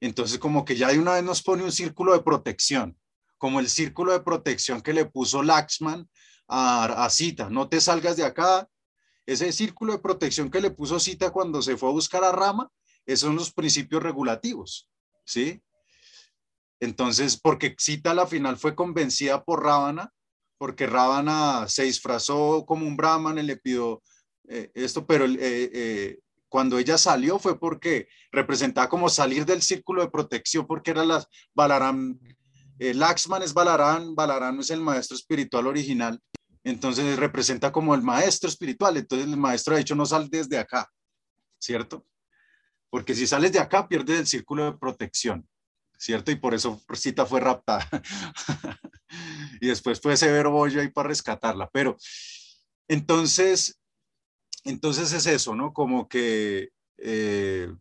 Entonces, 0.00 0.38
como 0.38 0.64
que 0.64 0.76
ya 0.76 0.88
de 0.88 0.98
una 0.98 1.14
vez 1.14 1.22
nos 1.22 1.42
pone 1.42 1.62
un 1.62 1.72
círculo 1.72 2.12
de 2.12 2.22
protección, 2.22 2.98
como 3.38 3.60
el 3.60 3.68
círculo 3.68 4.12
de 4.12 4.20
protección 4.20 4.80
que 4.80 4.94
le 4.94 5.04
puso 5.04 5.42
Laxman 5.42 6.08
a, 6.48 7.08
Cita, 7.10 7.48
no 7.48 7.68
te 7.68 7.80
salgas 7.80 8.16
de 8.16 8.24
acá. 8.24 8.68
Ese 9.26 9.52
círculo 9.52 9.92
de 9.92 10.00
protección 10.00 10.50
que 10.50 10.60
le 10.60 10.70
puso 10.70 10.98
Cita 10.98 11.30
cuando 11.30 11.62
se 11.62 11.76
fue 11.76 11.90
a 11.90 11.92
buscar 11.92 12.24
a 12.24 12.32
Rama, 12.32 12.68
esos 13.06 13.28
son 13.28 13.36
los 13.36 13.52
principios 13.52 14.02
regulativos, 14.02 14.90
¿sí? 15.24 15.62
Entonces, 16.80 17.38
porque 17.38 17.76
Cita 17.78 18.10
a 18.10 18.14
la 18.14 18.26
final 18.26 18.56
fue 18.56 18.74
convencida 18.74 19.44
por 19.44 19.62
Rábana, 19.62 20.12
porque 20.58 20.86
Rábana 20.86 21.68
se 21.68 21.84
disfrazó 21.84 22.64
como 22.66 22.86
un 22.86 22.96
brahman 22.96 23.38
y 23.38 23.42
le 23.42 23.56
pidió 23.56 24.02
eh, 24.48 24.70
esto, 24.74 25.06
pero 25.06 25.24
eh, 25.24 25.38
eh, 25.38 26.18
cuando 26.50 26.78
ella 26.78 26.98
salió 26.98 27.38
fue 27.38 27.58
porque 27.58 28.08
representaba 28.30 28.90
como 28.90 29.08
salir 29.08 29.46
del 29.46 29.62
círculo 29.62 30.02
de 30.02 30.10
protección, 30.10 30.66
porque 30.66 30.90
era 30.90 31.04
la 31.04 31.24
Balaram, 31.54 32.18
Laxman 32.78 33.42
es 33.42 33.54
Balarán, 33.54 34.14
Balarán 34.14 34.58
es 34.58 34.70
el 34.70 34.80
maestro 34.80 35.16
espiritual 35.16 35.66
original, 35.66 36.20
entonces 36.64 37.18
representa 37.18 37.72
como 37.72 37.94
el 37.94 38.02
maestro 38.02 38.48
espiritual. 38.48 38.96
Entonces 38.96 39.28
el 39.28 39.36
maestro 39.36 39.74
ha 39.74 39.78
dicho, 39.78 39.94
no 39.94 40.06
sal 40.06 40.28
desde 40.28 40.58
acá, 40.58 40.90
¿cierto? 41.58 42.06
Porque 42.90 43.14
si 43.14 43.26
sales 43.26 43.52
de 43.52 43.60
acá, 43.60 43.88
pierdes 43.88 44.18
el 44.18 44.26
círculo 44.26 44.64
de 44.64 44.78
protección, 44.78 45.48
¿cierto? 45.96 46.30
Y 46.30 46.36
por 46.36 46.54
eso 46.54 46.80
Cita 46.94 47.24
fue 47.24 47.40
raptada. 47.40 47.88
y 49.60 49.68
después 49.68 50.00
fue 50.00 50.16
Severo 50.16 50.50
Bollo 50.50 50.80
ahí 50.80 50.88
para 50.88 51.08
rescatarla. 51.08 51.70
Pero 51.72 51.96
entonces, 52.88 53.79
entonces 54.64 55.12
es 55.12 55.26
eso, 55.26 55.54
¿no? 55.54 55.72
Como 55.72 56.08
que... 56.08 56.70
Eh, 56.98 57.72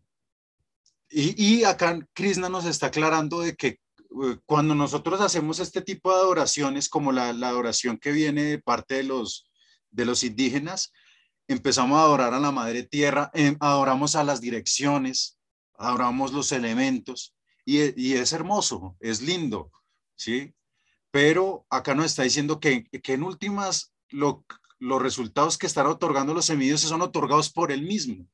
y, 1.10 1.60
y 1.60 1.64
acá 1.64 2.00
Krishna 2.14 2.50
nos 2.50 2.66
está 2.66 2.88
aclarando 2.88 3.42
de 3.42 3.56
que 3.56 3.80
eh, 4.10 4.38
cuando 4.46 4.74
nosotros 4.74 5.22
hacemos 5.22 5.60
este 5.60 5.82
tipo 5.82 6.10
de 6.12 6.18
adoraciones, 6.18 6.90
como 6.90 7.12
la, 7.12 7.30
adoración 7.30 7.98
que 7.98 8.12
viene 8.12 8.44
de 8.44 8.60
parte 8.60 8.96
de 8.96 9.04
los, 9.04 9.50
de 9.92 10.06
los 10.06 10.24
indígenas, 10.24 10.92
empezamos 11.48 11.98
a 11.98 12.04
adorar 12.04 12.34
a 12.34 12.40
la 12.40 12.52
Madre 12.52 12.84
Tierra, 12.84 13.30
em, 13.34 13.56
adoramos 13.60 14.16
a 14.16 14.24
las 14.24 14.42
direcciones, 14.42 15.38
adoramos 15.78 16.34
los 16.34 16.52
elementos, 16.52 17.36
y, 17.66 18.14
es 18.14 18.34
hermoso, 18.34 18.98
es 19.00 19.22
lindo, 19.22 19.72
¿sí? 20.16 20.56
Pero 21.12 21.68
acá 21.70 21.94
nos 21.94 22.08
está 22.08 22.24
diciendo 22.24 22.60
que, 22.60 22.88
en 22.92 23.24
últimas 23.24 23.94
los 24.80 25.02
resultados 25.02 25.58
que 25.58 25.68
están 25.68 25.88
otorgando 25.88 26.34
los 26.34 26.46
semidioses 26.46 26.90
son 26.90 27.02
otorgados 27.02 27.52
por 27.52 27.72
él 27.72 27.84
mismo. 27.84 28.26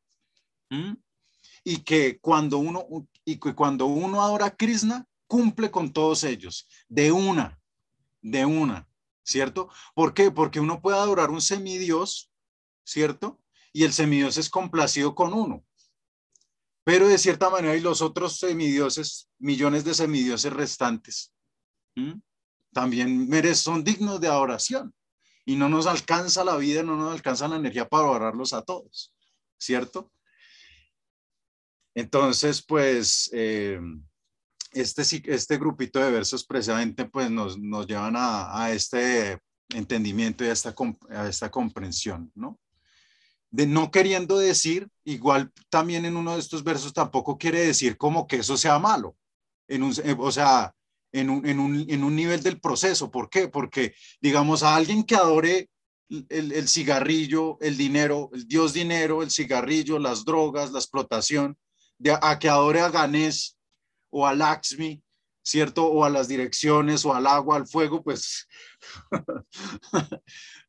Y 1.63 1.77
que 1.79 2.19
cuando 2.19 2.57
uno, 2.59 2.85
y 3.23 3.37
que 3.37 3.55
cuando 3.55 3.87
uno 3.87 4.21
adora 4.21 4.47
a 4.47 4.55
Krishna, 4.55 5.07
cumple 5.27 5.71
con 5.71 5.91
todos 5.91 6.23
ellos, 6.23 6.67
de 6.87 7.11
una, 7.11 7.59
de 8.21 8.45
una, 8.45 8.87
¿cierto? 9.23 9.69
¿Por 9.95 10.13
qué? 10.13 10.31
Porque 10.31 10.59
uno 10.59 10.81
puede 10.81 10.97
adorar 10.97 11.31
un 11.31 11.41
semidios, 11.41 12.31
¿cierto? 12.83 13.41
Y 13.73 13.83
el 13.83 13.93
semidios 13.93 14.37
es 14.37 14.49
complacido 14.49 15.15
con 15.15 15.33
uno. 15.33 15.65
Pero 16.83 17.07
de 17.07 17.17
cierta 17.17 17.49
manera, 17.49 17.75
y 17.75 17.81
los 17.81 18.03
otros 18.03 18.37
semidioses, 18.37 19.27
millones 19.39 19.83
de 19.83 19.95
semidioses 19.95 20.53
restantes, 20.53 21.33
también 22.71 23.27
merecen, 23.27 23.55
son 23.55 23.83
dignos 23.83 24.21
de 24.21 24.27
adoración. 24.27 24.93
Y 25.45 25.55
no 25.55 25.69
nos 25.69 25.85
alcanza 25.85 26.43
la 26.43 26.57
vida, 26.57 26.83
no 26.83 26.95
nos 26.95 27.13
alcanza 27.13 27.47
la 27.47 27.57
energía 27.57 27.87
para 27.87 28.05
adorarlos 28.05 28.53
a 28.53 28.63
todos, 28.63 29.13
¿cierto? 29.57 30.11
Entonces, 31.93 32.63
pues, 32.65 33.29
eh, 33.31 33.79
este, 34.75 35.03
este 35.33 35.57
grupito 35.57 35.99
de 35.99 36.11
versos 36.11 36.45
precisamente 36.45 37.05
pues 37.05 37.31
nos, 37.31 37.57
nos 37.57 37.87
llevan 37.87 38.15
a, 38.17 38.71
este 38.71 39.39
entendimiento 39.69 40.43
y 40.43 40.47
a 40.49 40.51
esta, 40.51 40.75
a 41.09 41.27
esta 41.27 41.49
comprensión, 41.49 42.31
¿no? 42.35 42.59
De 43.49 43.65
no 43.65 43.89
queriendo 43.89 44.37
decir, 44.37 44.89
igual 45.05 45.51
también 45.69 46.03
en 46.03 46.17
uno 46.17 46.33
de 46.33 46.39
estos 46.39 46.63
versos 46.63 46.93
tampoco 46.93 47.37
quiere 47.37 47.59
decir 47.59 47.95
como 47.97 48.27
que 48.27 48.37
eso 48.37 48.57
sea 48.57 48.77
malo, 48.79 49.15
en 49.67 49.83
un, 49.83 49.93
eh, 50.03 50.15
o 50.17 50.31
sea, 50.31 50.75
en 51.11 51.29
un, 51.29 51.45
en, 51.45 51.59
un, 51.59 51.85
en 51.87 52.03
un 52.03 52.15
nivel 52.15 52.43
del 52.43 52.59
proceso. 52.59 53.11
¿Por 53.11 53.29
qué? 53.29 53.47
Porque, 53.47 53.95
digamos, 54.21 54.63
a 54.63 54.75
alguien 54.75 55.03
que 55.03 55.15
adore 55.15 55.69
el, 56.09 56.51
el, 56.51 56.67
cigarrillo, 56.67 57.57
el 57.61 57.77
dinero, 57.77 58.29
el 58.33 58.47
dios 58.47 58.73
dinero, 58.73 59.23
el 59.23 59.31
cigarrillo, 59.31 59.99
las 59.99 60.25
drogas, 60.25 60.71
la 60.71 60.79
explotación, 60.79 61.57
de, 61.97 62.17
a 62.21 62.39
que 62.39 62.49
adore 62.49 62.81
a 62.81 62.89
Ganés 62.89 63.57
o 64.09 64.27
al 64.27 64.39
Laxmi, 64.39 65.01
¿cierto? 65.41 65.85
O 65.85 66.03
a 66.03 66.09
las 66.09 66.27
direcciones 66.27 67.05
o 67.05 67.13
al 67.13 67.27
agua, 67.27 67.57
al 67.57 67.67
fuego, 67.67 68.03
pues. 68.03 68.47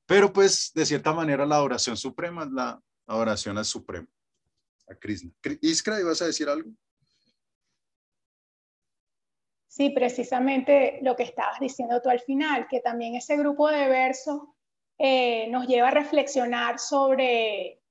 Pero 0.06 0.32
pues 0.32 0.70
de 0.74 0.86
cierta 0.86 1.12
manera 1.12 1.44
la 1.44 1.56
adoración 1.56 1.96
suprema 1.96 2.44
es 2.44 2.50
la 2.52 2.80
adoración 3.06 3.58
al 3.58 3.64
supremo, 3.64 4.06
a 4.88 4.94
Krishna. 4.94 5.32
Iskra, 5.60 6.00
¿ibas 6.00 6.22
a 6.22 6.26
decir 6.26 6.48
algo? 6.48 6.70
Sí, 9.76 9.90
precisamente 9.90 11.00
lo 11.02 11.14
que 11.16 11.24
estabas 11.24 11.60
diciendo 11.60 12.00
tú 12.00 12.08
al 12.08 12.20
final, 12.20 12.66
que 12.66 12.80
también 12.80 13.14
ese 13.14 13.36
grupo 13.36 13.68
de 13.68 13.86
versos 13.88 14.40
eh, 14.96 15.48
nos 15.48 15.66
lleva 15.66 15.88
a 15.88 15.90
reflexionar 15.90 16.78
sobre 16.78 17.82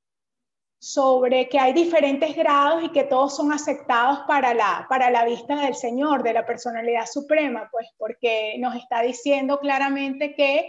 sobre 0.80 1.48
que 1.48 1.60
hay 1.60 1.74
diferentes 1.74 2.36
grados 2.36 2.84
y 2.84 2.92
que 2.92 3.04
todos 3.04 3.36
son 3.36 3.52
aceptados 3.52 4.22
para 4.28 4.56
la, 4.56 4.88
para 4.90 5.12
la 5.12 5.26
vista 5.26 5.62
del 5.62 5.76
Señor, 5.76 6.24
de 6.24 6.34
la 6.34 6.44
personalidad 6.46 7.06
suprema, 7.06 7.70
pues 7.72 7.88
porque 7.98 8.56
nos 8.58 8.76
está 8.76 9.02
diciendo 9.02 9.60
claramente 9.60 10.34
que 10.34 10.68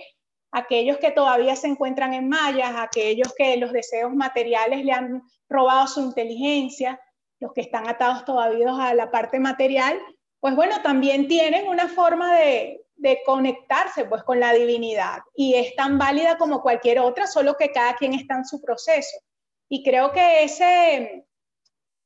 aquellos 0.52 0.98
que 0.98 1.12
todavía 1.12 1.56
se 1.56 1.68
encuentran 1.68 2.12
en 2.12 2.28
mallas, 2.28 2.74
aquellos 2.76 3.32
que 3.34 3.56
los 3.56 3.72
deseos 3.72 4.14
materiales 4.14 4.84
le 4.84 4.92
han 4.92 5.22
robado 5.48 5.86
su 5.86 6.02
inteligencia, 6.02 7.00
los 7.40 7.54
que 7.54 7.62
están 7.62 7.88
atados 7.88 8.26
todavía 8.26 8.68
a 8.86 8.94
la 8.94 9.10
parte 9.10 9.40
material, 9.40 9.98
pues 10.40 10.54
bueno, 10.54 10.80
también 10.82 11.28
tienen 11.28 11.68
una 11.68 11.88
forma 11.88 12.36
de, 12.38 12.86
de 12.96 13.22
conectarse 13.24 14.06
pues 14.06 14.22
con 14.24 14.40
la 14.40 14.52
divinidad 14.52 15.20
y 15.34 15.54
es 15.54 15.74
tan 15.76 15.98
válida 15.98 16.38
como 16.38 16.62
cualquier 16.62 16.98
otra, 16.98 17.26
solo 17.26 17.56
que 17.56 17.70
cada 17.70 17.94
quien 17.94 18.14
está 18.14 18.36
en 18.36 18.44
su 18.44 18.60
proceso. 18.60 19.16
Y 19.68 19.84
creo 19.84 20.12
que 20.12 20.44
ese, 20.44 21.26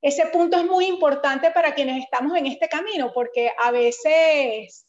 ese 0.03 0.27
punto 0.27 0.59
es 0.59 0.65
muy 0.65 0.87
importante 0.87 1.51
para 1.51 1.75
quienes 1.75 2.03
estamos 2.03 2.37
en 2.37 2.47
este 2.47 2.69
camino, 2.69 3.13
porque 3.13 3.53
a 3.59 3.71
veces, 3.71 4.87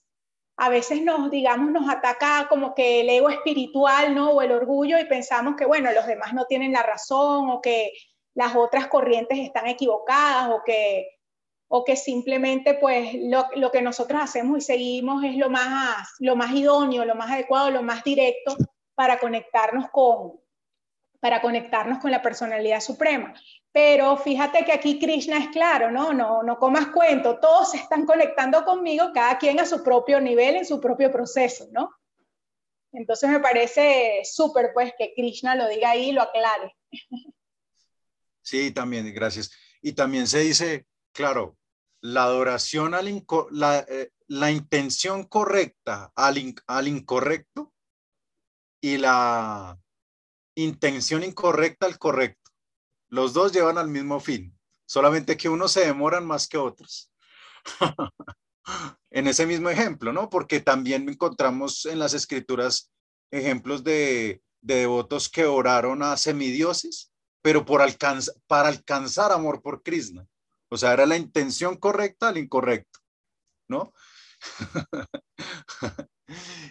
a 0.57 0.69
veces 0.69 1.01
nos, 1.01 1.30
digamos, 1.30 1.72
nos 1.72 1.89
ataca 1.89 2.47
como 2.49 2.73
que 2.73 3.01
el 3.01 3.09
ego 3.09 3.30
espiritual, 3.30 4.15
¿no? 4.15 4.31
O 4.31 4.41
el 4.41 4.51
orgullo 4.51 4.97
y 4.97 5.05
pensamos 5.05 5.55
que, 5.55 5.65
bueno, 5.65 5.91
los 5.91 6.07
demás 6.07 6.34
no 6.34 6.45
tienen 6.45 6.72
la 6.72 6.84
razón 6.84 7.49
o 7.49 7.61
que 7.61 7.91
las 8.34 8.55
otras 8.55 8.88
corrientes 8.88 9.38
están 9.39 9.68
equivocadas 9.68 10.49
o 10.49 10.63
que, 10.65 11.20
o 11.73 11.85
que 11.85 11.95
simplemente 11.95 12.73
pues 12.73 13.14
lo, 13.14 13.48
lo 13.56 13.72
que 13.72 13.81
nosotros 13.81 14.22
hacemos 14.22 14.57
y 14.57 14.61
seguimos 14.61 15.23
es 15.23 15.38
lo 15.38 15.49
más, 15.49 16.15
lo 16.19 16.35
más 16.35 16.52
idóneo, 16.52 17.06
lo 17.06 17.15
más 17.15 17.31
adecuado, 17.31 17.72
lo 17.72 17.81
más 17.81 18.03
directo 18.03 18.57
para 18.93 19.18
conectarnos 19.19 19.89
con, 19.89 20.34
para 21.22 21.41
conectarnos 21.41 21.99
con 21.99 22.11
la 22.11 22.22
personalidad 22.22 22.81
suprema. 22.81 23.34
Pero 23.72 24.18
fíjate 24.18 24.65
que 24.65 24.73
aquí 24.73 24.99
Krishna 24.99 25.38
es 25.38 25.48
claro, 25.48 25.89
¿no? 25.91 26.11
No, 26.11 26.43
no 26.43 26.57
comas 26.57 26.88
cuento, 26.88 27.39
todos 27.39 27.72
se 27.72 27.77
están 27.77 28.06
conectando 28.06 28.65
conmigo, 28.65 29.11
cada 29.14 29.38
quien 29.38 29.57
a 29.61 29.65
su 29.65 29.81
propio 29.81 30.19
nivel, 30.19 30.57
en 30.57 30.65
su 30.65 30.81
propio 30.81 31.10
proceso, 31.10 31.69
¿no? 31.72 31.89
Entonces 32.91 33.30
me 33.30 33.39
parece 33.39 34.23
súper, 34.26 34.72
pues, 34.73 34.91
que 34.98 35.14
Krishna 35.15 35.56
lo 35.56 35.69
diga 35.69 35.91
ahí 35.91 36.10
y 36.10 36.11
lo 36.11 36.22
aclare. 36.22 36.76
Sí, 38.41 38.72
también, 38.72 39.14
gracias. 39.14 39.52
Y 39.81 39.93
también 39.93 40.27
se 40.27 40.39
dice, 40.39 40.85
claro, 41.14 41.56
la 42.01 42.23
adoración 42.23 42.93
al 42.93 43.25
la, 43.51 43.79
eh, 43.79 44.11
la, 44.27 44.51
intención 44.51 45.23
correcta 45.23 46.11
al, 46.15 46.55
al 46.67 46.87
incorrecto 46.87 47.73
y 48.81 48.97
la 48.97 49.79
intención 50.55 51.23
incorrecta 51.23 51.85
al 51.85 51.99
correcto 51.99 52.41
los 53.11 53.33
dos 53.33 53.51
llevan 53.51 53.77
al 53.77 53.89
mismo 53.89 54.19
fin, 54.19 54.57
solamente 54.87 55.37
que 55.37 55.49
unos 55.49 55.73
se 55.73 55.85
demoran 55.85 56.25
más 56.25 56.47
que 56.47 56.57
otros. 56.57 57.11
en 59.11 59.27
ese 59.27 59.45
mismo 59.45 59.69
ejemplo, 59.69 60.13
¿no? 60.13 60.29
Porque 60.29 60.61
también 60.61 61.07
encontramos 61.07 61.85
en 61.85 61.99
las 61.99 62.13
escrituras 62.13 62.89
ejemplos 63.29 63.83
de, 63.83 64.41
devotos 64.61 65.27
que 65.27 65.45
oraron 65.45 66.03
a 66.03 66.15
semidioses, 66.15 67.11
pero 67.41 67.65
por 67.65 67.81
para 68.47 68.69
alcanzar 68.69 69.31
amor 69.31 69.61
por 69.61 69.83
Krishna. 69.83 70.25
O 70.73 70.77
sea, 70.77 70.93
era 70.93 71.06
la 71.06 71.18
intención 71.18 71.76
correcta 71.76 72.30
al 72.30 72.38
incorrecto, 72.38 73.02
¿no? 73.68 73.91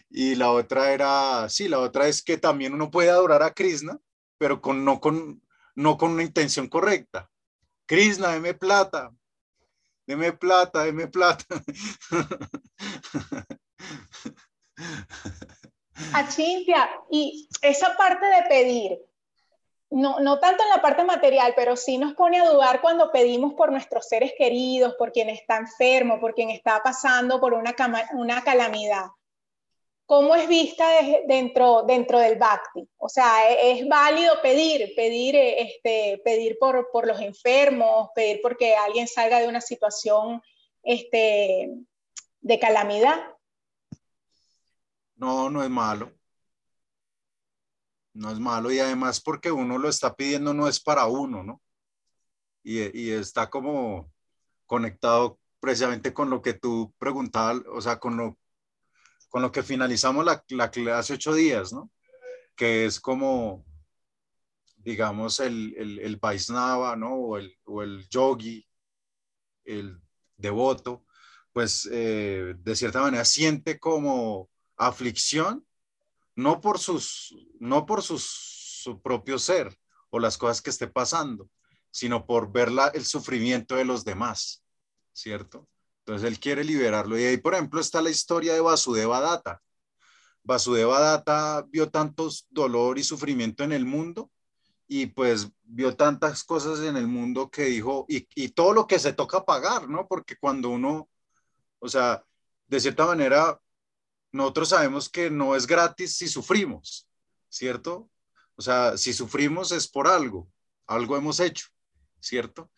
y 0.09 0.35
la 0.37 0.53
otra 0.53 0.93
era, 0.93 1.47
sí, 1.51 1.69
la 1.69 1.81
otra 1.81 2.09
es 2.09 2.23
que 2.23 2.39
también 2.39 2.73
uno 2.73 2.91
puede 2.91 3.11
adorar 3.11 3.43
a 3.43 3.53
Krishna, 3.53 3.99
pero 4.39 4.63
con, 4.63 4.87
no 4.87 5.01
con, 5.01 5.43
no 5.75 5.99
con 5.99 6.13
una 6.13 6.23
intención 6.23 6.69
correcta. 6.69 7.31
Krishna, 7.87 8.29
deme 8.33 8.55
plata, 8.55 9.11
deme 10.07 10.33
plata, 10.33 10.85
deme 10.85 11.09
plata. 11.09 11.45
Achintya, 16.15 16.89
y 17.11 17.51
esa 17.61 17.95
parte 17.99 18.25
de 18.25 18.43
pedir, 18.49 18.99
no, 19.91 20.21
no 20.21 20.39
tanto 20.39 20.63
en 20.63 20.69
la 20.71 20.81
parte 20.81 21.05
material, 21.05 21.53
pero 21.57 21.77
sí 21.77 21.99
nos 21.99 22.15
pone 22.15 22.39
a 22.39 22.49
dudar 22.49 22.81
cuando 22.81 23.11
pedimos 23.11 23.55
por 23.55 23.73
nuestros 23.73 24.07
seres 24.07 24.33
queridos, 24.39 24.95
por 24.95 25.11
quien 25.11 25.29
está 25.29 25.57
enfermo, 25.57 26.21
por 26.21 26.33
quien 26.35 26.51
está 26.51 26.81
pasando 26.83 27.41
por 27.41 27.55
una, 27.55 27.75
calamidad. 28.45 29.07
¿Cómo 30.07 30.35
es 30.37 30.49
vista 30.49 30.87
dentro, 31.27 31.83
del 31.83 32.37
Bhakti? 32.37 32.89
O 32.99 33.09
sea, 33.09 33.51
¿e-, 33.51 33.73
¿es, 33.73 33.89
válido 33.89 34.41
pedir, 34.43 34.93
pedir, 34.95 35.35
este, 35.37 36.21
pedir 36.25 36.57
por, 36.59 36.91
por, 36.93 37.07
los 37.07 37.21
enfermos, 37.21 38.11
pedir 38.15 38.41
porque 38.43 38.77
alguien 38.77 39.09
salga 39.09 39.41
de 39.41 39.49
una 39.49 39.61
situación 39.61 40.41
este, 40.85 41.69
de 42.41 42.59
calamidad? 42.61 43.19
No, 45.17 45.51
no 45.51 45.65
es 45.65 45.71
malo. 45.71 46.13
No 48.13 48.31
es 48.31 48.39
malo 48.39 48.73
y 48.73 48.79
además 48.81 49.21
porque 49.21 49.53
uno 49.53 49.79
lo 49.79 49.89
está 49.89 50.15
pidiendo 50.15 50.53
no 50.53 50.69
es 50.69 50.81
para 50.81 51.07
uno, 51.07 51.43
¿no? 51.45 51.63
Y, 52.63 52.99
y 52.99 53.11
está 53.11 53.49
como 53.49 54.13
conectado 54.67 55.39
precisamente 55.61 56.13
con 56.13 56.31
lo 56.31 56.43
que 56.43 56.55
tú 56.55 56.95
preguntabas, 56.99 57.63
o 57.73 57.81
sea, 57.81 57.99
con 57.99 58.17
lo 58.17 58.37
con 59.31 59.43
lo 59.43 59.53
que 59.53 59.63
finalizamos 59.63 60.25
la, 60.25 60.45
la 60.49 60.71
clase 60.71 61.15
ocho 61.15 61.33
días, 61.33 61.73
¿no? 61.73 61.91
Que 62.57 62.85
es 62.85 62.99
como, 63.01 63.65
digamos, 64.77 65.39
el, 65.39 65.73
el, 65.79 65.99
el 66.01 66.17
Vaisnava, 66.17 66.97
¿no? 66.97 67.15
O 67.15 67.39
el, 67.39 67.57
o 67.65 67.83
el 67.83 68.09
yogi, 68.09 68.67
el 69.65 70.01
devoto, 70.37 71.07
pues 71.53 71.89
eh, 71.93 72.55
de 72.59 72.77
cierta 72.77 73.01
manera 73.01 73.25
siente 73.25 73.79
como 73.79 74.51
aflicción, 74.77 75.65
no 76.37 76.61
por, 76.61 76.79
sus, 76.79 77.37
no 77.59 77.87
por 77.87 78.03
sus, 78.03 78.25
su 78.83 79.01
propio 79.01 79.39
ser 79.39 79.77
o 80.11 80.19
las 80.19 80.39
cosas 80.39 80.63
que 80.63 80.71
esté 80.71 80.87
pasando, 80.89 81.49
sino 81.91 82.27
por 82.27 82.53
ver 82.53 82.71
la, 82.71 82.89
el 82.89 83.05
sufrimiento 83.05 83.77
de 83.77 83.85
los 83.85 84.05
demás, 84.05 84.65
¿cierto? 85.13 85.69
Entonces 86.01 86.29
él 86.29 86.41
quiere 86.41 86.65
liberarlo. 86.65 87.19
Y 87.19 87.25
ahí, 87.25 87.37
por 87.37 87.55
ejemplo, 87.55 87.81
está 87.81 88.03
la 88.03 88.11
historia 88.11 88.55
de 88.55 88.61
Vasudeva 88.61 89.21
Data. 89.21 89.61
Vasudeva 90.43 91.01
Data 91.01 91.65
vio 91.69 91.91
tantos 91.91 92.47
dolor 92.51 92.99
y 92.99 93.05
sufrimiento 93.05 93.63
en 93.63 93.73
el 93.73 93.85
mundo 93.85 94.31
y 94.89 95.07
pues 95.07 95.49
vio 95.63 95.95
tantas 95.95 96.43
cosas 96.43 96.81
en 96.81 96.97
el 96.97 97.07
mundo 97.07 97.49
que 97.49 97.65
dijo, 97.65 98.07
y, 98.09 98.27
y 98.35 98.49
todo 98.49 98.73
lo 98.73 98.87
que 98.89 98.99
se 98.99 99.13
toca 99.13 99.45
pagar, 99.45 99.89
¿no? 99.89 100.09
Porque 100.09 100.35
cuando 100.37 100.71
uno, 100.71 101.09
o 101.79 101.89
sea, 101.89 102.25
de 102.67 102.81
cierta 102.81 103.07
manera, 103.07 103.61
nosotros 104.33 104.71
sabemos 104.71 105.09
que 105.09 105.31
no 105.31 105.57
es 105.57 105.67
gratis 105.67 106.17
si 106.17 106.29
sufrimos, 106.29 107.09
¿cierto? 107.49 108.11
O 108.57 108.63
sea, 108.63 108.97
si 108.97 109.13
sufrimos 109.13 109.73
es 109.73 109.89
por 109.89 110.07
algo, 110.07 110.51
algo 110.87 111.17
hemos 111.17 111.41
hecho, 111.41 111.67
¿cierto? 112.21 112.71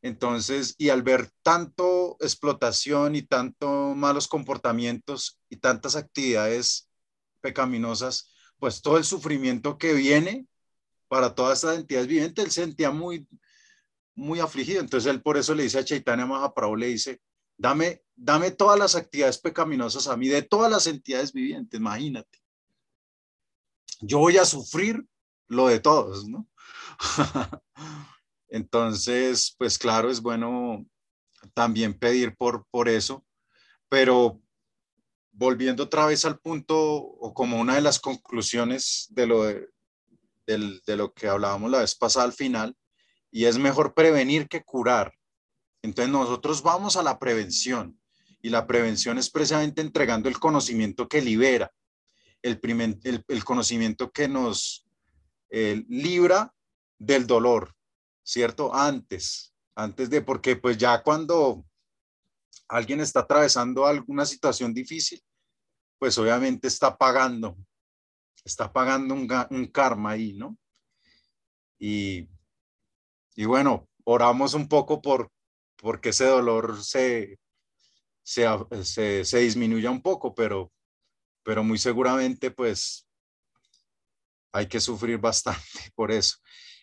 Entonces, 0.00 0.74
y 0.76 0.90
al 0.90 1.02
ver 1.02 1.30
tanto 1.42 2.16
explotación 2.20 3.16
y 3.16 3.22
tanto 3.22 3.94
malos 3.94 4.28
comportamientos 4.28 5.40
y 5.48 5.56
tantas 5.56 5.96
actividades 5.96 6.90
pecaminosas, 7.40 8.30
pues 8.58 8.82
todo 8.82 8.98
el 8.98 9.04
sufrimiento 9.04 9.78
que 9.78 9.94
viene 9.94 10.46
para 11.08 11.34
todas 11.34 11.58
estas 11.58 11.78
entidades 11.78 12.06
vivientes, 12.06 12.44
él 12.44 12.50
se 12.50 12.62
sentía 12.62 12.90
muy, 12.90 13.26
muy 14.14 14.40
afligido. 14.40 14.80
Entonces 14.80 15.10
él 15.10 15.22
por 15.22 15.36
eso 15.36 15.54
le 15.54 15.64
dice 15.64 15.78
a 15.78 15.84
Chaitanya 15.84 16.26
Mahaprabhu, 16.26 16.76
le 16.76 16.88
dice, 16.88 17.20
dame, 17.56 18.02
dame 18.14 18.50
todas 18.50 18.78
las 18.78 18.94
actividades 18.94 19.38
pecaminosas 19.38 20.06
a 20.06 20.16
mí, 20.16 20.28
de 20.28 20.42
todas 20.42 20.70
las 20.70 20.86
entidades 20.86 21.32
vivientes, 21.32 21.78
imagínate. 21.78 22.38
Yo 24.00 24.18
voy 24.18 24.36
a 24.36 24.44
sufrir 24.44 25.04
lo 25.48 25.68
de 25.68 25.80
todos, 25.80 26.28
¿no? 26.28 26.48
Entonces, 28.48 29.54
pues 29.58 29.78
claro, 29.78 30.10
es 30.10 30.20
bueno 30.20 30.84
también 31.54 31.98
pedir 31.98 32.36
por, 32.36 32.66
por 32.70 32.88
eso, 32.88 33.24
pero 33.88 34.40
volviendo 35.32 35.84
otra 35.84 36.06
vez 36.06 36.24
al 36.24 36.38
punto 36.38 36.76
o 36.78 37.34
como 37.34 37.60
una 37.60 37.74
de 37.74 37.80
las 37.80 37.98
conclusiones 37.98 39.08
de 39.10 39.26
lo, 39.26 39.42
de, 39.42 39.68
de 40.46 40.96
lo 40.96 41.12
que 41.12 41.28
hablábamos 41.28 41.70
la 41.70 41.80
vez 41.80 41.94
pasada 41.94 42.26
al 42.26 42.32
final, 42.32 42.76
y 43.30 43.46
es 43.46 43.58
mejor 43.58 43.94
prevenir 43.94 44.48
que 44.48 44.62
curar. 44.62 45.12
Entonces 45.84 46.10
nosotros 46.10 46.62
vamos 46.62 46.96
a 46.96 47.02
la 47.02 47.18
prevención 47.18 48.00
y 48.40 48.48
la 48.48 48.66
prevención 48.66 49.18
es 49.18 49.28
precisamente 49.28 49.82
entregando 49.82 50.30
el 50.30 50.38
conocimiento 50.38 51.06
que 51.10 51.20
libera, 51.20 51.70
el, 52.40 52.58
el, 53.28 53.44
conocimiento 53.44 54.10
que 54.10 54.26
nos 54.26 54.86
eh, 55.50 55.84
libra 55.86 56.54
del 56.98 57.26
dolor, 57.26 57.74
¿cierto? 58.22 58.74
Antes, 58.74 59.54
antes 59.74 60.08
de, 60.08 60.22
porque 60.22 60.56
pues 60.56 60.78
ya 60.78 61.02
cuando 61.02 61.66
alguien 62.66 63.00
está 63.00 63.20
atravesando 63.20 63.84
alguna 63.84 64.24
situación 64.24 64.72
difícil, 64.72 65.22
pues 65.98 66.16
obviamente 66.16 66.66
está 66.66 66.96
pagando, 66.96 67.58
está 68.42 68.72
pagando 68.72 69.12
un, 69.12 69.66
karma 69.66 70.12
ahí, 70.12 70.32
¿no? 70.32 70.56
Y, 71.78 72.26
y, 73.36 73.44
bueno, 73.44 73.86
oramos 74.04 74.54
un 74.54 74.66
poco 74.66 75.02
por, 75.02 75.30
porque 75.76 76.10
ese 76.10 76.26
dolor 76.26 76.82
se, 76.82 77.38
se, 78.22 79.24
se 79.24 79.38
disminuya 79.38 79.90
un 79.90 80.02
poco, 80.02 80.34
pero, 80.34 80.72
pero 81.42 81.62
muy 81.62 81.78
seguramente 81.78 82.50
pues 82.50 83.06
hay 84.52 84.68
que 84.68 84.80
sufrir 84.80 85.18
bastante 85.18 85.60
por 85.94 86.10
eso. 86.10 86.36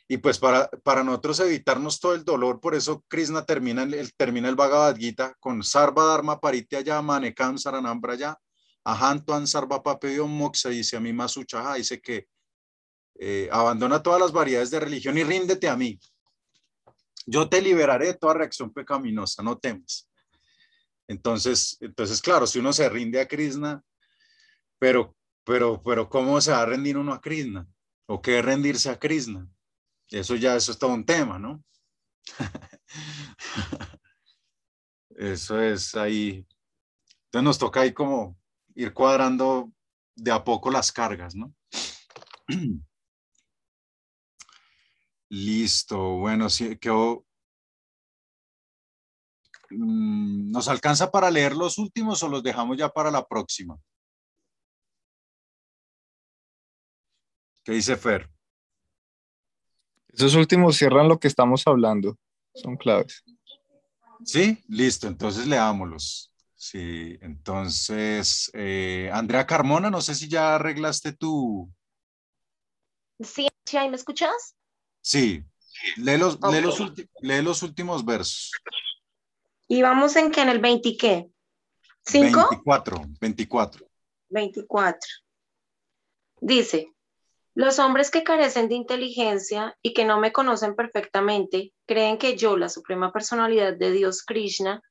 Y 0.07 0.17
pues 0.17 0.39
para, 0.39 0.69
para 0.83 1.05
nosotros 1.05 1.39
evitarnos 1.39 1.99
todo 2.01 2.15
el 2.15 2.25
dolor, 2.25 2.59
por 2.59 2.75
eso 2.75 3.01
Krishna 3.07 3.45
termina 3.45 3.83
el, 3.83 4.13
termina 4.15 4.49
el 4.49 4.55
Bhagavad 4.55 4.97
Gita 4.97 5.35
con 5.39 5.63
Sarva 5.63 6.03
Dharma 6.03 6.39
Paritya 6.39 7.01
Manekam 7.01 7.57
Saranambra 7.57 8.15
ya, 8.15 8.37
Ahantuan 8.83 9.47
Sarva 9.47 9.81
Papedion 9.81 10.29
Moksha, 10.29 10.67
dice 10.67 10.97
a 10.97 10.99
mí 10.99 11.13
Masuchaha, 11.13 11.75
dice 11.75 12.01
que 12.01 12.27
eh, 13.19 13.47
abandona 13.53 14.03
todas 14.03 14.19
las 14.19 14.33
variedades 14.33 14.69
de 14.69 14.81
religión 14.81 15.17
y 15.17 15.23
ríndete 15.23 15.69
a 15.69 15.77
mí. 15.77 15.97
Yo 17.25 17.49
te 17.49 17.61
liberaré 17.61 18.07
de 18.07 18.13
toda 18.15 18.33
reacción 18.35 18.71
pecaminosa, 18.73 19.43
no 19.43 19.57
temas. 19.57 20.09
Entonces, 21.07 21.77
entonces, 21.81 22.21
claro, 22.21 22.47
si 22.47 22.59
uno 22.59 22.71
se 22.73 22.87
rinde 22.89 23.19
a 23.19 23.27
Krishna, 23.27 23.83
pero, 24.79 25.15
pero, 25.43 25.81
pero, 25.83 26.09
¿cómo 26.09 26.39
se 26.41 26.51
va 26.51 26.61
a 26.61 26.65
rendir 26.65 26.97
uno 26.97 27.13
a 27.13 27.21
Krishna? 27.21 27.67
¿O 28.07 28.21
qué 28.21 28.39
es 28.39 28.45
rendirse 28.45 28.89
a 28.89 28.97
Krishna? 28.97 29.47
Eso 30.09 30.35
ya, 30.35 30.55
eso 30.55 30.71
es 30.71 30.79
todo 30.79 30.93
un 30.93 31.05
tema, 31.05 31.37
¿no? 31.37 31.63
eso 35.09 35.61
es 35.61 35.95
ahí. 35.95 36.45
Entonces 37.25 37.43
nos 37.43 37.59
toca 37.59 37.81
ahí 37.81 37.93
como 37.93 38.37
ir 38.75 38.93
cuadrando 38.93 39.71
de 40.15 40.31
a 40.31 40.43
poco 40.43 40.71
las 40.71 40.91
cargas, 40.91 41.35
¿no? 41.35 41.53
Listo, 45.31 46.17
bueno, 46.17 46.49
sí, 46.49 46.77
quedó. 46.77 47.25
Mm, 49.69 50.51
¿Nos 50.51 50.67
alcanza 50.67 51.09
para 51.09 51.31
leer 51.31 51.55
los 51.55 51.77
últimos 51.77 52.21
o 52.21 52.27
los 52.27 52.43
dejamos 52.43 52.75
ya 52.75 52.89
para 52.89 53.09
la 53.09 53.25
próxima? 53.25 53.79
¿Qué 57.63 57.71
dice 57.71 57.95
Fer? 57.95 58.29
Esos 60.09 60.35
últimos 60.35 60.75
cierran 60.75 61.07
lo 61.07 61.17
que 61.17 61.29
estamos 61.29 61.65
hablando. 61.65 62.17
Son 62.53 62.75
claves. 62.75 63.23
Sí, 64.25 64.61
listo. 64.67 65.07
Entonces 65.07 65.47
leámoslos. 65.47 66.33
Sí, 66.55 67.17
entonces, 67.21 68.51
eh, 68.53 69.09
Andrea 69.13 69.47
Carmona, 69.47 69.89
no 69.89 70.01
sé 70.01 70.13
si 70.13 70.27
ya 70.27 70.55
arreglaste 70.55 71.13
tu... 71.13 71.73
Sí, 73.21 73.47
¿ahí 73.77 73.89
me 73.89 73.95
escuchas? 73.95 74.57
Sí, 75.01 75.43
lee 75.97 76.17
los, 76.17 76.39
lee 77.21 77.41
los, 77.41 77.63
últimos 77.63 78.05
versos. 78.05 78.51
¿Y 79.67 79.81
vamos 79.81 80.15
en 80.15 80.31
que 80.31 80.41
en 80.41 80.49
el 80.49 80.59
20 80.59 80.97
qué? 80.97 81.29
¿Cinco? 82.05 82.47
24, 82.49 83.01
24. 83.19 83.87
24. 84.29 85.09
Dice, 86.39 86.93
los 87.53 87.79
hombres 87.79 88.11
que 88.11 88.23
carecen 88.23 88.69
de 88.69 88.75
inteligencia 88.75 89.77
y 89.81 89.93
que 89.93 90.05
no 90.05 90.19
me 90.19 90.31
conocen 90.31 90.75
perfectamente 90.75 91.73
creen 91.85 92.17
que 92.17 92.37
yo, 92.37 92.57
la 92.57 92.69
suprema 92.69 93.11
personalidad 93.11 93.73
de 93.73 93.91
Dios 93.91 94.23
Krishna, 94.23 94.81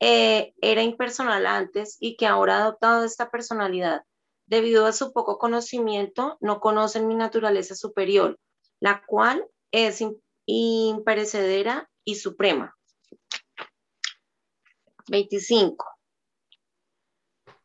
eh, 0.00 0.54
era 0.60 0.82
impersonal 0.82 1.46
antes 1.46 1.96
y 2.00 2.16
que 2.16 2.26
ahora 2.26 2.56
ha 2.58 2.62
adoptado 2.62 3.04
esta 3.04 3.30
personalidad. 3.30 4.02
Debido 4.46 4.86
a 4.86 4.92
su 4.92 5.12
poco 5.12 5.38
conocimiento, 5.38 6.38
no 6.40 6.60
conocen 6.60 7.08
mi 7.08 7.14
naturaleza 7.14 7.74
superior, 7.74 8.38
la 8.80 9.04
cual 9.06 9.46
es 9.70 10.02
imperecedera 10.46 11.90
y 12.04 12.14
suprema. 12.16 12.76
25. 15.08 15.86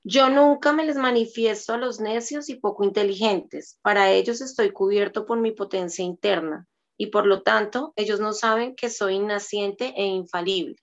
Yo 0.05 0.29
nunca 0.29 0.73
me 0.73 0.85
les 0.85 0.97
manifiesto 0.97 1.73
a 1.73 1.77
los 1.77 2.01
necios 2.01 2.49
y 2.49 2.55
poco 2.55 2.83
inteligentes. 2.83 3.79
Para 3.81 4.11
ellos 4.11 4.41
estoy 4.41 4.71
cubierto 4.71 5.25
por 5.25 5.39
mi 5.39 5.51
potencia 5.51 6.03
interna 6.03 6.67
y 6.97 7.07
por 7.07 7.25
lo 7.25 7.41
tanto 7.41 7.93
ellos 7.95 8.19
no 8.19 8.33
saben 8.33 8.75
que 8.75 8.89
soy 8.89 9.19
naciente 9.19 9.93
e 9.95 10.05
infalible. 10.05 10.75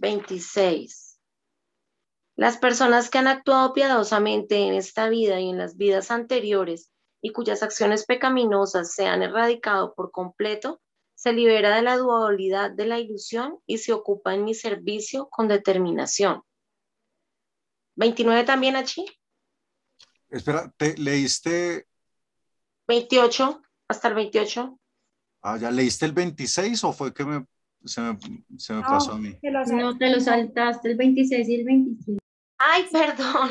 26. 0.00 1.18
Las 2.36 2.56
personas 2.56 3.10
que 3.10 3.18
han 3.18 3.26
actuado 3.26 3.72
piadosamente 3.72 4.58
en 4.58 4.74
esta 4.74 5.08
vida 5.08 5.40
y 5.40 5.50
en 5.50 5.58
las 5.58 5.76
vidas 5.76 6.12
anteriores 6.12 6.92
y 7.20 7.32
cuyas 7.32 7.62
acciones 7.62 8.04
pecaminosas 8.06 8.92
se 8.92 9.06
han 9.06 9.22
erradicado 9.22 9.94
por 9.94 10.10
completo, 10.10 10.80
se 11.14 11.32
libera 11.32 11.74
de 11.74 11.82
la 11.82 11.96
dualidad 11.96 12.70
de 12.70 12.86
la 12.86 12.98
ilusión 12.98 13.58
y 13.66 13.78
se 13.78 13.92
ocupa 13.92 14.34
en 14.34 14.44
mi 14.44 14.54
servicio 14.54 15.28
con 15.28 15.48
determinación. 15.48 16.42
29 17.96 18.44
también 18.44 18.76
allí. 18.76 19.04
Espera, 20.30 20.72
¿te 20.76 20.96
leíste? 20.96 21.88
28, 22.86 23.62
hasta 23.88 24.08
el 24.08 24.14
28. 24.14 24.78
Ah, 25.42 25.56
¿ya 25.56 25.70
leíste 25.70 26.06
el 26.06 26.12
26 26.12 26.84
o 26.84 26.92
fue 26.92 27.12
que 27.12 27.24
me, 27.24 27.44
se 27.84 28.00
me, 28.00 28.18
se 28.56 28.74
me 28.74 28.82
pasó 28.82 29.12
a 29.12 29.18
mí? 29.18 29.36
no, 29.72 29.98
te 29.98 30.10
lo 30.10 30.20
saltaste 30.20 30.92
el 30.92 30.96
26 30.96 31.48
y 31.48 31.54
el 31.56 31.64
27. 31.64 32.18
Ay, 32.58 32.86
perdón. 32.92 33.50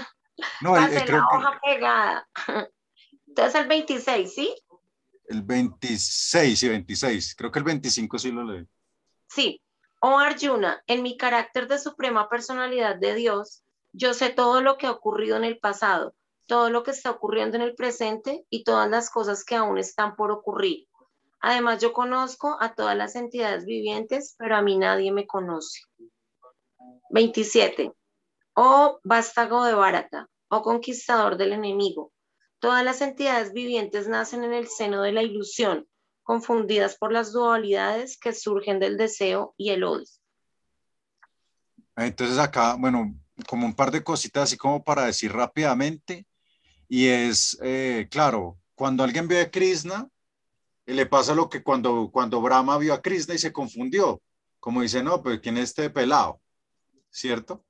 No, 0.61 0.73
Pasé 0.73 1.06
la 1.06 1.26
hoja 1.26 1.60
pegada. 1.64 2.27
Entonces 3.38 3.61
el 3.61 3.68
26, 3.68 4.34
¿sí? 4.34 4.55
El 5.27 5.43
26 5.43 6.64
y 6.64 6.69
26. 6.69 7.35
Creo 7.35 7.51
que 7.51 7.59
el 7.59 7.65
25 7.65 8.18
sí 8.18 8.31
lo 8.31 8.43
leí. 8.43 8.65
Sí. 9.30 9.61
Oh 9.99 10.18
Arjuna, 10.18 10.81
en 10.88 11.03
mi 11.03 11.18
carácter 11.18 11.68
de 11.68 11.77
suprema 11.77 12.30
personalidad 12.30 12.95
de 12.95 13.14
Dios, 13.14 13.64
yo 13.93 14.15
sé 14.15 14.30
todo 14.30 14.61
lo 14.61 14.77
que 14.77 14.88
ha 14.88 14.91
ocurrido 14.91 15.38
en 15.38 15.43
el 15.43 15.59
pasado, 15.59 16.15
todo 16.47 16.72
lo 16.72 16.81
que 16.81 16.89
está 16.91 17.11
ocurriendo 17.11 17.57
en 17.57 17.61
el 17.61 17.76
presente 17.76 18.43
y 18.49 18.64
todas 18.64 18.89
las 18.89 19.11
cosas 19.11 19.43
que 19.43 19.55
aún 19.55 19.77
están 19.77 20.15
por 20.15 20.31
ocurrir. 20.31 20.88
Además, 21.39 21.80
yo 21.80 21.93
conozco 21.93 22.57
a 22.59 22.73
todas 22.73 22.97
las 22.97 23.15
entidades 23.15 23.65
vivientes, 23.65 24.35
pero 24.39 24.55
a 24.55 24.64
mí 24.64 24.80
nadie 24.80 25.11
me 25.11 25.27
conoce. 25.27 25.81
27. 27.11 27.93
Oh 28.55 28.99
vástago 29.03 29.64
de 29.64 29.76
Bharata, 29.76 30.27
oh 30.49 30.64
conquistador 30.64 31.38
del 31.38 31.53
enemigo. 31.53 32.11
Todas 32.59 32.84
las 32.84 33.01
entidades 33.01 33.53
vivientes 33.53 34.07
nacen 34.07 34.43
en 34.43 34.53
el 34.53 34.67
seno 34.67 35.01
de 35.01 35.11
la 35.11 35.23
ilusión, 35.23 35.88
confundidas 36.23 36.97
por 36.97 37.11
las 37.11 37.31
dualidades 37.31 38.17
que 38.17 38.34
surgen 38.34 38.79
del 38.79 38.97
deseo 38.97 39.53
y 39.57 39.69
el 39.69 39.84
odio. 39.84 40.07
Entonces 41.95 42.38
acá, 42.38 42.75
bueno, 42.79 43.15
como 43.47 43.65
un 43.65 43.75
par 43.75 43.91
de 43.91 44.03
cositas 44.03 44.43
así 44.43 44.57
como 44.57 44.84
para 44.84 45.05
decir 45.05 45.31
rápidamente. 45.31 46.25
Y 46.88 47.07
es, 47.07 47.57
eh, 47.61 48.07
claro, 48.09 48.57
cuando 48.75 49.03
alguien 49.03 49.27
ve 49.27 49.41
a 49.41 49.51
Krishna, 49.51 50.07
le 50.85 51.05
pasa 51.05 51.35
lo 51.35 51.49
que 51.49 51.61
cuando, 51.61 52.09
cuando 52.11 52.41
Brahma 52.41 52.77
vio 52.77 52.93
a 52.93 53.01
Krishna 53.01 53.34
y 53.34 53.39
se 53.39 53.51
confundió. 53.51 54.21
Como 54.59 54.81
dice, 54.81 55.03
no, 55.03 55.21
pues 55.21 55.39
¿quién 55.41 55.57
es 55.57 55.65
este 55.65 55.89
pelado? 55.89 56.41
¿Cierto? 57.09 57.65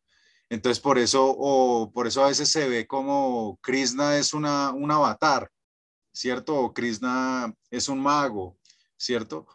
Entonces 0.50 0.80
por 0.80 0.98
eso, 0.98 1.26
o 1.38 1.92
por 1.92 2.08
eso 2.08 2.24
a 2.24 2.28
veces 2.28 2.50
se 2.50 2.70
ve 2.70 2.88
como 2.88 3.58
Krishna 3.62 4.18
es 4.18 4.34
una, 4.34 4.72
un 4.72 4.90
avatar, 4.92 5.52
¿cierto? 6.14 6.56
O 6.56 6.74
Krishna 6.74 7.54
es 7.70 7.90
un 7.90 8.00
mago, 8.00 8.58
¿cierto? 8.98 9.46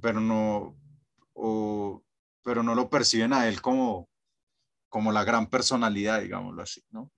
Pero 0.00 0.20
no, 0.20 0.76
o, 1.34 2.02
pero 2.42 2.62
no 2.62 2.74
lo 2.74 2.88
perciben 2.88 3.34
a 3.34 3.46
él 3.46 3.60
como, 3.60 4.08
como 4.88 5.12
la 5.12 5.24
gran 5.24 5.48
personalidad, 5.48 6.22
digámoslo 6.22 6.62
así, 6.62 6.82
¿no? 6.90 7.10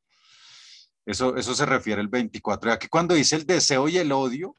Eso, 1.07 1.36
eso 1.36 1.55
se 1.55 1.66
refiere 1.66 2.01
el 2.01 2.09
24. 2.09 2.70
Y 2.70 2.73
aquí 2.74 2.89
cuando 2.89 3.15
dice 3.15 3.36
el 3.36 3.47
deseo 3.47 3.89
y 3.89 3.98
el 3.98 4.12
odio, 4.12 4.57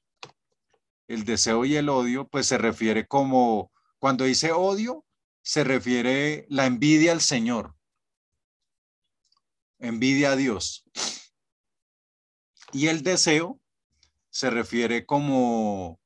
el 1.08 1.26
deseo 1.26 1.66
y 1.66 1.76
el 1.76 1.90
odio, 1.90 2.28
pues 2.28 2.48
se 2.48 2.58
refiere 2.58 3.06
como, 3.06 3.72
cuando 4.00 4.24
dice 4.24 4.54
odio, 4.54 5.06
se 5.44 5.64
refiere 5.64 6.46
la 6.50 6.66
envidia 6.66 7.12
al 7.12 7.22
Señor, 7.22 7.76
envidia 9.82 10.32
a 10.32 10.36
Dios. 10.36 10.86
Y 12.72 12.88
el 12.88 13.04
deseo 13.04 13.60
se 14.30 14.50
refiere 14.50 15.06
como, 15.06 16.00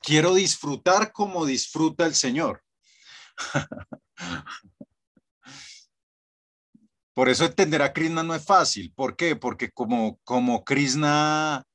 quiero 0.00 0.34
disfrutar 0.34 1.12
como 1.12 1.44
disfruta 1.44 2.06
el 2.06 2.14
Señor. 2.14 2.64
Por 7.12 7.28
eso 7.28 7.44
entender 7.44 7.82
a 7.82 7.92
Krishna 7.92 8.22
no 8.22 8.34
es 8.34 8.42
fácil. 8.44 8.94
¿Por 8.94 9.14
qué? 9.16 9.36
Porque 9.36 9.70
como, 9.70 10.18
como 10.24 10.64
Krishna 10.64 11.66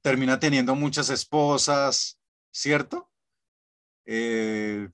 termina 0.00 0.40
teniendo 0.40 0.74
muchas 0.74 1.10
esposas, 1.10 2.18
¿cierto? 2.50 3.10
Eh, 4.06 4.88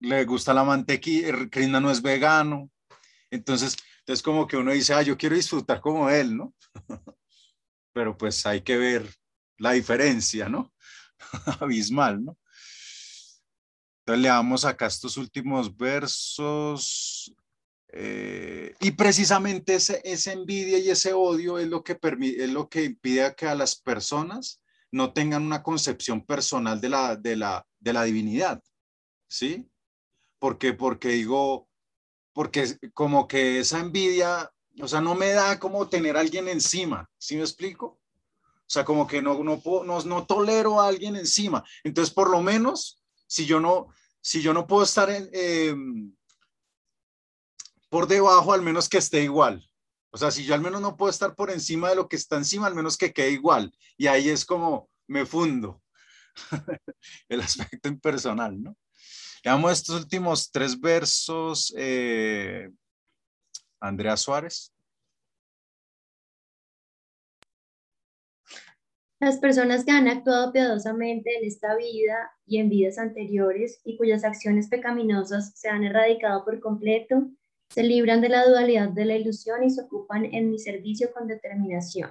le 0.00 0.24
gusta 0.24 0.54
la 0.54 0.64
mantequilla, 0.64 1.48
Krishna 1.50 1.80
no 1.80 1.90
es 1.90 2.02
vegano. 2.02 2.70
Entonces, 3.30 3.76
es 4.06 4.22
como 4.22 4.46
que 4.46 4.56
uno 4.56 4.72
dice, 4.72 4.94
ah, 4.94 5.02
yo 5.02 5.16
quiero 5.16 5.36
disfrutar 5.36 5.80
como 5.80 6.08
él, 6.08 6.36
¿no? 6.36 6.54
Pero 7.92 8.16
pues 8.16 8.44
hay 8.46 8.62
que 8.62 8.76
ver 8.76 9.14
la 9.58 9.72
diferencia, 9.72 10.48
¿no? 10.48 10.72
Abismal, 11.60 12.24
¿no? 12.24 12.38
Entonces 14.00 14.22
leamos 14.22 14.64
acá 14.64 14.86
estos 14.86 15.18
últimos 15.18 15.76
versos. 15.76 17.34
Eh, 17.92 18.74
y 18.80 18.92
precisamente 18.92 19.74
ese, 19.74 20.00
esa 20.04 20.32
envidia 20.32 20.78
y 20.78 20.90
ese 20.90 21.12
odio 21.12 21.58
es 21.58 21.68
lo, 21.68 21.82
que 21.82 21.98
es 22.02 22.50
lo 22.50 22.68
que 22.68 22.84
impide 22.84 23.34
que 23.34 23.46
a 23.46 23.54
las 23.54 23.76
personas 23.76 24.62
no 24.90 25.12
tengan 25.12 25.42
una 25.42 25.62
concepción 25.62 26.24
personal 26.24 26.80
de 26.80 26.88
la, 26.88 27.16
de 27.16 27.36
la, 27.36 27.66
de 27.78 27.92
la 27.92 28.04
divinidad. 28.04 28.62
¿Sí? 29.28 29.68
Porque, 30.38 30.74
digo, 31.08 31.68
porque 32.32 32.78
como 32.94 33.26
que 33.26 33.60
esa 33.60 33.80
envidia, 33.80 34.50
o 34.80 34.88
sea, 34.88 35.00
no 35.00 35.14
me 35.14 35.30
da 35.30 35.58
como 35.58 35.88
tener 35.88 36.16
a 36.16 36.20
alguien 36.20 36.48
encima, 36.48 37.10
¿sí 37.18 37.36
me 37.36 37.42
explico? 37.42 37.86
O 37.86 38.70
sea, 38.70 38.84
como 38.84 39.06
que 39.06 39.22
no, 39.22 39.42
no, 39.42 39.60
no, 39.84 40.02
no 40.02 40.26
tolero 40.26 40.80
a 40.80 40.88
alguien 40.88 41.16
encima. 41.16 41.64
Entonces, 41.82 42.12
por 42.12 42.30
lo 42.30 42.42
menos, 42.42 43.02
si 43.26 43.46
yo 43.46 43.60
no, 43.60 43.88
si 44.20 44.42
yo 44.42 44.52
no 44.52 44.66
puedo 44.66 44.82
estar 44.82 45.08
en, 45.10 45.28
em, 45.32 46.14
por 47.88 48.06
debajo, 48.06 48.52
al 48.52 48.62
menos 48.62 48.88
que 48.88 48.98
esté 48.98 49.22
igual. 49.22 49.68
O 50.10 50.18
sea, 50.18 50.30
si 50.30 50.44
yo 50.44 50.54
al 50.54 50.60
menos 50.60 50.80
no 50.80 50.96
puedo 50.96 51.10
estar 51.10 51.34
por 51.34 51.50
encima 51.50 51.90
de 51.90 51.96
lo 51.96 52.08
que 52.08 52.16
está 52.16 52.36
encima, 52.36 52.66
al 52.66 52.74
menos 52.74 52.96
que 52.96 53.12
quede 53.12 53.30
igual. 53.30 53.72
Y 53.96 54.06
ahí 54.06 54.28
es 54.28 54.44
como 54.44 54.90
me 55.06 55.26
fundo 55.26 55.82
el 57.28 57.40
aspecto 57.40 57.88
impersonal, 57.88 58.62
¿no? 58.62 58.76
Veamos 59.48 59.72
estos 59.72 60.02
últimos 60.02 60.52
tres 60.52 60.78
versos, 60.78 61.72
eh, 61.74 62.70
Andrea 63.80 64.14
Suárez. 64.14 64.74
Las 69.18 69.38
personas 69.38 69.86
que 69.86 69.90
han 69.90 70.06
actuado 70.06 70.52
piadosamente 70.52 71.34
en 71.38 71.46
esta 71.46 71.74
vida 71.76 72.30
y 72.44 72.58
en 72.58 72.68
vidas 72.68 72.98
anteriores 72.98 73.80
y 73.84 73.96
cuyas 73.96 74.22
acciones 74.22 74.68
pecaminosas 74.68 75.58
se 75.58 75.70
han 75.70 75.82
erradicado 75.82 76.44
por 76.44 76.60
completo, 76.60 77.30
se 77.70 77.84
libran 77.84 78.20
de 78.20 78.28
la 78.28 78.46
dualidad 78.46 78.90
de 78.90 79.06
la 79.06 79.16
ilusión 79.16 79.64
y 79.64 79.70
se 79.70 79.80
ocupan 79.80 80.26
en 80.26 80.50
mi 80.50 80.58
servicio 80.58 81.10
con 81.14 81.26
determinación. 81.26 82.10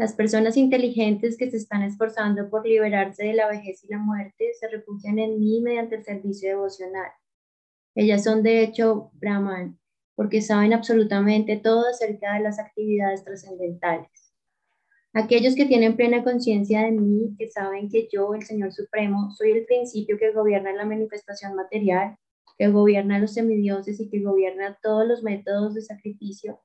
Las 0.00 0.14
personas 0.14 0.56
inteligentes 0.56 1.36
que 1.36 1.50
se 1.50 1.58
están 1.58 1.82
esforzando 1.82 2.48
por 2.48 2.66
liberarse 2.66 3.22
de 3.22 3.34
la 3.34 3.46
vejez 3.50 3.84
y 3.84 3.88
la 3.88 3.98
muerte 3.98 4.50
se 4.58 4.66
refugian 4.66 5.18
en 5.18 5.38
mí 5.38 5.60
mediante 5.60 5.96
el 5.96 6.04
servicio 6.04 6.48
devocional. 6.48 7.10
Ellas 7.94 8.24
son 8.24 8.42
de 8.42 8.62
hecho 8.62 9.10
Brahman, 9.12 9.78
porque 10.14 10.40
saben 10.40 10.72
absolutamente 10.72 11.58
todo 11.58 11.86
acerca 11.86 12.32
de 12.32 12.40
las 12.40 12.58
actividades 12.58 13.24
trascendentales. 13.24 14.32
Aquellos 15.12 15.54
que 15.54 15.66
tienen 15.66 15.96
plena 15.96 16.24
conciencia 16.24 16.80
de 16.80 16.92
mí, 16.92 17.36
que 17.38 17.50
saben 17.50 17.90
que 17.90 18.08
yo, 18.10 18.32
el 18.32 18.42
Señor 18.44 18.72
Supremo, 18.72 19.30
soy 19.32 19.50
el 19.50 19.66
principio 19.66 20.16
que 20.16 20.32
gobierna 20.32 20.72
la 20.72 20.86
manifestación 20.86 21.54
material, 21.54 22.16
que 22.56 22.68
gobierna 22.68 23.18
los 23.18 23.34
semidioses 23.34 24.00
y 24.00 24.08
que 24.08 24.22
gobierna 24.22 24.78
todos 24.82 25.06
los 25.06 25.22
métodos 25.22 25.74
de 25.74 25.82
sacrificio, 25.82 26.58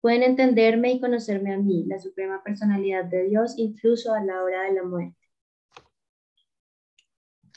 Pueden 0.00 0.22
entenderme 0.22 0.92
y 0.92 1.00
conocerme 1.00 1.54
a 1.54 1.58
mí, 1.58 1.84
la 1.86 1.98
suprema 1.98 2.42
personalidad 2.42 3.04
de 3.04 3.24
Dios, 3.24 3.54
incluso 3.56 4.12
a 4.14 4.24
la 4.24 4.42
hora 4.42 4.62
de 4.62 4.72
la 4.72 4.82
muerte. 4.82 5.16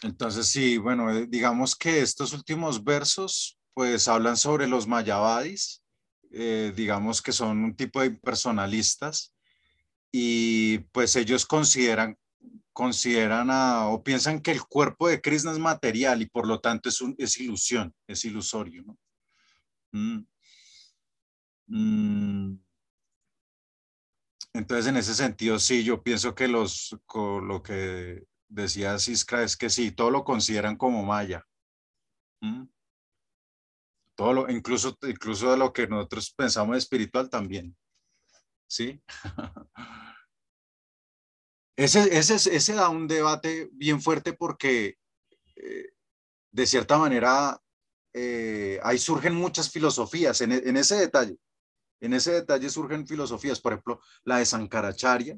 Entonces, 0.03 0.47
sí, 0.47 0.77
bueno, 0.77 1.09
eh, 1.11 1.25
digamos 1.27 1.75
que 1.75 2.01
estos 2.01 2.33
últimos 2.33 2.83
versos, 2.83 3.57
pues 3.73 4.07
hablan 4.07 4.35
sobre 4.35 4.67
los 4.67 4.87
mayavadis, 4.87 5.81
eh, 6.31 6.73
digamos 6.75 7.21
que 7.21 7.31
son 7.31 7.63
un 7.63 7.75
tipo 7.75 8.01
de 8.01 8.11
personalistas 8.11 9.33
y 10.11 10.79
pues 10.91 11.15
ellos 11.15 11.45
consideran 11.45 12.17
consideran 12.73 13.49
o 13.51 14.03
piensan 14.03 14.41
que 14.41 14.51
el 14.51 14.63
cuerpo 14.63 15.07
de 15.07 15.21
Krishna 15.21 15.51
es 15.51 15.59
material 15.59 16.21
y 16.21 16.25
por 16.25 16.47
lo 16.47 16.59
tanto 16.59 16.89
es, 16.89 16.99
un, 17.01 17.15
es 17.19 17.39
ilusión, 17.39 17.93
es 18.07 18.25
ilusorio, 18.25 18.83
¿no? 18.83 18.97
Mm. 19.91 20.25
Mm. 21.67 22.57
Entonces, 24.55 24.87
en 24.87 24.97
ese 24.97 25.15
sentido, 25.15 25.57
sí, 25.57 25.83
yo 25.83 26.03
pienso 26.03 26.35
que 26.35 26.47
los, 26.47 26.95
lo 27.15 27.63
que 27.63 28.23
decía 28.47 28.99
Siskra 28.99 29.43
es 29.43 29.57
que 29.57 29.69
sí, 29.69 29.91
todo 29.91 30.11
lo 30.11 30.23
consideran 30.23 30.77
como 30.77 31.03
maya. 31.03 31.43
¿Mm? 32.41 32.65
Todo 34.15 34.33
lo, 34.33 34.49
incluso, 34.51 34.95
incluso 35.07 35.49
de 35.49 35.57
lo 35.57 35.73
que 35.73 35.87
nosotros 35.87 36.31
pensamos 36.37 36.77
espiritual 36.77 37.29
también. 37.29 37.75
¿Sí? 38.67 39.01
ese, 41.75 42.15
ese, 42.15 42.35
ese 42.55 42.73
da 42.75 42.89
un 42.89 43.07
debate 43.07 43.69
bien 43.73 43.99
fuerte 43.99 44.33
porque, 44.33 44.97
eh, 45.55 45.93
de 46.51 46.67
cierta 46.67 46.99
manera, 46.99 47.59
eh, 48.13 48.79
ahí 48.83 48.99
surgen 48.99 49.33
muchas 49.33 49.71
filosofías 49.71 50.41
en, 50.41 50.51
en 50.51 50.77
ese 50.77 50.95
detalle. 50.95 51.39
En 51.99 52.13
ese 52.13 52.31
detalle 52.31 52.69
surgen 52.69 53.07
filosofías, 53.07 53.61
por 53.61 53.73
ejemplo, 53.73 54.01
la 54.23 54.37
de 54.39 54.45
Sankaracharya, 54.45 55.37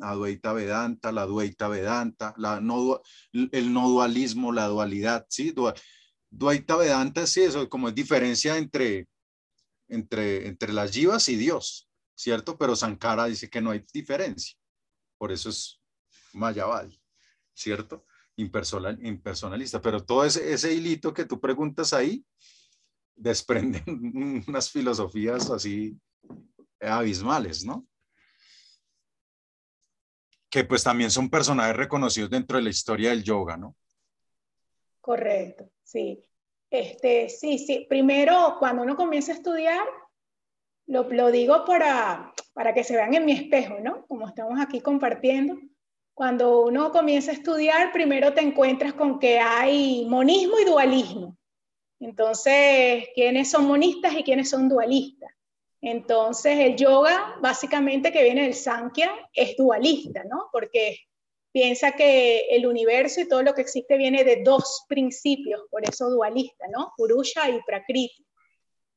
Advaita 0.00 0.52
Vedanta, 0.52 1.12
la 1.12 1.26
Duaita 1.26 1.68
Vedanta, 1.68 2.34
la 2.36 2.60
no, 2.60 3.00
el 3.32 3.72
no 3.72 3.88
dualismo, 3.88 4.52
la 4.52 4.66
dualidad, 4.66 5.26
¿sí? 5.28 5.54
Duaita 6.30 6.76
Vedanta 6.76 7.26
sí, 7.26 7.42
eso 7.42 7.68
como 7.68 7.88
es 7.88 7.94
diferencia 7.94 8.56
entre, 8.56 9.08
entre, 9.88 10.46
entre 10.46 10.72
las 10.72 10.92
jivas 10.92 11.28
y 11.28 11.36
Dios, 11.36 11.88
¿cierto? 12.14 12.56
Pero 12.56 12.76
Sankara 12.76 13.26
dice 13.26 13.50
que 13.50 13.60
no 13.60 13.72
hay 13.72 13.84
diferencia, 13.92 14.56
por 15.18 15.32
eso 15.32 15.48
es 15.48 15.80
Mayabal, 16.32 16.96
¿cierto? 17.52 18.06
Impersonal, 18.36 19.04
impersonalista, 19.04 19.80
pero 19.80 20.04
todo 20.04 20.24
ese, 20.24 20.52
ese 20.52 20.72
hilito 20.72 21.12
que 21.12 21.24
tú 21.24 21.40
preguntas 21.40 21.92
ahí, 21.92 22.24
desprenden 23.16 23.82
unas 24.48 24.70
filosofías 24.70 25.50
así 25.50 25.96
abismales, 26.80 27.64
¿no? 27.64 27.86
Que 30.50 30.64
pues 30.64 30.84
también 30.84 31.10
son 31.10 31.30
personajes 31.30 31.76
reconocidos 31.76 32.30
dentro 32.30 32.56
de 32.56 32.64
la 32.64 32.70
historia 32.70 33.10
del 33.10 33.24
yoga, 33.24 33.56
¿no? 33.56 33.74
Correcto, 35.00 35.70
sí. 35.82 36.22
Este, 36.70 37.28
sí, 37.28 37.58
sí. 37.58 37.86
Primero, 37.88 38.56
cuando 38.58 38.82
uno 38.82 38.96
comienza 38.96 39.32
a 39.32 39.36
estudiar, 39.36 39.86
lo, 40.86 41.04
lo 41.10 41.30
digo 41.30 41.64
para, 41.64 42.32
para 42.52 42.74
que 42.74 42.84
se 42.84 42.96
vean 42.96 43.14
en 43.14 43.24
mi 43.24 43.32
espejo, 43.32 43.78
¿no? 43.80 44.06
Como 44.06 44.28
estamos 44.28 44.60
aquí 44.60 44.80
compartiendo. 44.80 45.58
Cuando 46.14 46.62
uno 46.62 46.92
comienza 46.92 47.32
a 47.32 47.34
estudiar, 47.34 47.92
primero 47.92 48.32
te 48.34 48.40
encuentras 48.40 48.94
con 48.94 49.18
que 49.18 49.38
hay 49.40 50.06
monismo 50.08 50.58
y 50.60 50.64
dualismo. 50.64 51.36
Entonces, 52.00 53.08
¿quiénes 53.14 53.50
son 53.50 53.66
monistas 53.66 54.14
y 54.14 54.22
quiénes 54.22 54.50
son 54.50 54.68
dualistas? 54.68 55.30
Entonces, 55.80 56.58
el 56.58 56.76
yoga, 56.76 57.36
básicamente 57.40 58.10
que 58.10 58.22
viene 58.22 58.42
del 58.42 58.54
Sankhya, 58.54 59.10
es 59.32 59.56
dualista, 59.56 60.24
¿no? 60.24 60.48
Porque 60.50 60.98
piensa 61.52 61.92
que 61.92 62.46
el 62.50 62.66
universo 62.66 63.20
y 63.20 63.28
todo 63.28 63.42
lo 63.42 63.54
que 63.54 63.60
existe 63.60 63.96
viene 63.96 64.24
de 64.24 64.42
dos 64.42 64.84
principios, 64.88 65.62
por 65.70 65.88
eso 65.88 66.08
dualista, 66.10 66.66
¿no? 66.68 66.92
Purusha 66.96 67.48
y 67.50 67.60
Prakriti. 67.62 68.26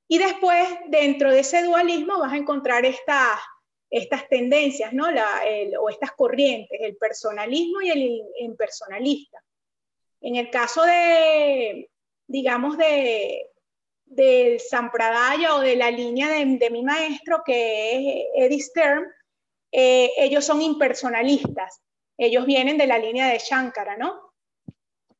Y 0.07 0.17
después, 0.17 0.67
dentro 0.87 1.31
de 1.31 1.41
ese 1.41 1.63
dualismo, 1.63 2.19
vas 2.19 2.31
a 2.31 2.37
encontrar 2.37 2.85
estas, 2.85 3.37
estas 3.89 4.27
tendencias, 4.29 4.93
¿no? 4.93 5.07
o 5.81 5.89
estas 5.89 6.11
corrientes, 6.13 6.79
el 6.81 6.95
personalismo 6.95 7.81
y 7.81 7.89
el 7.89 8.21
impersonalista. 8.39 9.43
En 10.21 10.37
el 10.37 10.49
caso 10.49 10.83
de, 10.83 11.89
digamos, 12.27 12.77
de, 12.77 13.49
del 14.05 14.59
Sampradaya 14.59 15.55
o 15.55 15.61
de 15.61 15.75
la 15.75 15.91
línea 15.91 16.29
de, 16.29 16.69
mi 16.69 16.83
maestro, 16.83 17.41
que 17.45 17.95
es 17.95 18.25
Eddie 18.35 18.61
Stern, 18.61 19.05
eh, 19.71 20.11
ellos 20.17 20.45
son 20.45 20.61
impersonalistas. 20.61 21.81
Ellos 22.17 22.45
vienen 22.45 22.77
de 22.77 22.87
la 22.87 22.97
línea 22.97 23.27
de 23.27 23.37
Shankara, 23.37 23.97
¿no? 23.97 24.33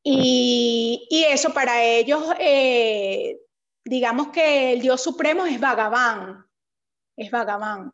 Y, 0.02 1.06
eso 1.28 1.52
para 1.52 1.82
ellos, 1.82 2.24
eh, 2.38 3.38
digamos 3.84 4.28
que 4.28 4.72
el 4.72 4.80
Dios 4.80 5.02
Supremo 5.02 5.44
es 5.44 5.60
Bhagavan, 5.60 6.46
es 7.16 7.30
Bhagavan. 7.30 7.92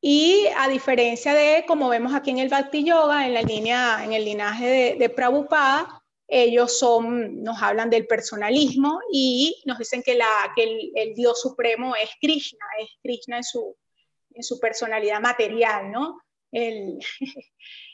Y 0.00 0.46
a 0.58 0.68
diferencia 0.68 1.32
de, 1.32 1.64
como 1.66 1.88
vemos 1.88 2.12
aquí 2.12 2.30
en 2.30 2.38
el 2.38 2.48
Bhakti 2.48 2.82
Yoga, 2.82 3.26
en 3.26 3.34
la 3.34 3.42
línea, 3.42 4.02
en 4.02 4.12
el 4.12 4.24
linaje 4.24 4.66
de, 4.66 4.94
de 4.96 5.08
Prabhupada, 5.08 6.01
ellos 6.34 6.78
son, 6.78 7.42
nos 7.42 7.62
hablan 7.62 7.90
del 7.90 8.06
personalismo 8.06 9.00
y 9.12 9.62
nos 9.66 9.76
dicen 9.78 10.02
que, 10.02 10.14
la, 10.14 10.50
que 10.56 10.90
el, 10.94 11.14
Dios 11.14 11.42
supremo 11.42 11.94
es 11.94 12.08
Krishna, 12.18 12.64
es 12.80 12.88
Krishna 13.02 13.36
en 13.36 13.44
su, 13.44 13.76
en 14.30 14.42
su 14.42 14.58
personalidad 14.58 15.20
material, 15.20 15.92
¿no? 15.92 16.22
El, 16.50 16.98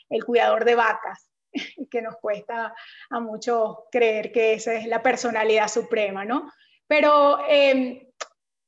el 0.09 0.23
cuidador 0.23 0.63
de 0.63 0.75
vacas, 0.75 1.29
que 1.91 2.01
nos 2.01 2.15
cuesta 2.15 2.73
a 3.09 3.19
muchos 3.19 3.79
creer 3.91 4.31
que 4.31 4.53
esa 4.53 4.73
es 4.73 4.87
la 4.87 5.03
personalidad 5.03 5.67
suprema, 5.67 6.23
¿no? 6.23 6.49
Pero 6.87 7.39
em, 7.45 8.07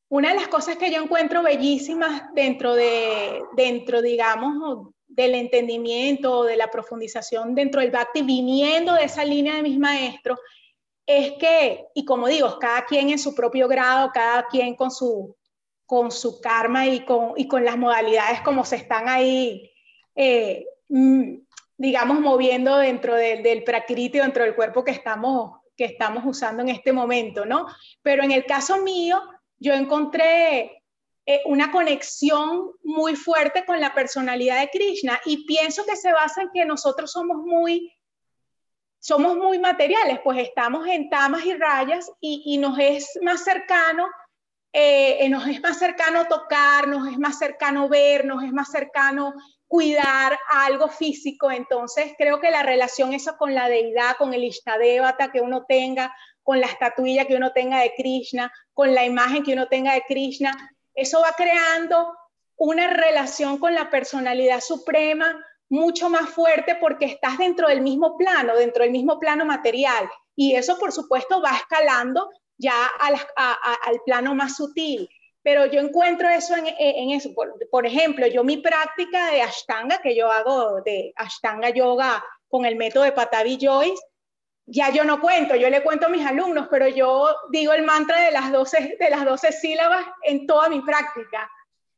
una 0.10 0.34
de 0.34 0.36
las 0.36 0.50
cosas 0.50 0.76
que 0.76 0.92
yo 0.92 1.02
encuentro 1.02 1.44
bellísimas 1.44 2.24
dentro 2.34 2.76
de, 2.76 3.42
dentro, 3.56 4.02
digamos, 4.02 4.94
del 5.12 5.36
entendimiento, 5.36 6.44
de 6.44 6.56
la 6.56 6.72
profundización 6.72 7.54
dentro 7.54 7.82
del 7.82 7.92
Bhakti, 7.92 8.22
viniendo 8.22 8.94
de 8.94 9.04
esa 9.04 9.26
línea 9.26 9.56
de 9.56 9.64
mis 9.64 9.78
maestros, 9.78 10.40
es 11.06 11.34
que, 11.34 11.88
y 11.94 12.06
como 12.06 12.28
digo, 12.28 12.58
cada 12.60 12.86
quien 12.86 13.10
en 13.10 13.20
su 13.20 13.36
propio 13.36 13.68
grado, 13.68 14.12
cada 14.14 14.48
quien 14.48 14.76
con 14.76 14.92
su, 14.92 15.36
con 15.86 16.12
su 16.12 16.40
karma 16.40 16.88
y 16.88 17.04
con, 17.04 17.34
y 17.36 17.48
con 17.48 17.66
las 17.66 17.78
modalidades 17.78 18.42
como 18.42 18.64
se 18.64 18.78
están 18.78 19.10
ahí, 19.10 19.70
eh, 20.16 20.66
mm, 20.88 21.36
digamos, 21.78 22.20
moviendo 22.20 22.78
dentro 22.78 23.16
del 23.16 23.64
prakriti, 23.64 24.20
dentro 24.20 24.44
del 24.44 24.56
cuerpo 24.56 24.84
que 24.84 24.92
estamos, 24.92 25.60
que 25.76 25.86
estamos 25.86 26.24
usando 26.26 26.62
en 26.62 26.70
este 26.70 26.94
momento, 26.94 27.46
¿no? 27.46 27.66
Pero 28.02 28.24
en 28.24 28.32
el 28.32 28.46
caso 28.46 28.78
mío, 28.82 29.20
yo 29.60 29.74
encontré 29.74 30.81
eh, 31.36 31.42
una 31.46 31.72
conexión 31.72 32.72
muy 32.84 33.16
fuerte 33.16 33.64
con 33.66 33.80
la 33.80 33.94
personalidad 33.94 34.60
de 34.60 34.70
Krishna 34.70 35.20
y 35.26 35.46
pienso 35.46 35.86
que 35.86 35.96
se 35.96 36.12
basa 36.12 36.42
en 36.42 36.50
que 36.54 36.66
nosotros 36.66 37.12
somos 37.12 37.38
muy 37.38 37.94
somos 39.00 39.36
muy 39.36 39.58
materiales, 39.58 40.20
pues 40.24 40.38
estamos 40.38 40.88
en 40.88 41.10
tamas 41.10 41.44
y 41.44 41.56
rayas 41.56 42.12
y, 42.20 42.60
nos 42.60 42.78
es 42.78 43.18
más 43.24 43.44
cercano, 43.44 44.08
eh, 44.72 45.28
nos 45.30 45.48
es 45.48 45.60
más 45.60 45.80
cercano 45.80 46.28
tocar, 46.28 46.88
nos 46.88 47.08
es 47.12 47.18
más 47.18 47.40
cercano 47.40 47.90
ver, 47.90 48.26
nos 48.26 48.44
es 48.44 48.54
más 48.54 48.70
cercano 48.70 49.34
cuidar 49.68 50.38
algo 50.52 50.88
físico. 50.88 51.50
Entonces 51.50 52.14
creo 52.16 52.40
que 52.40 52.52
la 52.52 52.62
relación 52.62 53.14
eso 53.14 53.38
con 53.38 53.56
la 53.56 53.70
deidad, 53.70 54.18
con 54.18 54.36
el 54.36 54.44
Ishtadevata 54.44 55.32
que 55.32 55.42
uno 55.42 55.66
tenga, 55.66 56.14
con 56.44 56.60
la 56.60 56.68
estatuilla 56.68 57.26
que 57.26 57.36
uno 57.36 57.54
tenga 57.54 57.80
de 57.80 57.94
Krishna, 57.96 58.52
con 58.74 58.94
la 58.94 59.04
imagen 59.04 59.44
que 59.44 59.54
uno 59.54 59.68
tenga 59.68 59.94
de 59.94 60.04
Krishna, 60.08 60.52
eso 61.02 61.22
va 61.22 61.34
creando 61.36 62.14
una 62.58 62.88
relación 62.88 63.58
con 63.58 63.74
la 63.74 63.90
personalidad 63.90 64.60
suprema 64.62 65.44
mucho 65.70 66.10
más 66.10 66.30
fuerte 66.30 66.76
porque 66.76 67.06
estás 67.06 67.38
dentro 67.38 67.68
del 67.70 67.82
mismo 67.82 68.18
plano, 68.18 68.56
dentro 68.56 68.84
del 68.84 68.92
mismo 68.92 69.20
plano 69.20 69.46
material. 69.46 70.10
Y 70.36 70.56
eso, 70.56 70.78
por 70.78 70.92
supuesto, 70.92 71.42
va 71.42 71.56
escalando 71.56 72.30
ya 72.58 72.74
al 73.00 74.00
plano 74.06 74.36
más 74.36 74.58
sutil. 74.58 75.10
Pero 75.44 75.66
yo 75.66 75.80
encuentro 75.80 76.30
eso 76.30 76.56
en, 76.56 77.12
eso. 77.12 77.32
Por, 77.72 77.86
ejemplo, 77.86 78.28
yo 78.28 78.44
mi 78.44 78.58
práctica 78.58 79.32
de 79.32 79.42
Ashtanga, 79.42 80.00
que 80.02 80.16
yo 80.16 80.32
hago 80.32 80.82
de 80.82 81.14
Ashtanga 81.16 81.70
Yoga 81.70 82.24
con 82.48 82.66
el 82.66 82.76
método 82.76 83.06
de 83.06 83.14
Patavi 83.14 83.58
Joyce, 83.60 84.04
ya 84.72 84.90
yo 84.90 85.04
no 85.04 85.20
cuento, 85.20 85.56
yo 85.56 85.70
le 85.70 85.84
cuento 85.84 86.06
a 86.06 86.10
mis 86.10 86.26
alumnos, 86.26 86.68
pero 86.72 86.88
yo 86.88 87.28
digo 87.50 87.74
el 87.74 87.84
mantra 87.84 88.20
de 88.22 88.32
las 88.32 88.52
12, 88.52 88.98
de 89.00 89.10
las 89.10 89.26
12 89.26 89.52
sílabas 89.52 90.06
en 90.24 90.48
toda 90.48 90.70
mi 90.70 90.82
práctica 90.82 91.50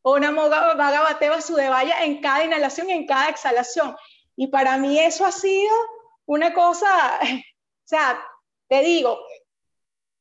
una 0.03 0.31
Bhagavateva 0.31 1.41
Sudevaya 1.41 2.03
en 2.03 2.21
cada 2.21 2.43
inhalación 2.43 2.89
y 2.89 2.93
en 2.93 3.07
cada 3.07 3.29
exhalación. 3.29 3.95
Y 4.35 4.47
para 4.47 4.77
mí 4.77 4.99
eso 4.99 5.25
ha 5.25 5.31
sido 5.31 5.73
una 6.25 6.53
cosa, 6.53 6.87
o 7.21 7.87
sea, 7.87 8.21
te 8.67 8.81
digo, 8.81 9.19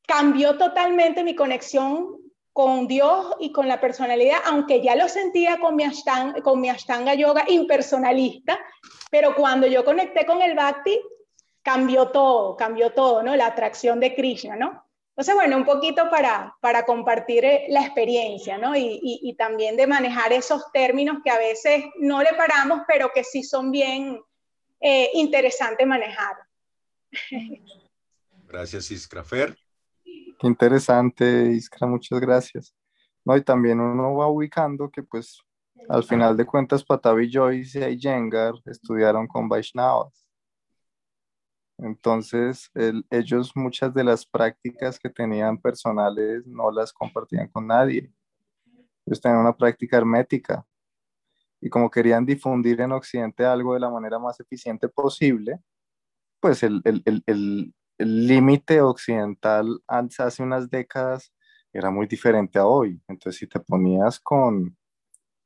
cambió 0.07 0.57
totalmente 0.57 1.23
mi 1.23 1.35
conexión 1.35 2.17
con 2.53 2.87
Dios 2.87 3.35
y 3.39 3.51
con 3.51 3.67
la 3.67 3.81
personalidad, 3.81 4.37
aunque 4.45 4.81
ya 4.81 4.95
lo 4.95 5.09
sentía 5.09 5.59
con 5.59 5.75
mi, 5.75 5.83
ashtanga, 5.83 6.41
con 6.41 6.61
mi 6.61 6.69
ashtanga 6.69 7.15
yoga 7.15 7.43
impersonalista, 7.47 8.59
pero 9.09 9.33
cuando 9.35 9.65
yo 9.65 9.83
conecté 9.83 10.25
con 10.25 10.41
el 10.41 10.55
bhakti, 10.55 11.01
cambió 11.63 12.09
todo, 12.09 12.55
cambió 12.55 12.91
todo, 12.91 13.23
¿no? 13.23 13.35
La 13.35 13.47
atracción 13.47 13.99
de 13.99 14.13
Krishna, 14.13 14.55
¿no? 14.55 14.83
Entonces, 15.09 15.35
bueno, 15.35 15.57
un 15.57 15.65
poquito 15.65 16.09
para, 16.09 16.55
para 16.59 16.85
compartir 16.85 17.45
eh, 17.45 17.65
la 17.69 17.81
experiencia, 17.81 18.57
¿no? 18.57 18.75
Y, 18.75 18.99
y, 19.01 19.35
también 19.35 19.77
de 19.77 19.85
manejar 19.85 20.33
esos 20.33 20.71
términos 20.71 21.17
que 21.23 21.29
a 21.29 21.37
veces 21.37 21.85
no 21.99 22.21
le 22.23 22.33
paramos, 22.33 22.81
pero 22.87 23.11
que 23.13 23.23
sí 23.23 23.43
son 23.43 23.71
bien 23.71 24.19
eh, 24.79 25.11
interesantes 25.13 25.85
manejar. 25.85 26.35
Gracias, 28.47 28.89
Iskra. 28.91 29.23
Fer. 29.23 29.55
Qué 30.03 30.47
interesante, 30.47 31.51
Iskra, 31.51 31.87
muchas 31.87 32.19
gracias. 32.19 32.75
No, 33.23 33.37
y 33.37 33.43
también 33.43 33.79
uno 33.79 34.15
va 34.15 34.27
ubicando 34.27 34.89
que 34.89 35.01
pues 35.01 35.39
al 35.89 36.03
final 36.03 36.35
de 36.35 36.45
cuentas 36.45 36.83
Patavi 36.83 37.31
Joyce 37.31 37.89
y 37.89 37.99
Jengar 37.99 38.53
estudiaron 38.65 39.27
con 39.27 39.47
Vaishnavas. 39.47 40.22
Entonces, 41.83 42.71
ellos 43.09 43.51
muchas 43.55 43.93
de 43.93 44.05
las 44.05 44.25
prácticas 44.25 44.97
que 44.97 45.09
tenían 45.09 45.57
personales 45.57 46.47
no 46.47 46.71
las 46.71 46.93
compartían 46.93 47.49
con 47.49 47.67
nadie. 47.67 48.09
Ellos 49.05 49.19
tenían 49.19 49.41
una 49.41 49.57
práctica 49.57 49.97
hermética 49.97 50.65
y 51.59 51.69
como 51.69 51.91
querían 51.91 52.25
difundir 52.25 52.79
en 52.79 52.93
Occidente 52.93 53.45
algo 53.45 53.73
de 53.73 53.81
la 53.81 53.89
manera 53.89 54.17
más 54.17 54.39
eficiente 54.39 54.87
posible, 54.87 55.59
pues 56.39 56.63
el 56.63 56.81
límite 57.97 58.81
occidental 58.81 59.81
hace 59.87 60.41
unas 60.41 60.69
décadas 60.69 61.33
era 61.73 61.89
muy 61.91 62.07
diferente 62.07 62.59
a 62.59 62.65
hoy. 62.65 63.01
Entonces, 63.09 63.39
si 63.39 63.47
te 63.47 63.59
ponías 63.59 64.21
con 64.21 64.77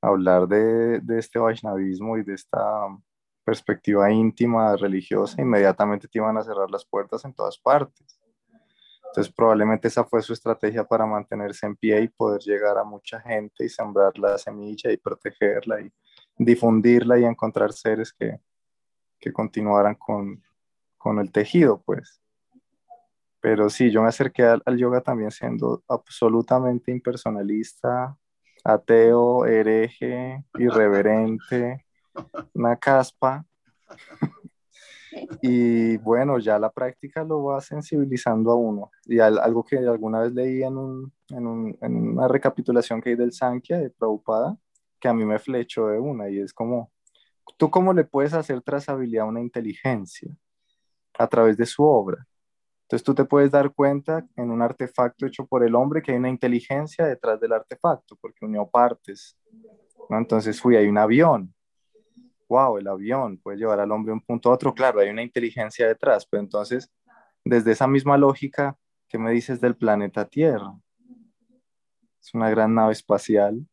hablar 0.02 0.48
de, 0.48 1.00
de 1.00 1.18
este 1.18 1.40
Vaishnavismo 1.40 2.18
y 2.20 2.24
de 2.24 2.36
esta 2.36 2.88
perspectiva 3.48 4.12
íntima, 4.12 4.76
religiosa, 4.76 5.42
inmediatamente 5.42 6.10
te 6.10 6.18
iban 6.18 6.38
a 6.38 6.44
cerrar 6.44 6.70
las 6.70 6.84
puertas 6.84 7.24
en 7.24 7.34
todas 7.34 7.58
partes. 7.58 8.20
Entonces 9.06 9.34
probablemente 9.34 9.88
esa 9.88 10.04
fue 10.04 10.22
su 10.22 10.34
estrategia 10.34 10.84
para 10.84 11.06
mantenerse 11.06 11.66
en 11.66 11.78
pie 11.78 12.02
y 12.02 12.10
poder 12.10 12.42
llegar 12.42 12.78
a 12.78 12.84
mucha 12.84 13.22
gente 13.22 13.64
y 13.64 13.70
sembrar 13.70 14.20
la 14.20 14.38
semilla 14.38 14.92
y 14.92 14.98
protegerla 14.98 15.80
y 15.80 15.90
difundirla 16.38 17.18
y 17.20 17.24
encontrar 17.24 17.72
seres 17.72 18.12
que, 18.12 18.38
que 19.18 19.32
continuaran 19.32 19.96
con, 19.96 20.44
con 20.98 21.18
el 21.20 21.32
tejido, 21.32 21.82
pues. 21.86 22.22
Pero 23.40 23.70
sí, 23.70 23.92
yo 23.92 24.02
me 24.02 24.10
acerqué 24.10 24.44
al, 24.44 24.62
al, 24.66 24.78
yoga 24.78 25.00
también 25.00 25.32
siendo 25.32 25.86
absolutamente 25.88 26.92
impersonalista, 26.92 28.18
ateo, 28.66 29.46
hereje, 29.46 30.44
irreverente, 30.56 31.87
una 32.54 32.76
caspa. 32.78 33.46
Y 35.42 35.98
bueno, 35.98 36.38
ya 36.38 36.60
la 36.60 36.72
práctica 36.72 37.24
lo 37.24 37.44
va 37.46 37.62
sensibilizando 37.62 38.52
a 38.52 38.56
uno. 38.56 38.92
Y 39.06 39.20
algo 39.20 39.64
que 39.64 39.78
alguna 39.78 40.20
vez 40.22 40.34
leí 40.34 40.64
en, 40.64 40.78
un, 40.78 41.14
en, 41.30 41.48
un, 41.48 41.78
en, 41.82 42.10
una 42.10 42.28
recapitulación 42.28 43.02
que 43.02 43.12
hay 43.12 43.16
del 43.16 43.34
Sankhya 43.34 43.80
de 43.80 43.90
Prabhupada, 43.90 44.58
que 45.00 45.08
a 45.08 45.14
mí 45.14 45.26
me 45.26 45.40
flechó 45.40 45.88
de 45.88 46.00
una, 46.00 46.30
y 46.30 46.40
es 46.40 46.54
como, 46.54 46.92
¿tú 47.58 47.70
cómo 47.70 47.94
le 47.94 48.04
puedes 48.04 48.34
hacer 48.34 48.62
trazabilidad 48.62 49.26
a 49.26 49.30
una 49.30 49.42
inteligencia? 49.42 50.30
A 51.18 51.28
través 51.28 51.58
de 51.58 51.66
su 51.66 51.84
obra. 51.84 52.26
Entonces 52.84 53.04
tú 53.04 53.14
te 53.14 53.26
puedes 53.26 53.52
dar 53.52 53.74
cuenta 53.74 54.26
en 54.36 54.50
un 54.50 54.62
artefacto 54.62 55.26
hecho 55.26 55.46
por 55.46 55.64
el 55.64 55.76
hombre 55.76 56.02
que 56.02 56.12
hay 56.12 56.18
una 56.18 56.30
inteligencia 56.30 57.06
detrás 57.06 57.40
del 57.40 57.54
artefacto, 57.54 58.16
porque 58.22 58.46
unió 58.46 58.66
partes. 58.66 59.38
¿no? 60.10 60.18
Entonces, 60.18 60.62
fui, 60.62 60.78
hay 60.78 60.88
un 60.88 60.98
avión, 60.98 61.54
wow, 62.48 62.78
el 62.78 62.88
avión 62.88 63.38
puede 63.38 63.58
llevar 63.58 63.80
al 63.80 63.92
hombre 63.92 64.12
de 64.12 64.14
un 64.14 64.22
punto 64.22 64.50
a 64.50 64.54
otro, 64.54 64.74
claro, 64.74 65.00
hay 65.00 65.10
una 65.10 65.24
inteligencia 65.24 65.88
detrás, 65.88 66.26
pero 66.26 66.42
entonces, 66.42 66.92
desde 67.44 67.72
esa 67.72 67.88
misma 67.88 68.18
lógica, 68.18 68.78
¿qué 69.08 69.18
me 69.18 69.32
dices 69.32 69.60
del 69.62 69.76
planeta 69.76 70.26
Tierra? 70.26 70.74
Es 72.22 72.34
una 72.34 72.50
gran 72.50 72.74
nave 72.74 72.94
espacial, 72.94 73.66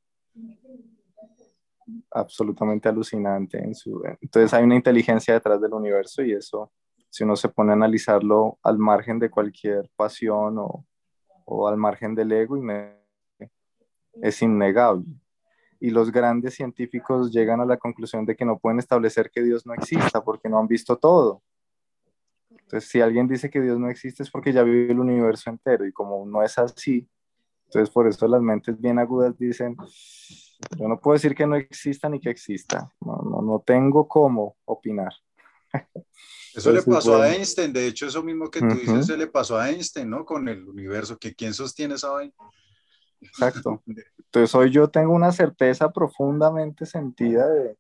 absolutamente 2.11 2.89
alucinante. 2.89 3.59
En 3.59 3.75
su, 3.75 4.03
entonces 4.21 4.55
hay 4.55 4.65
una 4.65 4.77
inteligencia 4.77 5.35
detrás 5.35 5.61
del 5.61 5.73
universo 5.73 6.23
y 6.23 6.33
eso, 6.33 6.73
si 7.11 7.25
uno 7.25 7.37
se 7.37 7.49
pone 7.49 7.71
a 7.71 7.75
analizarlo 7.75 8.59
al 8.63 8.79
margen 8.79 9.19
de 9.19 9.31
cualquier 9.31 9.91
pasión 9.97 10.59
o, 10.59 10.87
o 11.45 11.69
al 11.69 11.77
margen 11.77 12.15
del 12.15 12.33
ego, 12.33 12.57
es 14.23 14.43
innegable 14.43 15.05
y 15.81 15.91
los 15.91 16.11
grandes 16.11 16.55
científicos 16.55 17.31
llegan 17.31 17.61
a 17.61 17.67
la 17.67 17.77
conclusión 17.77 18.25
de 18.25 18.37
que 18.37 18.45
no 18.45 18.59
pueden 18.59 18.79
establecer 18.79 19.31
que 19.31 19.43
Dios 19.43 19.67
no 19.67 19.75
exista 19.75 20.23
porque 20.23 20.49
no 20.49 20.59
han 20.59 20.67
visto 20.67 20.97
todo. 20.97 21.43
Entonces, 22.51 22.89
si 22.89 23.01
alguien 23.01 23.29
dice 23.29 23.51
que 23.51 23.61
Dios 23.61 23.79
no 23.79 23.89
existe 23.89 24.23
es 24.23 24.31
porque 24.31 24.53
ya 24.53 24.63
vive 24.63 24.93
el 24.93 24.99
universo 24.99 25.51
entero 25.51 25.87
y 25.87 25.93
como 25.93 26.25
no 26.27 26.43
es 26.43 26.59
así, 26.59 27.07
entonces 27.67 27.91
por 27.91 28.07
eso 28.07 28.27
las 28.29 28.41
mentes 28.41 28.81
bien 28.81 28.99
agudas 28.99 29.37
dicen, 29.39 29.77
yo 30.79 30.89
no 30.89 30.99
puedo 30.99 31.15
decir 31.15 31.35
que 31.35 31.47
no 31.47 31.57
exista 31.57 32.09
ni 32.09 32.21
que 32.21 32.31
exista, 32.31 32.93
no, 33.01 33.17
no, 33.17 33.43
no 33.43 33.63
tengo 33.67 34.09
cómo 34.09 34.57
opinar. 34.65 35.13
Eso 36.55 36.71
le 36.71 36.83
pasó 36.83 37.21
a 37.21 37.35
Einstein, 37.35 37.73
de 37.73 37.89
hecho 37.89 38.07
eso 38.07 38.23
mismo 38.23 38.49
que 38.49 38.61
tú 38.61 38.77
dices, 38.77 39.07
se 39.07 39.17
le 39.17 39.27
pasó 39.27 39.59
a 39.59 39.71
Einstein, 39.71 40.09
¿no? 40.09 40.25
Con 40.25 40.49
el 40.49 40.69
universo, 40.69 41.19
que 41.19 41.35
quién 41.35 41.53
sostiene 41.53 41.95
esa 41.95 42.11
vaina. 42.11 42.33
Exacto. 43.21 43.83
Entonces 44.35 44.53
hoy 44.57 44.73
yo 44.73 44.89
tengo 44.89 45.15
una 45.15 45.31
certeza 45.31 45.93
profundamente 45.93 46.87
sentida 46.87 47.49
de, 47.49 47.79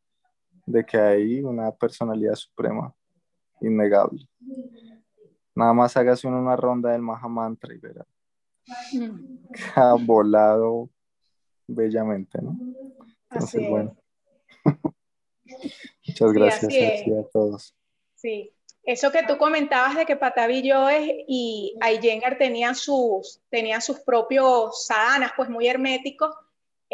de 0.66 0.86
que 0.86 0.96
hay 0.96 1.42
una 1.42 1.72
personalidad 1.72 2.36
suprema 2.36 2.94
innegable. 3.60 4.24
Nada 5.52 5.72
más 5.72 5.96
hágase 5.96 6.28
una 6.28 6.54
ronda 6.54 6.92
del 6.92 7.02
Mahamantra 7.02 7.74
y 7.74 7.78
verá. 7.78 8.06
Ha 9.74 9.94
volado 9.94 10.90
bellamente, 11.66 12.40
¿no? 12.40 12.56
Entonces, 13.30 13.68
bueno. 13.68 13.96
Muchas 16.06 16.32
gracias, 16.32 16.72
a 16.72 17.28
todos. 17.32 17.74
Sí. 18.14 18.52
eso 18.84 19.10
que 19.10 19.24
tú 19.24 19.38
comentabas 19.38 19.96
de 19.96 20.06
que 20.06 20.14
Patavi 20.14 20.70
Joe 20.70 21.24
y 21.26 21.76
Iyengar 21.84 22.38
tenían 22.38 22.76
sus, 22.76 23.42
tenían 23.50 23.82
sus 23.82 23.98
propios 23.98 24.86
sadanas, 24.86 25.32
pues 25.36 25.50
muy 25.50 25.66
herméticos, 25.66 26.32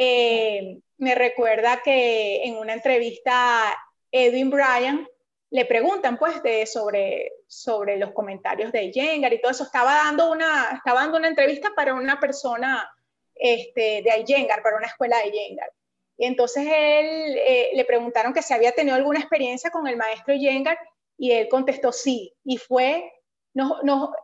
eh, 0.03 0.81
me 0.97 1.15
recuerda 1.15 1.83
que 1.85 2.43
en 2.45 2.57
una 2.57 2.73
entrevista 2.73 3.77
Edwin 4.11 4.49
Bryan 4.49 5.07
le 5.51 5.67
preguntan 5.67 6.17
pues 6.17 6.41
sobre, 6.73 7.33
sobre 7.47 7.99
los 7.99 8.13
comentarios 8.13 8.73
de 8.73 8.85
Iyengar 8.85 9.31
y 9.35 9.43
todo 9.43 9.51
eso. 9.51 9.65
Estaba 9.65 9.93
dando 9.93 10.33
una, 10.33 10.71
estaba 10.75 11.01
dando 11.01 11.19
una 11.19 11.29
entrevista 11.29 11.73
para 11.77 11.93
una 11.93 12.19
persona 12.19 12.91
este, 13.35 14.01
de 14.01 14.21
Iyengar, 14.21 14.63
para 14.63 14.79
una 14.79 14.87
escuela 14.87 15.19
de 15.19 15.29
Iyengar. 15.29 15.71
Y 16.17 16.25
entonces 16.25 16.65
él 16.65 17.37
eh, 17.37 17.71
le 17.75 17.85
preguntaron 17.85 18.33
que 18.33 18.41
si 18.41 18.55
había 18.55 18.73
tenido 18.73 18.97
alguna 18.97 19.21
experiencia 19.21 19.71
con 19.71 19.87
el 19.87 19.99
maestro 19.99 20.33
Iyengar 20.33 20.79
y 21.19 21.33
él 21.33 21.47
contestó 21.51 21.93
sí. 21.93 22.33
Y 22.43 22.57
fue, 22.57 23.13
no, 23.53 23.83
no, 23.83 24.15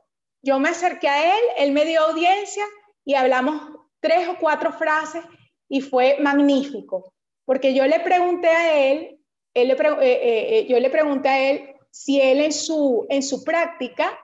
yo 0.41 0.59
me 0.59 0.71
acerqué 0.71 1.09
a 1.09 1.37
él, 1.37 1.45
él 1.59 1.73
me 1.73 1.85
dio 1.85 2.01
audiencia 2.01 2.65
y 3.05 3.15
hablamos 3.15 3.61
tres 4.01 4.27
o 4.27 4.39
cuatro 4.39 4.73
frases 4.73 5.23
y 5.69 5.81
fue 5.81 6.19
magnífico, 6.21 7.13
porque 7.45 7.75
yo 7.75 7.87
le 7.87 8.01
pregunté 8.01 8.49
a 8.49 8.79
él, 8.79 9.19
él 9.55 9.69
le 9.69 9.75
eh, 9.75 9.97
eh, 10.03 10.59
eh, 10.59 10.67
yo 10.69 10.79
le 10.79 10.91
pregunté 10.91 11.29
a 11.29 11.51
él 11.51 11.75
si 11.91 12.21
él 12.21 12.41
en 12.41 12.53
su, 12.53 13.07
en 13.09 13.23
su 13.23 13.43
práctica, 13.43 14.19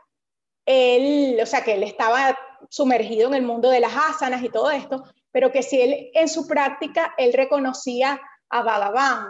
él, 0.66 1.38
o 1.42 1.46
sea, 1.46 1.64
que 1.64 1.72
él 1.72 1.82
estaba 1.82 2.38
sumergido 2.68 3.28
en 3.28 3.34
el 3.34 3.42
mundo 3.42 3.70
de 3.70 3.80
las 3.80 3.94
asanas 3.96 4.42
y 4.44 4.50
todo 4.50 4.70
esto, 4.70 5.02
pero 5.30 5.50
que 5.50 5.62
si 5.62 5.80
él 5.80 6.10
en 6.12 6.28
su 6.28 6.46
práctica, 6.46 7.14
él 7.16 7.32
reconocía 7.32 8.20
a 8.50 8.62
Bhagavan. 8.62 9.28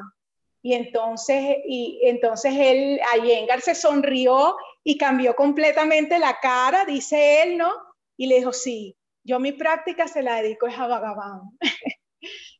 Y 0.60 0.74
entonces, 0.74 1.56
y 1.66 2.00
entonces 2.04 2.52
él, 2.56 3.00
Ayengar 3.14 3.60
se 3.60 3.74
sonrió 3.74 4.56
y 4.84 4.98
cambió 4.98 5.34
completamente 5.34 6.18
la 6.18 6.38
cara, 6.40 6.84
dice 6.84 7.42
él, 7.42 7.58
¿no? 7.58 7.72
Y 8.16 8.26
le 8.26 8.36
dijo, 8.36 8.52
sí, 8.52 8.96
yo 9.24 9.40
mi 9.40 9.52
práctica 9.52 10.08
se 10.08 10.22
la 10.22 10.42
dedico 10.42 10.66
a 10.66 10.86
Bhagavan. 10.86 11.42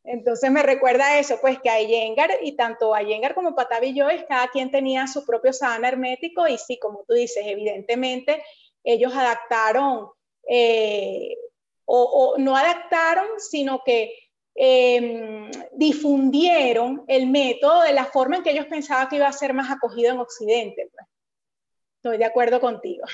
Entonces 0.04 0.50
me 0.50 0.62
recuerda 0.62 1.18
eso, 1.18 1.38
pues 1.40 1.60
que 1.60 1.70
Iyengar 1.82 2.30
y 2.42 2.56
tanto 2.56 2.92
Iyengar 2.98 3.34
como 3.34 3.54
Patavi 3.54 3.98
Joyce, 3.98 4.26
cada 4.26 4.48
quien 4.48 4.70
tenía 4.70 5.06
su 5.06 5.24
propio 5.24 5.52
sadhana 5.52 5.88
hermético 5.88 6.48
y 6.48 6.58
sí, 6.58 6.78
como 6.78 7.04
tú 7.06 7.14
dices, 7.14 7.44
evidentemente 7.46 8.42
ellos 8.82 9.14
adaptaron, 9.14 10.08
eh, 10.48 11.36
o, 11.84 12.34
no 12.38 12.56
adaptaron, 12.56 13.28
sino 13.38 13.82
que 13.84 14.12
em, 14.54 15.50
difundieron 15.72 17.04
el 17.06 17.28
método 17.28 17.82
de 17.82 17.92
la 17.92 18.06
forma 18.06 18.36
en 18.36 18.42
que 18.42 18.50
ellos 18.50 18.66
pensaban 18.66 19.08
que 19.08 19.16
iba 19.16 19.28
a 19.28 19.32
ser 19.32 19.54
más 19.54 19.70
acogido 19.70 20.12
en 20.12 20.18
Occidente. 20.18 20.90
Pues. 20.92 21.06
Estoy 21.96 22.18
de 22.18 22.24
acuerdo 22.24 22.60
contigo. 22.60 23.04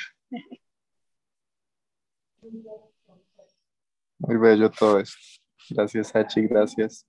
Muy 4.19 4.37
bello 4.37 4.71
todo 4.71 5.01
esto. 5.01 5.38
Gracias, 5.71 6.15
Hachi. 6.15 6.47
Gracias, 6.47 7.07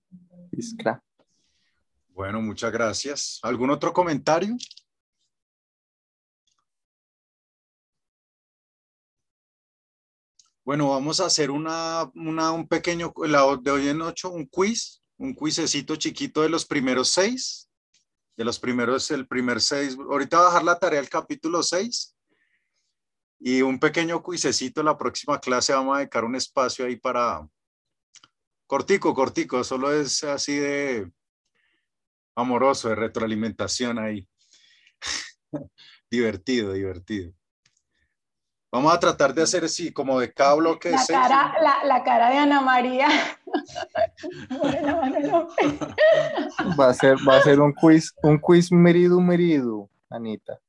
Iskra. 0.52 1.02
Bueno, 2.08 2.42
muchas 2.42 2.70
gracias. 2.70 3.38
¿Algún 3.42 3.70
otro 3.70 3.92
comentario? 3.92 4.54
Bueno, 10.62 10.90
vamos 10.90 11.18
a 11.20 11.26
hacer 11.26 11.50
una, 11.50 12.10
un 12.14 12.68
pequeño, 12.68 13.12
la 13.26 13.44
de 13.60 13.70
hoy 13.70 13.88
en 13.88 14.02
ocho, 14.02 14.30
un 14.30 14.46
quiz, 14.46 15.02
un 15.16 15.34
quizecito 15.34 15.96
chiquito 15.96 16.42
de 16.42 16.48
los 16.48 16.66
primeros 16.66 17.08
seis, 17.08 17.68
de 18.36 18.44
los 18.44 18.58
primeros, 18.58 19.10
el 19.10 19.26
primer 19.26 19.60
seis. 19.60 19.96
Ahorita 19.98 20.36
va 20.36 20.42
a 20.42 20.46
bajar 20.46 20.64
la 20.64 20.78
tarea 20.78 21.00
del 21.00 21.08
capítulo 21.08 21.62
seis 21.62 22.14
y 23.40 23.62
un 23.62 23.80
pequeño 23.80 24.22
quizecito. 24.22 24.82
La 24.82 24.96
próxima 24.96 25.40
clase 25.40 25.72
vamos 25.72 25.96
a 25.96 26.00
dedicar 26.00 26.24
un 26.24 26.36
espacio 26.36 26.84
ahí 26.84 26.96
para, 26.96 27.48
Cortico, 28.70 29.12
cortico, 29.14 29.64
solo 29.64 29.92
es 29.92 30.22
así 30.22 30.54
de 30.54 31.10
amoroso, 32.36 32.88
de 32.88 32.94
retroalimentación 32.94 33.98
ahí. 33.98 34.28
divertido, 36.08 36.72
divertido. 36.72 37.32
Vamos 38.70 38.94
a 38.94 39.00
tratar 39.00 39.34
de 39.34 39.42
hacer 39.42 39.64
así, 39.64 39.92
como 39.92 40.20
de 40.20 40.32
cada 40.32 40.54
bloque. 40.54 40.92
La, 40.92 41.04
cara, 41.04 41.52
la, 41.82 42.04
cara 42.04 42.30
de 42.30 42.38
Ana 42.38 42.60
María. 42.60 43.08
va, 46.78 46.90
a 46.90 46.94
ser, 46.94 47.16
va 47.28 47.38
a 47.38 47.42
ser 47.42 47.58
un 47.58 47.72
quiz, 47.72 48.14
un 48.22 48.38
quiz 48.38 48.70
merido, 48.70 49.20
merido, 49.20 49.90
Anita. 50.08 50.60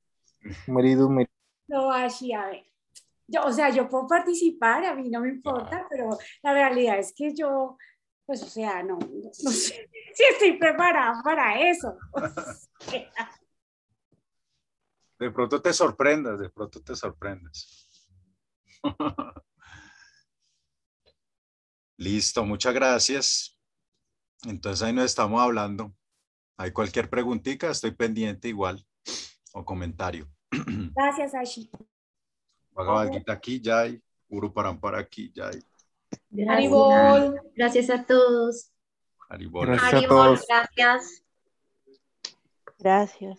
Merido, 0.65 1.07
merido. 1.07 1.35
No, 1.67 1.91
así, 1.91 2.33
a 2.33 2.47
ver. 2.47 2.65
Yo, 3.27 3.45
o 3.45 3.53
sea, 3.53 3.69
yo 3.69 3.87
puedo 3.87 4.07
participar, 4.07 4.85
a 4.85 4.95
mí 4.95 5.07
no 5.07 5.21
me 5.21 5.29
importa, 5.29 5.85
pero 5.87 6.17
la 6.41 6.51
realidad 6.51 6.97
es 6.97 7.13
que 7.15 7.35
yo 7.35 7.77
pues 8.31 8.43
o 8.43 8.47
sea, 8.47 8.81
no, 8.81 8.97
no, 8.97 9.33
sé 9.33 9.89
si 10.13 10.23
estoy 10.31 10.57
preparada 10.57 11.21
para 11.21 11.69
eso. 11.69 11.97
De 15.19 15.29
pronto 15.31 15.61
te 15.61 15.73
sorprendas, 15.73 16.39
de 16.39 16.49
pronto 16.49 16.81
te 16.81 16.95
sorprendas. 16.95 17.87
Listo, 21.97 22.45
muchas 22.45 22.73
gracias. 22.73 23.59
Entonces 24.45 24.81
ahí 24.81 24.93
nos 24.93 25.05
estamos 25.05 25.39
hablando. 25.41 25.93
Hay 26.57 26.71
cualquier 26.71 27.07
preguntita, 27.09 27.69
estoy 27.69 27.91
pendiente 27.91 28.47
igual 28.47 28.83
o 29.51 29.65
comentario. 29.65 30.27
Gracias, 30.95 31.35
Ashi. 31.35 31.69
Bhagavad 32.71 33.11
Gita 33.11 33.33
aquí, 33.33 33.61
Jai. 33.63 34.01
Guru 34.27 34.51
Parampara 34.51 34.99
aquí, 34.99 35.31
Jai. 35.35 35.61
Gracias. 36.29 37.33
Gracias 37.55 37.89
a 37.89 38.05
todos. 38.05 38.71
Gracias 39.29 39.93
a 39.93 40.07
todos. 40.07 40.45
Gracias. 40.47 41.23
Gracias. 42.79 43.37